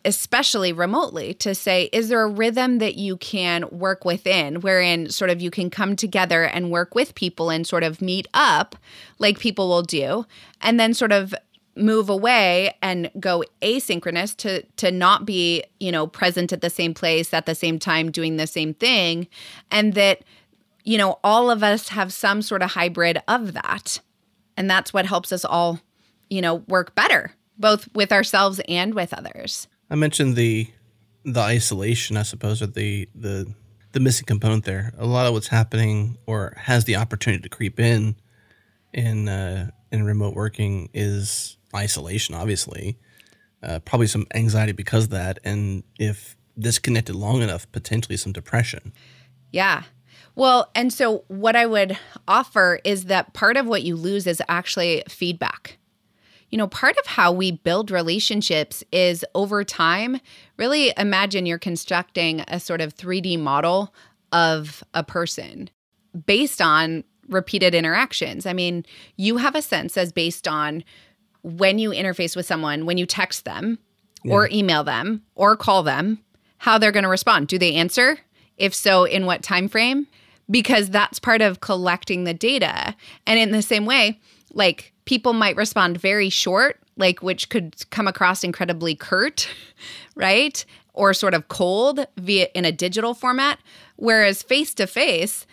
especially 0.03 0.73
remotely 0.73 1.33
to 1.35 1.55
say 1.55 1.89
is 1.93 2.09
there 2.09 2.23
a 2.23 2.27
rhythm 2.27 2.79
that 2.79 2.95
you 2.95 3.15
can 3.15 3.63
work 3.71 4.03
within 4.03 4.59
wherein 4.59 5.09
sort 5.09 5.29
of 5.29 5.41
you 5.41 5.49
can 5.49 5.69
come 5.69 5.95
together 5.95 6.43
and 6.43 6.69
work 6.69 6.95
with 6.95 7.15
people 7.15 7.49
and 7.49 7.65
sort 7.65 7.81
of 7.81 8.01
meet 8.01 8.27
up 8.33 8.75
like 9.19 9.39
people 9.39 9.69
will 9.69 9.81
do 9.81 10.25
and 10.59 10.77
then 10.77 10.93
sort 10.93 11.13
of 11.13 11.33
move 11.79 12.09
away 12.09 12.75
and 12.81 13.09
go 13.19 13.43
asynchronous 13.61 14.35
to 14.37 14.63
to 14.77 14.91
not 14.91 15.25
be 15.25 15.63
you 15.79 15.91
know 15.91 16.07
present 16.07 16.51
at 16.51 16.61
the 16.61 16.69
same 16.69 16.93
place 16.93 17.33
at 17.33 17.45
the 17.45 17.55
same 17.55 17.79
time 17.79 18.11
doing 18.11 18.37
the 18.37 18.47
same 18.47 18.73
thing. 18.73 19.27
And 19.71 19.93
that 19.93 20.23
you 20.83 20.97
know 20.97 21.19
all 21.23 21.49
of 21.49 21.63
us 21.63 21.89
have 21.89 22.13
some 22.13 22.41
sort 22.41 22.61
of 22.61 22.71
hybrid 22.71 23.21
of 23.27 23.53
that. 23.53 23.99
And 24.57 24.69
that's 24.69 24.93
what 24.93 25.05
helps 25.05 25.31
us 25.31 25.45
all 25.45 25.79
you 26.29 26.41
know 26.41 26.55
work 26.67 26.95
better 26.95 27.33
both 27.59 27.93
with 27.93 28.11
ourselves 28.11 28.61
and 28.67 28.93
with 28.93 29.13
others. 29.13 29.67
I 29.89 29.95
mentioned 29.95 30.35
the 30.35 30.67
the 31.25 31.41
isolation, 31.41 32.17
I 32.17 32.23
suppose, 32.23 32.61
or 32.61 32.67
the 32.67 33.07
the 33.13 33.53
the 33.91 33.99
missing 33.99 34.25
component 34.25 34.65
there. 34.65 34.93
A 34.97 35.05
lot 35.05 35.27
of 35.27 35.33
what's 35.33 35.47
happening 35.47 36.17
or 36.25 36.53
has 36.57 36.85
the 36.85 36.95
opportunity 36.95 37.43
to 37.43 37.49
creep 37.49 37.79
in 37.79 38.15
in 38.93 39.27
uh, 39.27 39.69
in 39.91 40.03
remote 40.03 40.33
working 40.33 40.89
is 40.93 41.57
isolation. 41.75 42.35
Obviously, 42.35 42.97
uh, 43.63 43.79
probably 43.79 44.07
some 44.07 44.25
anxiety 44.33 44.71
because 44.71 45.05
of 45.05 45.09
that, 45.11 45.39
and 45.43 45.83
if 45.97 46.35
disconnected 46.57 47.15
long 47.15 47.41
enough, 47.41 47.71
potentially 47.71 48.17
some 48.17 48.33
depression. 48.33 48.93
Yeah. 49.51 49.83
Well, 50.35 50.69
and 50.75 50.93
so 50.93 51.23
what 51.27 51.55
I 51.55 51.65
would 51.65 51.97
offer 52.27 52.79
is 52.83 53.05
that 53.05 53.33
part 53.33 53.57
of 53.57 53.65
what 53.65 53.83
you 53.83 53.95
lose 53.95 54.27
is 54.27 54.41
actually 54.47 55.03
feedback. 55.09 55.77
You 56.49 56.57
know, 56.57 56.67
part 56.67 56.97
of 56.97 57.05
how 57.05 57.31
we 57.31 57.51
build 57.51 57.91
relationships 57.91 58.83
is 58.91 59.23
over 59.35 59.63
time, 59.63 60.19
really 60.57 60.93
imagine 60.97 61.45
you're 61.45 61.59
constructing 61.59 62.41
a 62.47 62.59
sort 62.59 62.81
of 62.81 62.95
3D 62.95 63.39
model 63.39 63.93
of 64.31 64.83
a 64.93 65.03
person 65.03 65.69
based 66.25 66.61
on 66.61 67.03
repeated 67.27 67.75
interactions. 67.75 68.45
I 68.45 68.53
mean, 68.53 68.85
you 69.15 69.37
have 69.37 69.55
a 69.55 69.61
sense 69.61 69.97
as 69.97 70.11
based 70.11 70.47
on 70.47 70.83
when 71.43 71.79
you 71.79 71.91
interface 71.91 72.35
with 72.35 72.45
someone, 72.45 72.85
when 72.85 72.97
you 72.97 73.05
text 73.05 73.45
them 73.45 73.79
or 74.25 74.49
email 74.51 74.83
them 74.83 75.23
or 75.35 75.55
call 75.55 75.83
them, 75.83 76.19
how 76.57 76.77
they're 76.77 76.91
going 76.91 77.03
to 77.03 77.09
respond. 77.09 77.47
Do 77.47 77.57
they 77.57 77.75
answer? 77.75 78.19
If 78.57 78.75
so, 78.75 79.05
in 79.05 79.25
what 79.25 79.41
time 79.41 79.67
frame? 79.67 80.07
Because 80.51 80.89
that's 80.89 81.19
part 81.19 81.41
of 81.41 81.61
collecting 81.61 82.23
the 82.23 82.33
data. 82.33 82.95
And 83.25 83.39
in 83.39 83.51
the 83.51 83.61
same 83.61 83.85
way, 83.85 84.19
like 84.51 84.93
people 85.05 85.33
might 85.33 85.55
respond 85.55 85.97
very 85.97 86.29
short, 86.29 86.79
like 86.97 87.21
which 87.21 87.49
could 87.49 87.89
come 87.91 88.07
across 88.07 88.43
incredibly 88.43 88.95
curt, 88.95 89.47
right? 90.15 90.65
Or 90.93 91.13
sort 91.13 91.33
of 91.33 91.47
cold 91.47 92.05
via 92.17 92.47
in 92.53 92.65
a 92.65 92.71
digital 92.71 93.13
format, 93.13 93.59
whereas 93.95 94.43
face 94.43 94.73
to 94.75 94.87
face, 94.87 95.45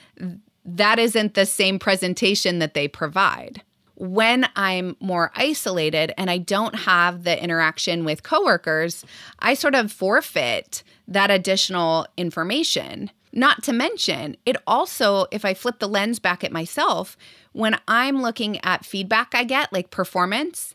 that 0.64 0.99
isn't 0.99 1.34
the 1.34 1.47
same 1.47 1.78
presentation 1.78 2.59
that 2.59 2.74
they 2.74 2.89
provide. 2.89 3.62
When 3.97 4.47
I'm 4.57 4.94
more 5.01 5.32
isolated 5.34 6.12
and 6.18 6.30
I 6.30 6.38
don't 6.38 6.74
have 6.74 7.24
the 7.24 7.42
interaction 7.42 8.05
with 8.05 8.22
coworkers, 8.22 9.05
I 9.38 9.55
sort 9.55 9.74
of 9.74 9.90
forfeit 9.90 10.82
that 11.09 11.30
additional 11.30 12.07
information. 12.16 13.11
Not 13.32 13.62
to 13.64 13.72
mention, 13.72 14.36
it 14.47 14.57
also, 14.66 15.26
if 15.30 15.44
I 15.44 15.55
flip 15.55 15.78
the 15.78 15.88
lens 15.88 16.18
back 16.18 16.44
at 16.44 16.53
myself, 16.53 17.16
when 17.53 17.78
I'm 17.88 18.20
looking 18.20 18.62
at 18.64 18.84
feedback 18.84 19.34
I 19.34 19.44
get, 19.44 19.72
like 19.72 19.90
performance, 19.90 20.74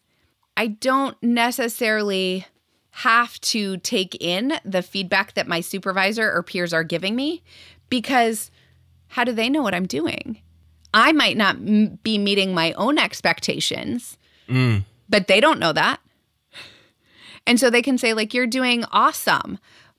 I 0.57 0.67
don't 0.67 1.15
necessarily 1.21 2.45
have 2.91 3.39
to 3.41 3.77
take 3.77 4.15
in 4.19 4.53
the 4.65 4.81
feedback 4.81 5.33
that 5.33 5.47
my 5.47 5.61
supervisor 5.61 6.31
or 6.31 6.43
peers 6.43 6.73
are 6.73 6.83
giving 6.83 7.15
me 7.15 7.41
because 7.89 8.51
how 9.09 9.23
do 9.23 9.31
they 9.31 9.49
know 9.49 9.61
what 9.61 9.75
I'm 9.75 9.85
doing? 9.85 10.39
I 10.93 11.11
might 11.11 11.37
not 11.37 11.55
m- 11.55 11.99
be 12.03 12.17
meeting 12.17 12.53
my 12.53 12.73
own 12.73 12.97
expectations, 12.97 14.17
Mm. 14.47 14.83
but 15.09 15.27
they 15.27 15.39
don't 15.39 15.59
know 15.59 15.71
that. 15.73 15.99
And 17.47 17.59
so 17.59 17.69
they 17.69 17.81
can 17.81 17.97
say, 17.97 18.13
like, 18.13 18.33
you're 18.33 18.47
doing 18.47 18.83
awesome. 18.91 19.57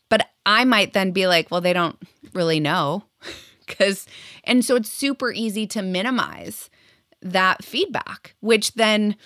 But 0.09 0.29
I 0.47 0.65
might 0.65 0.93
then 0.93 1.11
be 1.11 1.27
like, 1.27 1.51
well, 1.51 1.61
they 1.61 1.73
don't 1.73 1.97
really 2.33 2.61
know. 2.61 3.05
Because, 3.65 4.07
and 4.45 4.63
so 4.65 4.75
it's 4.77 4.91
super 4.91 5.33
easy 5.33 5.67
to 5.69 5.81
minimize 5.83 6.69
that 7.23 7.65
feedback, 7.65 8.35
which 8.41 8.75
then 8.75 9.17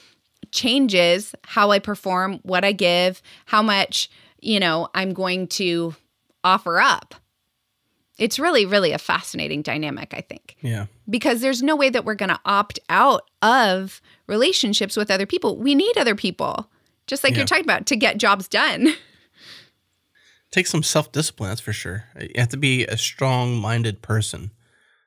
changes 0.53 1.35
how 1.43 1.71
I 1.73 1.81
perform, 1.81 2.39
what 2.43 2.63
I 2.65 2.71
give, 2.73 3.23
how 3.47 3.63
much, 3.63 4.09
you 4.41 4.61
know, 4.61 4.89
I'm 4.95 5.15
going 5.15 5.49
to 5.49 5.97
offer 6.45 6.79
up. 6.79 7.15
It's 8.19 8.39
really, 8.39 8.65
really 8.65 8.93
a 8.93 8.99
fascinating 8.99 9.61
dynamic, 9.63 10.15
I 10.15 10.21
think 10.23 10.57
Yeah. 10.63 10.87
because 11.09 11.41
there's 11.43 11.63
no 11.63 11.77
way 11.77 11.91
that 11.91 12.05
we're 12.05 12.15
going 12.15 12.31
to 12.31 12.41
opt 12.47 12.79
out 12.89 13.23
of 13.43 14.01
relationships 14.27 14.97
with 14.97 15.11
other 15.11 15.27
people. 15.27 15.57
We 15.59 15.75
need 15.75 15.99
other 15.99 16.15
people, 16.15 16.71
just 17.07 17.23
like 17.23 17.33
Yeah. 17.33 17.39
you're 17.39 17.47
talking 17.47 17.65
about, 17.65 17.87
to 17.87 17.97
get 17.97 18.17
jobs 18.19 18.49
done. 18.49 18.95
Take 20.53 20.67
some 20.67 20.83
self 20.83 21.13
discipline, 21.13 21.51
that's 21.51 21.61
for 21.61 21.73
sure. 21.73 22.05
You 22.21 22.31
have 22.37 22.49
to 22.51 22.57
be 22.57 22.87
a 22.87 22.97
strong 22.97 23.57
minded 23.57 24.01
person. 24.01 24.53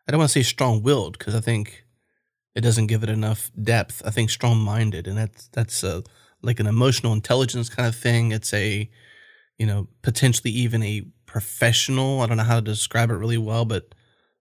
I 0.08 0.12
don't 0.12 0.20
want 0.20 0.30
to 0.30 0.34
say 0.34 0.44
strong 0.44 0.84
willed 0.84 1.18
because 1.18 1.34
I 1.34 1.40
think 1.40 1.86
it 2.56 2.62
doesn't 2.62 2.88
give 2.88 3.04
it 3.04 3.10
enough 3.10 3.50
depth. 3.62 4.02
I 4.06 4.12
think 4.12 4.30
strong 4.30 4.58
minded, 4.60 5.08
and 5.08 5.18
that's 5.18 5.48
that's 5.54 5.84
a, 5.84 6.04
like 6.42 6.60
an 6.60 6.68
emotional 6.68 7.14
intelligence 7.14 7.70
kind 7.70 7.88
of 7.88 7.96
thing. 7.96 8.32
It's 8.32 8.54
a, 8.54 8.90
you 9.58 9.66
know, 9.66 9.88
potentially 10.02 10.52
even 10.52 10.84
a 10.84 11.06
professional. 11.30 12.22
I 12.22 12.26
don't 12.26 12.38
know 12.38 12.44
how 12.44 12.56
to 12.56 12.62
describe 12.62 13.12
it 13.12 13.16
really 13.16 13.38
well, 13.38 13.64
but 13.64 13.94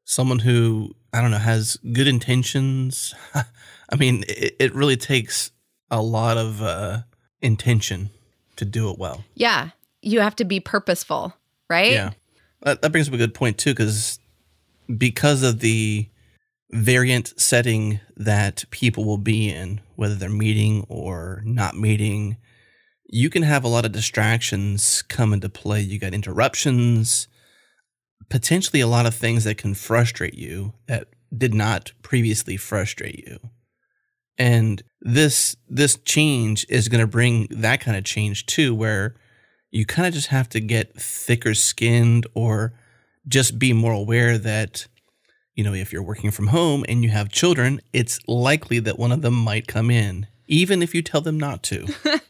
someone 0.05 0.39
who 0.39 0.95
I 1.13 1.21
don't 1.21 1.31
know 1.31 1.39
has 1.39 1.77
good 1.93 2.09
intentions. 2.09 3.15
I 3.35 3.97
mean, 3.97 4.25
it, 4.27 4.57
it 4.59 4.75
really 4.75 4.97
takes 4.97 5.53
a 5.91 6.01
lot 6.01 6.39
of 6.39 6.63
uh, 6.63 7.01
intention 7.43 8.11
to 8.57 8.65
do 8.65 8.91
it 8.91 8.99
well. 8.99 9.25
yeah, 9.35 9.71
you 10.03 10.21
have 10.21 10.37
to 10.37 10.45
be 10.45 10.61
purposeful, 10.61 11.35
right? 11.69 11.93
Yeah. 11.93 12.11
That, 12.63 12.83
that 12.83 12.91
brings 12.91 13.09
up 13.09 13.15
a 13.15 13.19
good 13.19 13.35
point 13.35 13.59
too, 13.59 13.73
because 13.73 14.19
because 14.97 15.43
of 15.43 15.61
the 15.61 16.09
variant 16.71 17.39
setting 17.39 18.01
that 18.17 18.65
people 18.71 19.05
will 19.05 19.19
be 19.19 19.51
in, 19.51 19.81
whether 19.97 20.15
they're 20.15 20.29
meeting 20.29 20.87
or 20.89 21.43
not 21.45 21.77
meeting, 21.77 22.37
you 23.09 23.31
can 23.31 23.43
have 23.43 23.65
a 23.65 23.69
lot 23.69 23.85
of 23.85 23.93
distractions 23.93 25.03
come 25.03 25.33
into 25.33 25.49
play. 25.49 25.81
You 25.81 25.99
got 25.99 26.15
interruptions, 26.15 27.27
potentially 28.29 28.81
a 28.81 28.87
lot 28.87 29.07
of 29.07 29.15
things 29.15 29.45
that 29.45 29.57
can 29.57 29.75
frustrate 29.75 30.35
you 30.35 30.75
that 30.87 31.09
did 31.37 31.55
not 31.55 31.93
previously 32.03 32.57
frustrate 32.57 33.27
you. 33.27 33.39
And 34.37 34.83
this 35.01 35.57
this 35.69 35.97
change 36.05 36.67
is 36.69 36.89
going 36.89 37.01
to 37.01 37.07
bring 37.07 37.49
that 37.51 37.81
kind 37.81 37.97
of 37.97 38.05
change 38.05 38.47
too 38.47 38.75
where 38.75 39.15
you 39.71 39.85
kind 39.85 40.07
of 40.07 40.15
just 40.15 40.29
have 40.29 40.49
to 40.51 40.61
get 40.61 40.95
thicker 40.95 41.55
skinned 41.55 42.27
or 42.35 42.73
just 43.27 43.59
be 43.59 43.73
more 43.73 43.93
aware 43.93 44.39
that 44.39 44.87
you 45.55 45.65
know 45.65 45.75
if 45.75 45.93
you're 45.93 46.03
working 46.03 46.31
from 46.31 46.49
home 46.49 46.85
and 46.89 47.03
you 47.03 47.11
have 47.11 47.29
children 47.29 47.81
it's 47.93 48.19
likely 48.27 48.79
that 48.79 48.99
one 48.99 49.13
of 49.13 49.23
them 49.23 49.35
might 49.35 49.69
come 49.69 49.91
in 49.91 50.27
even 50.47 50.83
if 50.83 50.95
you 50.95 51.03
tell 51.03 51.21
them 51.21 51.39
not 51.39 51.63
to 51.63 51.87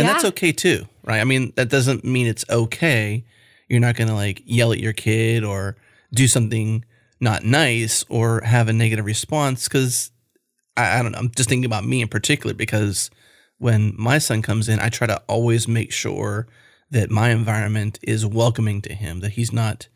and 0.00 0.08
that's 0.08 0.24
okay 0.24 0.52
too 0.52 0.86
right? 1.04 1.20
I 1.20 1.24
mean 1.24 1.52
that 1.56 1.68
doesn't 1.68 2.04
mean 2.04 2.26
it's 2.26 2.44
okay. 2.50 3.24
You're 3.68 3.80
not 3.80 3.96
going 3.96 4.08
to 4.08 4.14
like 4.14 4.42
yell 4.44 4.72
at 4.72 4.80
your 4.80 4.92
kid 4.92 5.44
or 5.44 5.76
do 6.12 6.26
something 6.26 6.84
not 7.20 7.44
nice 7.44 8.04
or 8.08 8.40
have 8.42 8.68
a 8.68 8.72
negative 8.72 9.04
response 9.04 9.68
because 9.68 10.10
I, 10.76 10.98
I 10.98 11.02
don't 11.02 11.12
know. 11.12 11.18
I'm 11.18 11.30
just 11.30 11.48
thinking 11.48 11.64
about 11.64 11.84
me 11.84 12.02
in 12.02 12.08
particular 12.08 12.54
because 12.54 13.10
when 13.58 13.94
my 13.96 14.18
son 14.18 14.42
comes 14.42 14.68
in 14.68 14.80
i 14.80 14.88
try 14.88 15.06
to 15.06 15.22
always 15.28 15.68
make 15.68 15.92
sure 15.92 16.48
that 16.90 17.10
my 17.10 17.30
environment 17.30 17.98
is 18.02 18.26
welcoming 18.26 18.82
to 18.82 18.94
him 18.94 19.20
that 19.20 19.32
he's 19.32 19.52
not 19.52 19.88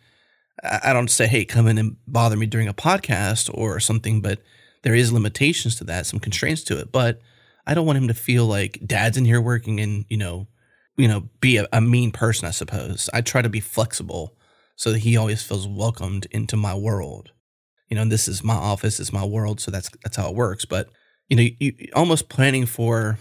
I 0.64 0.92
don't 0.92 1.06
say, 1.06 1.28
hey, 1.28 1.44
come 1.44 1.68
in 1.68 1.78
and 1.78 1.96
bother 2.08 2.36
me 2.36 2.44
during 2.46 2.66
a 2.66 2.74
podcast 2.74 3.48
or 3.54 3.78
something, 3.78 4.20
but 4.20 4.40
there 4.82 4.92
is 4.96 5.12
limitations 5.12 5.76
to 5.76 5.84
that, 5.84 6.04
some 6.04 6.18
constraints 6.18 6.64
to 6.64 6.80
it. 6.80 6.90
But 6.90 7.20
I 7.68 7.74
don't 7.74 7.86
want 7.86 7.98
him 7.98 8.08
to 8.08 8.14
feel 8.14 8.46
like 8.46 8.80
dad's 8.84 9.18
in 9.18 9.26
here 9.26 9.40
working 9.40 9.78
and, 9.78 10.06
you 10.08 10.16
know, 10.16 10.48
you 10.96 11.06
know, 11.06 11.28
be 11.40 11.58
a, 11.58 11.68
a 11.72 11.80
mean 11.80 12.10
person, 12.10 12.48
I 12.48 12.50
suppose. 12.50 13.10
I 13.12 13.20
try 13.20 13.42
to 13.42 13.48
be 13.48 13.60
flexible 13.60 14.34
so 14.74 14.90
that 14.90 15.00
he 15.00 15.16
always 15.16 15.42
feels 15.42 15.68
welcomed 15.68 16.26
into 16.30 16.56
my 16.56 16.74
world. 16.74 17.30
You 17.88 17.96
know, 17.96 18.02
and 18.02 18.12
this 18.12 18.26
is 18.26 18.42
my 18.42 18.54
office, 18.54 18.98
it's 18.98 19.12
my 19.12 19.24
world, 19.24 19.60
so 19.60 19.70
that's 19.70 19.90
that's 20.02 20.16
how 20.16 20.28
it 20.28 20.34
works. 20.34 20.64
But 20.64 20.88
you 21.28 21.36
know, 21.36 21.46
you 21.58 21.72
almost 21.94 22.28
planning 22.28 22.66
for 22.66 23.18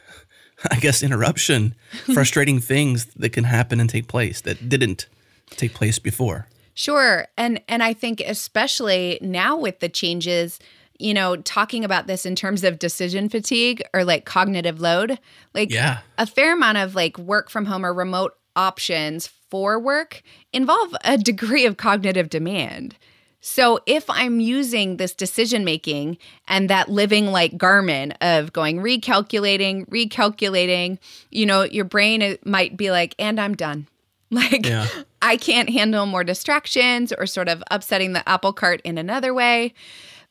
I 0.70 0.76
guess 0.76 1.02
interruption, 1.02 1.74
frustrating 2.14 2.60
things 2.60 3.06
that 3.16 3.30
can 3.30 3.44
happen 3.44 3.80
and 3.80 3.88
take 3.88 4.08
place 4.08 4.40
that 4.42 4.68
didn't 4.68 5.06
take 5.50 5.74
place 5.74 5.98
before. 5.98 6.48
Sure. 6.74 7.26
And 7.36 7.60
and 7.68 7.82
I 7.82 7.92
think 7.92 8.20
especially 8.20 9.18
now 9.22 9.56
with 9.56 9.80
the 9.80 9.88
changes, 9.88 10.58
you 10.98 11.12
know, 11.14 11.36
talking 11.36 11.84
about 11.84 12.06
this 12.06 12.24
in 12.24 12.36
terms 12.36 12.64
of 12.64 12.78
decision 12.78 13.28
fatigue 13.28 13.82
or 13.92 14.04
like 14.04 14.24
cognitive 14.24 14.80
load, 14.80 15.18
like 15.54 15.70
Yeah. 15.70 15.98
a 16.18 16.26
fair 16.26 16.52
amount 16.54 16.78
of 16.78 16.94
like 16.94 17.18
work 17.18 17.50
from 17.50 17.66
home 17.66 17.84
or 17.84 17.92
remote 17.92 18.36
options 18.56 19.26
for 19.50 19.78
work 19.78 20.22
involve 20.52 20.94
a 21.04 21.18
degree 21.18 21.66
of 21.66 21.76
cognitive 21.76 22.30
demand. 22.30 22.96
So 23.40 23.80
if 23.84 24.08
I'm 24.08 24.40
using 24.40 24.96
this 24.96 25.14
decision 25.14 25.64
making 25.66 26.16
and 26.48 26.70
that 26.70 26.88
living 26.88 27.26
like 27.26 27.58
Garmin 27.58 28.14
of 28.22 28.52
going 28.54 28.78
recalculating, 28.78 29.86
recalculating, 29.88 30.98
you 31.30 31.44
know, 31.44 31.62
your 31.64 31.84
brain 31.84 32.38
might 32.44 32.76
be 32.76 32.90
like, 32.90 33.14
and 33.18 33.40
I'm 33.40 33.54
done. 33.54 33.86
Like, 34.30 34.66
Yeah. 34.66 34.88
I 35.22 35.36
can't 35.36 35.68
handle 35.70 36.06
more 36.06 36.24
distractions 36.24 37.12
or 37.12 37.24
sort 37.26 37.48
of 37.48 37.62
upsetting 37.70 38.14
the 38.14 38.28
apple 38.28 38.52
cart 38.52 38.80
in 38.82 38.98
another 38.98 39.32
way. 39.32 39.74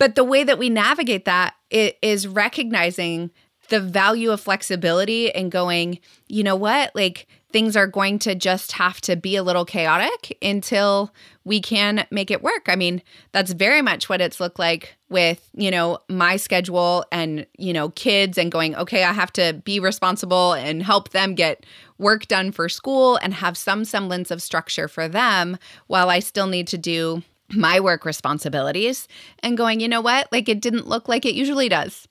But 0.04 0.16
the 0.16 0.26
way 0.26 0.44
that 0.44 0.60
we 0.60 0.70
navigate 0.70 1.24
that 1.24 1.56
i- 1.74 1.96
recognizing 2.28 3.32
the 3.70 3.80
value 3.80 4.32
of 4.32 4.42
flexibility 4.42 5.34
and 5.34 5.50
going, 5.50 6.00
you 6.28 6.44
know 6.44 6.58
what? 6.58 6.94
Like, 6.94 7.26
things 7.54 7.78
are 7.78 7.88
going 7.88 8.20
to 8.20 8.36
just 8.36 8.74
have 8.74 9.00
to 9.00 9.16
be 9.16 9.38
a 9.38 9.44
little 9.44 9.64
chaotic 9.64 10.38
until 10.42 11.14
we 11.46 11.62
can 11.62 12.06
make 12.12 12.32
it 12.32 12.44
work. 12.44 12.64
I 12.68 12.76
mean, 12.76 13.02
that's 13.32 13.54
very 13.54 13.82
much 13.82 14.10
what 14.10 14.20
it's 14.20 14.42
looked 14.42 14.60
like 14.60 14.98
with, 15.08 15.50
you 15.54 15.72
know, 15.72 16.00
my 16.10 16.36
schedule 16.36 17.06
and, 17.10 17.48
you 17.58 17.72
know, 17.72 17.88
kids 17.92 18.38
and 18.38 18.52
going, 18.52 18.76
okay, 18.76 19.06
I 19.06 19.14
have 19.14 19.32
to 19.34 19.54
be 19.64 19.80
responsible 19.80 20.52
and 20.52 20.84
help 20.84 21.12
them 21.12 21.34
get 21.34 21.66
work 21.98 22.28
done 22.28 22.52
for 22.52 22.68
school 22.68 23.16
and 23.16 23.36
have 23.36 23.56
some 23.56 23.86
semblance 23.86 24.32
of 24.32 24.42
structure 24.42 24.90
for 24.90 25.08
them 25.08 25.58
while 25.88 26.10
I 26.10 26.20
still 26.20 26.48
need 26.48 26.68
to 26.68 26.78
do 26.78 27.24
my 27.52 27.80
work 27.80 28.06
responsibilities 28.06 29.08
and 29.40 29.58
going, 29.58 29.80
you 29.80 29.88
know 29.88 30.02
what? 30.02 30.32
Like 30.32 30.50
it 30.50 30.62
didn't 30.62 30.88
look 30.88 31.08
like 31.08 31.26
it 31.26 31.36
usually 31.36 31.70
does. 31.70 32.08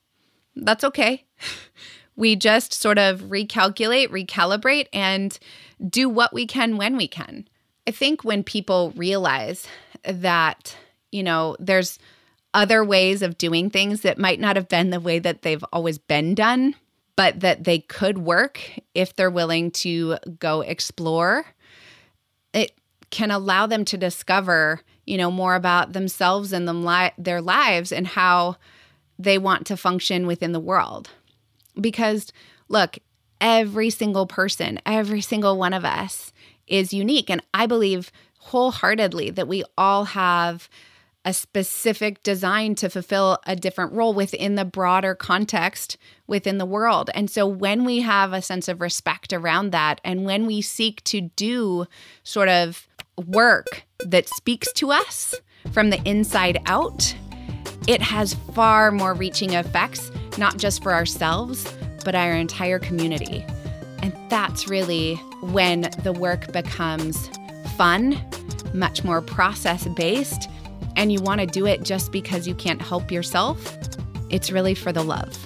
That's 0.54 0.84
okay. 0.84 1.24
we 2.16 2.36
just 2.36 2.74
sort 2.74 2.98
of 2.98 3.22
recalculate, 3.22 4.08
recalibrate, 4.08 4.86
and 4.92 5.38
do 5.88 6.08
what 6.08 6.32
we 6.32 6.46
can 6.46 6.76
when 6.76 6.96
we 6.96 7.08
can. 7.08 7.48
I 7.86 7.90
think 7.90 8.24
when 8.24 8.44
people 8.44 8.92
realize 8.96 9.66
that, 10.04 10.76
you 11.10 11.22
know, 11.22 11.56
there's 11.58 11.98
other 12.54 12.84
ways 12.84 13.22
of 13.22 13.38
doing 13.38 13.70
things 13.70 14.02
that 14.02 14.18
might 14.18 14.38
not 14.38 14.56
have 14.56 14.68
been 14.68 14.90
the 14.90 15.00
way 15.00 15.18
that 15.18 15.42
they've 15.42 15.64
always 15.72 15.98
been 15.98 16.34
done, 16.34 16.74
but 17.16 17.40
that 17.40 17.64
they 17.64 17.78
could 17.78 18.18
work 18.18 18.60
if 18.94 19.16
they're 19.16 19.30
willing 19.30 19.70
to 19.70 20.16
go 20.38 20.60
explore, 20.60 21.46
it 22.52 22.72
can 23.10 23.30
allow 23.30 23.66
them 23.66 23.84
to 23.86 23.96
discover, 23.96 24.80
you 25.06 25.16
know, 25.16 25.30
more 25.30 25.54
about 25.54 25.92
themselves 25.92 26.52
and 26.52 26.66
them 26.66 26.84
li- 26.84 27.12
their 27.18 27.40
lives 27.40 27.92
and 27.92 28.06
how 28.06 28.56
they 29.18 29.38
want 29.38 29.66
to 29.66 29.76
function 29.76 30.26
within 30.26 30.52
the 30.52 30.60
world. 30.60 31.10
Because, 31.80 32.32
look, 32.68 32.98
every 33.40 33.90
single 33.90 34.26
person, 34.26 34.78
every 34.86 35.20
single 35.20 35.58
one 35.58 35.72
of 35.72 35.84
us 35.84 36.32
is 36.66 36.92
unique. 36.92 37.28
And 37.30 37.42
I 37.52 37.66
believe 37.66 38.12
wholeheartedly 38.38 39.30
that 39.30 39.48
we 39.48 39.64
all 39.76 40.04
have 40.06 40.68
a 41.24 41.32
specific 41.32 42.22
design 42.22 42.74
to 42.74 42.90
fulfill 42.90 43.38
a 43.46 43.54
different 43.54 43.92
role 43.92 44.12
within 44.12 44.56
the 44.56 44.64
broader 44.64 45.14
context 45.14 45.96
within 46.26 46.58
the 46.58 46.66
world. 46.66 47.10
And 47.14 47.30
so 47.30 47.46
when 47.46 47.84
we 47.84 48.00
have 48.00 48.32
a 48.32 48.42
sense 48.42 48.66
of 48.66 48.80
respect 48.80 49.32
around 49.32 49.70
that, 49.70 50.00
and 50.04 50.24
when 50.24 50.46
we 50.46 50.60
seek 50.60 51.02
to 51.04 51.20
do 51.20 51.86
sort 52.24 52.48
of 52.48 52.88
work 53.26 53.84
that 54.06 54.28
speaks 54.28 54.72
to 54.74 54.90
us 54.92 55.34
from 55.72 55.90
the 55.90 56.02
inside 56.08 56.60
out, 56.66 57.14
it 57.88 58.00
has 58.00 58.34
far 58.54 58.90
more 58.90 59.14
reaching 59.14 59.54
effects, 59.54 60.10
not 60.38 60.56
just 60.56 60.82
for 60.82 60.92
ourselves, 60.92 61.72
but 62.04 62.14
our 62.14 62.32
entire 62.32 62.78
community. 62.78 63.44
And 64.02 64.12
that's 64.28 64.68
really 64.68 65.16
when 65.40 65.90
the 66.02 66.12
work 66.12 66.52
becomes 66.52 67.28
fun, 67.76 68.20
much 68.74 69.04
more 69.04 69.20
process 69.20 69.86
based, 69.88 70.48
and 70.96 71.12
you 71.12 71.20
want 71.22 71.40
to 71.40 71.46
do 71.46 71.66
it 71.66 71.82
just 71.82 72.12
because 72.12 72.46
you 72.46 72.54
can't 72.54 72.82
help 72.82 73.10
yourself. 73.10 73.78
It's 74.30 74.50
really 74.50 74.74
for 74.74 74.92
the 74.92 75.02
love. 75.02 75.36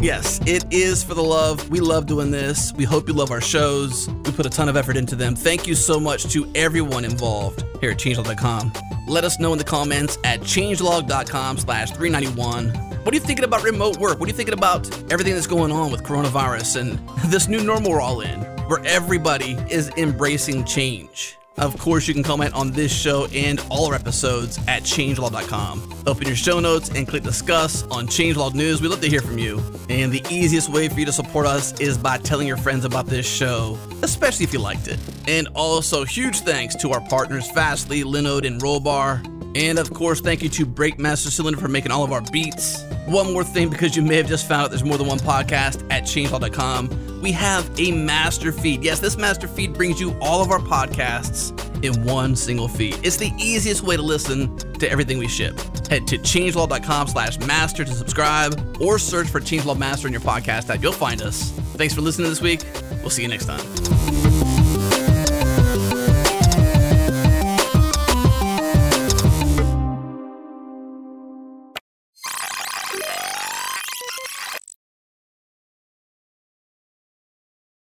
Yes, 0.00 0.40
it 0.46 0.64
is 0.70 1.02
for 1.02 1.14
the 1.14 1.24
love. 1.24 1.70
We 1.70 1.80
love 1.80 2.06
doing 2.06 2.30
this. 2.30 2.72
We 2.72 2.84
hope 2.84 3.08
you 3.08 3.14
love 3.14 3.32
our 3.32 3.40
shows. 3.40 4.08
We 4.08 4.30
put 4.30 4.46
a 4.46 4.50
ton 4.50 4.68
of 4.68 4.76
effort 4.76 4.96
into 4.96 5.16
them. 5.16 5.34
Thank 5.34 5.66
you 5.66 5.74
so 5.74 5.98
much 5.98 6.30
to 6.32 6.48
everyone 6.54 7.04
involved 7.04 7.64
here 7.80 7.90
at 7.90 7.98
changelog.com. 7.98 8.72
Let 9.08 9.24
us 9.24 9.40
know 9.40 9.50
in 9.50 9.58
the 9.58 9.64
comments 9.64 10.16
at 10.22 10.40
changelog.com 10.40 11.58
slash 11.58 11.90
391. 11.90 12.68
What 12.68 13.12
are 13.12 13.16
you 13.16 13.20
thinking 13.20 13.44
about 13.44 13.64
remote 13.64 13.96
work? 13.96 14.20
What 14.20 14.26
are 14.26 14.30
you 14.30 14.36
thinking 14.36 14.54
about 14.54 14.88
everything 15.10 15.34
that's 15.34 15.48
going 15.48 15.72
on 15.72 15.90
with 15.90 16.04
coronavirus 16.04 16.80
and 16.80 17.08
this 17.32 17.48
new 17.48 17.64
normal 17.64 17.90
we're 17.90 18.00
all 18.00 18.20
in, 18.20 18.40
where 18.68 18.84
everybody 18.84 19.54
is 19.68 19.90
embracing 19.96 20.64
change? 20.64 21.38
Of 21.58 21.78
course, 21.78 22.06
you 22.06 22.14
can 22.14 22.22
comment 22.22 22.54
on 22.54 22.70
this 22.70 22.92
show 22.92 23.26
and 23.26 23.60
all 23.68 23.86
our 23.86 23.94
episodes 23.94 24.58
at 24.68 24.82
changelog.com. 24.82 26.02
Open 26.06 26.26
your 26.26 26.36
show 26.36 26.60
notes 26.60 26.88
and 26.90 27.06
click 27.06 27.22
discuss 27.22 27.82
on 27.84 28.06
Changelog 28.06 28.54
News. 28.54 28.80
We 28.80 28.88
love 28.88 29.00
to 29.00 29.08
hear 29.08 29.20
from 29.20 29.38
you. 29.38 29.62
And 29.88 30.12
the 30.12 30.24
easiest 30.30 30.68
way 30.68 30.88
for 30.88 30.98
you 31.00 31.06
to 31.06 31.12
support 31.12 31.46
us 31.46 31.78
is 31.80 31.98
by 31.98 32.18
telling 32.18 32.46
your 32.46 32.56
friends 32.56 32.84
about 32.84 33.06
this 33.06 33.26
show, 33.26 33.78
especially 34.02 34.44
if 34.44 34.52
you 34.52 34.58
liked 34.60 34.88
it. 34.88 34.98
And 35.26 35.48
also, 35.54 36.04
huge 36.04 36.40
thanks 36.40 36.74
to 36.76 36.92
our 36.92 37.00
partners 37.00 37.50
Fastly, 37.50 38.02
Linode, 38.02 38.46
and 38.46 38.60
Rollbar. 38.60 39.37
And 39.54 39.78
of 39.78 39.92
course, 39.92 40.20
thank 40.20 40.42
you 40.42 40.48
to 40.50 40.66
Breakmaster 40.66 41.28
Cylinder 41.28 41.58
for 41.58 41.68
making 41.68 41.90
all 41.90 42.04
of 42.04 42.12
our 42.12 42.22
beats. 42.32 42.82
One 43.06 43.32
more 43.32 43.44
thing, 43.44 43.70
because 43.70 43.96
you 43.96 44.02
may 44.02 44.16
have 44.16 44.28
just 44.28 44.46
found 44.46 44.64
out 44.64 44.70
there's 44.70 44.84
more 44.84 44.98
than 44.98 45.06
one 45.06 45.18
podcast 45.18 45.84
at 45.90 46.04
changelog.com. 46.04 47.20
We 47.22 47.32
have 47.32 47.68
a 47.80 47.90
master 47.90 48.52
feed. 48.52 48.84
Yes, 48.84 49.00
this 49.00 49.16
master 49.16 49.48
feed 49.48 49.74
brings 49.74 50.00
you 50.00 50.16
all 50.20 50.42
of 50.42 50.50
our 50.50 50.60
podcasts 50.60 51.52
in 51.82 52.04
one 52.04 52.36
single 52.36 52.68
feed. 52.68 52.96
It's 53.02 53.16
the 53.16 53.32
easiest 53.38 53.82
way 53.82 53.96
to 53.96 54.02
listen 54.02 54.56
to 54.74 54.90
everything 54.90 55.18
we 55.18 55.28
ship. 55.28 55.58
Head 55.88 56.06
to 56.08 56.18
changelog.com 56.18 57.08
slash 57.08 57.38
master 57.40 57.84
to 57.84 57.92
subscribe 57.92 58.76
or 58.80 58.98
search 58.98 59.28
for 59.28 59.40
Changelog 59.40 59.78
Master 59.78 60.06
in 60.06 60.12
your 60.12 60.22
podcast 60.22 60.72
app. 60.72 60.82
You'll 60.82 60.92
find 60.92 61.22
us. 61.22 61.50
Thanks 61.74 61.94
for 61.94 62.00
listening 62.00 62.28
this 62.28 62.40
week. 62.42 62.62
We'll 63.00 63.10
see 63.10 63.22
you 63.22 63.28
next 63.28 63.46
time. 63.46 64.27